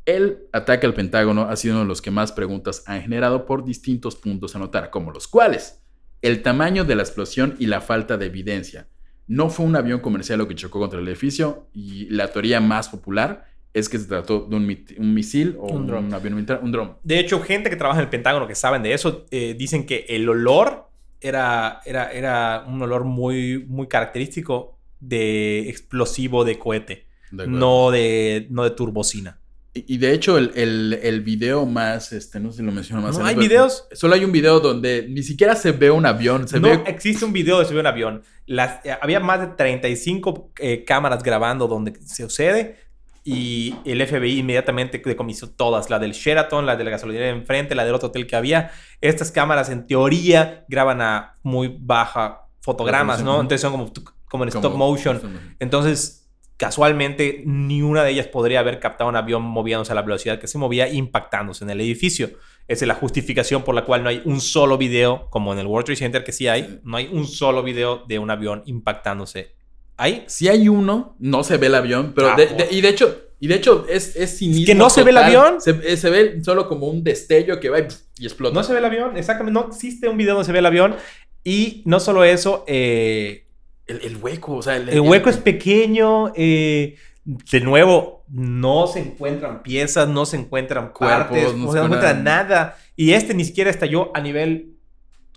El 0.07 0.49
ataque 0.53 0.87
al 0.87 0.95
Pentágono 0.95 1.43
ha 1.43 1.57
sido 1.57 1.75
uno 1.75 1.83
de 1.83 1.89
los 1.89 2.01
que 2.01 2.11
más 2.11 2.33
preguntas 2.33 2.83
han 2.87 3.03
generado 3.03 3.45
por 3.45 3.65
distintos 3.65 4.17
puntos 4.17 4.57
a 4.57 4.59
notar, 4.59 4.91
como 4.91 5.13
los 5.13 5.29
cuales 5.29 5.83
el 6.23 6.43
tamaño 6.43 6.85
de 6.85 6.97
la 6.97 7.03
explosión 7.03 7.57
y 7.59 7.67
la 7.67 7.81
falta 7.81 8.17
de 8.17 8.27
evidencia. 8.27 8.89
No 9.27 9.49
fue 9.49 9.67
un 9.67 9.77
avión 9.77 10.01
comercial 10.01 10.39
lo 10.39 10.49
que 10.49 10.55
chocó 10.55 10.81
contra 10.81 10.99
el 10.99 11.07
edificio 11.07 11.69
y 11.73 12.07
la 12.11 12.29
teoría 12.29 12.61
más 12.61 12.89
popular 12.89 13.47
es 13.73 13.89
que 13.89 13.99
se 13.99 14.07
trató 14.07 14.47
de 14.51 14.57
un, 14.57 15.15
misil 15.15 15.57
o 15.61 15.69
un, 15.69 16.13
avión 16.13 16.35
militar, 16.35 16.61
un 16.63 16.73
dron. 16.73 16.97
De 17.05 17.21
hecho, 17.21 17.41
gente 17.41 17.71
que 17.71 17.77
trabaja 17.77 18.01
en 18.01 18.05
el 18.05 18.11
Pentágono 18.11 18.49
que 18.49 18.57
saben 18.57 18.83
de 18.83 18.93
eso 18.93 19.27
eh, 19.31 19.55
dicen 19.57 19.87
que 19.87 20.07
el 20.09 20.29
olor 20.29 20.89
era, 21.21 21.81
era, 21.85 22.11
era 22.11 22.65
un 22.67 22.83
olor 22.83 23.05
muy, 23.05 23.65
muy 23.69 23.87
característico 23.87 24.77
de 24.99 25.69
explosivo 25.69 26.45
de 26.45 26.59
cohete, 26.59 27.07
no, 27.31 27.91
de, 27.91 28.47
no 28.51 28.65
de 28.65 28.71
turbocina. 28.71 29.39
Y, 29.73 29.99
de 29.99 30.13
hecho, 30.13 30.37
el, 30.37 30.99
el, 31.01 31.21
video 31.21 31.65
más, 31.65 32.13
este, 32.13 32.41
no 32.41 32.51
sé 32.51 32.59
si 32.59 32.65
lo 32.65 32.73
menciono 32.73 33.03
más. 33.03 33.17
No, 33.17 33.25
hay 33.25 33.37
videos. 33.37 33.87
Solo 33.93 34.15
hay 34.15 34.25
un 34.25 34.33
video 34.33 34.59
donde 34.59 35.07
ni 35.09 35.23
siquiera 35.23 35.55
se 35.55 35.71
ve 35.71 35.93
un 35.93 36.07
avión. 36.07 36.49
Se 36.49 36.59
no 36.59 36.69
ve... 36.69 36.83
existe 36.87 37.25
un 37.25 37.33
video 37.33 37.61
de 37.61 37.67
se 37.67 37.75
ve 37.75 37.79
un 37.79 37.87
avión. 37.87 38.23
Las, 38.51 38.85
eh, 38.85 38.97
había 39.01 39.21
más 39.21 39.39
de 39.39 39.47
35 39.47 40.51
eh, 40.59 40.85
cámaras 40.85 41.23
grabando 41.23 41.69
donde 41.69 41.95
se 42.05 42.25
sucede. 42.25 42.79
Y 43.23 43.77
el 43.85 44.05
FBI 44.05 44.41
inmediatamente 44.41 45.01
decomisó 45.05 45.51
todas. 45.51 45.89
La 45.89 46.01
del 46.01 46.13
Sheraton, 46.13 46.67
la 46.67 46.75
de 46.75 46.83
la 46.83 46.91
gasolinera 46.91 47.27
de 47.27 47.33
enfrente, 47.33 47.77
la 47.77 47.85
del 47.85 47.95
otro 47.95 48.09
hotel 48.09 48.27
que 48.27 48.35
había. 48.35 48.73
Estas 49.01 49.31
cámaras, 49.31 49.71
en 49.71 49.87
teoría, 49.87 50.65
graban 50.67 51.01
a 51.01 51.37
muy 51.45 51.77
baja 51.79 52.49
fotogramas, 52.61 53.23
¿no? 53.23 53.41
Entonces 53.41 53.61
son 53.61 53.71
como, 53.71 53.93
como 54.25 54.43
en 54.43 54.49
stop 54.49 54.75
motion. 54.75 55.55
Entonces 55.61 56.21
casualmente 56.57 57.43
ni 57.47 57.81
una 57.81 58.03
de 58.03 58.11
ellas 58.11 58.27
podría 58.27 58.61
haber 58.61 58.81
captado 58.81 59.09
un 59.09 59.17
avión 59.17 59.41
moviéndose 59.43 59.93
a 59.93 59.95
la 59.95 60.03
velocidad 60.03 60.39
que 60.39 60.47
se 60.47 60.59
movía 60.59 60.89
impactándose 60.89 61.65
en 61.65 61.71
el 61.71 61.81
edificio. 61.81 62.33
Esa 62.71 62.85
es 62.85 62.87
la 62.87 62.95
justificación 62.95 63.65
por 63.65 63.75
la 63.75 63.85
cual 63.85 64.05
no 64.05 64.11
hay 64.11 64.23
un 64.25 64.41
solo 64.41 64.79
video, 64.79 65.27
como 65.31 65.53
en 65.53 65.59
el 65.59 65.67
World 65.67 65.87
Trade 65.87 65.97
Center 65.97 66.23
que 66.23 66.31
sí 66.31 66.47
hay, 66.47 66.79
no 66.85 66.99
hay 66.99 67.11
un 67.13 67.27
solo 67.27 67.65
video 67.65 68.05
de 68.07 68.21
un 68.21 68.31
avión 68.31 68.63
impactándose. 68.65 69.57
¿Hay? 69.97 70.23
Sí 70.29 70.47
hay 70.47 70.69
uno, 70.69 71.17
no 71.19 71.43
se 71.43 71.57
ve 71.57 71.67
el 71.67 71.75
avión, 71.75 72.13
pero 72.15 72.29
ah, 72.29 72.37
y 72.71 72.81
de 72.81 72.89
hecho, 72.89 73.23
y 73.41 73.49
de 73.49 73.57
hecho 73.57 73.87
es, 73.89 74.15
es 74.15 74.39
¿Que 74.65 74.77
no 74.77 74.89
se 74.89 75.03
ve 75.03 75.11
el 75.11 75.17
avión? 75.17 75.61
Se, 75.61 75.81
eh, 75.83 75.97
se, 75.97 76.11
ve 76.11 76.45
solo 76.45 76.69
como 76.69 76.87
un 76.87 77.03
destello 77.03 77.59
que 77.59 77.71
va 77.71 77.81
y, 77.81 78.25
explota. 78.25 78.55
No 78.55 78.63
se 78.63 78.73
ve 78.73 78.79
el 78.79 78.85
avión, 78.85 79.17
exactamente, 79.17 79.61
no 79.61 79.67
existe 79.67 80.09
un 80.09 80.17
video 80.17 80.35
donde 80.35 80.47
se 80.47 80.53
ve 80.53 80.61
el 80.61 80.67
avión. 80.67 80.95
Y 81.43 81.83
no 81.87 81.99
solo 81.99 82.23
eso, 82.23 82.65
eh, 82.69 83.49
el, 83.89 84.17
hueco, 84.19 84.55
o 84.55 84.63
sea, 84.63 84.77
el, 84.77 85.01
hueco 85.01 85.29
es 85.29 85.39
pequeño. 85.39 86.33
Eh, 86.37 86.95
de 87.25 87.61
nuevo, 87.61 88.20
no 88.33 88.87
se 88.87 89.01
encuentran 89.01 89.63
piezas, 89.63 90.09
no 90.09 90.25
se 90.25 90.37
encuentran 90.37 90.93
cuerpos, 90.93 91.57
no, 91.57 91.73
se 91.73 91.79
encuentra 91.79 92.15
nada. 92.15 92.77
Y 92.97 93.13
este 93.13 93.35
ni 93.35 93.45
siquiera 93.45 93.71
estalló 93.71 94.11
a 94.15 94.21
nivel 94.21 94.77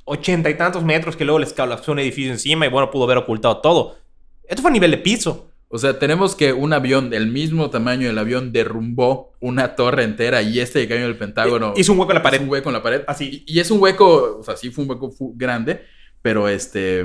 ochenta 0.05 0.49
y 0.49 0.55
tantos 0.55 0.83
metros 0.83 1.15
que 1.15 1.25
luego 1.25 1.39
les 1.39 1.53
colapsó 1.53 1.91
un 1.93 1.99
edificio 1.99 2.31
encima 2.31 2.65
y 2.65 2.69
bueno, 2.69 2.91
pudo 2.91 3.05
haber 3.05 3.17
ocultado 3.17 3.57
todo. 3.57 3.97
Esto 4.47 4.61
fue 4.61 4.71
a 4.71 4.73
nivel 4.73 4.91
de 4.91 4.97
piso. 4.97 5.49
O 5.69 5.79
sea, 5.79 5.97
tenemos 5.97 6.35
que 6.35 6.53
un 6.53 6.71
avión 6.71 7.09
del 7.09 7.27
mismo 7.27 7.71
tamaño 7.71 8.05
del 8.05 8.19
avión 8.19 8.51
derrumbó 8.51 9.33
una 9.39 9.75
torre 9.75 10.03
entera 10.03 10.43
y 10.43 10.59
este 10.59 10.81
que 10.81 10.89
cayó 10.89 11.01
en 11.01 11.07
el 11.07 11.17
Pentágono. 11.17 11.73
Hizo 11.75 11.93
un 11.93 11.99
hueco 11.99 12.11
en 12.11 12.17
la 12.17 12.21
pared. 12.21 12.41
un 12.41 12.49
hueco 12.49 12.69
en 12.69 12.73
la 12.73 12.83
pared. 12.83 13.01
Así. 13.07 13.43
Y, 13.47 13.55
y, 13.55 13.59
es 13.59 13.71
un 13.71 13.81
hueco, 13.81 14.37
o 14.39 14.43
sea, 14.43 14.55
sí 14.55 14.69
fue 14.69 14.83
un 14.83 14.91
hueco 14.91 15.11
grande, 15.33 15.81
pero 16.21 16.47
este 16.47 17.03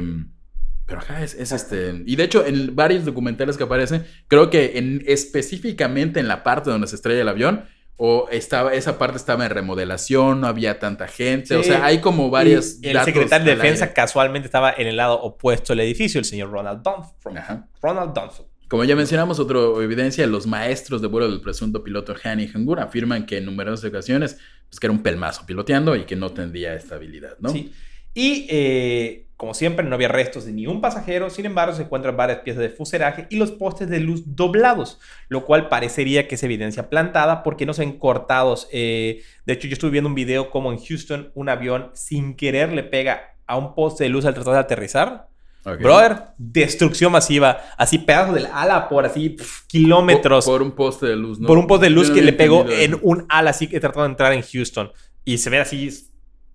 pero 0.88 1.02
acá 1.02 1.22
es, 1.22 1.34
este. 1.34 2.02
Y 2.06 2.16
de 2.16 2.24
hecho, 2.24 2.46
en 2.46 2.74
varios 2.74 3.04
documentales 3.04 3.58
que 3.58 3.64
aparecen, 3.64 4.06
creo 4.26 4.48
que 4.48 4.78
en, 4.78 5.04
específicamente 5.06 6.18
en 6.18 6.28
la 6.28 6.42
parte 6.42 6.70
donde 6.70 6.86
se 6.86 6.96
estrella 6.96 7.20
el 7.20 7.28
avión, 7.28 7.66
o 7.98 8.26
estaba, 8.30 8.72
esa 8.72 8.96
parte 8.96 9.18
estaba 9.18 9.44
en 9.44 9.50
remodelación, 9.50 10.40
no 10.40 10.46
había 10.46 10.78
tanta 10.78 11.06
gente. 11.06 11.56
O 11.56 11.62
sea, 11.62 11.84
hay 11.84 12.00
como 12.00 12.30
varias. 12.30 12.78
el 12.82 12.98
secretario 13.00 13.44
de 13.44 13.56
defensa 13.56 13.92
casualmente 13.92 14.46
estaba 14.46 14.72
en 14.72 14.86
el 14.86 14.96
lado 14.96 15.20
opuesto 15.20 15.74
del 15.74 15.80
edificio, 15.80 16.18
el 16.18 16.24
señor 16.24 16.50
Ronald 16.50 16.82
Dunford. 16.82 17.36
Ronald 17.82 18.14
Dunford. 18.14 18.46
Como 18.68 18.84
ya 18.84 18.96
mencionamos, 18.96 19.38
otra 19.38 19.58
evidencia, 19.82 20.26
los 20.26 20.46
maestros 20.46 21.02
de 21.02 21.08
vuelo 21.08 21.28
del 21.28 21.42
presunto 21.42 21.84
piloto 21.84 22.14
Hani 22.22 22.48
Hangur 22.48 22.80
afirman 22.80 23.26
que 23.26 23.38
en 23.38 23.44
numerosas 23.44 23.84
ocasiones, 23.84 24.38
pues 24.70 24.80
que 24.80 24.86
era 24.86 24.92
un 24.92 25.02
pelmazo 25.02 25.44
piloteando 25.44 25.96
y 25.96 26.04
que 26.04 26.16
no 26.16 26.30
tendría 26.30 26.74
estabilidad, 26.74 27.36
¿no? 27.40 27.50
Sí. 27.50 27.72
Y 28.14 28.46
eh, 28.48 29.27
como 29.38 29.54
siempre, 29.54 29.86
no 29.86 29.94
había 29.94 30.08
restos 30.08 30.46
de 30.46 30.52
ningún 30.52 30.80
pasajero, 30.80 31.30
sin 31.30 31.46
embargo, 31.46 31.72
se 31.72 31.82
encuentran 31.82 32.16
varias 32.16 32.40
piezas 32.40 32.60
de 32.60 32.70
fuselaje 32.70 33.28
y 33.30 33.36
los 33.36 33.52
postes 33.52 33.88
de 33.88 34.00
luz 34.00 34.34
doblados, 34.34 34.98
lo 35.28 35.44
cual 35.44 35.68
parecería 35.68 36.26
que 36.26 36.34
es 36.34 36.42
evidencia 36.42 36.90
plantada 36.90 37.44
porque 37.44 37.64
no 37.64 37.72
se 37.72 37.82
ven 37.82 38.00
cortados. 38.00 38.68
Eh, 38.72 39.22
de 39.46 39.52
hecho, 39.52 39.68
yo 39.68 39.74
estuve 39.74 39.92
viendo 39.92 40.08
un 40.08 40.16
video 40.16 40.50
como 40.50 40.72
en 40.72 40.84
Houston 40.84 41.30
un 41.36 41.48
avión 41.48 41.92
sin 41.94 42.34
querer 42.34 42.72
le 42.72 42.82
pega 42.82 43.36
a 43.46 43.56
un 43.56 43.76
poste 43.76 44.02
de 44.02 44.10
luz 44.10 44.24
al 44.24 44.34
tratar 44.34 44.54
de 44.54 44.58
aterrizar. 44.58 45.28
Brother, 45.62 46.18
destrucción 46.36 47.12
masiva. 47.12 47.58
Así 47.76 47.98
pedazos 47.98 48.34
del 48.34 48.46
ala 48.46 48.88
por 48.88 49.06
así 49.06 49.36
kilómetros. 49.68 50.46
Por, 50.46 50.62
un 50.62 50.72
poste 50.72 51.06
de 51.06 51.14
luz, 51.14 51.38
¿no? 51.38 51.46
Por 51.46 51.58
un 51.58 51.68
poste 51.68 51.86
de 51.86 51.90
luz 51.90 52.10
que 52.10 52.22
le 52.22 52.32
pegó 52.32 52.66
en 52.68 52.98
un 53.02 53.24
ala 53.28 53.50
así 53.50 53.68
que 53.68 53.78
trató 53.78 54.00
de 54.00 54.06
entrar 54.06 54.32
en 54.32 54.42
Houston. 54.42 54.90
Y 55.24 55.38
se 55.38 55.48
ve 55.48 55.60
así 55.60 55.90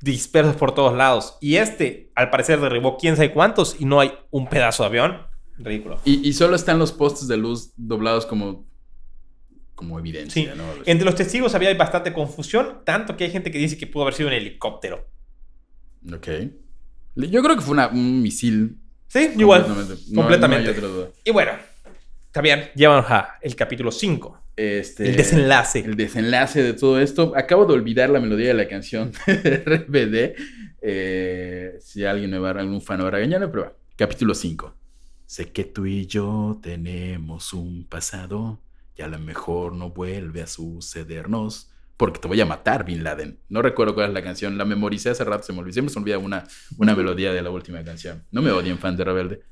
dispersos 0.04 0.56
por 0.56 0.76
todos 0.76 0.96
lados. 0.96 1.38
Y 1.40 1.56
este, 1.56 2.12
al 2.16 2.30
parecer, 2.30 2.60
derribó 2.60 2.98
quién 2.98 3.16
sabe 3.16 3.32
cuántos 3.32 3.78
y 3.80 3.86
no 3.86 4.00
hay 4.02 4.12
un 4.32 4.48
pedazo 4.48 4.84
de 4.84 4.88
avión. 4.88 5.22
Ridículo. 5.58 6.00
Y, 6.04 6.34
solo 6.34 6.56
están 6.56 6.78
los 6.78 6.92
postes 6.92 7.28
de 7.28 7.38
luz 7.38 7.72
doblados 7.78 8.26
como, 8.26 8.68
como 9.76 9.98
evidencia. 9.98 10.54
Entre 10.86 11.06
los 11.06 11.16
testigos 11.16 11.56
había 11.56 11.74
bastante 11.76 12.12
confusión, 12.12 12.82
tanto 12.84 13.16
que 13.16 13.24
hay 13.26 13.32
gente 13.32 13.50
que 13.52 13.58
dice 13.58 13.78
que 13.78 13.88
pudo 13.88 14.04
haber 14.04 14.16
sido 14.16 14.28
un 14.28 14.34
helicóptero. 14.34 15.08
Ok. 16.14 16.28
Yo 17.16 17.42
creo 17.42 17.56
que 17.56 17.62
fue 17.62 17.78
un 17.88 18.22
misil. 18.22 18.78
Sí, 19.08 19.32
igual. 19.38 19.66
Completamente. 20.14 20.76
y 21.24 21.32
bueno, 21.32 21.52
está 22.26 22.42
bien. 22.42 22.72
Llevamos 22.76 23.10
a 23.10 23.38
el 23.42 23.56
capítulo 23.56 23.92
5. 23.92 24.43
Este, 24.56 25.10
el 25.10 25.16
desenlace. 25.16 25.80
El 25.80 25.96
desenlace 25.96 26.62
de 26.62 26.74
todo 26.74 27.00
esto. 27.00 27.34
Acabo 27.36 27.66
de 27.66 27.74
olvidar 27.74 28.10
la 28.10 28.20
melodía 28.20 28.50
de 28.50 28.54
la 28.54 28.68
canción 28.68 29.12
de 29.28 29.64
RBD. 29.66 30.36
Eh, 30.82 31.78
si 31.80 32.06
alguien 32.06 32.30
me 32.32 32.40
va 32.40 32.52
a 32.52 32.60
algún 32.60 32.82
fan 32.82 33.02
va 33.02 33.08
a 33.08 33.52
pero 33.52 33.78
capítulo 33.96 34.36
5. 34.36 34.76
Sé 35.26 35.52
que 35.52 35.64
tú 35.64 35.86
y 35.86 36.06
yo 36.06 36.60
tenemos 36.62 37.54
un 37.54 37.88
pasado 37.88 38.62
y 38.96 39.02
a 39.02 39.08
lo 39.08 39.18
mejor 39.18 39.74
no 39.74 39.90
vuelve 39.90 40.42
a 40.42 40.48
sucedernos 40.48 41.72
porque 41.98 42.20
te 42.20 42.28
voy 42.28 42.42
a 42.42 42.46
matar, 42.46 42.86
Bin 42.86 43.04
Laden. 43.04 43.40
No 43.50 43.62
recuerdo 43.62 43.94
cuál 43.96 44.10
es 44.10 44.14
la 44.14 44.24
canción, 44.24 44.58
la 44.58 44.66
memoricé 44.66 45.12
hace 45.12 45.24
rato, 45.24 45.44
se 45.44 45.54
me 45.54 45.60
olvidó. 45.60 45.74
Siempre 45.74 45.94
se 45.94 46.00
me 46.00 46.04
olvida 46.04 46.18
una, 46.18 46.44
una 46.78 46.96
melodía 46.96 47.32
de 47.32 47.42
la 47.42 47.50
última 47.50 47.84
canción. 47.84 48.24
No 48.32 48.42
me 48.42 48.52
odien, 48.52 48.78
fan 48.78 48.98
de 48.98 49.04
Rebelde. 49.04 49.44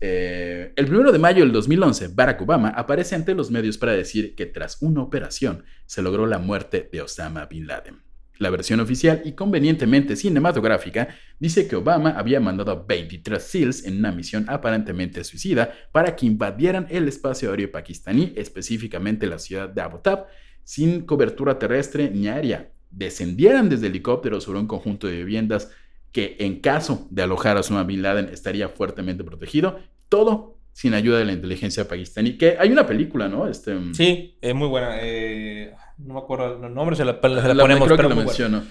Eh, 0.00 0.72
el 0.76 0.94
1 0.94 1.10
de 1.10 1.18
mayo 1.18 1.42
del 1.42 1.52
2011, 1.52 2.08
Barack 2.08 2.42
Obama 2.42 2.68
aparece 2.68 3.14
ante 3.14 3.34
los 3.34 3.50
medios 3.50 3.78
para 3.78 3.92
decir 3.92 4.34
que 4.36 4.46
tras 4.46 4.80
una 4.80 5.02
operación 5.02 5.64
se 5.86 6.02
logró 6.02 6.26
la 6.26 6.38
muerte 6.38 6.88
de 6.92 7.02
Osama 7.02 7.46
Bin 7.46 7.66
Laden. 7.66 8.08
La 8.38 8.50
versión 8.50 8.78
oficial 8.78 9.22
y 9.24 9.32
convenientemente 9.32 10.14
cinematográfica 10.14 11.08
dice 11.40 11.66
que 11.66 11.74
Obama 11.74 12.10
había 12.10 12.38
mandado 12.38 12.70
a 12.70 12.84
23 12.86 13.42
SEALs 13.42 13.84
en 13.84 13.98
una 13.98 14.12
misión 14.12 14.44
aparentemente 14.48 15.24
suicida 15.24 15.72
para 15.90 16.14
que 16.14 16.26
invadieran 16.26 16.86
el 16.88 17.08
espacio 17.08 17.50
aéreo 17.50 17.72
pakistaní, 17.72 18.32
específicamente 18.36 19.26
la 19.26 19.40
ciudad 19.40 19.68
de 19.68 19.80
Abu 19.80 19.98
Tab, 19.98 20.26
sin 20.62 21.00
cobertura 21.00 21.58
terrestre 21.58 22.10
ni 22.10 22.28
aérea. 22.28 22.70
Descendieran 22.90 23.68
desde 23.68 23.88
helicópteros 23.88 24.44
sobre 24.44 24.60
un 24.60 24.68
conjunto 24.68 25.08
de 25.08 25.16
viviendas 25.16 25.72
que 26.18 26.36
en 26.40 26.58
caso 26.58 27.06
de 27.10 27.22
alojar 27.22 27.56
a 27.56 27.60
Osama 27.60 27.84
Bin 27.84 28.02
Laden 28.02 28.28
estaría 28.32 28.68
fuertemente 28.68 29.22
protegido. 29.22 29.78
Todo 30.08 30.58
sin 30.72 30.92
ayuda 30.94 31.20
de 31.20 31.24
la 31.24 31.32
inteligencia 31.32 31.86
pakistaní. 31.86 32.36
Que 32.36 32.56
hay 32.58 32.72
una 32.72 32.84
película, 32.88 33.28
¿no? 33.28 33.46
Este, 33.46 33.76
sí, 33.92 34.36
es 34.40 34.52
muy 34.52 34.66
buena. 34.66 34.98
Eh, 35.00 35.72
no 35.98 36.14
me 36.14 36.20
acuerdo 36.20 36.66
el 36.66 36.74
nombre, 36.74 36.96
se 36.96 37.04
la, 37.04 37.20
ponemos. 37.20 37.88
pero 37.96 38.08
menciono. 38.08 38.64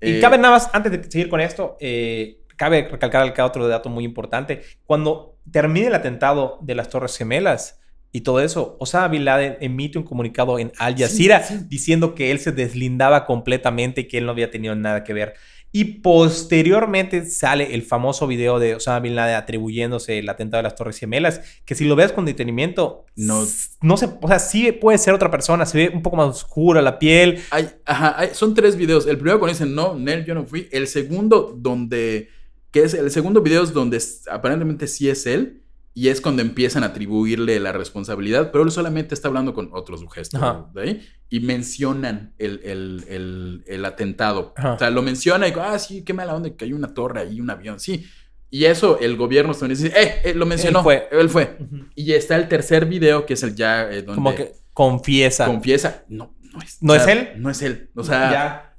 Y 0.00 0.12
eh, 0.12 0.20
cabe 0.22 0.38
nada 0.38 0.54
más, 0.54 0.70
antes 0.72 0.90
de 0.90 1.10
seguir 1.10 1.28
con 1.28 1.42
esto, 1.42 1.76
eh, 1.80 2.44
cabe 2.56 2.88
recalcar 2.88 3.28
acá 3.28 3.44
otro 3.44 3.68
dato 3.68 3.90
muy 3.90 4.04
importante. 4.04 4.62
Cuando 4.86 5.36
termine 5.52 5.88
el 5.88 5.94
atentado 5.94 6.60
de 6.62 6.76
las 6.76 6.88
Torres 6.88 7.14
Gemelas 7.14 7.78
y 8.10 8.22
todo 8.22 8.40
eso, 8.40 8.78
Osama 8.80 9.08
Bin 9.08 9.26
Laden 9.26 9.58
emite 9.60 9.98
un 9.98 10.04
comunicado 10.04 10.58
en 10.58 10.72
Al 10.78 10.96
Jazeera 10.96 11.44
diciendo 11.68 12.14
que 12.14 12.30
él 12.30 12.38
se 12.38 12.52
deslindaba 12.52 13.26
completamente 13.26 14.00
y 14.00 14.08
que 14.08 14.16
él 14.16 14.24
no 14.24 14.32
había 14.32 14.50
tenido 14.50 14.74
nada 14.74 15.04
que 15.04 15.12
ver. 15.12 15.34
Y 15.72 15.84
posteriormente 16.00 17.24
sale 17.26 17.74
el 17.74 17.82
famoso 17.82 18.26
video 18.26 18.58
de 18.58 18.74
Osama 18.74 19.00
Bin 19.00 19.14
Laden 19.14 19.36
atribuyéndose 19.36 20.18
el 20.18 20.28
atentado 20.28 20.58
de 20.58 20.64
las 20.64 20.74
Torres 20.74 20.98
Gemelas, 20.98 21.40
que 21.64 21.76
si 21.76 21.84
lo 21.84 21.94
ves 21.94 22.10
con 22.12 22.24
detenimiento, 22.24 23.06
no, 23.14 23.46
no 23.80 23.96
se, 23.96 24.08
o 24.20 24.28
sea, 24.28 24.40
sí 24.40 24.72
puede 24.72 24.98
ser 24.98 25.14
otra 25.14 25.30
persona, 25.30 25.64
se 25.66 25.78
ve 25.78 25.90
un 25.94 26.02
poco 26.02 26.16
más 26.16 26.28
oscura 26.28 26.82
la 26.82 26.98
piel. 26.98 27.40
Hay, 27.50 27.68
ajá, 27.84 28.34
son 28.34 28.54
tres 28.54 28.74
videos. 28.76 29.06
El 29.06 29.16
primero 29.16 29.38
cuando 29.38 29.52
dicen, 29.52 29.74
no, 29.74 29.94
Nel, 29.94 30.24
yo 30.24 30.34
no 30.34 30.44
fui. 30.44 30.68
El 30.72 30.88
segundo 30.88 31.54
donde, 31.56 32.28
que 32.72 32.82
es, 32.82 32.94
el 32.94 33.10
segundo 33.12 33.40
video 33.40 33.62
es 33.62 33.72
donde 33.72 34.02
aparentemente 34.28 34.88
sí 34.88 35.08
es 35.08 35.24
él. 35.26 35.59
Y 35.92 36.08
es 36.08 36.20
cuando 36.20 36.42
empiezan 36.42 36.84
a 36.84 36.88
atribuirle 36.88 37.58
la 37.58 37.72
responsabilidad, 37.72 38.52
pero 38.52 38.64
él 38.64 38.70
solamente 38.70 39.14
está 39.14 39.28
hablando 39.28 39.54
con 39.54 39.70
otros 39.72 40.00
sujetos 40.00 40.40
de 40.72 40.82
ahí 40.82 41.08
y 41.28 41.40
mencionan 41.40 42.34
el, 42.38 43.82
atentado. 43.84 44.54
O 44.56 44.78
sea, 44.78 44.90
lo 44.90 45.02
menciona 45.02 45.46
y 45.46 45.50
digo, 45.50 45.62
ah, 45.62 45.78
sí, 45.78 46.04
qué 46.04 46.12
mala 46.12 46.34
onda 46.34 46.50
que 46.50 46.64
hay 46.64 46.72
una 46.72 46.94
torre 46.94 47.20
ahí, 47.20 47.40
un 47.40 47.50
avión, 47.50 47.80
sí. 47.80 48.06
Y 48.50 48.64
eso 48.64 48.98
el 48.98 49.16
gobierno 49.16 49.52
estadounidense 49.52 49.88
dice, 49.88 50.00
eh, 50.00 50.20
eh, 50.24 50.34
lo 50.34 50.46
mencionó. 50.46 50.80
Él 50.80 50.84
fue. 50.84 51.08
Él 51.12 51.30
fue. 51.30 51.58
Y 51.94 52.12
está 52.12 52.36
el 52.36 52.48
tercer 52.48 52.86
video, 52.86 53.26
que 53.26 53.34
es 53.34 53.42
el 53.44 53.54
ya 53.54 53.90
eh, 53.90 54.02
donde... 54.02 54.14
Como 54.16 54.34
que 54.34 54.54
confiesa. 54.72 55.46
Confiesa. 55.46 56.04
No, 56.08 56.34
no 56.52 56.60
es. 56.60 56.82
¿No 56.82 56.94
es 56.94 57.06
él? 57.06 57.32
No 57.36 57.50
es 57.50 57.62
él. 57.62 57.90
O 57.94 58.02
sea... 58.02 58.30
Ya 58.30 58.69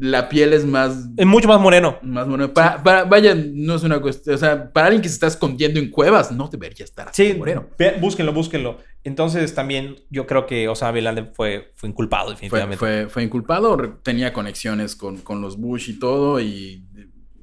la 0.00 0.28
piel 0.28 0.52
es 0.52 0.64
más. 0.64 1.08
Es 1.16 1.26
mucho 1.26 1.48
más 1.48 1.60
moreno. 1.60 1.98
Más 2.02 2.26
moreno. 2.26 2.52
Para, 2.52 3.04
vaya, 3.04 3.34
no 3.34 3.74
es 3.74 3.82
una 3.82 4.00
cuestión. 4.00 4.34
O 4.34 4.38
sea, 4.38 4.70
para 4.72 4.88
alguien 4.88 5.02
que 5.02 5.08
se 5.08 5.14
está 5.14 5.26
escondiendo 5.26 5.80
en 5.80 5.90
cuevas, 5.90 6.30
no 6.30 6.48
debería 6.48 6.84
estar 6.84 7.08
así 7.08 7.32
sí, 7.32 7.38
moreno. 7.38 7.66
Búsquenlo, 8.00 8.32
búsquenlo. 8.32 8.78
Entonces 9.02 9.54
también 9.54 9.96
yo 10.10 10.26
creo 10.26 10.46
que 10.46 10.68
Osama 10.68 10.92
Bin 10.92 11.30
fue, 11.32 11.72
fue 11.74 11.88
inculpado, 11.88 12.30
definitivamente. 12.30 12.76
Fue, 12.76 13.08
fue, 13.08 13.22
inculpado, 13.22 13.98
tenía 14.02 14.32
conexiones 14.32 14.94
con, 14.94 15.18
con, 15.18 15.40
los 15.40 15.56
Bush 15.56 15.88
y 15.88 15.98
todo. 15.98 16.40
Y. 16.40 16.86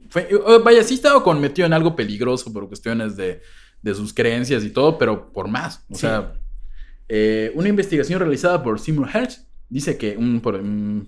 Fue, 0.10 0.30
vaya, 0.64 0.84
sí 0.84 0.94
estaba 0.94 1.34
metido 1.34 1.66
en 1.66 1.74
algo 1.74 1.96
peligroso 1.96 2.54
por 2.54 2.68
cuestiones 2.68 3.16
de, 3.16 3.42
de 3.82 3.96
sus 3.96 4.14
creencias 4.14 4.64
y 4.64 4.70
todo, 4.70 4.98
pero 5.00 5.34
por 5.34 5.48
más. 5.48 5.84
O 5.90 5.96
sea, 5.96 6.34
eh, 7.10 7.52
una 7.56 7.70
investigación 7.70 8.20
realizada 8.20 8.62
por 8.62 8.80
Seymour 8.80 9.10
Hersh 9.12 9.47
dice 9.70 9.98
que 9.98 10.18
un, 10.18 10.42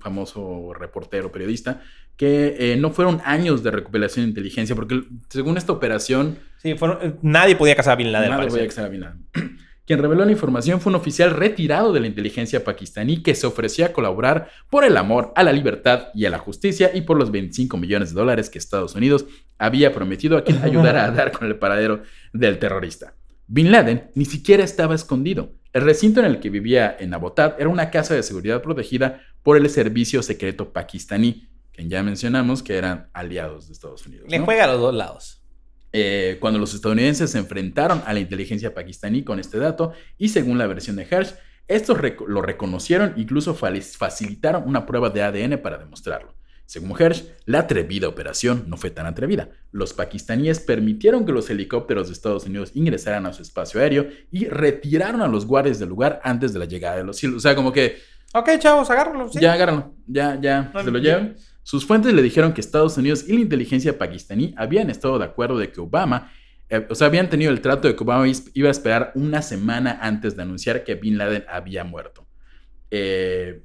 famoso 0.02 0.74
reportero, 0.74 1.32
periodista, 1.32 1.82
que 2.16 2.56
eh, 2.60 2.78
no 2.78 2.92
fueron 2.92 3.22
años 3.24 3.64
de 3.64 3.72
recuperación 3.72 4.26
de 4.26 4.30
inteligencia, 4.30 4.76
porque 4.76 5.04
según 5.30 5.58
esta 5.58 5.72
operación... 5.72 6.38
Sí, 6.58 6.72
eh, 6.72 7.14
nadie 7.22 7.56
podía 7.56 7.76
cazar 7.76 7.94
a 7.94 7.96
Bin 7.96 8.12
Laden. 8.12 8.32
Nadie 8.32 8.50
podía 8.50 8.68
cazar 8.68 8.86
a 8.86 8.90
Bin 8.90 9.02
Laden. 9.02 9.26
Quien 9.90 10.00
reveló 10.00 10.24
la 10.24 10.32
información 10.32 10.82
fue 10.82 10.92
un 10.92 10.98
oficial 10.98 11.32
retirado 11.32 11.92
de 11.94 12.00
la 12.00 12.06
inteligencia 12.06 12.64
pakistaní 12.64 13.24
que 13.24 13.34
se 13.34 13.48
ofrecía 13.48 13.88
a 13.88 13.92
colaborar 13.92 14.52
por 14.70 14.84
el 14.84 14.96
amor 14.98 15.34
a 15.36 15.42
la 15.42 15.52
libertad 15.52 16.10
y 16.14 16.26
a 16.26 16.30
la 16.30 16.38
justicia 16.38 16.92
y 16.94 17.02
por 17.02 17.18
los 17.18 17.32
25 17.32 17.76
millones 17.76 18.14
de 18.14 18.20
dólares 18.20 18.52
que 18.52 18.60
Estados 18.60 18.94
Unidos 18.94 19.26
había 19.58 19.92
prometido 19.92 20.38
a 20.38 20.44
quien 20.44 20.60
ayudara 20.64 21.06
a 21.06 21.12
dar 21.12 21.32
con 21.32 21.48
el 21.48 21.56
paradero 21.56 22.04
del 22.34 22.60
terrorista. 22.60 23.16
Bin 23.48 23.72
Laden 23.72 24.12
ni 24.14 24.26
siquiera 24.26 24.64
estaba 24.64 24.94
escondido. 24.94 25.54
El 25.72 25.84
recinto 25.84 26.20
en 26.20 26.26
el 26.26 26.40
que 26.40 26.50
vivía 26.50 26.96
en 27.00 27.14
Abbottabad 27.14 27.60
era 27.60 27.70
una 27.70 27.92
casa 27.92 28.16
de 28.16 28.24
seguridad 28.24 28.62
protegida 28.62 29.22
por 29.44 29.56
el 29.56 29.70
servicio 29.70 30.24
secreto 30.24 30.74
pakistaní, 30.74 31.48
que 31.72 31.88
ya 31.88 32.02
mencionamos 32.02 32.64
que 32.64 32.76
eran 32.76 33.10
aliados 33.14 33.68
de 33.68 33.74
Estados 33.74 34.06
Unidos. 34.08 34.28
Le 34.30 34.40
juega 34.40 34.64
a 34.64 34.68
los 34.68 34.80
dos 34.80 34.96
lados. 34.96 35.44
Eh, 35.92 36.38
cuando 36.40 36.60
los 36.60 36.74
estadounidenses 36.74 37.32
se 37.32 37.38
enfrentaron 37.38 38.02
a 38.06 38.14
la 38.14 38.20
inteligencia 38.20 38.74
pakistaní 38.74 39.24
con 39.24 39.40
este 39.40 39.60
dato, 39.60 39.94
y 40.18 40.30
según 40.30 40.58
la 40.58 40.68
versión 40.68 40.96
de 40.96 41.08
Hersh, 41.10 41.36
estos 41.68 42.00
lo 42.28 42.42
reconocieron, 42.42 43.14
incluso 43.16 43.54
facilitaron 43.54 44.64
una 44.66 44.88
prueba 44.88 45.12
de 45.12 45.22
ADN 45.22 45.62
para 45.62 45.78
demostrarlo. 45.78 46.34
Según 46.70 46.96
Hersh, 46.96 47.24
la 47.46 47.62
atrevida 47.62 48.08
operación 48.08 48.66
no 48.68 48.78
fue 48.78 48.92
tan 48.92 49.08
atrevida. 49.08 49.50
Los 49.72 49.92
pakistaníes 49.94 50.60
permitieron 50.60 51.26
que 51.26 51.32
los 51.32 51.50
helicópteros 51.50 52.10
de 52.10 52.14
Estados 52.14 52.46
Unidos 52.46 52.74
ingresaran 52.76 53.26
a 53.26 53.34
su 53.34 53.42
espacio 53.42 53.82
aéreo 53.82 54.08
y 54.30 54.46
retiraron 54.46 55.24
a 55.24 55.28
los 55.28 55.48
guardias 55.48 55.80
del 55.80 55.90
lugar 55.90 56.22
antes 56.24 56.54
de 56.54 56.60
la 56.60 56.66
llegada 56.66 56.98
de 56.98 57.04
los 57.04 57.18
cielos. 57.18 57.38
O 57.38 57.40
sea, 57.40 57.56
como 57.56 57.74
que... 57.74 57.98
Ok, 58.36 58.50
chavos, 58.60 58.88
agárrenlo. 58.92 59.32
Ya, 59.32 59.54
agárrenlo. 59.54 59.96
Ya, 60.06 60.40
ya, 60.40 60.72
se 60.84 60.92
lo 60.92 61.00
llevan. 61.00 61.38
Sus 61.64 61.88
fuentes 61.88 62.14
le 62.14 62.22
dijeron 62.22 62.54
que 62.54 62.62
Estados 62.62 62.96
Unidos 63.00 63.28
y 63.28 63.34
la 63.34 63.40
inteligencia 63.40 63.98
pakistaní 63.98 64.54
habían 64.56 64.92
estado 64.92 65.18
de 65.18 65.26
acuerdo 65.26 65.58
de 65.58 65.72
que 65.72 65.82
Obama, 65.82 66.32
eh, 66.70 66.86
o 66.88 66.94
sea, 66.94 67.08
habían 67.08 67.32
tenido 67.32 67.50
el 67.50 67.62
trato 67.62 67.88
de 67.88 67.96
que 67.96 68.04
Obama 68.04 68.28
iba 68.54 68.68
a 68.68 68.72
esperar 68.72 69.12
una 69.16 69.42
semana 69.42 69.98
antes 70.04 70.36
de 70.36 70.44
anunciar 70.44 70.84
que 70.84 70.94
Bin 70.94 71.18
Laden 71.18 71.46
había 71.50 71.84
muerto. 71.84 72.28
Eh, 72.92 73.64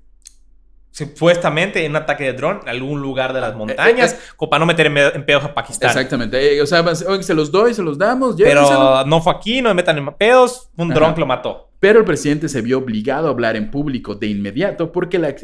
supuestamente 0.95 1.85
en 1.85 1.91
un 1.91 1.97
ataque 1.97 2.23
de 2.23 2.35
dron 2.35 2.61
en 2.63 2.69
algún 2.69 3.01
lugar 3.01 3.33
de 3.33 3.41
las 3.41 3.53
eh, 3.53 3.57
montañas, 3.57 4.13
eh, 4.13 4.17
como 4.37 4.49
para 4.49 4.61
no 4.61 4.67
meter 4.67 4.87
en, 4.87 5.27
pedos 5.27 5.43
a 5.43 5.53
Pakistán. 5.53 5.91
Exactamente. 5.91 6.57
Eh, 6.57 6.63
o 6.63 6.67
sea, 6.67 6.95
se 6.95 7.35
los 7.35 7.51
doy, 7.51 7.75
se 7.75 7.83
los 7.83 7.99
damos. 7.99 8.37
Pero 8.37 9.05
no 9.05 9.21
fue 9.21 9.33
aquí, 9.33 9.61
no 9.61 9.71
me 9.71 9.75
metan 9.75 9.99
en 9.99 10.07
pedos, 10.15 10.71
un 10.77 10.91
dron 10.91 11.13
que 11.13 11.21
lo 11.21 11.27
mató. 11.27 11.73
Pero 11.81 11.99
el 11.99 12.05
presidente 12.05 12.49
se 12.49 12.63
vio 12.63 12.79
obligado 12.79 13.27
a 13.27 13.31
hablar 13.31 13.57
en 13.57 13.73
público 13.73 14.15
de 14.15 14.29
inmediato 14.29 14.93
porque 14.93 15.19
la, 15.19 15.35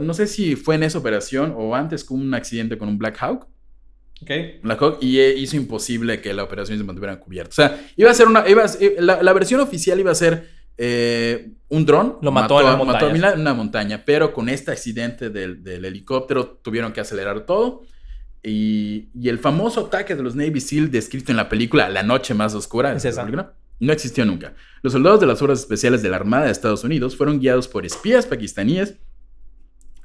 no 0.00 0.14
sé 0.14 0.26
si 0.26 0.56
fue 0.56 0.74
en 0.74 0.82
esa 0.82 0.98
operación 0.98 1.54
o 1.56 1.76
antes 1.76 2.02
con 2.02 2.20
un 2.20 2.34
accidente 2.34 2.76
con 2.76 2.88
un 2.88 2.98
Black 2.98 3.18
Hawk. 3.20 3.46
Okay. 4.20 4.58
Black 4.64 4.82
Hawk 4.82 4.98
y 5.00 5.20
hizo 5.20 5.56
imposible 5.56 6.20
que 6.20 6.34
la 6.34 6.42
operación 6.42 6.76
se 6.76 6.82
mantuviera 6.82 7.20
cubierta. 7.20 7.50
O 7.50 7.54
sea, 7.54 7.86
iba 7.96 8.10
a 8.10 8.14
ser 8.14 8.26
una. 8.26 8.46
Iba 8.48 8.64
la, 8.98 9.22
la 9.22 9.32
versión 9.32 9.60
oficial 9.60 10.00
iba 10.00 10.10
a 10.10 10.16
ser 10.16 10.57
eh, 10.80 11.50
un 11.68 11.84
dron 11.84 12.18
lo 12.22 12.30
mató, 12.30 12.60
en, 12.60 12.66
una 13.40 13.52
montaña, 13.52 14.04
pero 14.06 14.32
con 14.32 14.48
este 14.48 14.70
accidente 14.70 15.28
del, 15.28 15.84
helicóptero 15.84 16.60
tuvieron 16.62 16.92
que 16.92 17.00
acelerar 17.00 17.44
todo. 17.44 17.82
Y, 18.42 19.08
el 19.28 19.38
famoso 19.38 19.86
ataque 19.86 20.14
de 20.14 20.22
los 20.22 20.36
Navy 20.36 20.60
SEAL 20.60 20.90
descrito 20.90 21.32
en 21.32 21.36
la 21.36 21.48
película 21.48 21.88
La 21.88 22.04
Noche 22.04 22.32
Más 22.32 22.54
Oscura, 22.54 22.96
no 23.80 23.92
existió 23.92 24.24
nunca. 24.24 24.54
Los 24.82 24.92
soldados 24.92 25.20
de 25.20 25.26
las 25.26 25.40
Fuerzas 25.40 25.60
Especiales 25.60 26.02
de 26.02 26.08
la 26.08 26.16
Armada 26.16 26.46
de 26.46 26.52
Estados 26.52 26.84
Unidos 26.84 27.16
fueron 27.16 27.40
guiados 27.40 27.68
por 27.68 27.84
espías 27.84 28.26
pakistaníes 28.26 28.96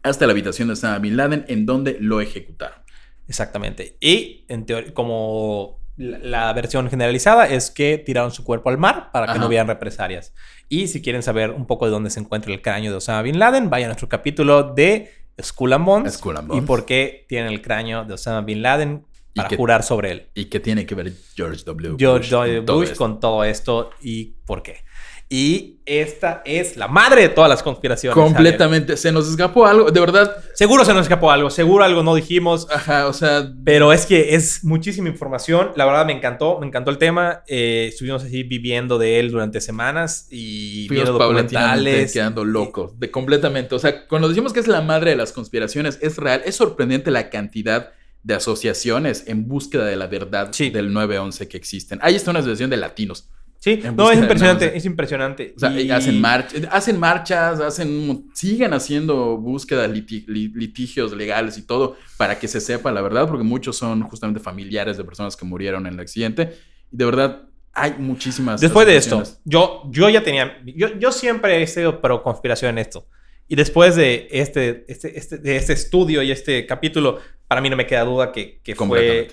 hasta 0.01 0.25
la 0.25 0.33
habitación 0.33 0.67
de 0.67 0.73
Osama 0.73 0.99
Bin 0.99 1.15
Laden, 1.15 1.45
en 1.47 1.65
donde 1.65 1.97
lo 1.99 2.19
ejecutaron. 2.19 2.79
Exactamente. 3.27 3.97
Y 4.01 4.45
en 4.49 4.65
teoría, 4.65 4.93
como 4.93 5.82
la, 5.95 6.51
versión 6.53 6.89
generalizada 6.89 7.47
es 7.47 7.69
que 7.71 7.97
tiraron 7.97 8.31
su 8.31 8.43
cuerpo 8.43 8.69
al 8.69 8.77
mar 8.77 9.11
para 9.11 9.31
que 9.31 9.39
no 9.39 9.47
hubieran 9.47 9.67
represalias. 9.67 10.33
Y 10.69 10.87
si 10.87 11.01
quieren 11.01 11.23
saber 11.23 11.51
un 11.51 11.67
poco 11.67 11.85
de 11.85 11.91
dónde 11.91 12.09
se 12.09 12.19
encuentra 12.19 12.51
el 12.51 12.61
cráneo 12.61 12.91
de 12.91 12.97
Osama 12.97 13.21
Bin 13.21 13.39
Laden, 13.39 13.69
vayan 13.69 13.87
a 13.87 13.89
nuestro 13.89 14.09
capítulo 14.09 14.73
de 14.73 15.11
Skull 15.41 15.73
and 15.73 15.85
Bones, 15.85 16.21
y 16.53 16.61
por 16.61 16.85
qué 16.85 17.25
tienen 17.27 17.51
el 17.51 17.61
cráneo 17.61 18.05
de 18.05 18.13
Osama 18.13 18.41
Bin 18.41 18.61
Laden 18.61 19.05
para 19.35 19.55
jurar 19.55 19.83
sobre 19.83 20.11
él. 20.11 20.29
¿Y 20.33 20.45
qué 20.45 20.59
tiene 20.59 20.85
que 20.85 20.95
ver 20.95 21.13
George 21.35 21.63
W. 21.65 21.91
Bush, 21.91 21.99
George 21.99 22.29
w. 22.29 22.59
Bush 22.61 22.93
con 22.95 23.19
todo 23.19 23.43
esto 23.43 23.91
y 24.01 24.35
por 24.45 24.61
qué? 24.61 24.83
Y 25.29 25.79
esta 25.85 26.41
es 26.45 26.77
la 26.77 26.87
madre 26.87 27.23
de 27.23 27.29
todas 27.29 27.49
las 27.49 27.63
conspiraciones. 27.63 28.13
Completamente. 28.13 28.95
Se 28.97 29.11
nos 29.11 29.29
escapó 29.29 29.65
algo, 29.65 29.91
de 29.91 29.99
verdad. 29.99 30.37
Seguro 30.53 30.85
se 30.85 30.93
nos 30.93 31.03
escapó 31.03 31.31
algo, 31.31 31.49
seguro 31.49 31.83
algo 31.83 32.03
no 32.03 32.15
dijimos. 32.15 32.67
Ajá, 32.71 33.07
o 33.07 33.13
sea. 33.13 33.51
Pero 33.65 33.91
es 33.91 34.05
que 34.05 34.35
es 34.35 34.63
muchísima 34.63 35.09
información. 35.09 35.71
La 35.75 35.85
verdad 35.85 36.05
me 36.05 36.13
encantó, 36.13 36.59
me 36.59 36.67
encantó 36.67 36.91
el 36.91 36.97
tema. 36.97 37.43
Eh, 37.47 37.87
estuvimos 37.89 38.23
así 38.23 38.43
viviendo 38.43 38.97
de 38.97 39.19
él 39.19 39.31
durante 39.31 39.59
semanas 39.59 40.27
y 40.29 40.87
viendo 40.87 41.13
documentales. 41.13 42.13
quedando 42.13 42.45
locos, 42.45 42.99
de 42.99 43.09
completamente. 43.11 43.75
O 43.75 43.79
sea, 43.79 44.07
cuando 44.07 44.29
decimos 44.29 44.53
que 44.53 44.59
es 44.59 44.67
la 44.67 44.81
madre 44.81 45.11
de 45.11 45.17
las 45.17 45.31
conspiraciones, 45.31 45.97
es 46.01 46.17
real. 46.17 46.43
Es 46.45 46.55
sorprendente 46.55 47.11
la 47.11 47.29
cantidad 47.29 47.91
de 48.23 48.35
asociaciones 48.35 49.25
en 49.27 49.47
búsqueda 49.47 49.85
de 49.85 49.97
la 49.97 50.07
verdad 50.07 50.51
del 50.51 50.93
9-11 50.93 51.47
que 51.47 51.57
existen. 51.57 51.99
Ahí 52.01 52.15
está 52.15 52.31
una 52.31 52.39
asociación 52.39 52.69
de 52.69 52.77
latinos 52.77 53.29
Sí, 53.63 53.81
no, 53.95 54.11
es 54.11 54.19
impresionante, 54.19 54.65
no, 54.65 54.69
o 54.69 54.71
sea, 54.71 54.77
es 54.77 54.85
impresionante. 54.85 55.53
O 55.55 55.59
sea, 55.59 55.71
Y- 55.79 55.89
hacen, 55.89 56.19
march- 56.19 56.67
hacen 56.69 56.99
marchas, 56.99 57.61
hacen, 57.61 58.25
siguen 58.33 58.73
haciendo 58.73 59.37
búsqueda, 59.37 59.87
liti- 59.87 60.25
li- 60.27 60.51
litigios 60.53 61.13
legales 61.13 61.57
y 61.57 61.61
todo 61.61 61.95
para 62.17 62.37
que 62.37 62.49
se 62.49 62.59
sepa 62.59 62.91
la 62.91 63.01
verdad, 63.01 63.25
porque 63.25 63.45
muchos 63.45 63.77
son 63.77 64.01
justamente 64.03 64.41
familiares 64.41 64.97
de 64.97 65.05
personas 65.05 65.37
que 65.37 65.45
murieron 65.45 65.87
en 65.87 65.93
el 65.93 65.99
accidente. 66.01 66.57
Y 66.91 66.97
de 66.97 67.05
verdad, 67.05 67.43
hay 67.71 67.93
muchísimas. 67.97 68.59
Después 68.59 68.85
de 68.85 68.97
esto, 68.97 69.23
yo, 69.45 69.83
yo 69.89 70.09
ya 70.09 70.21
tenía. 70.25 70.57
Yo, 70.65 70.99
yo 70.99 71.13
siempre 71.13 71.63
he 71.63 71.65
sido 71.67 72.01
pro 72.01 72.21
conspiración 72.21 72.71
en 72.71 72.79
esto. 72.79 73.07
Y 73.47 73.55
después 73.55 73.95
de 73.95 74.27
este, 74.29 74.83
este, 74.89 75.17
este- 75.17 75.37
de 75.37 75.55
este 75.55 75.71
estudio 75.71 76.21
y 76.21 76.31
este 76.31 76.65
capítulo, 76.65 77.19
para 77.47 77.61
mí 77.61 77.69
no 77.69 77.77
me 77.77 77.87
queda 77.87 78.03
duda 78.03 78.33
que, 78.33 78.59
que 78.61 78.75
fue 78.75 79.29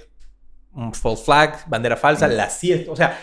un 0.72 0.94
false 0.94 1.24
flag, 1.24 1.68
bandera 1.68 1.96
falsa, 1.96 2.28
Mm. 2.28 2.32
la. 2.32 2.48
O 2.88 2.94
sea, 2.96 3.18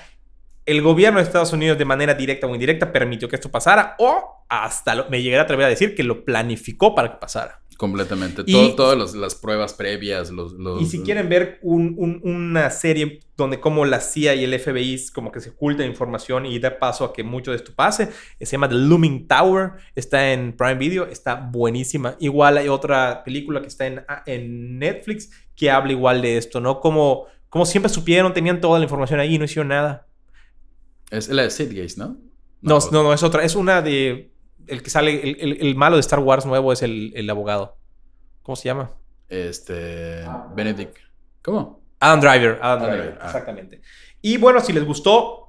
el 0.67 0.81
gobierno 0.83 1.17
de 1.19 1.23
Estados 1.25 1.51
Unidos 1.53 1.77
de 1.77 1.85
manera 1.85 2.13
directa 2.13 2.45
o 2.45 2.53
indirecta 2.53 2.91
permitió 2.91 3.27
que 3.27 3.35
esto 3.37 3.49
pasara, 3.49 3.95
o 3.97 4.43
hasta 4.49 4.93
lo- 4.95 5.09
me 5.09 5.21
llegué 5.23 5.37
a 5.39 5.41
atrever 5.41 5.65
a 5.65 5.69
decir 5.69 5.95
que 5.95 6.03
lo 6.03 6.23
planificó 6.25 6.93
para 6.93 7.11
que 7.13 7.17
pasara. 7.17 7.61
Completamente. 7.77 8.41
Y- 8.47 8.51
Todo- 8.53 8.75
todas 8.75 8.97
las, 8.97 9.13
las 9.13 9.35
pruebas 9.35 9.73
previas, 9.73 10.31
los. 10.31 10.53
los- 10.53 10.81
Y 10.81 10.85
si 10.87 11.01
quieren 11.03 11.29
ver 11.29 11.59
un- 11.61 11.93
un- 11.97 12.19
una 12.23 12.71
serie 12.71 13.19
donde 13.37 13.59
como 13.59 13.85
la 13.85 13.99
CIA 14.01 14.33
y 14.33 14.43
el 14.45 14.53
FBI 14.59 14.99
como 15.13 15.31
que 15.31 15.39
se 15.41 15.51
oculta 15.51 15.85
información 15.85 16.47
y 16.47 16.57
da 16.57 16.79
paso 16.79 17.05
a 17.05 17.13
que 17.13 17.23
mucho 17.23 17.51
de 17.51 17.57
esto 17.57 17.71
pase, 17.75 18.09
se 18.39 18.45
llama 18.47 18.67
The 18.67 18.73
Looming 18.75 19.27
Tower, 19.27 19.73
está 19.93 20.33
en 20.33 20.53
Prime 20.57 20.73
Video, 20.75 21.05
está 21.05 21.35
buenísima. 21.35 22.15
Igual 22.19 22.57
hay 22.57 22.67
otra 22.67 23.23
película 23.23 23.61
que 23.61 23.67
está 23.67 23.85
en, 23.85 24.03
en 24.25 24.79
Netflix 24.79 25.29
que 25.55 25.69
habla 25.69 25.91
igual 25.91 26.23
de 26.23 26.37
esto, 26.37 26.59
¿no? 26.59 26.79
Como, 26.79 27.25
como 27.49 27.67
siempre 27.67 27.89
supieron, 27.89 28.33
tenían 28.33 28.59
toda 28.59 28.79
la 28.79 28.85
información 28.85 29.19
ahí 29.19 29.35
y 29.35 29.37
no 29.37 29.45
hicieron 29.45 29.67
nada. 29.67 30.06
Es 31.11 31.29
la 31.29 31.43
de 31.43 31.49
Sid 31.51 31.69
Gates, 31.69 31.97
¿no? 31.97 32.17
No, 32.61 32.79
no, 32.91 33.03
no, 33.03 33.13
es 33.13 33.23
otra, 33.23 33.43
es 33.43 33.55
una 33.55 33.81
de... 33.81 34.31
El 34.67 34.81
que 34.83 34.89
sale, 34.89 35.21
el, 35.23 35.37
el- 35.39 35.61
el 35.67 35.75
malo 35.75 35.95
de 35.95 36.01
Star 36.01 36.19
Wars 36.19 36.45
nuevo 36.45 36.73
es 36.73 36.81
el, 36.81 37.13
el 37.15 37.29
abogado. 37.29 37.77
¿Cómo 38.43 38.55
se 38.55 38.65
llama? 38.65 38.91
Este. 39.29 40.25
Benedict. 40.55 40.97
¿Cómo? 41.41 41.81
Adam 41.99 42.19
Driver, 42.19 42.59
Adam 42.61 42.61
Adam 42.61 42.79
Driver, 42.81 42.97
Driver, 43.05 43.19
ah. 43.21 43.25
exactamente. 43.27 43.81
Y 44.21 44.37
bueno, 44.37 44.59
si 44.59 44.73
les 44.73 44.83
gustó, 44.83 45.46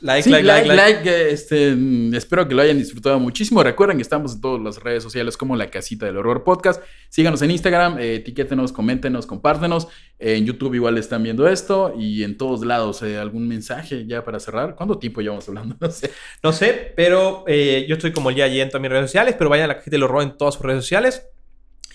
like, 0.00 0.22
Sí, 0.24 0.30
like, 0.30 0.46
like, 0.46 0.68
like. 0.68 1.30
este, 1.32 1.74
mm, 1.74 2.14
espero 2.14 2.46
que 2.48 2.54
lo 2.54 2.62
hayan 2.62 2.78
disfrutado 2.78 3.18
muchísimo. 3.20 3.62
Recuerden 3.62 3.96
que 3.98 4.02
estamos 4.02 4.34
en 4.34 4.40
todas 4.40 4.60
las 4.60 4.82
redes 4.82 5.02
sociales 5.02 5.36
como 5.36 5.56
La 5.56 5.70
Casita 5.70 6.06
del 6.06 6.16
Horror 6.16 6.44
Podcast. 6.44 6.82
Síganos 7.08 7.40
en 7.42 7.50
Instagram, 7.52 7.98
eh, 7.98 8.16
etiquétenos, 8.16 8.72
coméntenos, 8.72 9.26
compártenos. 9.26 9.88
Eh, 10.18 10.36
en 10.36 10.46
YouTube 10.46 10.74
igual 10.74 10.98
están 10.98 11.22
viendo 11.22 11.46
esto 11.46 11.94
y 11.98 12.22
en 12.24 12.36
todos 12.36 12.64
lados. 12.64 13.02
eh, 13.02 13.18
¿Algún 13.18 13.46
mensaje 13.48 14.06
ya 14.06 14.24
para 14.24 14.40
cerrar? 14.40 14.74
¿Cuánto 14.74 14.98
tiempo 14.98 15.20
llevamos 15.20 15.48
hablando? 15.48 15.76
No 15.80 15.90
sé. 15.90 16.10
No 16.42 16.52
sé, 16.52 16.92
pero 16.96 17.44
eh, 17.46 17.86
yo 17.88 17.94
estoy 17.96 18.12
como 18.12 18.30
el 18.30 18.36
ya 18.36 18.46
en 18.46 18.68
todas 18.68 18.82
mis 18.82 18.90
redes 18.90 19.10
sociales, 19.10 19.34
pero 19.38 19.50
vayan 19.50 19.64
a 19.64 19.68
la 19.68 19.76
cajita 19.76 19.94
del 19.94 20.02
horror 20.02 20.22
en 20.22 20.36
todas 20.36 20.54
sus 20.54 20.62
redes 20.64 20.84
sociales. 20.84 21.26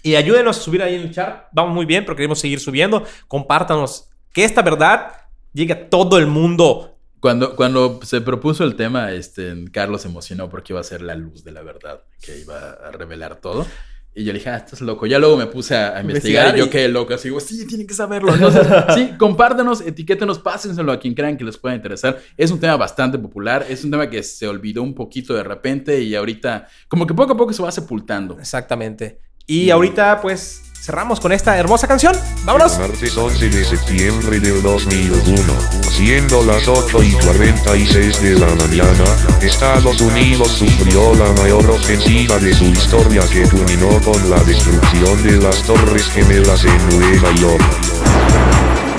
Y 0.03 0.15
ayúdenos 0.15 0.57
a 0.57 0.61
subir 0.61 0.81
ahí 0.83 0.95
en 0.95 1.01
el 1.01 1.11
chat. 1.11 1.47
Vamos 1.51 1.73
muy 1.75 1.85
bien, 1.85 2.05
pero 2.05 2.15
queremos 2.15 2.39
seguir 2.39 2.59
subiendo. 2.59 3.03
Compártanos 3.27 4.09
que 4.31 4.43
esta 4.45 4.61
verdad 4.61 5.11
llegue 5.53 5.73
a 5.73 5.89
todo 5.89 6.17
el 6.17 6.27
mundo. 6.27 6.96
Cuando, 7.27 7.57
cuando 7.57 7.99
se 8.03 8.21
propuso 8.21 8.63
el 8.63 8.77
tema, 8.77 9.11
este, 9.11 9.53
Carlos 9.73 10.03
se 10.03 10.07
emocionó 10.07 10.49
porque 10.49 10.71
iba 10.71 10.79
a 10.79 10.83
ser 10.83 11.01
la 11.01 11.13
luz 11.13 11.43
de 11.43 11.51
la 11.51 11.61
verdad, 11.61 12.03
que 12.21 12.39
iba 12.39 12.69
a 12.71 12.89
revelar 12.89 13.41
todo. 13.41 13.67
Y 14.15 14.23
yo 14.23 14.31
le 14.31 14.39
dije, 14.39 14.49
ah, 14.49 14.55
estás 14.55 14.79
loco. 14.79 15.05
Ya 15.07 15.19
luego 15.19 15.35
me 15.35 15.45
puse 15.47 15.75
a, 15.75 15.99
investigar, 15.99 16.45
Investigar 16.45 16.55
y 16.55 16.59
yo 16.59 16.69
quedé 16.69 16.87
loco. 16.87 17.13
Así 17.13 17.27
digo, 17.27 17.41
sí, 17.41 17.67
tienen 17.67 17.85
que 17.85 17.93
saberlo. 17.93 18.33
Entonces, 18.33 18.65
sí, 18.95 19.11
compártenos, 19.17 19.81
etiquétenos, 19.81 20.39
pásenselo 20.39 20.93
a 20.93 21.01
quien 21.01 21.13
crean 21.13 21.35
que 21.35 21.43
les 21.43 21.57
pueda 21.57 21.75
interesar. 21.75 22.17
Es 22.37 22.49
un 22.49 22.61
tema 22.61 22.77
bastante 22.77 23.19
popular. 23.19 23.65
Es 23.67 23.83
un 23.83 23.91
tema 23.91 24.09
que 24.09 24.23
se 24.23 24.47
olvidó 24.47 24.81
un 24.81 24.95
poquito 24.95 25.33
de 25.33 25.43
repente 25.43 26.01
y 26.01 26.15
ahorita, 26.15 26.69
como 26.87 27.05
que 27.05 27.13
poco 27.13 27.33
a 27.33 27.37
poco 27.37 27.51
se 27.51 27.61
va 27.61 27.73
sepultando. 27.73 28.39
Exactamente. 28.39 29.19
Y 29.45 29.69
ahorita, 29.69 30.21
pues, 30.21 30.66
cerramos 30.81 31.19
con 31.19 31.31
esta 31.31 31.57
hermosa 31.57 31.87
canción. 31.87 32.15
¡Vámonos! 32.43 32.77
Martes 32.79 33.17
11 33.17 33.49
de 33.49 33.65
septiembre 33.65 34.39
del 34.39 34.61
2001, 34.61 35.53
siendo 35.89 36.43
las 36.43 36.67
8 36.67 37.03
y 37.03 37.11
46 37.11 38.21
de 38.21 38.39
la 38.39 38.47
mañana, 38.47 39.03
Estados 39.41 39.99
Unidos 40.01 40.49
sufrió 40.49 41.13
la 41.15 41.31
mayor 41.41 41.69
ofensiva 41.69 42.37
de 42.37 42.53
su 42.53 42.65
historia 42.65 43.21
que 43.31 43.43
culminó 43.49 43.99
con 44.01 44.29
la 44.29 44.41
destrucción 44.43 45.23
de 45.23 45.37
las 45.37 45.61
Torres 45.63 46.09
Gemelas 46.09 46.63
en 46.63 46.99
Nueva 46.99 47.31
York. 47.35 47.63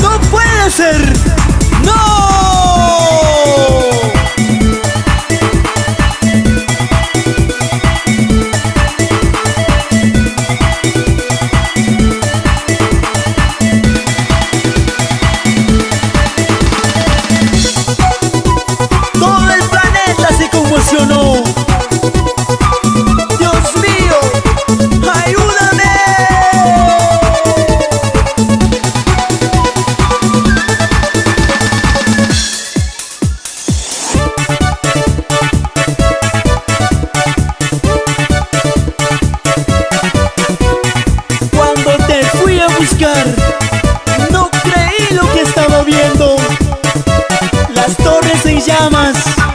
¡No 0.00 0.20
puede 0.30 0.70
ser! 0.70 1.12
¡No! 1.84 2.28
Llamas, 48.66 49.47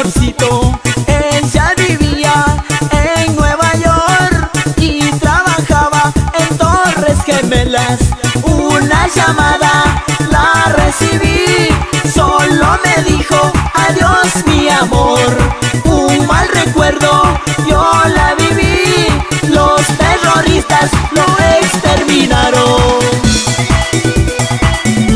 Ella 0.00 1.74
vivía 1.76 2.44
en 2.92 3.34
Nueva 3.34 3.72
York 3.84 4.48
y 4.76 5.00
trabajaba 5.18 6.12
en 6.38 6.56
Torres 6.56 7.18
Gemelas. 7.26 7.98
Una 8.44 9.08
llamada 9.08 10.04
la 10.30 10.72
recibí, 10.76 11.68
solo 12.14 12.78
me 12.84 13.02
dijo 13.10 13.52
adiós 13.74 14.46
mi 14.46 14.68
amor. 14.68 15.36
Un 15.84 16.26
mal 16.28 16.48
recuerdo, 16.54 17.40
yo 17.68 17.90
la 18.14 18.36
viví, 18.36 19.08
los 19.48 19.82
terroristas 19.98 20.92
lo 21.10 21.26
exterminaron. 21.60 23.00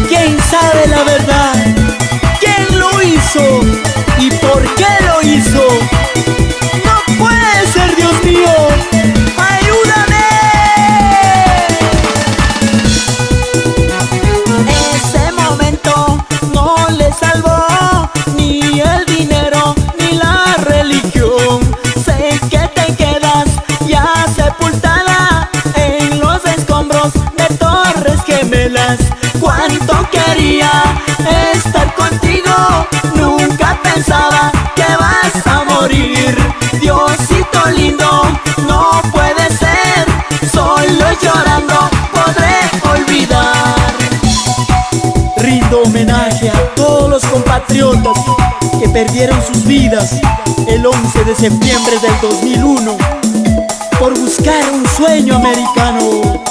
¿Quién 0.09 0.37
sabe 0.51 0.89
la 0.89 1.05
verdad? 1.05 1.55
¿Quién 2.41 2.81
lo 2.81 3.01
hizo? 3.01 3.82
quería 30.13 30.71
estar 31.55 31.93
contigo, 31.95 32.53
nunca 33.17 33.79
pensaba 33.83 34.53
que 34.77 34.85
vas 35.01 35.47
a 35.47 35.65
morir. 35.65 36.37
Diosito 36.81 37.71
lindo, 37.75 38.23
no 38.69 39.03
puede 39.11 39.49
ser, 39.57 40.07
solo 40.53 41.07
llorando 41.21 41.91
podré 42.13 42.57
olvidar. 42.95 43.75
Rindo 45.39 45.83
homenaje 45.83 46.51
a 46.51 46.75
todos 46.75 47.11
los 47.11 47.25
compatriotas 47.25 48.19
que 48.79 48.89
perdieron 48.89 49.41
sus 49.43 49.65
vidas 49.65 50.21
el 50.69 50.87
11 50.87 51.25
de 51.25 51.35
septiembre 51.35 51.95
del 52.01 52.21
2001 52.21 52.97
por 53.99 54.19
buscar 54.19 54.63
un 54.73 54.87
sueño 54.89 55.37
americano. 55.37 56.43